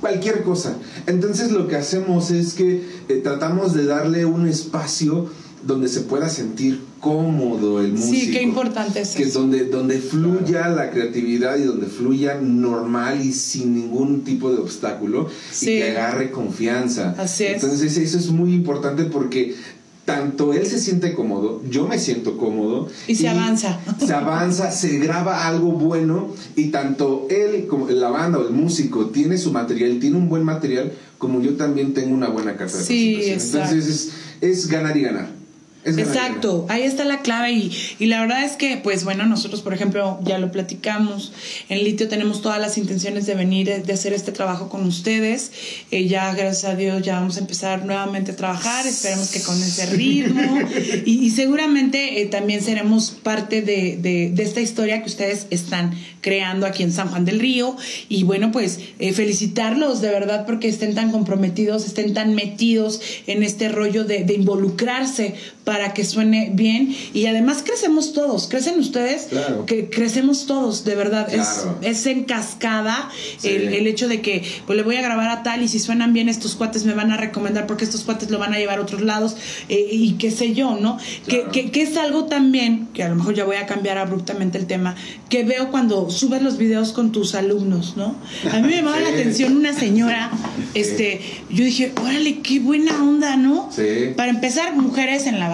cualquier 0.00 0.42
cosa. 0.42 0.76
Entonces 1.06 1.52
lo 1.52 1.68
que 1.68 1.76
hacemos 1.76 2.32
es 2.32 2.54
que 2.54 2.82
eh, 3.08 3.20
tratamos 3.22 3.72
de 3.74 3.84
darle 3.86 4.24
un 4.24 4.48
espacio 4.48 5.30
donde 5.64 5.88
se 5.88 6.00
pueda 6.00 6.28
sentir 6.28 6.80
cómodo 7.02 7.80
el 7.80 7.92
músico. 7.94 8.14
Sí, 8.14 8.30
qué 8.30 8.42
importante 8.42 9.00
es 9.00 9.16
que 9.16 9.24
eso. 9.24 9.40
donde, 9.40 9.64
donde 9.64 9.98
fluya 9.98 10.68
la 10.68 10.90
creatividad 10.90 11.58
y 11.58 11.64
donde 11.64 11.86
fluya 11.88 12.38
normal 12.40 13.20
y 13.20 13.32
sin 13.32 13.74
ningún 13.74 14.22
tipo 14.22 14.52
de 14.52 14.58
obstáculo 14.58 15.28
Sí. 15.50 15.72
y 15.72 15.78
que 15.80 15.90
agarre 15.90 16.30
confianza. 16.30 17.14
Así 17.18 17.44
es. 17.44 17.62
Entonces 17.62 17.96
eso 17.98 18.16
es 18.18 18.30
muy 18.30 18.54
importante 18.54 19.02
porque 19.04 19.56
tanto 20.04 20.52
él 20.52 20.64
se 20.64 20.78
siente 20.78 21.12
cómodo, 21.12 21.60
yo 21.68 21.88
me 21.88 21.98
siento 21.98 22.38
cómodo. 22.38 22.88
Y 23.08 23.16
se 23.16 23.28
avanza. 23.28 23.80
Se 24.06 24.12
avanza, 24.12 24.70
se 24.70 24.98
graba 24.98 25.48
algo 25.48 25.72
bueno 25.72 26.32
y 26.54 26.66
tanto 26.68 27.26
él 27.30 27.66
como 27.66 27.88
la 27.90 28.10
banda 28.10 28.38
o 28.38 28.46
el 28.46 28.52
músico 28.54 29.06
tiene 29.06 29.38
su 29.38 29.50
material, 29.52 29.98
tiene 29.98 30.16
un 30.18 30.28
buen 30.28 30.44
material, 30.44 30.92
como 31.18 31.42
yo 31.42 31.54
también 31.54 31.94
tengo 31.94 32.14
una 32.14 32.28
buena 32.28 32.56
carta 32.56 32.78
de 32.78 32.84
Sí. 32.84 33.16
Entonces 33.24 33.88
es, 33.88 34.10
es 34.40 34.68
ganar 34.68 34.96
y 34.96 35.02
ganar. 35.02 35.41
Es. 35.84 35.98
Exacto, 35.98 36.66
ahí 36.68 36.82
está 36.82 37.04
la 37.04 37.22
clave 37.22 37.50
y, 37.52 37.72
y 37.98 38.06
la 38.06 38.20
verdad 38.20 38.44
es 38.44 38.52
que, 38.52 38.76
pues 38.76 39.02
bueno, 39.04 39.26
nosotros, 39.26 39.62
por 39.62 39.74
ejemplo, 39.74 40.20
ya 40.22 40.38
lo 40.38 40.52
platicamos, 40.52 41.32
en 41.68 41.82
Litio 41.82 42.06
tenemos 42.08 42.40
todas 42.40 42.60
las 42.60 42.78
intenciones 42.78 43.26
de 43.26 43.34
venir, 43.34 43.82
de 43.84 43.92
hacer 43.92 44.12
este 44.12 44.30
trabajo 44.32 44.68
con 44.68 44.86
ustedes, 44.86 45.50
Eh, 45.90 46.06
ya 46.06 46.32
gracias 46.34 46.64
a 46.72 46.76
Dios 46.76 47.02
ya 47.02 47.14
vamos 47.14 47.36
a 47.36 47.40
empezar 47.40 47.84
nuevamente 47.84 48.30
a 48.32 48.36
trabajar, 48.36 48.86
esperemos 48.86 49.30
que 49.30 49.40
con 49.42 49.56
ese 49.60 49.86
ritmo 49.86 50.58
y, 51.04 51.18
y 51.26 51.30
seguramente 51.30 52.20
eh, 52.22 52.26
también 52.26 52.62
seremos 52.62 53.10
parte 53.10 53.60
de, 53.62 53.96
de- 54.00 54.30
de 54.32 54.42
esta 54.42 54.60
historia 54.60 55.00
que 55.02 55.08
ustedes 55.08 55.46
están 55.50 55.92
creando 56.20 56.66
aquí 56.66 56.84
en 56.84 56.92
San 56.92 57.08
Juan 57.08 57.24
del 57.24 57.40
Río 57.40 57.76
y 58.08 58.22
bueno, 58.22 58.52
pues 58.52 58.78
eh, 59.00 59.12
felicitarlos 59.12 60.00
de 60.00 60.10
verdad 60.10 60.46
porque 60.46 60.68
estén 60.68 60.94
tan 60.94 61.10
comprometidos, 61.10 61.84
estén 61.86 62.14
tan 62.14 62.34
metidos 62.36 63.00
en 63.26 63.42
este 63.42 63.68
rollo 63.68 64.04
de, 64.04 64.22
de 64.24 64.34
involucrarse 64.34 65.34
para 65.64 65.71
que 65.94 66.04
suene 66.04 66.50
bien 66.54 66.94
y 67.14 67.26
además 67.26 67.62
crecemos 67.64 68.12
todos, 68.12 68.46
crecen 68.48 68.78
ustedes, 68.78 69.24
Claro. 69.30 69.66
que 69.66 69.88
crecemos 69.90 70.46
todos, 70.46 70.84
de 70.84 70.94
verdad, 70.94 71.26
Claro. 71.32 71.78
es, 71.82 71.98
es 72.00 72.06
en 72.06 72.24
cascada 72.24 73.08
Sí. 73.38 73.48
el, 73.48 73.72
el 73.74 73.86
hecho 73.86 74.08
de 74.08 74.20
que 74.20 74.42
pues 74.66 74.76
le 74.76 74.82
voy 74.82 74.96
a 74.96 75.02
grabar 75.02 75.28
a 75.30 75.42
tal 75.42 75.62
y 75.62 75.68
si 75.68 75.78
suenan 75.78 76.12
bien 76.12 76.28
estos 76.28 76.54
cuates 76.54 76.84
me 76.84 76.94
van 76.94 77.10
a 77.12 77.16
recomendar 77.16 77.66
porque 77.66 77.84
estos 77.84 78.02
cuates 78.02 78.30
lo 78.30 78.38
van 78.38 78.54
a 78.54 78.58
llevar 78.58 78.78
a 78.78 78.82
otros 78.82 79.02
lados 79.02 79.36
eh, 79.68 79.86
y 79.90 80.12
qué 80.14 80.30
sé 80.30 80.54
yo, 80.54 80.76
¿no? 80.80 80.98
Que, 81.26 81.38
Claro. 81.38 81.52
que, 81.52 81.70
que 81.70 81.82
es 81.82 81.96
algo 81.96 82.24
también, 82.24 82.88
que 82.94 83.02
a 83.02 83.08
lo 83.08 83.14
mejor 83.16 83.34
ya 83.34 83.44
voy 83.44 83.56
a 83.56 83.66
cambiar 83.66 83.98
abruptamente 83.98 84.58
el 84.58 84.66
tema, 84.66 84.94
que 85.28 85.44
veo 85.44 85.70
cuando 85.70 86.10
subes 86.10 86.42
los 86.42 86.58
videos 86.58 86.92
con 86.92 87.12
tus 87.12 87.34
alumnos, 87.34 87.96
¿no? 87.96 88.14
A 88.52 88.56
mí 88.60 88.68
me 88.68 88.76
llamaba 88.76 89.00
la 89.00 89.08
atención 89.14 89.56
una 89.56 89.72
señora, 89.72 90.30
este, 90.74 91.20
yo 91.50 91.64
dije, 91.64 91.92
órale, 92.00 92.40
qué 92.40 92.60
buena 92.60 93.02
onda, 93.02 93.36
¿no? 93.36 93.70
Sí. 93.74 93.82
Para 94.16 94.30
empezar, 94.30 94.74
mujeres 94.76 95.26
en 95.26 95.38
la 95.38 95.48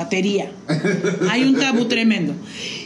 Hay 1.30 1.42
un 1.44 1.56
tabú 1.58 1.86
tremendo. 1.86 2.34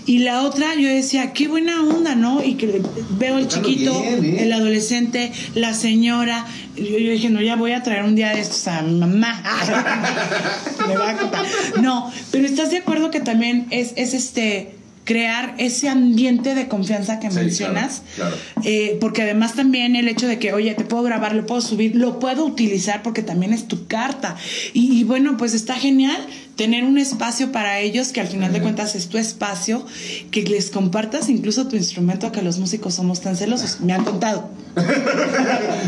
Y 0.04 0.18
la 0.18 0.42
otra, 0.42 0.74
yo 0.74 0.88
decía, 0.88 1.32
qué 1.32 1.46
buena 1.46 1.80
onda, 1.82 2.14
¿no? 2.16 2.42
Y 2.42 2.54
que 2.54 2.82
veo 3.18 3.38
el 3.38 3.46
chiquito, 3.46 3.92
bien, 4.20 4.24
¿eh? 4.36 4.42
el 4.42 4.52
adolescente, 4.52 5.30
la 5.54 5.74
señora. 5.74 6.44
Yo, 6.76 6.98
yo 6.98 7.12
dije, 7.12 7.30
no, 7.30 7.40
ya 7.40 7.54
voy 7.56 7.72
a 7.72 7.82
traer 7.84 8.02
un 8.02 8.16
día 8.16 8.30
de 8.34 8.40
estos 8.40 8.66
a 8.66 8.82
mi 8.82 8.98
mamá. 8.98 9.40
Me 10.88 10.96
va 10.96 11.10
a 11.10 11.16
contar. 11.16 11.46
No, 11.82 12.10
pero 12.30 12.46
¿estás 12.46 12.70
de 12.70 12.78
acuerdo 12.78 13.10
que 13.10 13.20
también 13.20 13.66
es, 13.70 13.92
es 13.96 14.14
este 14.14 14.74
crear 15.04 15.56
ese 15.58 15.88
ambiente 15.88 16.54
de 16.54 16.68
confianza 16.68 17.18
que 17.18 17.28
Sí, 17.28 17.36
mencionas? 17.36 18.02
claro, 18.14 18.36
Eh, 18.62 18.98
porque 19.00 19.22
además 19.22 19.54
también 19.54 19.96
el 19.96 20.06
hecho 20.06 20.28
de 20.28 20.38
que, 20.38 20.52
oye, 20.52 20.74
te 20.74 20.84
puedo 20.84 21.02
grabar, 21.02 21.34
lo 21.34 21.44
puedo 21.44 21.60
subir, 21.60 21.96
lo 21.96 22.20
puedo 22.20 22.44
utilizar 22.44 23.02
porque 23.02 23.22
también 23.22 23.52
es 23.52 23.66
tu 23.66 23.86
carta. 23.88 24.36
Y, 24.72 24.92
y 24.96 25.02
bueno, 25.04 25.36
pues 25.36 25.54
está 25.54 25.74
genial 25.74 26.24
tener 26.56 26.84
un 26.84 26.98
espacio 26.98 27.50
para 27.52 27.80
ellos 27.80 28.08
que 28.08 28.20
al 28.20 28.28
final 28.28 28.52
de 28.52 28.60
cuentas 28.60 28.94
es 28.94 29.08
tu 29.08 29.18
espacio, 29.18 29.84
que 30.30 30.42
les 30.42 30.70
compartas 30.70 31.28
incluso 31.28 31.66
tu 31.66 31.76
instrumento, 31.76 32.30
que 32.32 32.42
los 32.42 32.58
músicos 32.58 32.94
somos 32.94 33.20
tan 33.20 33.36
celosos. 33.36 33.80
Me 33.80 33.92
han 33.92 34.04
contado. 34.04 34.48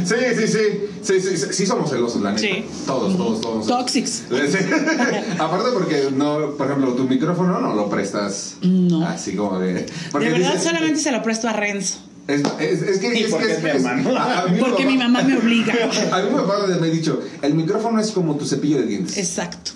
Sí, 0.04 0.14
sí, 0.38 0.46
sí. 0.46 0.58
Sí, 1.02 1.20
sí, 1.20 1.36
sí, 1.36 1.46
sí 1.52 1.66
somos 1.66 1.90
celosos, 1.90 2.20
la 2.22 2.30
neta. 2.32 2.40
Sí. 2.42 2.64
Todos, 2.86 3.16
todos, 3.16 3.40
todos. 3.40 3.66
Toxics. 3.66 4.24
Sí. 4.28 4.58
Aparte 5.38 5.70
porque 5.72 6.08
no, 6.14 6.50
por 6.56 6.66
ejemplo, 6.66 6.92
tu 6.94 7.04
micrófono 7.04 7.60
no 7.60 7.74
lo 7.74 7.88
prestas 7.88 8.56
No. 8.62 9.06
así 9.06 9.34
como 9.36 9.58
de. 9.58 9.86
porque 10.12 10.26
de 10.26 10.32
verdad 10.32 10.54
dices- 10.54 10.64
solamente 10.64 11.00
se 11.00 11.12
lo 11.12 11.22
presto 11.22 11.48
a 11.48 11.52
Renzo. 11.52 11.98
Es, 12.26 12.40
es, 12.58 12.82
es 12.82 12.98
que, 12.98 13.20
es, 13.20 13.30
porque 13.30 13.46
que 13.46 13.70
es 13.76 13.82
mi 13.82 13.90
mí 14.54 14.60
Porque 14.60 14.86
mi 14.86 14.96
mamá 14.96 15.22
me 15.22 15.36
obliga. 15.36 15.74
A 16.12 16.22
mí 16.22 16.30
mi 16.30 16.36
papá 16.36 16.66
me 16.66 16.86
ha 16.86 16.90
dicho, 16.90 17.20
el 17.42 17.54
micrófono 17.54 18.00
es 18.00 18.10
como 18.12 18.36
tu 18.36 18.46
cepillo 18.46 18.78
de 18.78 18.86
dientes. 18.86 19.16
Exacto. 19.18 19.72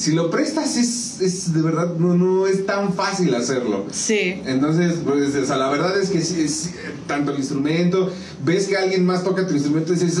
Si 0.00 0.12
lo 0.12 0.30
prestas 0.30 0.78
es, 0.78 1.09
es 1.20 1.52
de 1.52 1.62
verdad, 1.62 1.94
no, 1.98 2.14
no 2.14 2.46
es 2.46 2.64
tan 2.66 2.94
fácil 2.94 3.34
hacerlo. 3.34 3.86
Sí. 3.92 4.40
Entonces, 4.46 4.94
pues, 5.04 5.34
o 5.34 5.46
sea, 5.46 5.56
la 5.56 5.68
verdad 5.70 5.98
es 6.00 6.10
que 6.10 6.18
es, 6.18 6.70
tanto 7.06 7.32
el 7.32 7.38
instrumento, 7.38 8.12
ves 8.44 8.66
que 8.68 8.76
alguien 8.76 9.04
más 9.04 9.24
toca 9.24 9.46
tu 9.46 9.54
instrumento 9.54 9.92
y 9.92 9.96
dices, 9.96 10.14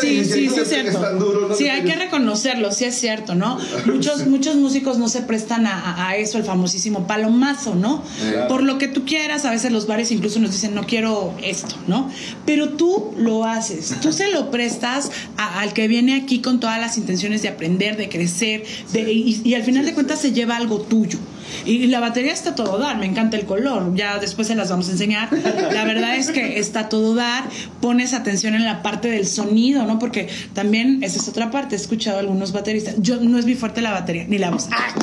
Sí, 0.00 0.06
"Ay, 0.08 0.24
sí, 0.24 0.48
sí, 0.50 0.60
es 0.60 0.68
cierto. 0.68 0.98
tan 1.00 1.18
duro, 1.18 1.48
no 1.48 1.54
sí, 1.54 1.68
hay 1.68 1.80
que 1.82 1.88
pegues". 1.92 1.98
reconocerlo, 2.04 2.72
sí 2.72 2.84
es 2.84 2.94
cierto, 2.96 3.34
¿no? 3.34 3.58
Muchos, 3.86 4.26
muchos 4.26 4.56
músicos 4.56 4.98
no 4.98 5.08
se 5.08 5.22
prestan 5.22 5.66
a, 5.66 6.08
a- 6.08 6.16
eso, 6.16 6.38
el 6.38 6.44
famosísimo 6.44 7.06
palomazo, 7.06 7.74
¿no? 7.74 8.02
Claro. 8.30 8.48
Por 8.48 8.62
lo 8.62 8.78
que 8.78 8.88
tú 8.88 9.04
quieras, 9.04 9.44
a 9.44 9.50
veces 9.50 9.70
los 9.72 9.86
bares 9.86 10.10
incluso 10.10 10.40
nos 10.40 10.52
dicen, 10.52 10.74
no 10.74 10.84
quiero 10.84 11.34
esto, 11.42 11.76
¿no? 11.86 12.10
Pero 12.44 12.70
tú 12.70 13.12
lo 13.16 13.44
haces, 13.44 13.94
tú 14.02 14.12
se 14.12 14.28
lo 14.30 14.50
prestas 14.50 15.10
a- 15.36 15.60
al 15.60 15.72
que 15.72 15.88
viene 15.88 16.16
aquí 16.16 16.40
con 16.40 16.60
todas 16.60 16.80
las 16.80 16.98
intenciones 16.98 17.42
de 17.42 17.48
aprender, 17.48 17.96
de 17.96 18.08
crecer, 18.08 18.64
de- 18.92 19.12
y, 19.12 19.40
y 19.44 19.54
al 19.54 19.62
final 19.62 19.84
de 19.86 19.94
cuentas 19.94 20.20
se 20.20 20.32
lleva 20.34 20.56
algo 20.56 20.80
tuyo. 20.80 21.18
Y 21.64 21.86
la 21.86 22.00
batería 22.00 22.32
está 22.32 22.54
todo 22.54 22.78
dar, 22.78 22.98
me 22.98 23.06
encanta 23.06 23.36
el 23.36 23.46
color, 23.46 23.94
ya 23.94 24.18
después 24.18 24.48
se 24.48 24.54
las 24.54 24.70
vamos 24.70 24.88
a 24.88 24.92
enseñar. 24.92 25.28
La 25.72 25.84
verdad 25.84 26.16
es 26.16 26.30
que 26.30 26.58
está 26.58 26.88
todo 26.88 27.14
dar, 27.14 27.44
pones 27.80 28.12
atención 28.12 28.54
en 28.54 28.64
la 28.64 28.82
parte 28.82 29.08
del 29.08 29.26
sonido, 29.26 29.86
¿no? 29.86 29.98
Porque 29.98 30.28
también 30.52 31.02
esa 31.02 31.18
es 31.18 31.28
otra 31.28 31.50
parte, 31.50 31.74
he 31.74 31.78
escuchado 31.78 32.18
a 32.18 32.20
algunos 32.20 32.52
bateristas, 32.52 32.96
yo 32.98 33.20
no 33.20 33.38
es 33.38 33.46
mi 33.46 33.54
fuerte 33.54 33.80
la 33.80 33.92
batería, 33.92 34.26
ni 34.28 34.38
la 34.38 34.50
voz, 34.50 34.68
¡Ah! 34.72 34.94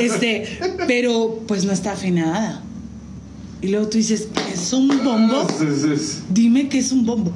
este, 0.00 0.58
pero 0.86 1.42
pues 1.46 1.64
no 1.64 1.72
está 1.72 1.92
afinada. 1.92 2.62
Y 3.60 3.68
luego 3.68 3.88
tú 3.88 3.98
dices, 3.98 4.28
¿es 4.52 4.72
un 4.72 5.02
bombo? 5.02 5.46
Sí. 5.58 6.22
Dime 6.28 6.68
que 6.68 6.78
es 6.78 6.92
un 6.92 7.04
bombo. 7.04 7.32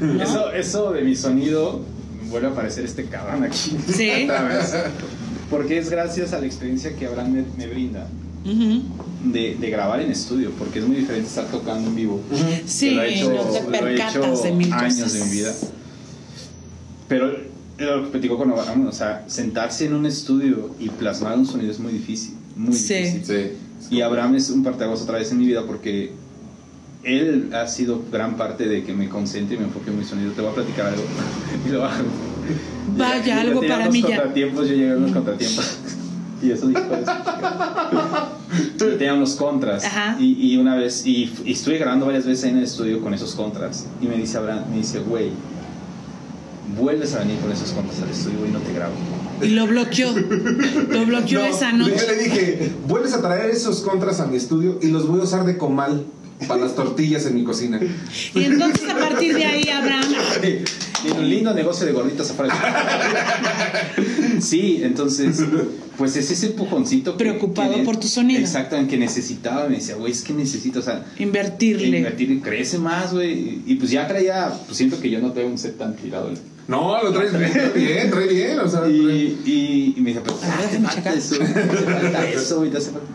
¿no? 0.00 0.22
Eso, 0.22 0.52
eso 0.52 0.92
de 0.92 1.02
mi 1.02 1.14
sonido 1.14 1.84
vuelve 2.30 2.48
a 2.48 2.50
aparecer 2.50 2.84
este 2.84 3.04
cabrón 3.04 3.44
aquí. 3.44 3.76
Sí. 3.92 4.28
Porque 5.50 5.78
es 5.78 5.90
gracias 5.90 6.32
a 6.32 6.40
la 6.40 6.46
experiencia 6.46 6.94
que 6.96 7.06
Abraham 7.06 7.32
me, 7.32 7.44
me 7.56 7.66
brinda 7.72 8.06
de, 9.24 9.56
de 9.60 9.70
grabar 9.70 10.00
en 10.00 10.10
estudio, 10.10 10.50
porque 10.58 10.78
es 10.80 10.86
muy 10.86 10.96
diferente 10.96 11.28
estar 11.28 11.46
tocando 11.46 11.88
en 11.88 11.96
vivo. 11.96 12.20
Sí, 12.66 12.90
Que 12.90 12.94
lo 12.94 13.02
he 13.02 13.14
hecho, 13.14 13.32
no 13.32 13.42
te 13.42 13.60
lo 13.62 13.68
he 13.68 13.80
percatas 13.80 14.16
hecho 14.16 14.42
de 14.42 14.52
mil 14.52 14.72
años 14.72 14.94
cosas. 14.94 15.12
de 15.14 15.24
mi 15.24 15.30
vida. 15.30 15.52
Pero 17.08 17.32
lo 17.78 18.04
que 18.04 18.10
platico 18.10 18.36
con 18.38 18.50
Abraham, 18.52 18.86
o 18.88 18.92
sea, 18.92 19.24
sentarse 19.28 19.86
en 19.86 19.94
un 19.94 20.06
estudio 20.06 20.70
y 20.80 20.88
plasmar 20.88 21.36
un 21.38 21.46
sonido 21.46 21.70
es 21.70 21.78
muy 21.78 21.92
difícil, 21.92 22.34
muy 22.56 22.72
Sí. 22.74 22.94
difícil. 22.94 23.24
Sí. 23.24 23.94
Y 23.96 24.00
Abraham 24.00 24.34
es 24.36 24.50
un 24.50 24.62
parteaguas 24.64 25.02
otra 25.02 25.18
vez 25.18 25.30
en 25.32 25.38
mi 25.38 25.46
vida 25.46 25.64
porque 25.66 26.12
él 27.04 27.50
ha 27.54 27.68
sido 27.68 28.02
gran 28.10 28.36
parte 28.36 28.66
de 28.66 28.82
que 28.82 28.92
me 28.94 29.08
concentre 29.08 29.54
y 29.56 29.58
me 29.58 29.66
enfoque 29.66 29.90
en 29.90 29.98
mi 29.98 30.04
sonido. 30.04 30.32
Te 30.32 30.40
voy 30.40 30.50
a 30.50 30.54
platicar 30.54 30.86
algo. 30.86 31.02
Y 31.66 31.70
lo 31.70 31.84
hago. 31.84 32.04
Vaya, 32.96 33.24
Yo 33.34 33.40
algo 33.40 33.60
para 33.66 33.90
mí 33.90 34.00
ya. 34.02 34.08
contratiempos, 34.08 34.68
yo 34.68 34.74
llegué 34.74 34.92
a 34.92 34.96
unos 34.96 35.12
contratiempos. 35.12 35.78
Y 36.42 36.50
eso 36.50 36.68
dijo 36.68 36.80
eso. 36.80 37.12
Yo 38.78 38.86
tenía 38.98 39.14
unos 39.14 39.36
contras. 39.36 39.84
Ajá. 39.86 40.16
Y, 40.20 40.52
y 40.52 40.58
una 40.58 40.76
vez, 40.76 41.06
y, 41.06 41.32
y 41.46 41.52
estuve 41.52 41.78
grabando 41.78 42.04
varias 42.04 42.26
veces 42.26 42.44
en 42.44 42.58
el 42.58 42.64
estudio 42.64 43.00
con 43.00 43.14
esos 43.14 43.34
contras. 43.34 43.86
Y 44.02 44.06
me 44.06 44.16
dice 44.16 44.36
Abraham, 44.36 44.64
me 44.70 44.76
dice, 44.76 44.98
güey, 45.00 45.30
vuelves 46.78 47.14
a 47.14 47.20
venir 47.20 47.38
con 47.38 47.50
esos 47.50 47.70
contras 47.70 48.02
al 48.02 48.10
estudio 48.10 48.46
y 48.46 48.50
no 48.50 48.58
te 48.60 48.72
grabo. 48.74 48.92
Y 49.40 49.48
lo 49.48 49.66
bloqueó. 49.66 50.12
Lo 50.12 51.06
bloqueó 51.06 51.40
No, 51.40 51.46
esa 51.46 51.70
Yo 51.72 51.78
noche. 51.78 52.06
le 52.06 52.22
dije, 52.22 52.72
vuelves 52.86 53.14
a 53.14 53.22
traer 53.22 53.50
esos 53.50 53.80
contras 53.80 54.20
a 54.20 54.26
mi 54.26 54.36
estudio 54.36 54.78
y 54.82 54.88
los 54.88 55.08
voy 55.08 55.20
a 55.20 55.24
usar 55.24 55.44
de 55.46 55.56
comal 55.56 56.04
para 56.46 56.60
las 56.62 56.74
tortillas 56.74 57.24
en 57.26 57.34
mi 57.34 57.44
cocina. 57.44 57.80
Y 58.34 58.44
entonces 58.44 58.88
a 58.88 58.96
partir 58.96 59.34
de 59.34 59.44
ahí, 59.44 59.68
Abraham, 59.68 60.04
Tiene 61.02 61.18
un 61.18 61.28
lindo 61.30 61.54
negocio 61.54 61.86
de 61.86 61.92
gorditas 61.92 62.30
afuera. 62.30 62.54
Sí, 64.40 64.80
entonces, 64.82 65.40
pues 65.96 66.16
es 66.16 66.30
ese 66.30 66.46
empujoncito. 66.48 67.12
que- 67.12 67.24
Preocupado 67.24 67.74
que- 67.74 67.82
por 67.82 67.96
tu 67.98 68.06
sonido. 68.08 68.40
Exacto, 68.40 68.76
en 68.76 68.86
que 68.88 68.96
necesitaba. 68.96 69.68
Me 69.68 69.76
decía, 69.76 69.94
güey, 69.96 70.12
es 70.12 70.22
que 70.22 70.32
necesito, 70.32 70.80
o 70.80 70.82
sea, 70.82 71.04
invertirle. 71.18 71.98
invertir, 71.98 72.40
crece 72.42 72.78
más, 72.78 73.12
güey. 73.12 73.60
Y, 73.66 73.76
pues 73.76 73.90
ya 73.90 74.06
traía, 74.06 74.52
pues 74.66 74.76
siento 74.76 75.00
que 75.00 75.10
yo 75.10 75.20
no 75.20 75.32
traigo 75.32 75.50
un 75.50 75.58
set 75.58 75.78
tan 75.78 75.96
tirado. 75.96 76.30
No, 76.68 77.00
lo 77.02 77.12
traes 77.12 77.32
bien, 77.38 77.52
trae 77.52 77.68
bien, 77.72 78.10
trae 78.10 78.26
bien. 78.26 78.58
O 78.60 78.68
sea, 78.68 78.80
trae- 78.80 78.90
Y, 78.92 79.40
y, 79.44 79.94
y 79.96 80.00
me 80.00 80.10
dice, 80.10 80.20
pero 80.24 80.38
ah, 80.42 80.60
te 80.70 80.78
falta 80.80 81.14
eso, 81.14 81.36
te 81.38 81.44
falta 81.46 82.28
eso, 82.28 82.66
y 82.66 82.70
te 82.70 82.76
hace 82.78 82.90
falta. 82.90 83.06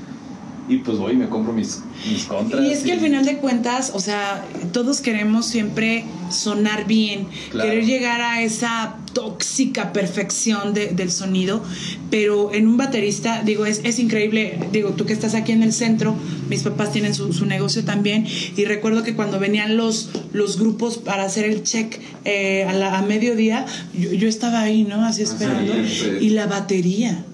Y 0.71 0.77
pues 0.77 0.97
voy 0.97 1.11
y 1.13 1.15
me 1.17 1.27
compro 1.27 1.51
mis, 1.51 1.81
mis 2.09 2.23
contras. 2.23 2.63
Y 2.63 2.71
es 2.71 2.79
que 2.83 2.93
al 2.93 3.01
final 3.01 3.25
de 3.25 3.37
cuentas, 3.37 3.91
o 3.93 3.99
sea, 3.99 4.45
todos 4.71 5.01
queremos 5.01 5.45
siempre 5.45 6.05
sonar 6.29 6.87
bien, 6.87 7.27
Claro. 7.49 7.69
querer 7.69 7.85
llegar 7.85 8.21
a 8.21 8.41
esa 8.41 8.95
tóxica 9.11 9.91
perfección 9.91 10.73
de- 10.73 10.87
del 10.87 11.11
sonido, 11.11 11.61
pero 12.09 12.53
en 12.53 12.67
un 12.67 12.77
baterista, 12.77 13.43
digo, 13.43 13.65
es, 13.65 13.81
es 13.83 13.99
increíble, 13.99 14.57
digo, 14.71 14.91
tú 14.91 15.05
que 15.05 15.11
estás 15.11 15.35
aquí 15.35 15.51
en 15.51 15.63
el 15.63 15.73
centro, 15.73 16.15
mis 16.49 16.63
papás 16.63 16.93
tienen 16.93 17.13
su, 17.13 17.33
su 17.33 17.45
negocio 17.45 17.83
también, 17.83 18.25
y 18.55 18.63
recuerdo 18.63 19.03
que 19.03 19.13
cuando 19.13 19.37
venían 19.37 19.75
los, 19.75 20.09
los 20.31 20.57
grupos 20.57 20.97
para 20.97 21.23
hacer 21.25 21.43
el 21.43 21.63
check 21.63 21.99
eh, 22.23 22.63
a, 22.69 22.71
la- 22.71 22.97
a 22.97 23.01
mediodía, 23.01 23.65
yo, 23.93 24.13
yo 24.13 24.29
estaba 24.29 24.61
ahí, 24.61 24.83
¿no? 24.85 25.03
Así 25.05 25.23
esperando, 25.23 25.73
y 26.21 26.29
la 26.29 26.47
batería. 26.47 27.25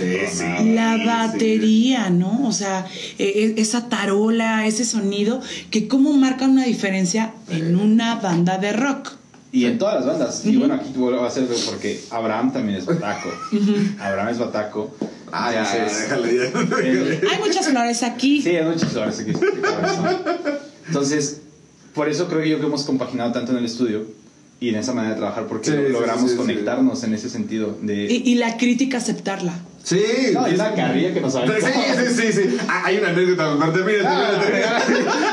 Sí, 0.00 0.36
sí. 0.38 0.74
La 0.74 0.96
sí. 0.98 1.04
batería, 1.06 2.10
¿no? 2.10 2.46
O 2.46 2.52
sea, 2.52 2.86
eh, 3.18 3.54
esa 3.56 3.88
tarola, 3.88 4.66
ese 4.66 4.84
sonido, 4.84 5.40
que 5.70 5.88
cómo 5.88 6.12
marca 6.14 6.46
una 6.46 6.64
diferencia 6.64 7.32
en 7.50 7.76
una 7.76 8.16
banda 8.16 8.58
de 8.58 8.72
rock. 8.72 9.12
Y 9.52 9.66
en 9.66 9.78
todas 9.78 9.94
las 9.96 10.06
bandas. 10.06 10.44
Y 10.44 10.56
bueno, 10.56 10.74
aquí 10.74 10.90
vuelvo 10.96 11.22
a 11.22 11.28
hacerlo 11.28 11.54
porque 11.66 12.00
Abraham 12.10 12.52
también 12.52 12.78
es 12.78 12.86
bataco. 12.86 13.28
Abraham 14.00 14.28
es 14.30 14.38
bataco. 14.38 14.96
Ah, 15.30 15.52
ya, 15.52 15.62
ya, 15.64 15.76
Entonces, 15.76 16.02
déjale 16.02 16.36
ya. 16.36 16.44
él- 16.88 17.20
Hay 17.32 17.38
muchas 17.38 17.68
flores 17.68 18.02
aquí. 18.02 18.42
Sí, 18.42 18.48
hay 18.50 18.64
muchos 18.64 18.92
lugares 18.92 19.20
aquí. 19.20 19.32
Entonces, 20.88 21.40
por 21.94 22.08
eso 22.08 22.28
creo 22.28 22.44
yo 22.44 22.60
que 22.60 22.66
hemos 22.66 22.82
compaginado 22.84 23.32
tanto 23.32 23.52
en 23.52 23.58
el 23.58 23.64
estudio 23.64 24.06
y 24.60 24.68
en 24.70 24.76
esa 24.76 24.92
manera 24.92 25.14
de 25.14 25.20
trabajar 25.20 25.46
porque 25.46 25.70
sí, 25.70 25.76
logramos 25.90 26.24
sí, 26.24 26.30
sí. 26.30 26.36
conectarnos 26.36 27.02
en 27.04 27.14
ese 27.14 27.28
sentido 27.30 27.76
de... 27.82 28.06
Y, 28.12 28.22
y 28.32 28.34
la 28.36 28.56
crítica 28.56 28.98
aceptarla. 28.98 29.54
Sí. 29.84 30.02
No, 30.32 30.48
y 30.48 30.54
una 30.54 30.72
carrilla 30.74 31.12
que 31.12 31.20
nos 31.20 31.34
Sí, 31.34 31.38
aventamos. 31.40 31.74
sí, 32.08 32.14
sí, 32.16 32.32
sí. 32.32 32.56
Ah, 32.66 32.82
hay 32.86 32.96
una 32.96 33.10
anécdota, 33.10 33.54
Marta, 33.54 33.78
mira, 33.84 34.02
Ah, 34.10 34.30
mira, 34.50 34.82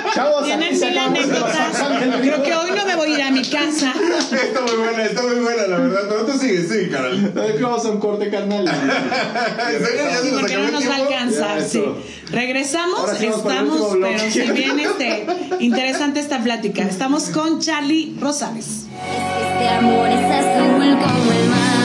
Chavos, 0.14 0.44
Tienen 0.44 0.74
mil 0.78 0.98
anécdotas. 0.98 1.78
Creo 2.22 2.44
que 2.44 2.54
hoy 2.56 2.72
no 2.76 2.86
me 2.86 2.96
voy 2.98 3.14
a 3.14 3.16
ir 3.18 3.22
a 3.24 3.32
mi 3.32 3.42
casa. 3.44 3.94
Está 4.30 4.62
muy 4.62 4.76
buena, 4.76 5.04
está 5.06 5.22
muy 5.22 5.36
buena, 5.36 5.68
la 5.68 5.78
verdad. 5.78 6.02
Pero 6.10 6.26
tú 6.26 6.38
sigue, 6.38 6.64
sigue, 6.68 6.90
Carol. 6.90 7.34
No, 7.34 7.44
es 7.44 7.56
que 7.56 7.64
vamos 7.64 7.86
a 7.86 7.90
un 7.92 8.00
corte, 8.02 8.30
carnal. 8.30 8.68
¿En 8.68 9.86
serio? 9.86 10.02
¿Ya 10.12 10.18
se 10.18 10.32
nos 10.32 10.40
Porque 10.42 10.58
no 10.58 10.72
nos 10.72 10.90
va 10.90 10.94
a 10.96 10.98
alcanzar. 10.98 11.60
Ya, 11.60 11.66
Sí. 11.66 11.84
Regresamos, 12.32 13.10
sí 13.18 13.28
estamos, 13.28 13.98
pero 14.02 14.20
si 14.32 14.52
bien 14.52 14.80
este, 14.82 15.28
interesante 15.60 16.20
esta 16.20 16.40
plática. 16.44 16.84
Estamos 16.84 17.30
con 17.30 17.60
Charlie 17.62 18.18
Rosales. 18.20 18.66
Este 19.02 19.70
amor 19.70 20.10
es 20.10 20.26
azul 20.26 20.98
como 21.00 21.32
el 21.32 21.50
mar 21.50 21.81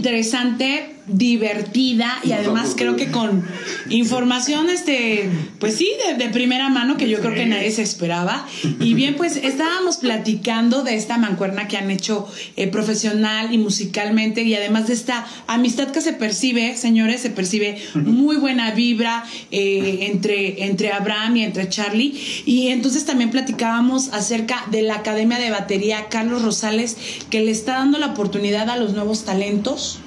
interesante, 0.00 0.94
divertida 1.06 2.18
y 2.24 2.32
además 2.32 2.74
creo 2.74 2.96
que 2.96 3.10
con 3.10 3.44
información, 3.90 4.70
este, 4.70 5.28
pues 5.58 5.76
sí, 5.76 5.90
de, 6.06 6.24
de 6.24 6.30
primera 6.30 6.70
mano 6.70 6.96
que 6.96 7.08
yo 7.08 7.20
creo 7.20 7.34
que 7.34 7.44
nadie 7.44 7.70
se 7.70 7.82
esperaba. 7.82 8.46
Y 8.80 8.89
pues 9.30 9.44
estábamos 9.44 9.98
platicando 9.98 10.82
de 10.82 10.96
esta 10.96 11.16
mancuerna 11.16 11.68
que 11.68 11.76
han 11.76 11.88
hecho 11.90 12.26
eh, 12.56 12.66
profesional 12.66 13.54
y 13.54 13.58
musicalmente 13.58 14.42
y 14.42 14.56
además 14.56 14.88
de 14.88 14.94
esta 14.94 15.24
amistad 15.46 15.92
que 15.92 16.00
se 16.00 16.12
percibe, 16.12 16.76
señores, 16.76 17.20
se 17.20 17.30
percibe 17.30 17.80
muy 17.94 18.36
buena 18.36 18.72
vibra 18.72 19.24
eh, 19.52 20.08
entre, 20.10 20.64
entre 20.64 20.90
Abraham 20.90 21.36
y 21.36 21.44
entre 21.44 21.68
Charlie. 21.68 22.20
Y 22.44 22.68
entonces 22.68 23.04
también 23.04 23.30
platicábamos 23.30 24.08
acerca 24.08 24.64
de 24.72 24.82
la 24.82 24.96
Academia 24.96 25.38
de 25.38 25.50
Batería 25.50 26.08
Carlos 26.08 26.42
Rosales, 26.42 26.96
que 27.30 27.40
le 27.40 27.52
está 27.52 27.74
dando 27.74 27.98
la 27.98 28.06
oportunidad 28.06 28.68
a 28.68 28.76
los 28.78 28.94
nuevos 28.94 29.24
talentos. 29.24 30.00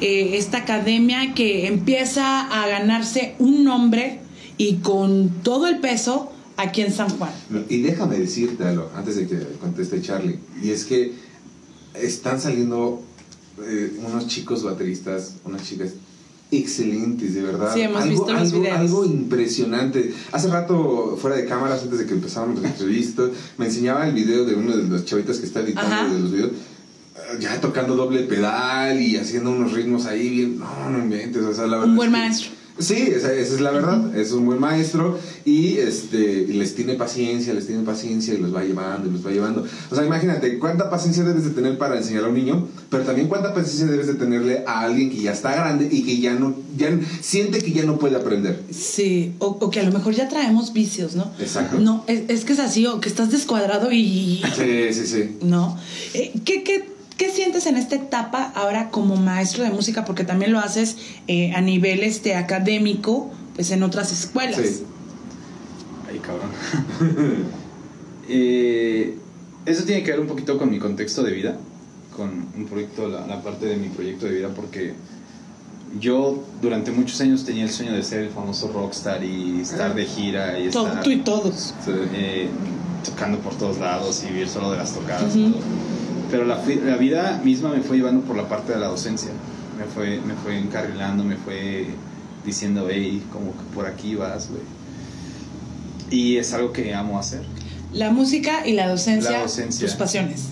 Eh, 0.00 0.36
esta 0.36 0.58
academia 0.58 1.34
que 1.34 1.66
empieza 1.66 2.42
a 2.42 2.68
ganarse 2.68 3.34
un 3.40 3.64
nombre 3.64 4.20
y 4.58 4.76
con 4.76 5.42
todo 5.42 5.66
el 5.66 5.78
peso 5.80 6.32
aquí 6.62 6.82
en 6.82 6.92
San 6.92 7.08
Juan. 7.10 7.30
Y 7.68 7.82
déjame 7.82 8.18
decirte 8.18 8.64
algo 8.64 8.90
antes 8.94 9.16
de 9.16 9.26
que 9.26 9.38
conteste 9.60 10.00
Charlie. 10.02 10.38
Y 10.62 10.70
es 10.70 10.84
que 10.84 11.12
están 11.94 12.40
saliendo 12.40 13.02
eh, 13.64 13.98
unos 14.06 14.26
chicos 14.26 14.62
bateristas, 14.62 15.34
unas 15.44 15.62
chicas 15.62 15.90
excelentes, 16.52 17.34
de 17.34 17.42
verdad. 17.42 17.72
Sí, 17.72 17.80
hemos 17.82 18.02
algo, 18.02 18.10
visto 18.10 18.32
los 18.32 18.42
algo, 18.42 18.60
videos. 18.60 18.78
algo 18.78 19.04
impresionante. 19.04 20.12
Hace 20.32 20.48
rato, 20.48 21.16
fuera 21.20 21.36
de 21.36 21.44
cámaras, 21.46 21.82
antes 21.82 21.98
de 22.00 22.06
que 22.06 22.14
empezáramos 22.14 22.60
las 22.60 22.72
entrevistas, 22.72 23.30
me 23.56 23.66
enseñaba 23.66 24.06
el 24.08 24.14
video 24.14 24.44
de 24.44 24.54
uno 24.54 24.76
de 24.76 24.82
los 24.84 25.04
chavitas 25.04 25.38
que 25.38 25.46
está 25.46 25.60
editando 25.60 25.94
Ajá. 25.94 26.08
de 26.12 26.18
los 26.20 26.32
videos. 26.32 26.50
Ya 27.38 27.60
tocando 27.60 27.94
doble 27.94 28.22
pedal 28.24 29.00
y 29.00 29.16
haciendo 29.16 29.50
unos 29.52 29.72
ritmos 29.72 30.06
ahí 30.06 30.28
bien. 30.30 30.58
No, 30.58 30.90
no 30.90 30.98
inventes. 30.98 31.42
O 31.44 31.54
sea, 31.54 31.66
la 31.66 31.76
verdad 31.76 31.88
Un 31.90 31.96
buen 31.96 32.08
es 32.08 32.14
que- 32.14 32.20
maestro. 32.20 32.50
Sí, 32.80 32.94
esa, 33.14 33.32
esa 33.32 33.54
es 33.54 33.60
la 33.60 33.70
verdad. 33.70 34.16
Es 34.16 34.32
un 34.32 34.46
buen 34.46 34.58
maestro 34.58 35.18
y 35.44 35.76
este 35.76 36.46
les 36.48 36.74
tiene 36.74 36.94
paciencia, 36.94 37.54
les 37.54 37.66
tiene 37.66 37.82
paciencia 37.82 38.34
y 38.34 38.38
los 38.38 38.54
va 38.54 38.64
llevando 38.64 39.08
y 39.08 39.12
los 39.12 39.24
va 39.24 39.30
llevando. 39.30 39.64
O 39.90 39.94
sea, 39.94 40.04
imagínate 40.04 40.58
cuánta 40.58 40.90
paciencia 40.90 41.22
debes 41.24 41.44
de 41.44 41.50
tener 41.50 41.78
para 41.78 41.96
enseñar 41.98 42.24
a 42.24 42.28
un 42.28 42.34
niño, 42.34 42.68
pero 42.88 43.04
también 43.04 43.28
cuánta 43.28 43.54
paciencia 43.54 43.86
debes 43.86 44.06
de 44.06 44.14
tenerle 44.14 44.64
a 44.66 44.80
alguien 44.80 45.10
que 45.10 45.20
ya 45.20 45.32
está 45.32 45.54
grande 45.54 45.88
y 45.90 46.02
que 46.02 46.18
ya 46.18 46.34
no, 46.34 46.54
ya 46.76 46.98
siente 47.20 47.60
que 47.60 47.72
ya 47.72 47.84
no 47.84 47.98
puede 47.98 48.16
aprender. 48.16 48.62
Sí, 48.70 49.34
o, 49.38 49.58
o 49.60 49.70
que 49.70 49.80
a 49.80 49.82
lo 49.82 49.92
mejor 49.92 50.14
ya 50.14 50.28
traemos 50.28 50.72
vicios, 50.72 51.14
¿no? 51.14 51.30
Exacto. 51.38 51.78
No, 51.78 52.04
es, 52.06 52.22
es 52.28 52.44
que 52.44 52.52
es 52.54 52.58
así, 52.58 52.86
o 52.86 53.00
que 53.00 53.08
estás 53.08 53.30
descuadrado 53.30 53.92
y... 53.92 54.42
Sí, 54.56 54.92
sí, 54.92 55.06
sí. 55.06 55.36
¿No? 55.42 55.78
Eh, 56.14 56.32
¿qué, 56.44 56.62
qué, 56.62 56.88
qué 57.20 57.28
sientes 57.30 57.66
en 57.66 57.76
esta 57.76 57.96
etapa 57.96 58.50
ahora 58.54 58.88
como 58.88 59.16
maestro 59.16 59.62
de 59.62 59.68
música? 59.68 60.06
Porque 60.06 60.24
también 60.24 60.52
lo 60.52 60.58
haces 60.58 60.96
eh, 61.28 61.52
a 61.52 61.60
nivel 61.60 62.02
este, 62.02 62.34
académico, 62.34 63.30
pues 63.54 63.70
en 63.72 63.82
otras 63.82 64.10
escuelas. 64.10 64.56
Sí. 64.56 64.84
Ay, 66.08 66.18
cabrón. 66.18 66.50
Eh, 68.32 69.16
eso 69.66 69.82
tiene 69.82 70.04
que 70.04 70.12
ver 70.12 70.20
un 70.20 70.28
poquito 70.28 70.56
con 70.56 70.70
mi 70.70 70.78
contexto 70.78 71.24
de 71.24 71.32
vida, 71.32 71.58
con 72.16 72.46
un 72.56 72.66
proyecto, 72.66 73.08
la, 73.08 73.26
la 73.26 73.42
parte 73.42 73.66
de 73.66 73.76
mi 73.76 73.88
proyecto 73.88 74.26
de 74.26 74.34
vida, 74.34 74.50
porque 74.54 74.94
yo 75.98 76.44
durante 76.62 76.92
muchos 76.92 77.20
años 77.22 77.44
tenía 77.44 77.64
el 77.64 77.70
sueño 77.70 77.92
de 77.92 78.04
ser 78.04 78.20
el 78.20 78.30
famoso 78.30 78.70
rockstar 78.72 79.24
y 79.24 79.62
estar 79.62 79.96
de 79.96 80.04
gira 80.04 80.60
y 80.60 80.70
Todo, 80.70 80.86
estar 80.86 81.02
tú 81.02 81.10
y 81.10 81.16
todos. 81.16 81.74
Eh, 81.88 82.48
tocando 83.04 83.38
por 83.40 83.56
todos 83.56 83.78
lados 83.78 84.22
y 84.22 84.32
vivir 84.32 84.48
solo 84.48 84.70
de 84.70 84.76
las 84.76 84.94
tocadas. 84.94 85.34
Ujú. 85.34 85.38
y 85.40 85.50
todo. 85.50 85.99
Pero 86.30 86.44
la, 86.44 86.62
la 86.84 86.96
vida 86.96 87.40
misma 87.44 87.70
me 87.70 87.80
fue 87.80 87.96
llevando 87.96 88.22
por 88.22 88.36
la 88.36 88.48
parte 88.48 88.72
de 88.72 88.78
la 88.78 88.86
docencia. 88.88 89.30
Me 89.78 89.84
fue, 89.84 90.20
me 90.20 90.34
fue 90.34 90.58
encarrilando, 90.58 91.24
me 91.24 91.36
fue 91.36 91.86
diciendo, 92.44 92.88
hey, 92.90 93.22
como 93.32 93.52
que 93.52 93.62
por 93.74 93.86
aquí 93.86 94.14
vas, 94.14 94.48
güey. 94.50 94.62
Y 96.10 96.36
es 96.36 96.52
algo 96.52 96.72
que 96.72 96.94
amo 96.94 97.18
hacer. 97.18 97.42
La 97.92 98.10
música 98.10 98.66
y 98.66 98.72
la 98.74 98.88
docencia, 98.88 99.30
La 99.32 99.40
docencia. 99.42 99.86
tus 99.86 99.96
pasiones. 99.96 100.44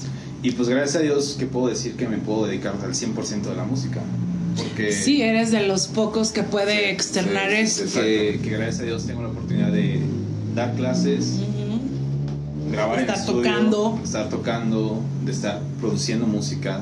Y 0.42 0.52
pues 0.52 0.68
gracias 0.68 0.96
a 0.96 1.00
Dios 1.00 1.36
que 1.38 1.46
puedo 1.46 1.68
decir 1.68 1.94
que 1.96 2.09
me 2.09 2.18
puedo 2.18 2.46
dedicar 2.46 2.74
al 2.82 2.94
100% 2.94 3.42
de 3.42 3.55
la 3.56 3.64
música. 3.64 4.00
Porque 4.56 4.92
Sí, 4.92 5.22
eres 5.22 5.50
de 5.52 5.66
los 5.66 5.86
pocos 5.88 6.30
que 6.32 6.42
puede 6.42 6.90
externar 6.90 7.50
sí, 7.50 7.56
eso. 7.59 7.86
sí, 7.86 7.92
que, 8.00 8.40
que 8.42 8.50
gracias 8.50 8.80
a 8.80 8.84
Dios 8.84 9.06
tengo 9.06 9.22
la 9.22 9.28
oportunidad 9.28 9.70
de 9.72 10.00
dar 10.55 10.74
clases. 10.74 11.38
Grabar 12.70 13.01
Estar 13.01 13.16
en 13.16 13.20
estudio, 13.20 13.43
tocando. 13.43 13.95
de 13.99 14.05
estar 14.05 14.28
tocando, 14.28 15.03
de 15.24 15.32
estar 15.32 15.61
produciendo 15.81 16.27
música, 16.27 16.81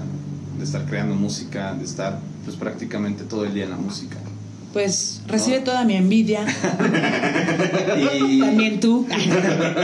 de 0.58 0.64
estar 0.64 0.84
creando 0.86 1.14
música, 1.14 1.74
de 1.74 1.84
estar 1.84 2.20
pues 2.44 2.56
prácticamente 2.56 3.24
todo 3.24 3.44
el 3.44 3.54
día 3.54 3.64
en 3.64 3.70
la 3.70 3.76
música. 3.76 4.16
Pues 4.72 5.22
recibe 5.26 5.58
No. 5.58 5.64
toda 5.64 5.84
mi 5.84 5.94
envidia. 5.96 6.44
Y, 8.28 8.40
También 8.40 8.80
tú. 8.80 9.06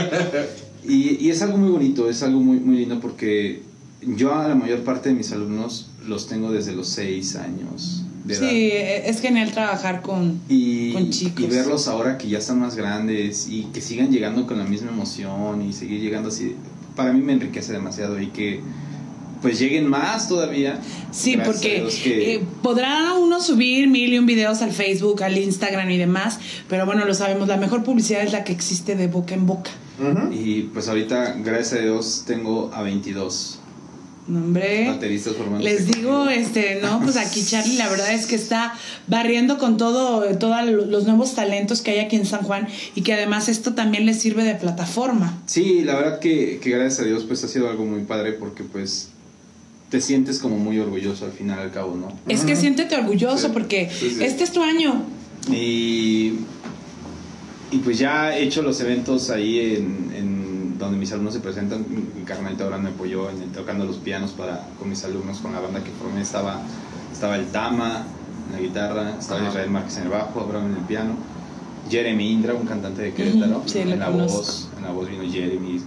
y, 0.87 1.25
y 1.25 1.29
es 1.29 1.41
algo 1.41 1.57
muy 1.57 1.69
bonito, 1.71 2.09
es 2.09 2.21
algo 2.23 2.39
muy, 2.39 2.59
muy 2.59 2.77
lindo 2.77 2.99
porque 2.99 3.63
yo 4.01 4.35
a 4.35 4.47
la 4.47 4.55
mayor 4.55 4.83
parte 4.83 5.09
de 5.09 5.15
mis 5.15 5.31
alumnos 5.31 5.89
los 6.07 6.27
tengo 6.27 6.51
desde 6.51 6.73
los 6.73 6.89
6 6.89 7.35
años 7.37 8.03
de 8.23 8.33
edad. 8.35 8.49
Sí, 8.49 8.69
es 9.09 9.21
genial 9.21 9.51
trabajar 9.51 10.01
con... 10.01 10.39
Y, 10.49 10.93
con 10.93 11.09
chicos. 11.09 11.43
y 11.43 11.47
verlos 11.47 11.87
ahora 11.87 12.17
que 12.17 12.27
ya 12.29 12.37
están 12.37 12.59
más 12.59 12.75
grandes 12.75 13.47
y 13.49 13.63
que 13.73 13.81
sigan 13.81 14.11
llegando 14.11 14.47
con 14.47 14.57
la 14.57 14.63
misma 14.65 14.91
emoción 14.91 15.61
y 15.67 15.73
seguir 15.73 16.01
llegando 16.01 16.29
así, 16.29 16.55
para 16.95 17.11
mí 17.13 17.21
me 17.21 17.33
enriquece 17.33 17.73
demasiado 17.73 18.21
y 18.21 18.27
que 18.27 18.61
pues 19.41 19.59
lleguen 19.59 19.87
más 19.87 20.29
todavía. 20.29 20.79
Sí, 21.11 21.35
porque 21.43 21.85
que- 22.01 22.35
eh, 22.35 22.41
podrá 22.61 23.13
uno 23.15 23.41
subir 23.41 23.89
mil 23.89 24.13
y 24.13 24.17
un 24.17 24.25
videos 24.25 24.61
al 24.61 24.71
Facebook, 24.71 25.21
al 25.21 25.37
Instagram 25.37 25.89
y 25.91 25.97
demás, 25.97 26.39
pero 26.69 26.85
bueno, 26.85 27.03
lo 27.03 27.13
sabemos, 27.13 27.49
la 27.49 27.57
mejor 27.57 27.83
publicidad 27.83 28.23
es 28.23 28.31
la 28.31 28.45
que 28.45 28.53
existe 28.53 28.95
de 28.95 29.07
boca 29.07 29.33
en 29.35 29.45
boca. 29.45 29.69
Y 30.31 30.61
pues 30.73 30.87
ahorita, 30.87 31.35
gracias 31.43 31.73
a 31.73 31.83
Dios, 31.83 32.23
tengo 32.25 32.71
a 32.73 32.81
22 32.83 33.59
No, 34.25 34.39
hombre. 34.39 34.97
formando. 35.37 35.59
Les 35.63 35.87
digo, 35.87 36.29
este, 36.29 36.79
no, 36.81 37.01
pues 37.01 37.17
aquí 37.17 37.43
Charlie 37.45 37.75
la 37.77 37.89
verdad 37.89 38.13
es 38.13 38.25
que 38.25 38.35
está 38.35 38.73
barriendo 39.07 39.57
con 39.57 39.77
todo, 39.77 40.23
todos 40.37 40.65
los 40.65 41.05
nuevos 41.05 41.35
talentos 41.35 41.81
que 41.81 41.91
hay 41.91 41.99
aquí 41.99 42.15
en 42.15 42.25
San 42.25 42.41
Juan 42.41 42.67
y 42.95 43.01
que 43.01 43.13
además 43.13 43.49
esto 43.49 43.73
también 43.73 44.05
les 44.05 44.19
sirve 44.19 44.43
de 44.43 44.55
plataforma. 44.55 45.41
Sí, 45.45 45.81
la 45.83 45.95
verdad 45.95 46.19
que, 46.19 46.59
que 46.61 46.69
gracias 46.69 47.01
a 47.01 47.03
Dios 47.03 47.25
pues 47.25 47.43
ha 47.43 47.47
sido 47.49 47.69
algo 47.69 47.85
muy 47.85 48.03
padre 48.03 48.33
porque 48.33 48.63
pues 48.63 49.09
te 49.89 50.01
sientes 50.01 50.39
como 50.39 50.57
muy 50.57 50.79
orgulloso 50.79 51.25
al 51.25 51.33
final 51.33 51.59
al 51.59 51.71
cabo, 51.71 51.95
¿no? 51.95 52.07
Es 52.27 52.43
que 52.45 52.55
siéntete 52.55 52.95
orgulloso 52.95 53.47
Sí, 53.47 53.53
porque 53.53 53.91
sí, 53.91 54.09
sí. 54.17 54.23
este 54.23 54.43
es 54.43 54.51
tu 54.51 54.63
año. 54.63 55.03
Y, 55.51 56.33
y 57.71 57.77
pues 57.83 57.99
ya 57.99 58.35
he 58.35 58.43
hecho 58.43 58.61
los 58.61 58.79
eventos 58.79 59.29
ahí 59.29 59.75
en, 59.75 60.11
en 60.15 60.32
donde 60.83 60.97
mis 60.99 61.11
alumnos 61.11 61.33
se 61.33 61.39
presentan. 61.39 61.85
Mi, 61.89 62.23
carnalito 62.23 62.63
ahora 62.65 62.77
me 62.77 62.89
apoyó 62.89 63.29
en 63.29 63.41
el- 63.41 63.49
tocando 63.51 63.85
los 63.85 63.97
pianos 63.97 64.31
para, 64.31 64.67
con 64.79 64.89
mis 64.89 65.03
alumnos, 65.03 65.39
con 65.39 65.51
la 65.53 65.59
banda 65.59 65.83
que 65.83 65.91
formé. 65.91 66.21
Estaba, 66.21 66.61
estaba 67.11 67.35
el 67.35 67.45
Tama 67.47 68.05
en 68.47 68.53
la 68.53 68.59
guitarra, 68.59 69.17
estaba 69.19 69.41
Ajá. 69.41 69.49
Israel 69.49 69.69
Márquez 69.71 69.97
en 69.97 70.03
el 70.03 70.09
bajo, 70.09 70.39
Abraham 70.41 70.71
en 70.71 70.77
el 70.77 70.83
piano. 70.85 71.15
Jeremy 71.89 72.31
Indra, 72.31 72.53
un 72.53 72.65
cantante 72.65 73.01
de 73.01 73.13
Querétaro, 73.13 73.61
sí, 73.65 73.79
en 73.79 73.99
la 73.99 74.05
conozco. 74.05 74.37
voz. 74.37 74.69
En 74.77 74.83
la 74.83 74.91
voz 74.91 75.09
vino 75.09 75.23
Jeremy, 75.29 75.81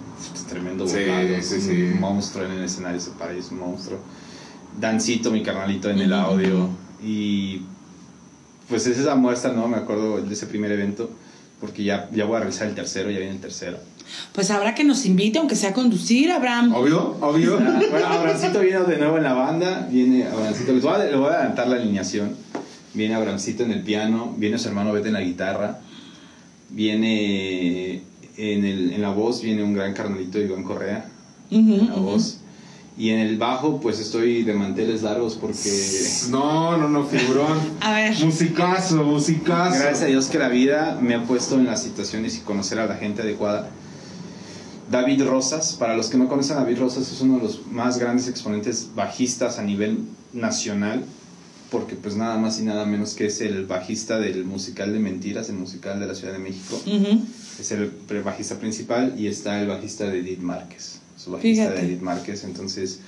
tremendo 0.48 0.86
Sí, 0.86 0.98
vocal, 1.00 1.26
es 1.30 1.46
sí, 1.48 1.54
un 1.56 1.60
sí. 1.62 1.98
monstruo 1.98 2.44
en 2.44 2.52
el 2.52 2.64
escenario, 2.64 3.00
se 3.00 3.10
para, 3.12 3.32
es 3.32 3.50
un 3.50 3.60
monstruo. 3.60 3.98
Dancito, 4.78 5.30
mi 5.30 5.42
carnalito 5.42 5.88
en 5.88 6.00
el 6.00 6.12
audio. 6.12 6.68
Y 7.02 7.62
pues 8.68 8.86
es 8.86 8.98
esa 8.98 9.14
muestra, 9.14 9.52
¿no? 9.52 9.68
Me 9.68 9.76
acuerdo 9.78 10.20
de 10.20 10.32
ese 10.34 10.46
primer 10.46 10.70
evento, 10.72 11.08
porque 11.60 11.82
ya, 11.84 12.10
ya 12.12 12.24
voy 12.26 12.36
a 12.36 12.40
realizar 12.40 12.66
el 12.68 12.74
tercero, 12.74 13.10
ya 13.10 13.18
viene 13.18 13.32
el 13.34 13.40
tercero. 13.40 13.78
Pues 14.32 14.50
habrá 14.50 14.74
que 14.74 14.84
nos 14.84 15.06
invite, 15.06 15.38
aunque 15.38 15.56
sea 15.56 15.70
a 15.70 15.72
conducir, 15.72 16.30
Abraham. 16.30 16.74
Obvio, 16.74 17.16
obvio. 17.20 17.58
Bueno, 17.90 18.06
Abrancito 18.06 18.60
viene 18.60 18.80
de 18.80 18.98
nuevo 18.98 19.16
en 19.16 19.22
la 19.22 19.32
banda, 19.34 19.88
viene 19.90 20.26
Abrancito, 20.26 20.72
les 20.72 20.82
voy 20.82 20.94
a, 20.94 20.98
les 20.98 21.16
voy 21.16 21.28
a 21.28 21.34
adelantar 21.38 21.68
la 21.68 21.76
alineación. 21.76 22.36
Viene 22.94 23.14
Abrancito 23.14 23.62
en 23.62 23.72
el 23.72 23.82
piano, 23.82 24.34
viene 24.36 24.58
su 24.58 24.68
hermano 24.68 24.92
Beto 24.92 25.08
en 25.08 25.14
la 25.14 25.20
guitarra, 25.20 25.80
viene 26.70 28.02
en, 28.36 28.64
el, 28.64 28.92
en 28.92 29.02
la 29.02 29.10
voz, 29.10 29.42
viene 29.42 29.62
un 29.62 29.74
gran 29.74 29.92
carnalito 29.94 30.38
Iván 30.38 30.62
Correa 30.62 31.06
Ujú, 31.50 31.74
en 31.74 31.86
la 31.88 31.94
voz. 31.94 32.38
Y 32.98 33.10
en 33.10 33.18
el 33.18 33.36
bajo, 33.36 33.78
pues 33.78 34.00
estoy 34.00 34.42
de 34.42 34.54
manteles 34.54 35.02
largos 35.02 35.34
porque 35.34 35.70
No, 36.30 36.78
no, 36.78 36.88
no, 36.88 37.04
figurón. 37.04 37.58
A 37.80 37.92
ver. 37.92 38.24
Musicazo, 38.24 39.04
musicazo. 39.04 39.78
Gracias 39.78 40.02
a 40.02 40.06
Dios 40.06 40.28
que 40.28 40.38
la 40.38 40.48
vida 40.48 40.98
me 41.02 41.14
ha 41.14 41.22
puesto 41.24 41.56
en 41.56 41.66
las 41.66 41.82
situaciones 41.82 42.38
y 42.38 42.40
conocer 42.40 42.78
a 42.78 42.86
la 42.86 42.94
gente 42.96 43.20
adecuada. 43.20 43.68
David 44.90 45.24
Rosas, 45.24 45.74
para 45.74 45.96
los 45.96 46.08
que 46.08 46.16
no 46.16 46.28
conocen 46.28 46.56
a 46.56 46.60
David 46.60 46.78
Rosas, 46.78 47.10
es 47.10 47.20
uno 47.20 47.38
de 47.38 47.42
los 47.42 47.66
más 47.66 47.98
grandes 47.98 48.28
exponentes 48.28 48.90
bajistas 48.94 49.58
a 49.58 49.62
nivel 49.62 49.98
nacional, 50.32 51.04
porque 51.70 51.96
pues 51.96 52.16
nada 52.16 52.38
más 52.38 52.60
y 52.60 52.62
nada 52.62 52.86
menos 52.86 53.14
que 53.14 53.26
es 53.26 53.40
el 53.40 53.66
bajista 53.66 54.18
del 54.18 54.44
musical 54.44 54.92
de 54.92 55.00
Mentiras, 55.00 55.48
el 55.48 55.56
musical 55.56 55.98
de 55.98 56.06
la 56.06 56.14
Ciudad 56.14 56.32
de 56.32 56.38
México. 56.38 56.80
Es 57.58 57.72
el 57.72 57.90
bajista 58.22 58.58
principal 58.58 59.14
y 59.18 59.26
está 59.26 59.60
el 59.60 59.68
bajista 59.68 60.08
de 60.08 60.20
Edith 60.20 60.40
Márquez, 60.40 61.00
su 61.16 61.32
bajista 61.32 61.64
Fíjate. 61.64 61.80
de 61.80 61.86
Edith 61.88 62.02
Márquez. 62.02 62.44
Entonces 62.44 63.00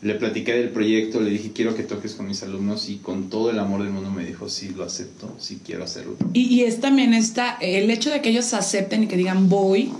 le 0.00 0.14
platiqué 0.14 0.54
del 0.54 0.70
proyecto, 0.70 1.20
le 1.20 1.30
dije 1.30 1.50
quiero 1.52 1.74
que 1.74 1.82
toques 1.82 2.14
con 2.14 2.26
mis 2.26 2.42
alumnos 2.42 2.88
y 2.88 2.96
con 2.96 3.28
todo 3.28 3.50
el 3.50 3.58
amor 3.58 3.82
del 3.82 3.92
mundo 3.92 4.10
me 4.10 4.24
dijo 4.24 4.48
sí, 4.48 4.70
lo 4.70 4.84
acepto, 4.84 5.34
sí 5.38 5.60
quiero 5.62 5.84
hacerlo. 5.84 6.16
Y, 6.32 6.42
y 6.44 6.62
es 6.62 6.80
también 6.80 7.12
está 7.12 7.58
el 7.60 7.90
hecho 7.90 8.10
de 8.10 8.22
que 8.22 8.30
ellos 8.30 8.54
acepten 8.54 9.02
y 9.02 9.06
que 9.08 9.16
digan 9.16 9.48
voy, 9.48 9.92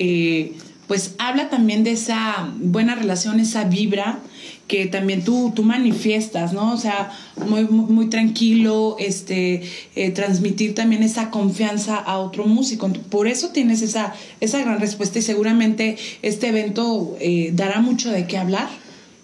eh, 0.00 0.54
pues 0.88 1.14
habla 1.18 1.48
también 1.50 1.84
de 1.84 1.92
esa 1.92 2.50
buena 2.58 2.96
relación, 2.96 3.38
esa 3.38 3.62
vibra 3.62 4.18
que 4.66 4.86
también 4.86 5.22
tú, 5.24 5.52
tú 5.54 5.62
manifiestas, 5.64 6.52
¿no? 6.52 6.72
O 6.72 6.76
sea, 6.76 7.10
muy, 7.46 7.64
muy, 7.64 7.92
muy 7.92 8.06
tranquilo, 8.08 8.96
este, 9.00 9.62
eh, 9.96 10.10
transmitir 10.10 10.74
también 10.74 11.02
esa 11.02 11.30
confianza 11.30 11.96
a 11.96 12.18
otro 12.18 12.44
músico. 12.46 12.88
Por 13.08 13.26
eso 13.28 13.48
tienes 13.50 13.82
esa, 13.82 14.14
esa 14.40 14.60
gran 14.60 14.80
respuesta 14.80 15.18
y 15.18 15.22
seguramente 15.22 15.96
este 16.22 16.48
evento 16.48 17.16
eh, 17.20 17.50
dará 17.52 17.80
mucho 17.80 18.10
de 18.10 18.26
qué 18.28 18.38
hablar 18.38 18.68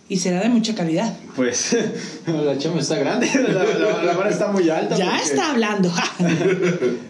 y 0.08 0.16
será 0.18 0.40
de 0.40 0.48
mucha 0.48 0.74
calidad. 0.74 1.16
Pues 1.36 1.76
la 2.26 2.58
chama 2.58 2.80
está 2.80 2.96
grande, 2.96 3.28
la, 3.48 3.64
la, 3.64 4.02
la 4.04 4.16
vara 4.16 4.30
está 4.30 4.50
muy 4.52 4.68
alta. 4.68 4.96
Ya 4.96 5.10
porque- 5.10 5.22
está 5.24 5.50
hablando. 5.52 5.92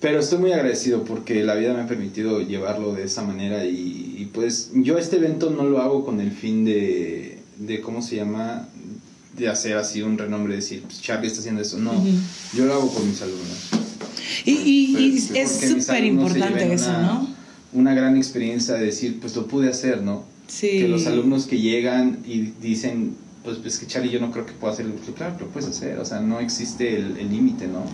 Pero 0.00 0.20
estoy 0.20 0.38
muy 0.38 0.52
agradecido 0.52 1.04
porque 1.04 1.42
la 1.44 1.54
vida 1.54 1.74
me 1.74 1.82
ha 1.82 1.86
permitido 1.86 2.40
llevarlo 2.40 2.94
de 2.94 3.04
esa 3.04 3.22
manera 3.22 3.66
y, 3.66 4.16
y, 4.18 4.30
pues 4.32 4.70
yo 4.74 4.96
este 4.96 5.16
evento 5.16 5.50
no 5.50 5.64
lo 5.64 5.80
hago 5.82 6.04
con 6.06 6.20
el 6.20 6.30
fin 6.32 6.64
de, 6.64 7.38
de 7.58 7.80
¿cómo 7.82 8.00
se 8.00 8.16
llama? 8.16 8.66
De 9.36 9.48
hacer 9.48 9.76
así 9.76 10.00
un 10.02 10.16
renombre, 10.16 10.56
decir, 10.56 10.82
pues 10.82 11.02
Charlie 11.02 11.26
está 11.28 11.40
haciendo 11.40 11.60
eso. 11.60 11.78
No, 11.78 11.92
yo 12.56 12.64
lo 12.64 12.72
hago 12.74 12.90
por 12.92 13.04
mis 13.04 13.20
alumnos. 13.20 13.68
y 14.46 14.52
y- 14.52 14.96
y 15.34 15.38
es 15.38 15.60
súper 15.60 16.04
importante 16.04 16.72
eso, 16.72 16.88
una- 16.90 17.02
¿no? 17.02 17.28
Una 17.72 17.94
gran 17.94 18.16
experiencia 18.16 18.74
de 18.74 18.86
decir, 18.86 19.18
pues 19.20 19.36
lo 19.36 19.46
pude 19.46 19.68
hacer, 19.68 20.02
¿no? 20.02 20.24
Sí. 20.48 20.66
Que 20.80 20.88
los 20.88 21.06
alumnos 21.06 21.44
que 21.46 21.60
llegan 21.60 22.20
y 22.26 22.52
dicen, 22.60 23.14
pues 23.44 23.58
es 23.64 23.78
que 23.78 23.86
Charlie 23.86 24.10
yo 24.10 24.20
no 24.20 24.30
creo 24.30 24.44
que 24.46 24.52
pueda 24.52 24.72
hacerlo. 24.74 24.94
Pues, 24.96 25.16
claro 25.16 25.36
que 25.36 25.44
lo 25.44 25.50
puedes 25.50 25.68
hacer, 25.68 25.98
o 25.98 26.04
sea, 26.04 26.20
no 26.20 26.40
existe 26.40 26.96
el 26.96 27.30
límite, 27.30 27.66
¿no? 27.68 27.84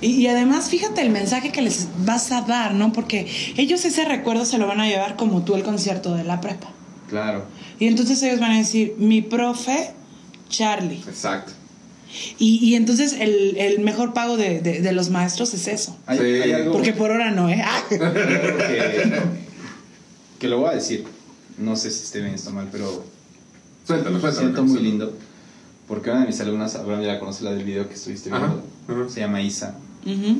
Y, 0.00 0.08
y 0.12 0.26
además, 0.26 0.68
fíjate 0.68 1.00
el 1.00 1.10
mensaje 1.10 1.52
que 1.52 1.62
les 1.62 1.88
vas 2.04 2.30
a 2.32 2.42
dar, 2.42 2.74
¿no? 2.74 2.92
Porque 2.92 3.26
ellos 3.56 3.84
ese 3.84 4.04
recuerdo 4.04 4.44
se 4.44 4.58
lo 4.58 4.66
van 4.66 4.80
a 4.80 4.86
llevar 4.88 5.16
como 5.16 5.42
tú 5.44 5.54
el 5.54 5.62
concierto 5.62 6.14
de 6.14 6.24
la 6.24 6.40
prepa. 6.40 6.70
Claro. 7.08 7.44
Y 7.78 7.86
entonces 7.86 8.22
ellos 8.22 8.40
van 8.40 8.52
a 8.52 8.58
decir, 8.58 8.94
mi 8.98 9.22
profe, 9.22 9.92
Charlie. 10.48 11.02
Exacto. 11.08 11.52
Y, 12.38 12.58
y 12.64 12.74
entonces 12.74 13.14
el, 13.18 13.56
el 13.56 13.78
mejor 13.80 14.12
pago 14.12 14.36
de, 14.36 14.60
de- 14.60 14.80
de 14.80 14.92
los 14.92 15.10
maestros 15.10 15.54
es 15.54 15.66
eso. 15.68 15.96
Hay, 16.06 16.18
Sí. 16.18 16.24
hay 16.24 16.52
algo... 16.52 16.72
Porque 16.72 16.92
por 16.92 17.10
hora 17.10 17.30
no, 17.30 17.48
¿eh? 17.48 17.62
Ah. 17.64 17.82
que, 17.88 19.20
que 20.38 20.48
lo 20.48 20.58
voy 20.58 20.70
a 20.70 20.74
decir. 20.74 21.04
No 21.58 21.76
sé 21.76 21.90
si 21.90 22.02
esté 22.04 22.20
bien 22.20 22.32
o 22.32 22.34
está 22.34 22.50
mal, 22.50 22.68
pero 22.72 23.04
Suéltalo, 23.90 24.14
me 24.16 24.20
suéltalo. 24.20 24.40
siento 24.52 24.62
muy 24.64 24.80
lindo. 24.82 25.16
Porque 25.88 26.10
una 26.10 26.20
de 26.20 26.26
mis 26.28 26.40
alumnas, 26.40 26.74
Abraham 26.76 27.02
ya 27.02 27.12
la 27.14 27.18
conoce 27.20 27.44
la 27.44 27.52
del 27.52 27.64
video 27.64 27.88
que 27.88 27.94
estuviste 27.94 28.30
Ajá, 28.30 28.46
viendo, 28.86 29.02
ajá. 29.04 29.12
se 29.12 29.20
llama 29.20 29.40
Isa. 29.42 29.76
Ujú. 30.06 30.38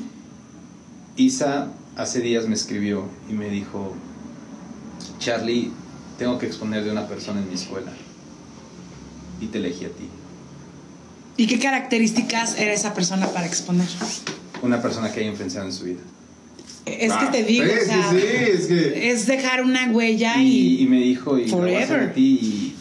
Isa 1.17 1.69
hace 1.97 2.21
días 2.21 2.47
me 2.47 2.55
escribió 2.55 3.05
y 3.29 3.33
me 3.35 3.51
dijo, 3.51 3.95
Charlie, 5.19 5.71
tengo 6.19 6.39
que 6.39 6.47
exponer 6.47 6.85
de 6.85 6.93
una 6.93 7.07
persona 7.09 7.41
en 7.41 7.49
mi 7.49 7.55
escuela. 7.55 7.93
Y 9.41 9.47
te 9.47 9.59
elegí 9.59 9.85
a 9.85 9.89
ti. 9.89 10.09
¿Y 11.37 11.47
qué 11.47 11.59
características 11.59 12.59
era 12.59 12.73
esa 12.73 12.95
persona 12.95 13.27
para 13.29 13.47
exponer? 13.47 13.87
Una 14.63 14.81
persona 14.83 15.11
que 15.13 15.21
haya 15.21 15.31
influenciado 15.31 15.67
en 15.67 15.73
su 15.73 15.85
vida. 15.85 16.01
Es 16.87 17.11
Ah, 17.13 17.19
que 17.31 17.39
te 17.39 17.45
digo, 17.45 17.65
sí, 17.65 17.71
o 17.83 17.85
sea, 17.87 18.11
sí, 18.11 18.19
sí, 18.21 18.27
es 18.53 18.67
que- 18.67 19.11
es 19.11 19.27
dejar 19.27 19.63
una 19.65 19.91
huella 19.91 20.37
Y, 20.41 20.49
y, 20.49 20.83
y 20.83 20.87
me 20.87 21.01
dijo, 21.01 21.39
y 21.39 21.49
Forever. 21.49 22.01
a 22.01 22.13
ti. 22.13 22.23
Y 22.43 22.75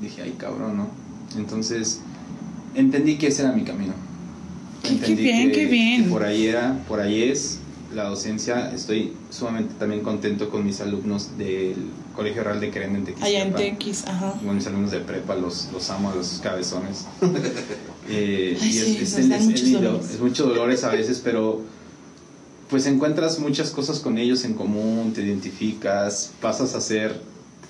dije, 0.00 0.22
ay, 0.22 0.34
cabrón, 0.38 0.76
¿no? 0.76 0.88
Entonces, 1.36 2.00
entendí 2.74 3.16
que 3.18 3.28
ese 3.28 3.42
era 3.42 3.52
mi 3.52 3.64
camino. 3.64 3.92
Qué- 4.82 4.88
qué 4.90 4.94
Entendí 4.96 5.22
bien, 5.22 5.48
que- 5.50 5.52
qué 5.54 5.66
bien. 5.66 6.04
que 6.04 6.10
por 6.10 6.24
ahí 6.24 6.46
era, 6.46 6.78
por 6.88 7.00
ahí 7.00 7.22
es 7.22 7.58
la 7.94 8.04
docencia. 8.04 8.70
Estoy 8.74 9.12
sumamente 9.30 9.74
también 9.78 10.02
contento 10.02 10.50
con 10.50 10.64
mis 10.66 10.80
alumnos 10.80 11.38
del 11.38 11.76
Colegio 12.14 12.44
Real 12.44 12.60
de 12.60 12.70
Querenda 12.70 12.98
en 13.10 13.22
allá 13.22 13.42
en. 13.44 13.54
TX, 13.54 14.06
ajá. 14.06 14.34
Con 14.44 14.54
mis 14.56 14.66
alumnos 14.66 14.90
de 14.90 15.00
prepa, 15.00 15.34
los, 15.36 15.68
los 15.72 15.88
amo 15.90 16.10
a 16.10 16.14
los 16.14 16.40
cabezones. 16.42 17.06
Eh, 18.06 18.58
Ay, 18.60 18.68
y 18.68 18.72
sí, 18.72 18.98
es, 19.00 19.14
es- 19.16 19.30
es 19.30 19.42
muchos 19.46 19.62
lindo, 19.62 19.80
dolores. 19.80 20.10
es 20.10 20.20
muchos 20.20 20.46
dolores 20.46 20.84
a 20.84 20.90
veces, 20.90 21.22
pero 21.24 21.62
pues 22.68 22.84
encuentras 22.86 23.38
muchas 23.38 23.70
cosas 23.70 24.00
con 24.00 24.18
ellos 24.18 24.44
en 24.44 24.52
común, 24.52 25.12
te 25.14 25.22
identificas, 25.22 26.32
pasas 26.42 26.74
a 26.74 26.82
ser 26.82 27.18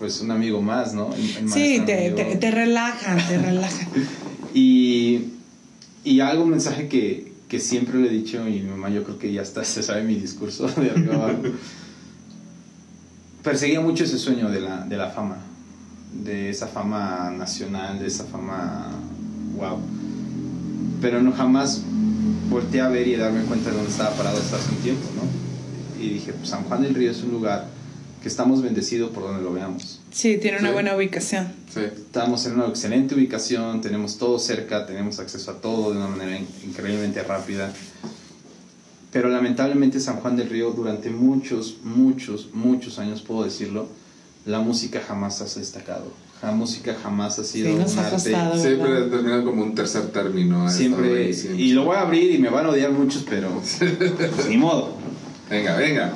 pues 0.05 0.21
un 0.21 0.31
amigo 0.33 0.61
más, 0.61 0.93
¿no? 0.93 1.15
El- 1.15 1.37
el 1.45 1.49
Sí, 1.51 1.81
te, 1.87 2.11
te, 2.11 2.37
te 2.37 2.51
relajan, 2.63 3.17
te 3.27 3.39
relajan. 3.39 3.89
Y, 4.53 5.21
y 6.05 6.21
algo, 6.21 6.45
un 6.45 6.51
mensaje 6.51 6.89
que, 6.89 7.33
que 7.49 7.59
siempre 7.59 7.99
le 7.99 8.09
he 8.09 8.11
dicho, 8.11 8.47
y 8.47 8.61
mi 8.61 8.69
mamá 8.69 8.91
yo 8.91 9.03
creo 9.03 9.19
que 9.19 9.33
ya 9.33 9.41
está, 9.41 9.65
se 9.65 9.83
sabe 9.83 10.03
mi 10.05 10.17
discurso 10.17 10.67
de 10.77 10.91
arriba 10.91 11.15
abajo. 11.15 11.39
Perseguía 13.43 13.81
mucho 13.81 14.05
ese 14.05 14.19
sueño 14.19 14.51
de 14.51 14.61
la, 14.61 14.85
de 14.85 14.97
la 14.99 15.09
fama, 15.09 15.37
de 16.23 16.51
esa 16.51 16.67
fama 16.67 17.33
nacional, 17.35 17.99
de 17.99 18.07
esa 18.07 18.25
fama 18.25 18.91
wow. 19.57 19.79
Pero 21.01 21.23
no 21.23 21.33
jamás 21.33 21.81
volteé 22.51 22.83
a 22.83 22.89
ver 22.89 23.09
y 23.09 23.15
a 23.15 23.21
darme 23.21 23.43
cuenta 23.45 23.71
de 23.71 23.77
dónde 23.77 23.91
estaba 23.91 24.11
parado 24.17 24.37
hasta 24.37 24.57
hace 24.57 24.71
un 24.71 24.77
tiempo, 24.83 25.07
¿no? 25.17 26.03
Y 26.05 26.11
dije, 26.11 26.35
pues 26.35 26.51
San 26.51 26.65
Juan 26.65 26.83
del 26.83 26.95
Río 26.95 27.11
es 27.11 27.23
un 27.23 27.31
lugar 27.33 27.69
que 28.25 28.29
estamos 28.31 28.63
bendecidos 28.63 29.11
por 29.11 29.23
donde 29.25 29.43
lo 29.43 29.53
veamos. 29.53 30.01
Sí, 30.11 30.39
tiene 30.39 30.57
una 30.59 30.69
Sí. 30.69 30.73
buena 30.73 30.97
ubicación. 30.97 31.53
Sí. 31.75 31.81
Estamos 31.81 32.47
en 32.47 32.55
una 32.55 32.69
excelente 32.69 33.15
ubicación, 33.15 33.83
tenemos 33.83 34.17
todo 34.17 34.39
cerca, 34.39 34.87
tenemos 34.87 35.19
acceso 35.19 35.51
a 35.51 35.61
todo 35.61 35.91
de 35.93 35.99
una 35.99 36.09
manera 36.09 36.39
in- 36.39 36.47
increíblemente 36.65 37.23
rápida. 37.23 37.71
Pero 39.13 39.29
lamentablemente 39.29 40.01
San 40.01 40.17
Juan 40.17 40.37
del 40.37 40.49
Río 40.49 40.71
durante 40.71 41.11
muchos, 41.11 41.77
muchos, 41.85 42.49
muchos 42.55 42.99
años, 42.99 43.21
puedo 43.21 43.45
decirlo, 43.45 43.89
la 44.47 44.61
música 44.61 45.03
jamás 45.07 45.43
ha 45.43 45.61
destacado. 45.61 46.11
La 46.43 46.53
música 46.53 46.97
jamás 47.03 47.39
ha 47.39 47.45
sido 47.45 47.69
Sí, 47.73 47.75
nos 47.77 47.93
un 47.93 47.99
ha 47.99 48.03
arte. 48.07 48.13
costado. 48.33 48.59
Siempre 48.59 48.91
¿verdad? 48.91 49.11
termina 49.11 49.45
como 49.45 49.63
un 49.65 49.75
tercer 49.75 50.07
término. 50.13 50.63
ha 50.63 50.71
estado 50.71 50.79
Siempre, 50.79 51.35
siempre. 51.35 51.63
y 51.63 51.73
lo 51.73 51.85
voy 51.85 51.97
a 51.97 52.01
abrir 52.01 52.31
y 52.35 52.39
me 52.39 52.49
van 52.49 52.65
a 52.65 52.71
odiar 52.71 52.91
muchos, 52.91 53.23
pero 53.29 53.51
pues, 53.51 53.81
ni 54.49 54.57
modo. 54.57 54.97
Venga, 55.51 55.77
venga. 55.77 56.15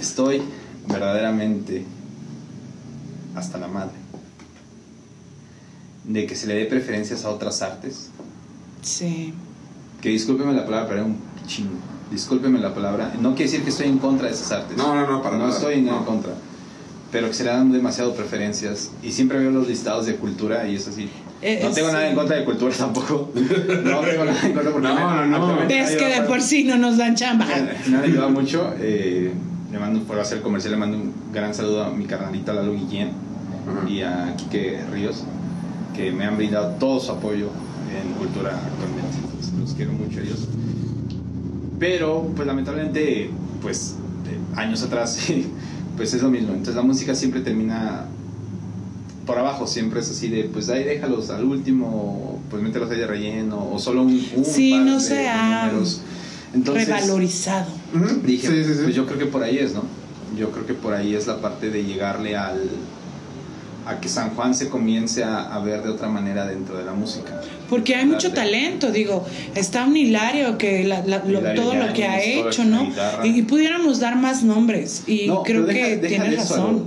Estoy 0.00 0.40
verdaderamente 0.88 1.84
hasta 3.34 3.58
la 3.58 3.68
madre 3.68 3.92
de 6.04 6.26
que 6.26 6.34
se 6.34 6.46
le 6.46 6.54
dé 6.54 6.66
preferencias 6.66 7.24
a 7.24 7.30
otras 7.30 7.62
artes 7.62 8.10
Sí. 8.82 9.32
que 10.00 10.08
discúlpeme 10.08 10.52
la 10.52 10.64
palabra, 10.64 10.86
pero 10.88 11.00
era 11.00 11.06
un 11.06 11.16
chingo. 11.46 11.78
Discúlpeme 12.10 12.58
la 12.58 12.74
palabra. 12.74 13.12
No 13.20 13.30
quiere 13.36 13.44
decir 13.50 13.62
que 13.64 13.70
estoy 13.70 13.86
en 13.86 13.98
contra 13.98 14.26
de 14.26 14.34
esas 14.34 14.50
artes. 14.52 14.76
No, 14.76 14.94
no, 14.94 15.08
no, 15.08 15.22
para 15.22 15.36
No 15.38 15.44
nada. 15.46 15.56
estoy 15.56 15.74
en 15.74 15.86
No. 15.86 16.04
contra. 16.04 16.32
Pero 17.12 17.28
que 17.28 17.34
se 17.34 17.44
le 17.44 17.50
dan 17.50 17.70
demasiado 17.72 18.14
preferencias. 18.14 18.90
Y 19.02 19.12
siempre 19.12 19.38
veo 19.38 19.50
los 19.52 19.68
listados 19.68 20.06
de 20.06 20.16
cultura 20.16 20.66
y 20.68 20.74
es 20.76 20.88
así. 20.88 21.08
Eh, 21.40 21.60
no 21.62 21.68
es- 21.68 21.74
tengo 21.74 21.88
nada 21.92 22.08
en 22.08 22.14
contra 22.16 22.36
de 22.36 22.44
cultura 22.44 22.74
tampoco. 22.76 23.30
No 23.34 24.00
tengo 24.00 24.24
nada 24.24 24.40
en 24.42 24.52
contra 24.52 24.72
porque 24.72 24.88
No, 24.88 24.94
me- 24.94 25.26
no, 25.28 25.38
no. 25.60 25.68
Ves 25.68 25.90
que 25.92 26.04
de 26.04 26.14
ayuda 26.14 26.26
por 26.26 26.42
sí 26.42 26.64
no 26.64 26.76
nos 26.76 26.96
dan 26.98 27.14
chamba. 27.14 27.46
me- 27.46 27.90
Me 27.90 27.96
han 27.98 28.02
ayudado 28.04 28.30
mucho. 28.30 28.74
eh, 28.78 29.32
le 29.72 29.78
mando, 29.78 30.00
por 30.04 30.18
hacer 30.20 30.38
el 30.38 30.42
comercial, 30.44 30.72
le 30.72 30.78
mando 30.78 30.98
un 30.98 31.12
gran 31.32 31.54
saludo 31.54 31.82
a 31.84 31.90
mi 31.90 32.04
carnalita 32.04 32.52
Lalo 32.52 32.74
Guillén 32.74 33.10
Ajá. 33.66 33.88
y 33.88 34.02
a 34.02 34.34
Quique 34.36 34.80
Ríos, 34.92 35.24
que 35.96 36.12
me 36.12 36.24
han 36.24 36.36
brindado 36.36 36.74
todo 36.78 37.00
su 37.00 37.10
apoyo 37.12 37.48
en 37.90 38.12
cultura 38.14 38.50
actualmente. 38.50 39.16
Entonces, 39.24 39.52
los 39.58 39.72
quiero 39.74 39.92
mucho 39.92 40.20
a 40.20 40.22
ellos. 40.22 40.48
Pero, 41.78 42.30
pues 42.36 42.46
lamentablemente, 42.46 43.30
pues 43.60 43.96
años 44.56 44.82
atrás, 44.82 45.18
pues 45.96 46.12
es 46.14 46.22
lo 46.22 46.30
mismo. 46.30 46.50
Entonces 46.50 46.74
la 46.76 46.82
música 46.82 47.14
siempre 47.14 47.40
termina 47.40 48.06
por 49.26 49.38
abajo, 49.38 49.66
siempre 49.66 50.00
es 50.00 50.10
así 50.10 50.28
de, 50.28 50.44
pues 50.44 50.68
ahí 50.68 50.84
déjalos 50.84 51.30
al 51.30 51.44
último, 51.44 52.40
pues 52.50 52.62
mételos 52.62 52.90
ahí 52.90 52.98
de 52.98 53.06
relleno, 53.06 53.68
o 53.72 53.78
solo 53.78 54.02
un, 54.02 54.22
un 54.36 54.44
Sí, 54.44 54.72
par 54.72 54.80
no 54.82 54.94
de 54.94 55.00
se 55.00 55.28
ha 55.28 55.66
números. 55.66 56.02
Entonces, 56.54 56.86
Revalorizado. 56.88 57.66
Dije, 58.24 58.46
sí, 58.48 58.64
sí, 58.64 58.74
sí. 58.74 58.80
pues 58.84 58.94
yo 58.94 59.06
creo 59.06 59.18
que 59.18 59.26
por 59.26 59.42
ahí 59.42 59.58
es, 59.58 59.74
¿no? 59.74 59.82
Yo 60.36 60.50
creo 60.50 60.66
que 60.66 60.74
por 60.74 60.94
ahí 60.94 61.14
es 61.14 61.26
la 61.26 61.40
parte 61.40 61.70
de 61.70 61.84
llegarle 61.84 62.36
al 62.36 62.68
a 63.84 63.98
que 63.98 64.08
San 64.08 64.30
Juan 64.36 64.54
se 64.54 64.68
comience 64.68 65.24
a, 65.24 65.52
a 65.52 65.58
ver 65.58 65.82
de 65.82 65.90
otra 65.90 66.06
manera 66.08 66.46
dentro 66.46 66.78
de 66.78 66.84
la 66.84 66.92
música. 66.92 67.40
Porque 67.68 67.96
hay 67.96 68.06
mucho 68.06 68.32
talento, 68.32 68.92
digo, 68.92 69.26
está 69.56 69.84
un 69.86 69.96
Hilario 69.96 70.56
que 70.56 70.84
la- 70.84 71.04
la- 71.04 71.24
lo- 71.24 71.40
Hilario 71.40 71.62
todo 71.62 71.74
lo 71.74 71.92
que 71.92 72.04
ha 72.04 72.22
hecho, 72.22 72.64
¿no? 72.64 72.92
Y, 73.24 73.40
y 73.40 73.42
pudiéramos 73.42 73.98
dar 73.98 74.14
más 74.16 74.44
nombres 74.44 75.02
y 75.08 75.26
No, 75.26 75.42
creo 75.42 75.66
pero 75.66 75.74
deja- 75.78 75.86
que 75.88 75.96
deja 75.96 76.08
tiene 76.08 76.28
de 76.30 76.34
eso, 76.36 76.54
razón. 76.54 76.68
algo. 76.68 76.86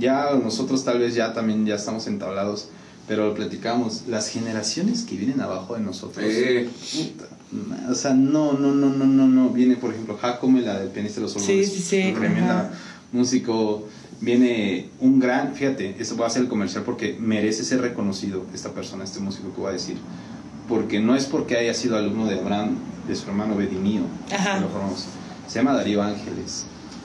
Ya 0.00 0.30
nosotros 0.42 0.84
tal 0.84 0.98
vez 0.98 1.14
ya 1.14 1.32
también 1.32 1.64
ya 1.64 1.76
estamos 1.76 2.08
entablados, 2.08 2.70
pero 3.06 3.28
lo 3.28 3.34
platicamos, 3.34 4.02
las 4.08 4.28
generaciones 4.28 5.02
que 5.04 5.14
vienen 5.14 5.40
abajo 5.40 5.74
de 5.74 5.80
nosotros. 5.80 6.24
Eh, 6.28 6.68
puta, 6.92 7.26
o 7.90 7.94
sea, 7.94 8.12
no, 8.14 8.54
no, 8.54 8.72
no, 8.74 8.88
no, 8.90 9.04
no, 9.06 9.26
no. 9.26 9.50
Viene, 9.50 9.76
por 9.76 9.92
ejemplo, 9.92 10.16
Jacome, 10.20 10.60
la 10.62 10.78
del 10.80 10.88
pianista 10.88 11.20
de 11.20 11.22
los 11.26 11.32
Sí, 11.32 11.38
Olores. 11.52 11.72
sí, 11.72 11.80
sí, 11.80 12.12
Tremenda 12.16 12.60
ajá. 12.60 12.70
músico. 13.12 13.86
Viene 14.20 14.88
un 15.00 15.20
gran, 15.20 15.54
fíjate, 15.54 15.94
esto 15.98 16.16
voy 16.16 16.24
a 16.24 16.26
hacer 16.28 16.42
el 16.42 16.48
comercial 16.48 16.84
porque 16.84 17.16
merece 17.20 17.64
ser 17.64 17.82
reconocido 17.82 18.44
esta 18.54 18.70
persona, 18.72 19.04
este 19.04 19.20
músico 19.20 19.52
que 19.54 19.60
voy 19.60 19.70
a 19.70 19.72
decir. 19.74 19.98
Porque 20.68 21.00
no 21.00 21.14
es 21.14 21.26
porque 21.26 21.56
haya 21.58 21.74
sido 21.74 21.96
alumno 21.96 22.26
de 22.26 22.40
Abraham, 22.40 22.76
de 23.06 23.14
su 23.14 23.28
hermano 23.28 23.54
Bedimío, 23.56 24.02
Ajá. 24.34 24.54
que 24.54 24.60
lo. 24.62 24.68
Se 25.46 25.58
llama 25.60 25.74
Darío 25.74 26.02
Ángeles 26.02 26.64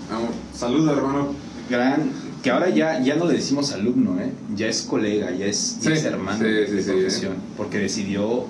vamos. 0.09 0.31
Salud, 0.53 0.89
hermano. 0.89 1.33
gran 1.69 2.09
que 2.41 2.49
ahora 2.49 2.69
ya 2.69 2.99
ya 3.03 3.15
no 3.15 3.25
le 3.25 3.35
decimos 3.35 3.71
alumno 3.71 4.19
¿eh? 4.19 4.31
ya 4.55 4.65
es 4.67 4.81
colega 4.81 5.29
ya 5.29 5.45
es, 5.45 5.77
ya 5.79 5.91
Sí, 5.91 5.97
es 5.97 6.03
hermano 6.05 6.39
sí, 6.39 6.43
de 6.45 6.67
sí, 6.67 6.81
sí, 6.81 6.89
profesión 6.89 7.33
porque 7.55 7.77
decidió 7.77 8.45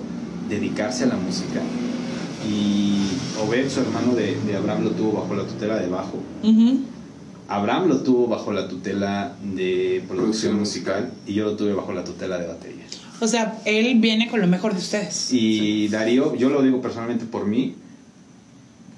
dedicarse 0.52 1.04
a 1.04 1.06
la 1.08 1.16
música 1.16 1.60
y 2.48 3.08
Obed 3.40 3.68
su 3.70 3.80
hermano 3.80 4.14
de, 4.14 4.36
de 4.46 4.56
Abraham 4.56 4.84
lo 4.84 4.90
tuvo 4.90 5.12
bajo 5.22 5.34
la 5.34 5.44
tutela 5.46 5.76
de 5.78 5.88
bajo. 5.88 6.18
Abraham 7.48 7.88
lo 7.88 8.00
tuvo 8.02 8.28
bajo 8.28 8.52
la 8.52 8.68
tutela 8.68 9.36
de 9.42 10.02
producción 10.08 10.56
Producción 10.56 10.58
musical 10.58 11.12
y 11.26 11.34
yo 11.34 11.44
lo 11.44 11.56
tuve 11.56 11.72
bajo 11.74 11.92
la 11.92 12.04
tutela 12.04 12.38
de 12.38 12.46
batería 12.46 12.84
O 13.20 13.26
sea, 13.28 13.60
él 13.64 13.98
viene 14.00 14.30
con 14.30 14.40
lo 14.40 14.46
mejor 14.46 14.72
de 14.72 14.78
ustedes. 14.78 15.32
y 15.32 15.88
Darío 15.88 16.34
yo 16.36 16.48
lo 16.50 16.62
digo 16.62 16.80
personalmente 16.80 17.24
por 17.26 17.46
mí 17.46 17.74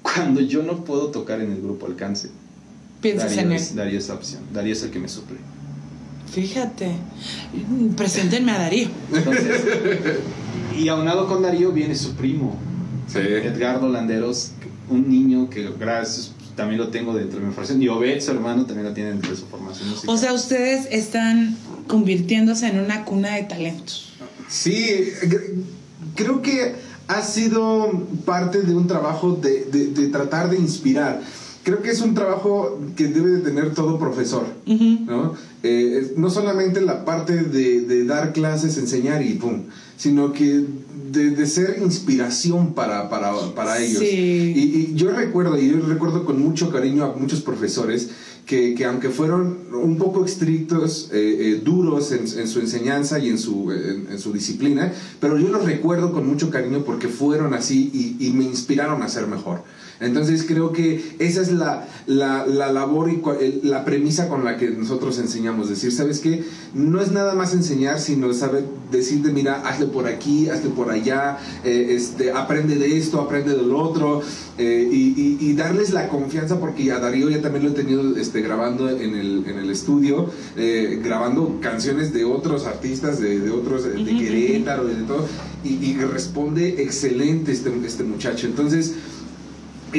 cuando 0.01 0.41
yo 0.41 0.63
no 0.63 0.85
puedo 0.85 1.07
tocar 1.07 1.41
en 1.41 1.51
el 1.51 1.61
grupo 1.61 1.87
alcance 1.87 2.29
Piensas 3.01 3.31
Darío 3.35 3.41
en 3.41 3.51
él. 3.51 3.57
es, 3.57 3.75
Darío 3.75 3.99
es 3.99 4.07
la 4.07 4.13
opción 4.15 4.41
Darío 4.53 4.73
es 4.73 4.83
el 4.83 4.91
que 4.91 4.99
me 4.99 5.09
suple 5.09 5.37
Fíjate. 6.31 6.91
Preséntenme 7.95 8.51
a 8.51 8.57
Darío. 8.57 8.89
Entonces, 9.13 9.61
y 10.77 10.87
aunado 10.89 11.27
con 11.27 11.41
Darío 11.41 11.71
viene 11.71 11.95
su 11.95 12.13
primo, 12.15 12.57
Sí. 13.07 13.19
Edgardo 13.19 13.87
Landeros, 13.87 14.51
un 14.89 15.07
niño 15.09 15.49
que 15.49 15.69
gracias 15.79 16.31
también 16.55 16.79
lo 16.79 16.87
tengo 16.87 17.13
dentro 17.13 17.39
de 17.39 17.45
mi 17.45 17.51
formación. 17.53 17.81
Y 17.83 17.87
Obed, 17.89 18.19
su 18.21 18.31
hermano, 18.31 18.65
también 18.65 18.87
lo 18.87 18.93
tiene 18.93 19.09
dentro 19.11 19.29
de 19.31 19.37
su 19.37 19.45
formación 19.45 19.89
musical. 19.89 20.15
O 20.15 20.17
sea, 20.17 20.33
ustedes 20.33 20.87
están 20.89 21.55
convirtiéndose 21.87 22.67
en 22.67 22.79
una 22.79 23.03
cuna 23.05 23.35
de 23.35 23.43
talentos. 23.43 24.13
Sí, 24.49 24.73
cre- 25.23 25.53
creo 26.15 26.41
que 26.41 26.75
ha 27.07 27.21
sido 27.21 27.91
parte 28.25 28.61
de 28.63 28.73
un 28.73 28.87
trabajo 28.87 29.33
de, 29.33 29.65
de- 29.65 29.87
de 29.87 30.07
tratar 30.07 30.49
de 30.49 30.57
inspirar. 30.57 31.21
Creo 31.65 31.81
que 31.81 31.89
es 31.89 31.99
un 32.01 32.13
trabajo 32.13 32.79
que 32.95 33.07
debe 33.07 33.31
de 33.31 33.39
tener 33.39 33.73
todo 33.73 33.97
profesor, 33.97 34.45
Ujú. 34.67 34.99
¿no? 35.07 35.33
Eh, 35.63 36.13
no 36.15 36.29
solamente 36.29 36.79
la 36.79 37.03
parte 37.05 37.35
de, 37.35 37.81
de 37.81 38.05
dar 38.05 38.33
clases, 38.33 38.77
enseñar 38.77 39.23
y 39.25 39.33
pum, 39.33 39.63
sino 39.97 40.31
que 40.31 40.63
de, 41.11 41.31
de 41.31 41.45
ser 41.47 41.79
inspiración 41.81 42.75
para, 42.75 43.09
para, 43.09 43.33
para 43.55 43.81
ellos. 43.81 43.97
Sí. 43.99 44.53
Y, 44.55 44.91
y 44.91 44.93
yo 44.95 45.09
recuerdo, 45.11 45.59
y 45.59 45.71
yo 45.71 45.79
recuerdo 45.87 46.23
con 46.23 46.39
mucho 46.39 46.71
cariño 46.71 47.03
a 47.03 47.15
muchos 47.15 47.41
profesores 47.41 48.09
que, 48.45 48.75
que 48.75 48.85
aunque 48.85 49.09
fueron 49.09 49.57
un 49.73 49.97
poco 49.97 50.23
estrictos, 50.23 51.09
eh, 51.11 51.17
eh, 51.39 51.61
duros 51.65 52.11
en, 52.11 52.27
en 52.39 52.47
su 52.47 52.59
enseñanza 52.59 53.17
y 53.17 53.29
en 53.29 53.39
su, 53.39 53.71
en, 53.71 54.07
en 54.11 54.19
su 54.19 54.33
disciplina, 54.33 54.93
pero 55.19 55.39
yo 55.39 55.47
los 55.49 55.65
recuerdo 55.65 56.13
con 56.13 56.27
mucho 56.27 56.51
cariño 56.51 56.83
porque 56.85 57.07
fueron 57.07 57.55
así 57.55 57.89
y, 57.91 58.23
y 58.23 58.33
me 58.33 58.43
inspiraron 58.43 59.01
a 59.01 59.09
ser 59.09 59.25
mejor. 59.25 59.63
Entonces 59.99 60.43
creo 60.47 60.71
que 60.71 61.15
esa 61.19 61.41
es 61.41 61.51
la, 61.51 61.87
la, 62.07 62.45
la 62.45 62.71
labor 62.71 63.09
y 63.11 63.21
la 63.65 63.85
premisa 63.85 64.27
con 64.27 64.43
la 64.43 64.57
que 64.57 64.69
nosotros 64.71 65.19
enseñamos. 65.19 65.69
Decir, 65.69 65.91
¿sabes 65.91 66.19
qué? 66.19 66.43
No 66.73 67.01
es 67.01 67.11
nada 67.11 67.33
más 67.35 67.53
enseñar, 67.53 67.99
sino 67.99 68.33
saber 68.33 68.65
decirte, 68.91 69.31
mira, 69.31 69.61
hazle 69.67 69.85
por 69.87 70.07
aquí, 70.07 70.49
hazle 70.49 70.69
por 70.71 70.91
allá, 70.91 71.37
eh, 71.63 71.87
este, 71.91 72.31
aprende 72.31 72.75
de 72.75 72.97
esto, 72.97 73.21
aprende 73.21 73.55
de 73.55 73.63
lo 73.63 73.79
otro, 73.79 74.21
eh, 74.57 74.87
y, 74.91 75.13
y- 75.19 75.37
y 75.39 75.53
darles 75.53 75.91
la 75.91 76.07
confianza, 76.07 76.59
porque 76.59 76.91
a 76.91 76.99
Darío 76.99 77.29
ya 77.29 77.41
también 77.41 77.63
lo 77.65 77.71
he 77.71 77.73
tenido 77.73 78.15
este, 78.17 78.41
grabando 78.41 78.89
en 78.89 79.15
el, 79.15 79.43
en 79.47 79.57
el 79.59 79.69
estudio, 79.69 80.29
eh, 80.57 80.99
grabando 81.03 81.59
canciones 81.61 82.13
de 82.13 82.25
otros 82.25 82.65
artistas, 82.65 83.19
de, 83.19 83.39
de 83.39 83.51
otros, 83.51 83.83
de 83.83 83.93
Querétaro, 84.03 84.85
de 84.85 84.95
todo, 85.03 85.25
y, 85.63 85.73
y 85.83 85.93
responde 85.95 86.81
excelente 86.83 87.51
este, 87.51 87.71
este 87.85 88.03
muchacho. 88.03 88.47
Entonces, 88.47 88.93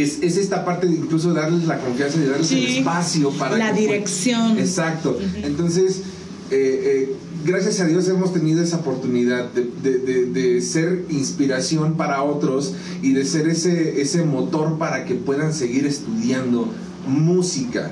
es, 0.03 0.19
es 0.23 0.37
esta 0.37 0.65
parte 0.65 0.87
de 0.87 0.95
incluso 0.95 1.33
darles 1.33 1.65
la 1.67 1.79
confianza 1.79 2.19
y 2.21 2.27
darles 2.27 2.47
Sí, 2.47 2.65
el 2.65 2.77
espacio 2.79 3.31
para 3.31 3.57
la 3.57 3.73
que- 3.75 3.81
dirección. 3.81 4.59
Exacto. 4.59 5.19
Entonces, 5.43 6.03
eh, 6.51 7.09
eh, 7.11 7.17
gracias 7.45 7.81
a 7.81 7.87
Dios 7.87 8.07
hemos 8.09 8.33
tenido 8.33 8.63
esa 8.63 8.77
oportunidad 8.77 9.51
de, 9.53 9.69
de- 9.83 9.99
de- 9.99 10.27
de 10.27 10.61
ser 10.63 11.05
inspiración 11.11 11.97
para 11.97 12.23
otros 12.23 12.75
y 13.03 13.13
de 13.13 13.25
ser 13.25 13.49
ese, 13.49 14.01
ese 14.01 14.23
motor 14.25 14.79
para 14.79 15.05
que 15.05 15.15
puedan 15.15 15.53
seguir 15.53 15.87
estudiando 15.87 16.69
música. 17.09 17.91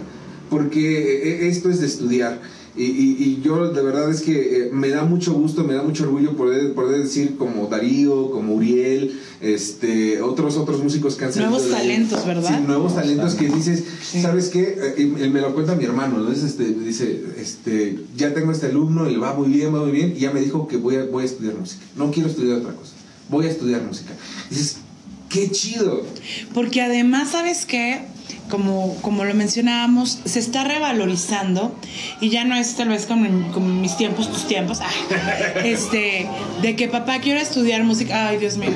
Porque 0.50 1.44
eh, 1.44 1.48
esto 1.48 1.70
es 1.70 1.80
de 1.80 1.86
estudiar. 1.86 2.40
Y, 2.76 2.82
y- 2.86 3.16
y 3.22 3.40
yo 3.44 3.68
de 3.72 3.82
verdad 3.82 4.10
es 4.10 4.20
que 4.22 4.32
eh, 4.66 4.70
me 4.72 4.88
da 4.88 5.04
mucho 5.04 5.32
gusto, 5.32 5.62
me 5.62 5.74
da 5.74 5.82
mucho 5.84 6.02
orgullo 6.04 6.36
poder, 6.36 6.74
poder 6.74 7.02
decir 7.04 7.36
como 7.36 7.68
Darío, 7.68 8.32
como 8.32 8.54
Uriel, 8.56 9.20
este, 9.40 10.20
otros 10.20 10.56
otros 10.56 10.82
músicos 10.82 11.14
que 11.14 11.24
han 11.26 11.32
salido 11.32 11.50
Nuevos 11.52 11.70
talentos, 11.70 12.26
¿verdad? 12.26 12.48
Sí, 12.58 12.64
nuevos 12.66 12.94
talentos 12.96 13.34
que 13.36 13.48
dices, 13.48 13.84
Sí. 14.02 14.20
¿sabes 14.22 14.48
qué? 14.48 14.76
Eh, 14.76 15.02
y 15.02 15.28
me 15.28 15.40
lo 15.40 15.54
cuenta 15.54 15.76
mi 15.76 15.84
hermano, 15.84 16.18
¿no? 16.18 16.32
Es 16.32 16.42
este, 16.42 16.64
dice, 16.64 17.22
este, 17.38 18.00
ya 18.16 18.34
tengo 18.34 18.50
este 18.50 18.66
alumno, 18.66 19.08
y 19.08 19.16
va 19.16 19.34
muy 19.34 19.48
bien, 19.50 19.72
va 19.72 19.80
muy 19.80 19.92
bien, 19.92 20.12
y 20.16 20.20
ya 20.20 20.32
me 20.32 20.40
dijo 20.40 20.66
que 20.66 20.76
voy 20.76 20.96
a, 20.96 21.04
voy 21.04 21.22
a 21.22 21.26
estudiar 21.26 21.54
música. 21.54 21.84
No 21.96 22.10
quiero 22.10 22.28
estudiar 22.28 22.58
otra 22.58 22.72
cosa, 22.74 22.92
voy 23.28 23.46
a 23.46 23.50
estudiar 23.50 23.82
música. 23.82 24.10
dices, 24.50 24.78
qué 25.34 25.50
chido. 25.50 26.06
Porque 26.54 26.80
además, 26.80 27.30
¿sabes 27.30 27.66
qué? 27.66 28.02
Como, 28.48 28.94
como 29.00 29.24
lo 29.24 29.34
mencionábamos, 29.34 30.20
se 30.26 30.38
está 30.38 30.64
revalorizando 30.64 31.74
y 32.20 32.28
ya 32.28 32.44
no 32.44 32.54
es 32.54 32.76
tal 32.76 32.90
vez 32.90 33.06
como 33.06 33.50
como 33.52 33.68
mis 33.68 33.96
tiempos, 33.96 34.30
tus 34.30 34.46
tiempos, 34.46 34.80
ah, 34.82 34.90
este, 35.64 36.28
de 36.60 36.76
que 36.76 36.88
papá 36.88 37.20
quiero 37.20 37.40
estudiar 37.40 37.84
música, 37.84 38.28
ay 38.28 38.36
Dios 38.36 38.58
mío, 38.58 38.70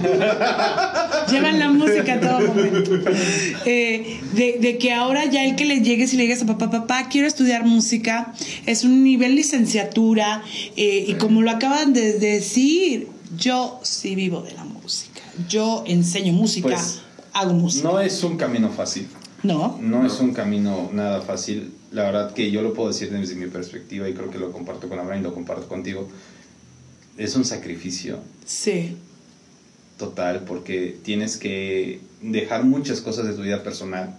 llevan 1.30 1.59
la 1.59 1.68
música 1.70 2.14
a 2.14 2.20
todo 2.20 2.40
momento, 2.48 2.93
Eh, 3.66 4.18
de, 4.32 4.56
de 4.59 4.78
que 4.78 4.94
ahora 4.94 5.26
ya 5.26 5.44
el 5.44 5.55
que 5.55 5.66
le 5.66 5.82
llegues 5.82 6.14
y 6.14 6.16
le 6.16 6.22
digas 6.22 6.43
a 6.43 6.47
papá, 6.47 6.70
papá 6.70 7.09
quiero 7.10 7.28
estudiar 7.28 7.66
música, 7.66 8.32
es 8.64 8.85
un 8.85 9.05
nivel 9.05 9.35
licenciatura 9.35 10.43
eh, 10.76 11.05
y 11.06 11.14
como 11.14 11.43
lo 11.43 11.51
acaban 11.51 11.93
de 11.93 12.14
decir, 12.14 13.09
yo 13.36 13.80
sí 13.82 14.14
vivo 14.14 14.40
de 14.40 14.55
la 14.55 14.64
música, 14.64 14.78
yo 15.48 15.85
enseño 15.86 16.32
música, 16.32 16.69
Pues, 16.69 17.01
hago 17.32 17.52
música. 17.55 17.89
No 17.89 18.01
es 18.01 18.23
un 18.24 18.36
camino 18.36 18.70
fácil. 18.70 19.06
No. 19.43 19.78
No 19.81 20.05
es 20.06 20.19
un 20.20 20.32
camino 20.32 20.90
nada 20.93 21.20
fácil. 21.23 21.73
La 21.93 22.02
verdad 22.05 22.32
que 22.35 22.51
yo 22.51 22.62
lo 22.62 22.74
puedo 22.74 22.89
decir 22.89 23.10
desde 23.10 23.35
mi 23.36 23.47
perspectiva 23.47 24.09
y 24.09 24.15
creo 24.15 24.31
que 24.31 24.39
lo 24.39 24.51
comparto 24.52 24.89
con 24.89 24.98
Abraham 24.98 25.20
y 25.20 25.23
lo 25.23 25.32
comparto 25.35 25.69
contigo. 25.69 26.09
Es 27.16 27.36
un 27.36 27.44
sacrificio 27.44 28.19
Sí. 28.44 28.97
total 29.97 30.40
porque 30.44 30.97
tienes 31.02 31.36
que 31.36 32.01
dejar 32.20 32.65
muchas 32.65 33.01
cosas 33.01 33.27
de 33.27 33.35
tu 33.35 33.43
vida 33.43 33.62
personal 33.62 34.16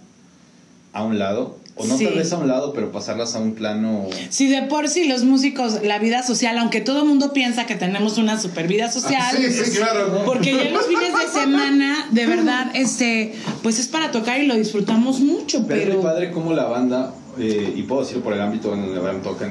a 0.92 1.02
un 1.04 1.18
lado. 1.18 1.58
O 1.76 1.86
no 1.86 1.96
Sí. 1.96 2.04
tal 2.04 2.14
vez 2.14 2.32
a 2.32 2.36
un 2.38 2.48
lado, 2.48 2.72
pero 2.74 2.92
pasarlas 2.92 3.34
a 3.34 3.38
un 3.38 3.54
plano... 3.54 4.06
Si 4.28 4.48
de 4.48 4.62
por 4.62 4.88
sí 4.88 5.04
los 5.08 5.24
músicos, 5.24 5.82
la 5.82 5.98
vida 5.98 6.22
social, 6.22 6.58
aunque 6.58 6.80
todo 6.80 7.00
el 7.02 7.08
mundo 7.08 7.32
piensa 7.32 7.64
que 7.66 7.74
tenemos 7.74 8.18
una 8.18 8.38
super 8.38 8.66
vida 8.68 8.90
social, 8.90 9.36
Sí, 9.36 9.50
sí, 9.52 9.70
claro. 9.78 10.22
porque 10.26 10.52
ya 10.52 10.70
los 10.70 10.86
fines 10.86 11.12
de 11.12 11.40
semana, 11.40 12.06
de 12.10 12.26
verdad, 12.26 12.70
este, 12.74 13.34
pues 13.62 13.78
es 13.78 13.88
para 13.88 14.10
tocar 14.10 14.42
y 14.42 14.46
lo 14.46 14.56
disfrutamos 14.56 15.20
mucho, 15.20 15.64
Pero 15.66 15.80
es 15.80 15.86
pero 15.86 15.98
muy 16.00 16.04
padre 16.04 16.30
como 16.32 16.52
la 16.52 16.64
banda, 16.64 17.14
eh, 17.38 17.72
y 17.76 17.82
puedo 17.82 18.02
decirlo 18.02 18.22
por 18.24 18.34
el 18.34 18.40
ámbito 18.42 18.74
en 18.74 18.82
donde 18.82 18.98
Abraham 18.98 19.22
toca 19.22 19.46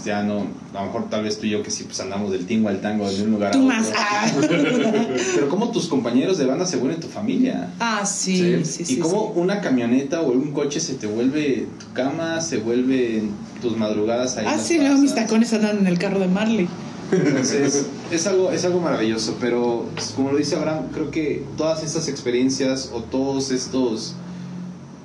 cristiano, 0.00 0.46
a 0.74 0.80
lo 0.80 0.86
mejor 0.86 1.10
tal 1.10 1.24
vez 1.24 1.38
tú 1.38 1.46
y 1.46 1.50
yo 1.50 1.62
que 1.62 1.70
sí 1.70 1.84
pues 1.84 2.00
andamos 2.00 2.32
del 2.32 2.46
tingo 2.46 2.70
al 2.70 2.80
tango 2.80 3.10
de 3.10 3.22
un 3.22 3.32
lugar 3.32 3.52
tú 3.52 3.58
a 3.58 3.62
otro. 3.62 3.74
más. 3.76 3.92
Ah, 3.94 4.26
Pero 5.34 5.48
como 5.50 5.70
tus 5.70 5.88
compañeros 5.88 6.38
de 6.38 6.46
banda 6.46 6.64
se 6.64 6.78
vuelven 6.78 7.00
tu 7.00 7.08
familia. 7.08 7.70
Ah, 7.78 8.06
sí, 8.06 8.64
sí, 8.64 8.86
sí. 8.86 8.94
y 8.94 8.96
como 8.98 9.32
sí. 9.34 9.40
una 9.40 9.60
camioneta 9.60 10.22
o 10.22 10.32
un 10.32 10.52
coche 10.52 10.80
se 10.80 10.94
te 10.94 11.06
vuelve 11.06 11.66
tu 11.78 11.92
cama, 11.92 12.40
se 12.40 12.58
vuelve 12.58 13.24
tus 13.60 13.76
madrugadas 13.76 14.38
ahí. 14.38 14.46
Ah, 14.48 14.58
sí, 14.58 14.78
luego 14.78 14.98
mis 14.98 15.14
tacones 15.14 15.52
andan 15.52 15.78
en 15.78 15.86
el 15.86 15.98
carro 15.98 16.18
de 16.18 16.28
Marley. 16.28 16.66
Entonces, 17.12 17.86
es 18.10 18.26
algo, 18.26 18.52
es 18.52 18.64
algo 18.64 18.80
maravilloso, 18.80 19.36
pero 19.38 19.86
pues, 19.94 20.12
como 20.16 20.32
lo 20.32 20.38
dice 20.38 20.56
Abraham, 20.56 20.84
creo 20.94 21.10
que 21.10 21.44
todas 21.58 21.82
estas 21.82 22.08
experiencias 22.08 22.90
o 22.94 23.02
todos 23.02 23.50
estos 23.50 24.14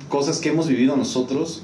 cosas 0.08 0.38
que 0.38 0.48
hemos 0.50 0.68
vivido 0.68 0.96
nosotros 0.96 1.62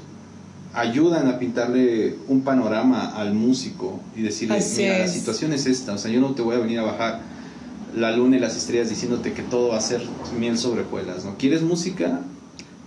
ayudan 0.73 1.27
a 1.27 1.37
pintarle 1.39 2.15
un 2.27 2.41
panorama 2.41 3.13
al 3.15 3.33
músico 3.33 3.99
y 4.15 4.21
decirle, 4.23 4.57
Así 4.57 4.81
mira, 4.83 4.99
la 4.99 5.05
es. 5.05 5.11
situación 5.13 5.53
es 5.53 5.65
esta, 5.67 5.93
o 5.93 5.97
sea, 5.97 6.09
yo 6.11 6.19
no 6.19 6.31
te 6.33 6.41
voy 6.41 6.55
a 6.55 6.59
venir 6.59 6.79
a 6.79 6.83
bajar 6.83 7.21
la 7.95 8.11
luna 8.11 8.37
y 8.37 8.39
las 8.39 8.55
estrellas 8.57 8.89
diciéndote 8.89 9.33
que 9.33 9.43
todo 9.43 9.69
va 9.69 9.77
a 9.77 9.81
ser 9.81 10.01
miel 10.39 10.57
sobre 10.57 10.81
hojuelas, 10.81 11.25
¿no? 11.25 11.37
¿Quieres 11.37 11.61
música? 11.61 12.21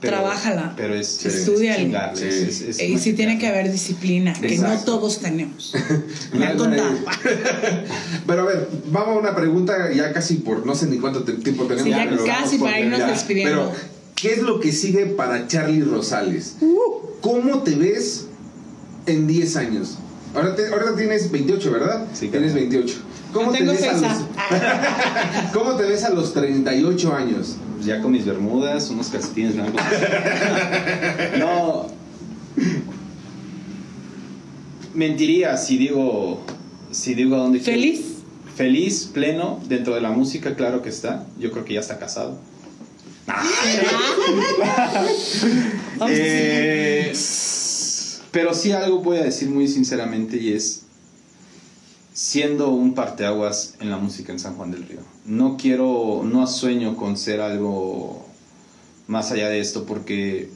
Trabájala. 0.00 0.74
Pero 0.76 0.94
es, 0.94 1.06
Sí, 1.08 1.28
es 1.28 1.34
estúdiale. 1.36 1.84
chingarle, 1.84 2.16
Sí. 2.20 2.26
es- 2.26 2.60
es- 2.60 2.78
es 2.80 2.88
y 2.90 2.98
sí 2.98 3.12
tiene 3.14 3.38
que 3.38 3.46
haber 3.46 3.70
disciplina, 3.72 4.34
que 4.34 4.58
no 4.58 4.76
todos 4.80 5.20
tenemos. 5.20 5.72
Me 6.34 6.44
han 6.46 6.58
contado. 6.58 6.90
Pero 8.26 8.42
a 8.42 8.44
ver, 8.44 8.68
vamos 8.90 9.16
a 9.16 9.18
una 9.20 9.34
pregunta 9.34 9.90
ya 9.92 10.12
casi 10.12 10.36
por 10.36 10.66
no 10.66 10.74
sé 10.74 10.86
ni 10.86 10.98
cuánto 10.98 11.22
tiempo 11.22 11.64
tenemos. 11.64 11.84
Sí, 11.84 11.90
ya 11.90 12.04
pero 12.10 12.16
vamos 12.24 12.36
casi 12.42 12.58
para 12.58 12.80
irnos 12.80 12.98
ya. 12.98 13.06
despidiendo. 13.08 13.72
Pero, 13.72 13.95
¿qué 14.16 14.32
es 14.32 14.42
lo 14.42 14.58
que 14.58 14.72
sigue 14.72 15.06
para 15.06 15.46
Charlie 15.46 15.82
Rosales? 15.82 16.56
Uh. 16.60 17.20
¿Cómo 17.20 17.62
te 17.62 17.76
ves 17.76 18.26
en 19.06 19.26
10 19.28 19.56
años? 19.56 19.98
Ahora, 20.34 20.56
te- 20.56 20.66
ahora 20.68 20.94
tienes 20.96 21.30
28, 21.30 21.70
¿verdad? 21.70 22.06
Sí, 22.12 22.28
Tienes 22.28 22.52
claro. 22.52 22.68
28. 22.70 22.98
¿Cómo 23.32 23.52
te, 23.52 23.62
ves 23.64 23.82
a 23.82 23.92
los, 23.92 24.02
¿Cómo 25.52 25.76
te 25.76 25.82
ves 25.84 26.04
a 26.04 26.10
los 26.10 26.32
38 26.32 27.14
años? 27.14 27.56
Ya 27.84 28.00
con 28.00 28.12
mis 28.12 28.24
bermudas, 28.24 28.88
unos 28.90 29.08
calcetines 29.08 29.54
blancos. 29.54 29.80
No. 31.38 31.86
Mentiría 34.94 35.56
si 35.56 35.76
digo. 35.76 36.40
Si 36.90 37.14
digo 37.14 37.36
a 37.36 37.38
dónde 37.40 37.58
quiero. 37.60 37.78
¿Feliz? 37.78 38.00
Feliz, 38.54 39.10
pleno, 39.12 39.60
dentro 39.68 39.94
de 39.94 40.00
la 40.00 40.10
música, 40.10 40.54
claro 40.56 40.80
que 40.80 40.88
está. 40.88 41.26
Yo 41.38 41.50
creo 41.52 41.64
que 41.66 41.74
ya 41.74 41.80
está 41.80 41.98
casado. 41.98 42.38
Eh, 46.08 47.12
pero 48.30 48.52
sí 48.52 48.72
algo 48.72 48.98
voy 48.98 49.16
a 49.16 49.22
decir 49.22 49.48
muy 49.48 49.66
sinceramente 49.66 50.36
y 50.36 50.52
es 50.52 50.82
siendo 52.12 52.70
un 52.70 52.94
parteaguas 52.94 53.74
en 53.80 53.90
la 53.90 53.96
música 53.96 54.32
en 54.32 54.38
San 54.38 54.56
Juan 54.56 54.70
del 54.70 54.86
Río. 54.86 55.00
No 55.24 55.56
quiero, 55.56 56.22
no 56.24 56.46
sueño 56.46 56.96
con 56.96 57.16
ser 57.16 57.40
algo 57.40 58.26
más 59.06 59.32
allá 59.32 59.48
de 59.48 59.60
esto 59.60 59.84
porque 59.84 60.50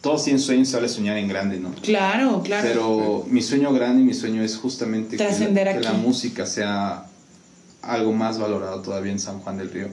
todos 0.00 0.24
tienen 0.24 0.40
sueños, 0.40 0.68
se 0.68 0.76
vale 0.76 0.88
soñar 0.88 1.16
en 1.16 1.28
grande, 1.28 1.58
¿no? 1.58 1.74
Claro, 1.82 2.42
claro. 2.42 2.66
Pero 2.66 3.24
mi 3.28 3.42
sueño 3.42 3.72
grande 3.72 4.02
y 4.02 4.04
mi 4.04 4.14
sueño 4.14 4.42
es 4.42 4.56
justamente 4.56 5.16
que 5.16 5.24
la, 5.24 5.80
que 5.80 5.88
música 5.98 6.46
sea 6.46 7.06
algo 7.82 8.12
más 8.12 8.38
valorado 8.38 8.82
todavía 8.82 9.12
en 9.12 9.18
San 9.18 9.40
Juan 9.40 9.58
del 9.58 9.70
Río. 9.70 9.88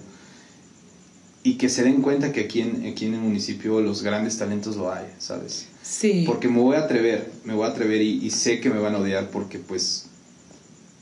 Y 1.43 1.55
que 1.55 1.67
se 1.67 1.83
den 1.83 2.01
cuenta 2.01 2.31
que 2.31 2.41
aquí 2.41 2.61
en, 2.61 2.87
aquí 2.87 3.05
en 3.05 3.15
el 3.15 3.19
municipio 3.19 3.81
los 3.81 4.01
grandes 4.01 4.37
talentos 4.37 4.77
lo 4.77 4.91
hay, 4.91 5.07
¿sabes? 5.19 5.67
sí. 5.81 6.23
Porque 6.25 6.47
me 6.47 6.59
voy 6.59 6.77
a 6.77 6.79
atrever, 6.79 7.31
me 7.43 7.53
voy 7.53 7.65
a 7.65 7.71
atrever 7.71 8.01
y, 8.01 8.25
y 8.25 8.29
sé 8.29 8.61
que 8.61 8.69
me 8.69 8.79
van 8.79 8.95
a 8.95 8.99
odiar 8.99 9.29
porque 9.29 9.59
pues 9.59 10.05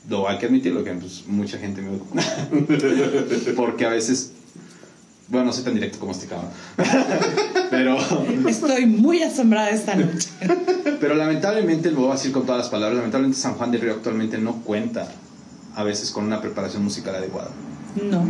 lo 0.08 0.28
hay 0.28 0.38
que 0.38 0.46
admitirlo 0.46 0.82
que 0.84 0.92
pues, 0.92 1.24
mucha 1.26 1.58
gente 1.58 1.80
me 1.82 1.90
odia. 1.90 3.54
porque 3.56 3.84
a 3.84 3.90
veces, 3.90 4.32
bueno, 5.28 5.46
no 5.46 5.52
soy 5.52 5.64
tan 5.64 5.74
directo 5.74 5.98
como 5.98 6.12
este 6.12 6.26
cabrón. 6.26 6.50
Pero... 7.70 7.96
Estoy 8.48 8.86
muy 8.86 9.22
asombrada 9.22 9.70
esta 9.70 9.94
noche. 9.94 10.28
Pero 11.00 11.14
lamentablemente, 11.14 11.90
lo 11.90 12.00
voy 12.00 12.10
a 12.10 12.14
decir 12.14 12.32
con 12.32 12.44
todas 12.44 12.58
las 12.58 12.68
palabras, 12.68 12.96
lamentablemente 12.96 13.38
San 13.38 13.54
Juan 13.54 13.70
del 13.70 13.80
Río 13.80 13.92
actualmente 13.92 14.38
no 14.38 14.62
cuenta 14.62 15.08
a 15.74 15.84
veces 15.84 16.10
con 16.10 16.24
una 16.24 16.40
preparación 16.40 16.84
musical 16.84 17.14
adecuada. 17.14 17.50
No. 18.02 18.26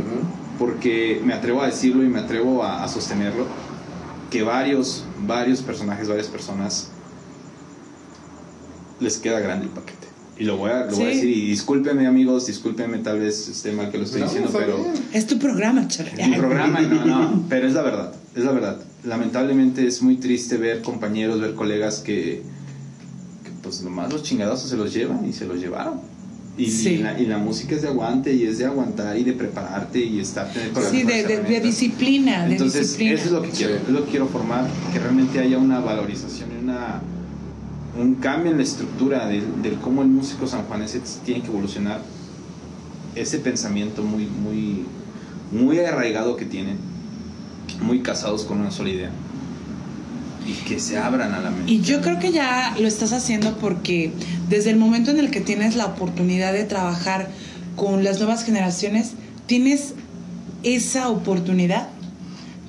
Porque 0.59 1.21
me 1.25 1.33
atrevo 1.35 1.63
a 1.63 1.67
decirlo 1.67 2.05
y 2.05 2.09
me 2.09 2.21
atrevo 2.21 2.63
a, 2.63 2.85
a 2.85 2.89
sostenerlo, 2.89 3.47
que 4.31 4.43
varios, 4.43 5.05
varios 5.27 5.61
personajes, 5.63 6.09
varias 6.09 6.29
personas 6.29 6.89
les 9.01 9.19
queda 9.19 9.41
grande 9.41 9.67
el 9.67 9.71
paquete. 9.73 10.09
Y 10.39 10.45
lo 10.45 10.57
voy 10.57 10.71
a, 10.71 10.87
lo 10.87 10.97
voy 10.97 11.05
a 11.07 11.09
Sí. 11.11 11.15
decir, 11.15 11.31
y 11.31 11.47
discúlpenme 11.49 12.07
amigos, 12.07 12.47
discúlpenme 12.47 12.99
tal 12.99 13.21
vez 13.21 13.49
esté 13.49 13.73
mal 13.73 13.91
que 13.91 13.99
lo 13.99 14.05
estoy 14.05 14.21
No, 14.21 14.27
diciendo, 14.27 14.51
pero 14.53 14.79
bien. 14.79 14.95
Es 15.13 15.27
tu 15.27 15.39
programa, 15.39 15.87
Charlie. 15.89 16.21
es 16.21 16.29
mi 16.29 16.37
programa, 16.37 16.81
no, 16.81 17.05
no, 17.05 17.45
pero 17.49 17.67
es 17.67 17.75
la 17.75 17.83
verdad. 17.83 18.15
es 18.35 18.45
la 18.45 18.53
verdad. 18.53 18.79
Lamentablemente 19.05 19.87
es 19.87 20.01
muy 20.03 20.17
triste 20.17 20.57
ver 20.57 20.83
compañeros, 20.83 21.41
ver 21.41 21.55
colegas 21.55 21.99
que, 22.01 22.43
que 23.45 23.51
pues 23.63 23.83
nomás 23.83 24.13
los 24.13 24.23
chingadazos 24.23 24.71
se 24.71 24.77
los 24.77 24.93
llevan 24.95 25.27
y 25.29 25.33
se 25.33 25.45
los 25.47 25.61
llevaron. 25.61 26.01
Y, 26.59 26.67
Sí. 26.67 26.89
y 26.91 26.99
la, 26.99 27.19
y 27.19 27.25
la 27.27 27.39
música 27.39 27.75
es 27.75 27.83
de 27.83 27.89
aguante 27.89 28.33
y 28.35 28.45
es 28.45 28.59
de 28.59 28.67
aguantar 28.67 29.17
y 29.17 29.25
de 29.25 29.33
prepararte 29.33 29.99
y 30.05 30.21
estar 30.21 30.53
Sí, 30.91 31.03
de, 31.03 31.23
de- 31.25 31.41
de 31.41 31.61
disciplina, 31.61 32.45
de 32.45 32.53
Entonces, 32.53 32.83
disciplina. 32.83 33.15
eso 33.15 33.25
es 33.27 33.31
lo 33.33 33.43
que 33.43 33.49
quiero, 33.49 33.75
Sí. 33.77 33.81
es 33.87 33.93
lo 33.93 34.05
que 34.05 34.11
quiero 34.11 34.27
formar, 34.29 34.67
que 34.93 34.99
realmente 34.99 35.39
haya 35.41 35.57
una 35.57 35.81
valorización 35.81 36.51
y 36.53 36.63
una, 36.65 37.01
un 37.99 38.17
cambio 38.17 38.51
en 38.51 38.59
la 38.59 38.65
estructura 38.65 39.27
del, 39.29 39.63
del 39.63 39.77
cómo 39.77 40.03
el 40.03 40.09
músico 40.09 40.47
sanjuanese 40.47 41.01
tiene 41.25 41.41
que 41.41 41.47
evolucionar 41.49 42.03
ese 43.15 43.39
pensamiento 43.39 44.03
muy, 44.03 44.27
muy, 44.27 44.85
muy 45.53 45.79
arraigado 45.79 46.37
que 46.37 46.45
tienen, 46.45 46.77
muy 47.81 48.01
casados 48.01 48.45
con 48.45 48.61
una 48.61 48.71
sola 48.71 48.91
idea 48.91 49.11
y 50.47 50.53
que 50.69 50.79
se 50.81 50.99
abran 50.99 51.33
a 51.33 51.41
la 51.41 51.51
mente. 51.51 51.71
Y 51.73 51.81
yo 51.83 52.01
creo 52.01 52.19
que 52.19 52.33
ya 52.33 52.75
lo 52.79 52.89
estás 52.89 53.13
haciendo 53.13 53.57
porque 53.59 54.13
desde 54.53 54.69
el 54.69 54.77
momento 54.77 55.11
en 55.11 55.19
el 55.19 55.31
que 55.31 55.41
tienes 55.41 55.77
la 55.77 55.87
oportunidad 55.87 56.53
de 56.53 56.65
trabajar 56.65 57.31
con 57.75 58.05
las 58.05 58.19
nuevas 58.19 58.45
generaciones, 58.45 59.13
tienes 59.47 59.95
esa 60.63 61.09
oportunidad 61.09 61.89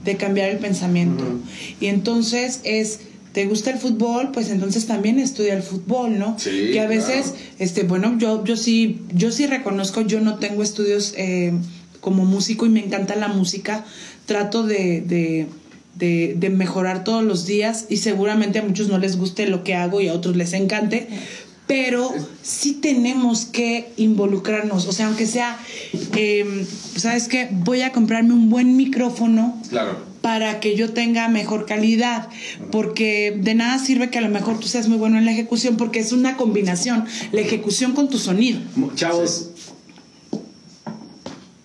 de 0.06 0.16
cambiar 0.16 0.50
el 0.50 0.60
pensamiento. 0.60 1.26
Ujú. 1.26 1.42
Y 1.82 1.88
entonces 1.88 2.62
es, 2.64 3.02
¿te 3.34 3.48
gusta 3.48 3.70
el 3.72 3.80
fútbol? 3.80 4.32
Pues 4.32 4.50
entonces 4.50 4.86
también 4.86 5.20
estudia 5.20 5.56
el 5.56 5.62
fútbol, 5.62 6.18
¿no? 6.18 6.40
Sí, 6.40 6.70
que 6.72 6.80
a 6.80 6.88
veces, 6.88 7.32
claro. 7.32 7.46
este, 7.60 7.84
bueno, 7.84 8.18
yo, 8.18 8.46
yo 8.46 8.56
sí, 8.56 9.02
yo 9.14 9.30
sí 9.34 9.46
reconozco, 9.46 10.00
yo 10.04 10.22
no 10.22 10.36
tengo 10.36 10.64
estudios 10.64 11.14
eh, 11.18 11.52
como 12.00 12.24
músico 12.24 12.66
y 12.66 12.70
me 12.70 12.80
encanta 12.80 13.18
la 13.18 13.28
música. 13.28 13.84
Trato 14.26 14.64
de, 14.64 15.02
de, 15.02 15.48
de, 15.96 16.36
de 16.38 16.50
mejorar 16.50 17.04
todos 17.04 17.26
los 17.26 17.46
días 17.46 17.88
y 17.90 17.98
seguramente 17.98 18.60
a 18.60 18.64
muchos 18.64 18.88
no 18.88 19.00
les 19.00 19.18
guste 19.18 19.48
lo 19.48 19.66
que 19.66 19.76
hago 19.76 20.00
y 20.00 20.08
a 20.08 20.14
otros 20.14 20.38
les 20.38 20.54
encante. 20.54 21.10
Pero 21.68 22.14
sí 22.42 22.74
tenemos 22.74 23.46
que 23.46 23.94
involucrarnos, 23.98 24.86
o 24.86 24.92
sea, 24.92 25.08
aunque 25.08 25.26
sea, 25.26 25.58
eh, 26.16 26.66
¿sabes 26.98 27.28
qué? 27.30 27.48
Voy 27.52 27.82
a 27.82 27.92
comprarme 27.94 28.34
un 28.34 28.50
buen 28.50 28.76
micrófono 28.76 29.58
Claro. 29.70 29.98
para 30.22 30.60
que 30.60 30.76
yo 30.76 30.92
tenga 30.94 31.30
mejor 31.30 31.66
calidad, 31.66 32.28
porque 32.72 33.40
de 33.42 33.56
nada 33.56 33.80
sirve 33.80 34.10
que 34.10 34.18
a 34.18 34.22
lo 34.22 34.30
mejor 34.30 34.60
tú 34.60 34.68
seas 34.68 34.90
muy 34.90 34.98
bueno 34.98 35.18
en 35.18 35.24
la 35.26 35.32
ejecución, 35.32 35.78
porque 35.78 36.00
es 36.00 36.12
una 36.12 36.36
combinación, 36.36 37.06
la 37.32 37.40
ejecución 37.42 37.94
con 37.94 38.10
tu 38.10 38.18
sonido. 38.20 38.60
Chavos, 38.96 39.50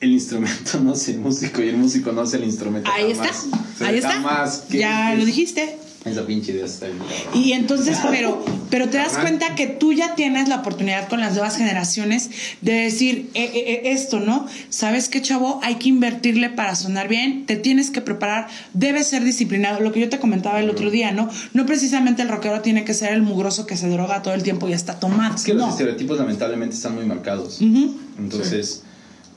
el 0.00 0.12
instrumento 0.12 0.80
no 0.82 0.92
es 0.94 1.08
el 1.08 1.18
músico 1.18 1.60
y 1.62 1.68
el 1.70 1.76
músico 1.76 2.12
no 2.12 2.22
es 2.22 2.32
el 2.34 2.44
instrumento. 2.44 2.88
Ahí 2.92 3.12
jamás. 3.14 3.44
está, 3.44 3.86
ahí 3.88 3.96
está. 3.96 4.10
jamás. 4.12 4.64
¿Qué- 4.70 4.78
Ya 4.78 5.12
lo 5.14 5.24
dijiste. 5.24 5.76
Esa 6.04 6.26
pinche 6.26 6.52
idea 6.52 6.64
está 6.64 6.86
bien. 6.86 6.98
Y 7.34 7.52
entonces, 7.52 7.98
pero, 8.10 8.44
pero 8.70 8.88
te 8.88 8.98
das 8.98 9.14
Ajá. 9.14 9.22
cuenta 9.22 9.54
que 9.54 9.66
tú 9.66 9.92
ya 9.92 10.14
tienes 10.14 10.48
la 10.48 10.56
oportunidad 10.56 11.08
con 11.08 11.20
las 11.20 11.32
nuevas 11.32 11.56
generaciones 11.56 12.30
de 12.60 12.72
decir 12.72 13.30
eh, 13.34 13.44
eh, 13.44 13.52
eh, 13.54 13.80
esto, 13.86 14.20
¿no? 14.20 14.46
¿Sabes 14.68 15.08
qué, 15.08 15.20
chavo? 15.20 15.60
Hay 15.62 15.76
que 15.76 15.88
invertirle 15.88 16.50
para 16.50 16.76
sonar 16.76 17.08
bien, 17.08 17.46
te 17.46 17.56
tienes 17.56 17.90
que 17.90 18.00
preparar, 18.00 18.48
debes 18.74 19.08
ser 19.08 19.24
disciplinado. 19.24 19.80
Lo 19.80 19.92
que 19.92 20.00
yo 20.00 20.08
te 20.08 20.18
comentaba 20.18 20.60
el 20.60 20.70
otro 20.70 20.90
día, 20.90 21.10
¿no? 21.12 21.28
No 21.52 21.66
precisamente 21.66 22.22
el 22.22 22.28
rockero 22.28 22.60
tiene 22.60 22.84
que 22.84 22.94
ser 22.94 23.12
el 23.12 23.22
mugroso 23.22 23.66
que 23.66 23.76
se 23.76 23.88
droga 23.88 24.22
todo 24.22 24.34
el 24.34 24.42
tiempo 24.42 24.68
y 24.68 24.72
está 24.72 25.00
tomado. 25.00 25.34
Es 25.34 25.44
que 25.44 25.54
los 25.54 25.68
estereotipos 25.70 26.18
lamentablemente 26.18 26.76
están 26.76 26.94
muy 26.94 27.06
marcados. 27.06 27.60
Entonces, 27.60 28.82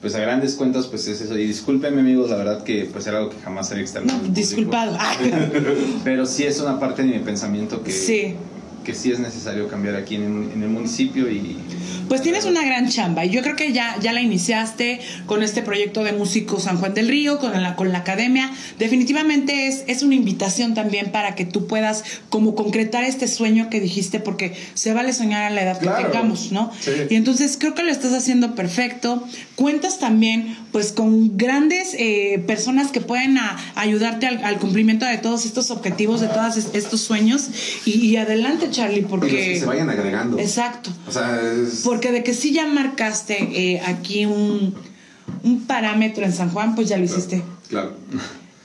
pues 0.02 0.16
a 0.16 0.20
grandes 0.20 0.56
cuentas, 0.56 0.88
pues 0.88 1.08
es 1.08 1.22
eso. 1.22 1.38
Y 1.38 1.46
discúlpenme 1.46 2.02
amigos, 2.02 2.30
la 2.32 2.38
verdad 2.38 2.64
que 2.64 2.90
pues 2.92 3.06
era 3.06 3.20
algo 3.20 3.30
que 3.30 3.38
jamás 3.38 3.70
había 3.72 3.84
externado. 3.84 4.20
No, 4.24 4.30
disculpado. 4.34 4.98
Pero 6.04 6.26
sí 6.26 6.44
es 6.44 6.60
una 6.60 6.80
parte 6.80 7.04
de 7.04 7.10
mi 7.10 7.20
pensamiento 7.20 7.84
que 7.84 7.92
Sí. 7.92 8.36
Que 8.84 8.94
sí 8.96 9.12
es 9.12 9.20
necesario 9.20 9.68
cambiar 9.68 9.96
aquí 9.96 10.16
en, 10.16 10.52
en 10.54 10.64
el 10.64 10.70
municipio 10.70 11.30
y... 11.30 11.58
Pues 12.08 12.22
tienes 12.22 12.44
una 12.44 12.62
gran 12.66 12.90
chamba 12.90 13.24
y 13.24 13.30
yo 13.30 13.42
creo 13.42 13.56
que 13.56 13.72
ya, 13.72 13.96
ya 14.02 14.12
la 14.12 14.20
iniciaste 14.22 15.00
con 15.28 15.44
este 15.44 15.62
proyecto 15.62 16.04
de 16.04 16.12
músicos 16.12 16.64
San 16.64 16.78
Juan 16.78 16.94
del 16.94 17.08
Río, 17.08 17.40
con 17.40 17.62
la, 17.64 17.76
con 17.78 17.92
la 17.94 18.00
academia. 18.00 18.52
Definitivamente 18.80 19.68
es, 19.68 19.84
es 19.88 20.04
una 20.04 20.16
invitación 20.16 20.74
también 20.74 21.12
para 21.12 21.36
que 21.36 21.46
tú 21.46 21.68
puedas 21.68 22.04
como 22.30 22.54
concretar 22.56 23.06
este 23.06 23.30
sueño 23.30 23.70
que 23.70 23.80
dijiste 23.80 24.20
porque 24.20 24.54
se 24.74 24.94
vale 24.94 25.14
soñar 25.14 25.44
a 25.44 25.50
la 25.52 25.62
edad 25.64 25.80
Claro. 25.80 25.98
que 26.00 26.04
tengamos, 26.12 26.52
¿no? 26.52 26.72
Sí. 26.82 26.92
Y 27.10 27.16
entonces 27.16 27.56
creo 27.58 27.74
que 27.76 27.84
lo 27.84 27.92
estás 27.92 28.12
haciendo 28.14 28.56
perfecto. 28.56 29.26
Cuentas 29.56 30.00
también 30.00 30.58
pues 30.74 30.92
con 30.92 31.38
grandes 31.38 31.96
eh, 31.98 32.44
personas 32.46 32.92
que 32.92 33.00
pueden 33.00 33.38
a- 33.38 33.58
ayudarte 33.76 34.28
al, 34.28 34.44
al 34.44 34.58
cumplimiento 34.58 35.06
de 35.06 35.18
todos 35.18 35.46
estos 35.46 35.72
objetivos, 35.72 36.20
de 36.20 36.28
todos 36.28 36.58
es- 36.58 36.70
estos 36.74 37.00
sueños. 37.00 37.50
Y, 37.86 38.06
y 38.06 38.18
adelante 38.18 38.70
Charlie, 38.72 39.00
Y 39.00 39.02
los 39.02 39.10
porque... 39.12 39.28
que 39.30 39.60
se 39.60 39.66
vayan 39.66 39.90
agregando. 39.90 40.40
Exacto. 40.40 40.90
O 41.08 41.12
sea, 41.12 41.40
es- 41.42 41.82
Porque 41.84 42.12
de 42.12 42.24
que 42.24 42.34
sí 42.34 42.52
ya 42.54 42.66
marcaste 42.68 43.38
eh, 43.76 43.82
aquí 43.86 44.26
un, 44.26 44.74
un 45.44 45.62
parámetro 45.68 46.26
en 46.26 46.34
San 46.34 46.50
Juan, 46.50 46.76
pues 46.76 46.90
ya 46.90 46.98
lo 46.98 47.04
hiciste. 47.06 47.44
Claro. 47.70 47.94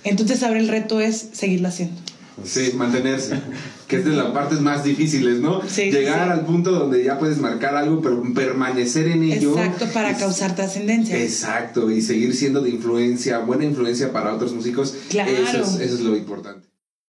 Entonces 0.05 0.43
ahora 0.43 0.59
el 0.61 0.69
reto 0.69 1.01
es 1.01 1.29
seguirlo 1.33 1.69
haciendo. 1.69 2.01
Sí, 2.45 2.73
mantenerse. 2.77 3.41
Que 3.89 3.97
es 3.97 4.05
de 4.05 4.11
las 4.11 4.27
partes 4.27 4.61
más 4.61 4.85
difíciles, 4.85 5.41
¿no? 5.41 5.63
Sí, 5.67 5.91
Llegar 5.91 6.27
sí. 6.27 6.33
al 6.33 6.45
punto 6.45 6.71
donde 6.73 7.03
ya 7.03 7.19
puedes 7.19 7.39
marcar 7.39 7.75
algo, 7.77 8.03
pero 8.03 8.23
permanecer 8.35 9.07
en 9.09 9.23
ello. 9.23 9.53
Exacto, 9.57 9.87
para 9.95 10.11
Es- 10.11 10.19
causar 10.19 10.55
trascendencia. 10.55 11.17
Exacto, 11.19 11.91
y 11.91 12.03
seguir 12.03 12.35
siendo 12.35 12.61
de 12.61 12.71
influencia, 12.71 13.39
buena 13.39 13.65
influencia 13.65 14.13
para 14.13 14.35
otros 14.35 14.53
músicos. 14.53 14.95
Claro. 15.09 15.31
Eso 15.31 15.63
es, 15.63 15.69
eso 15.81 15.95
es 15.95 16.01
lo 16.01 16.15
importante. 16.17 16.69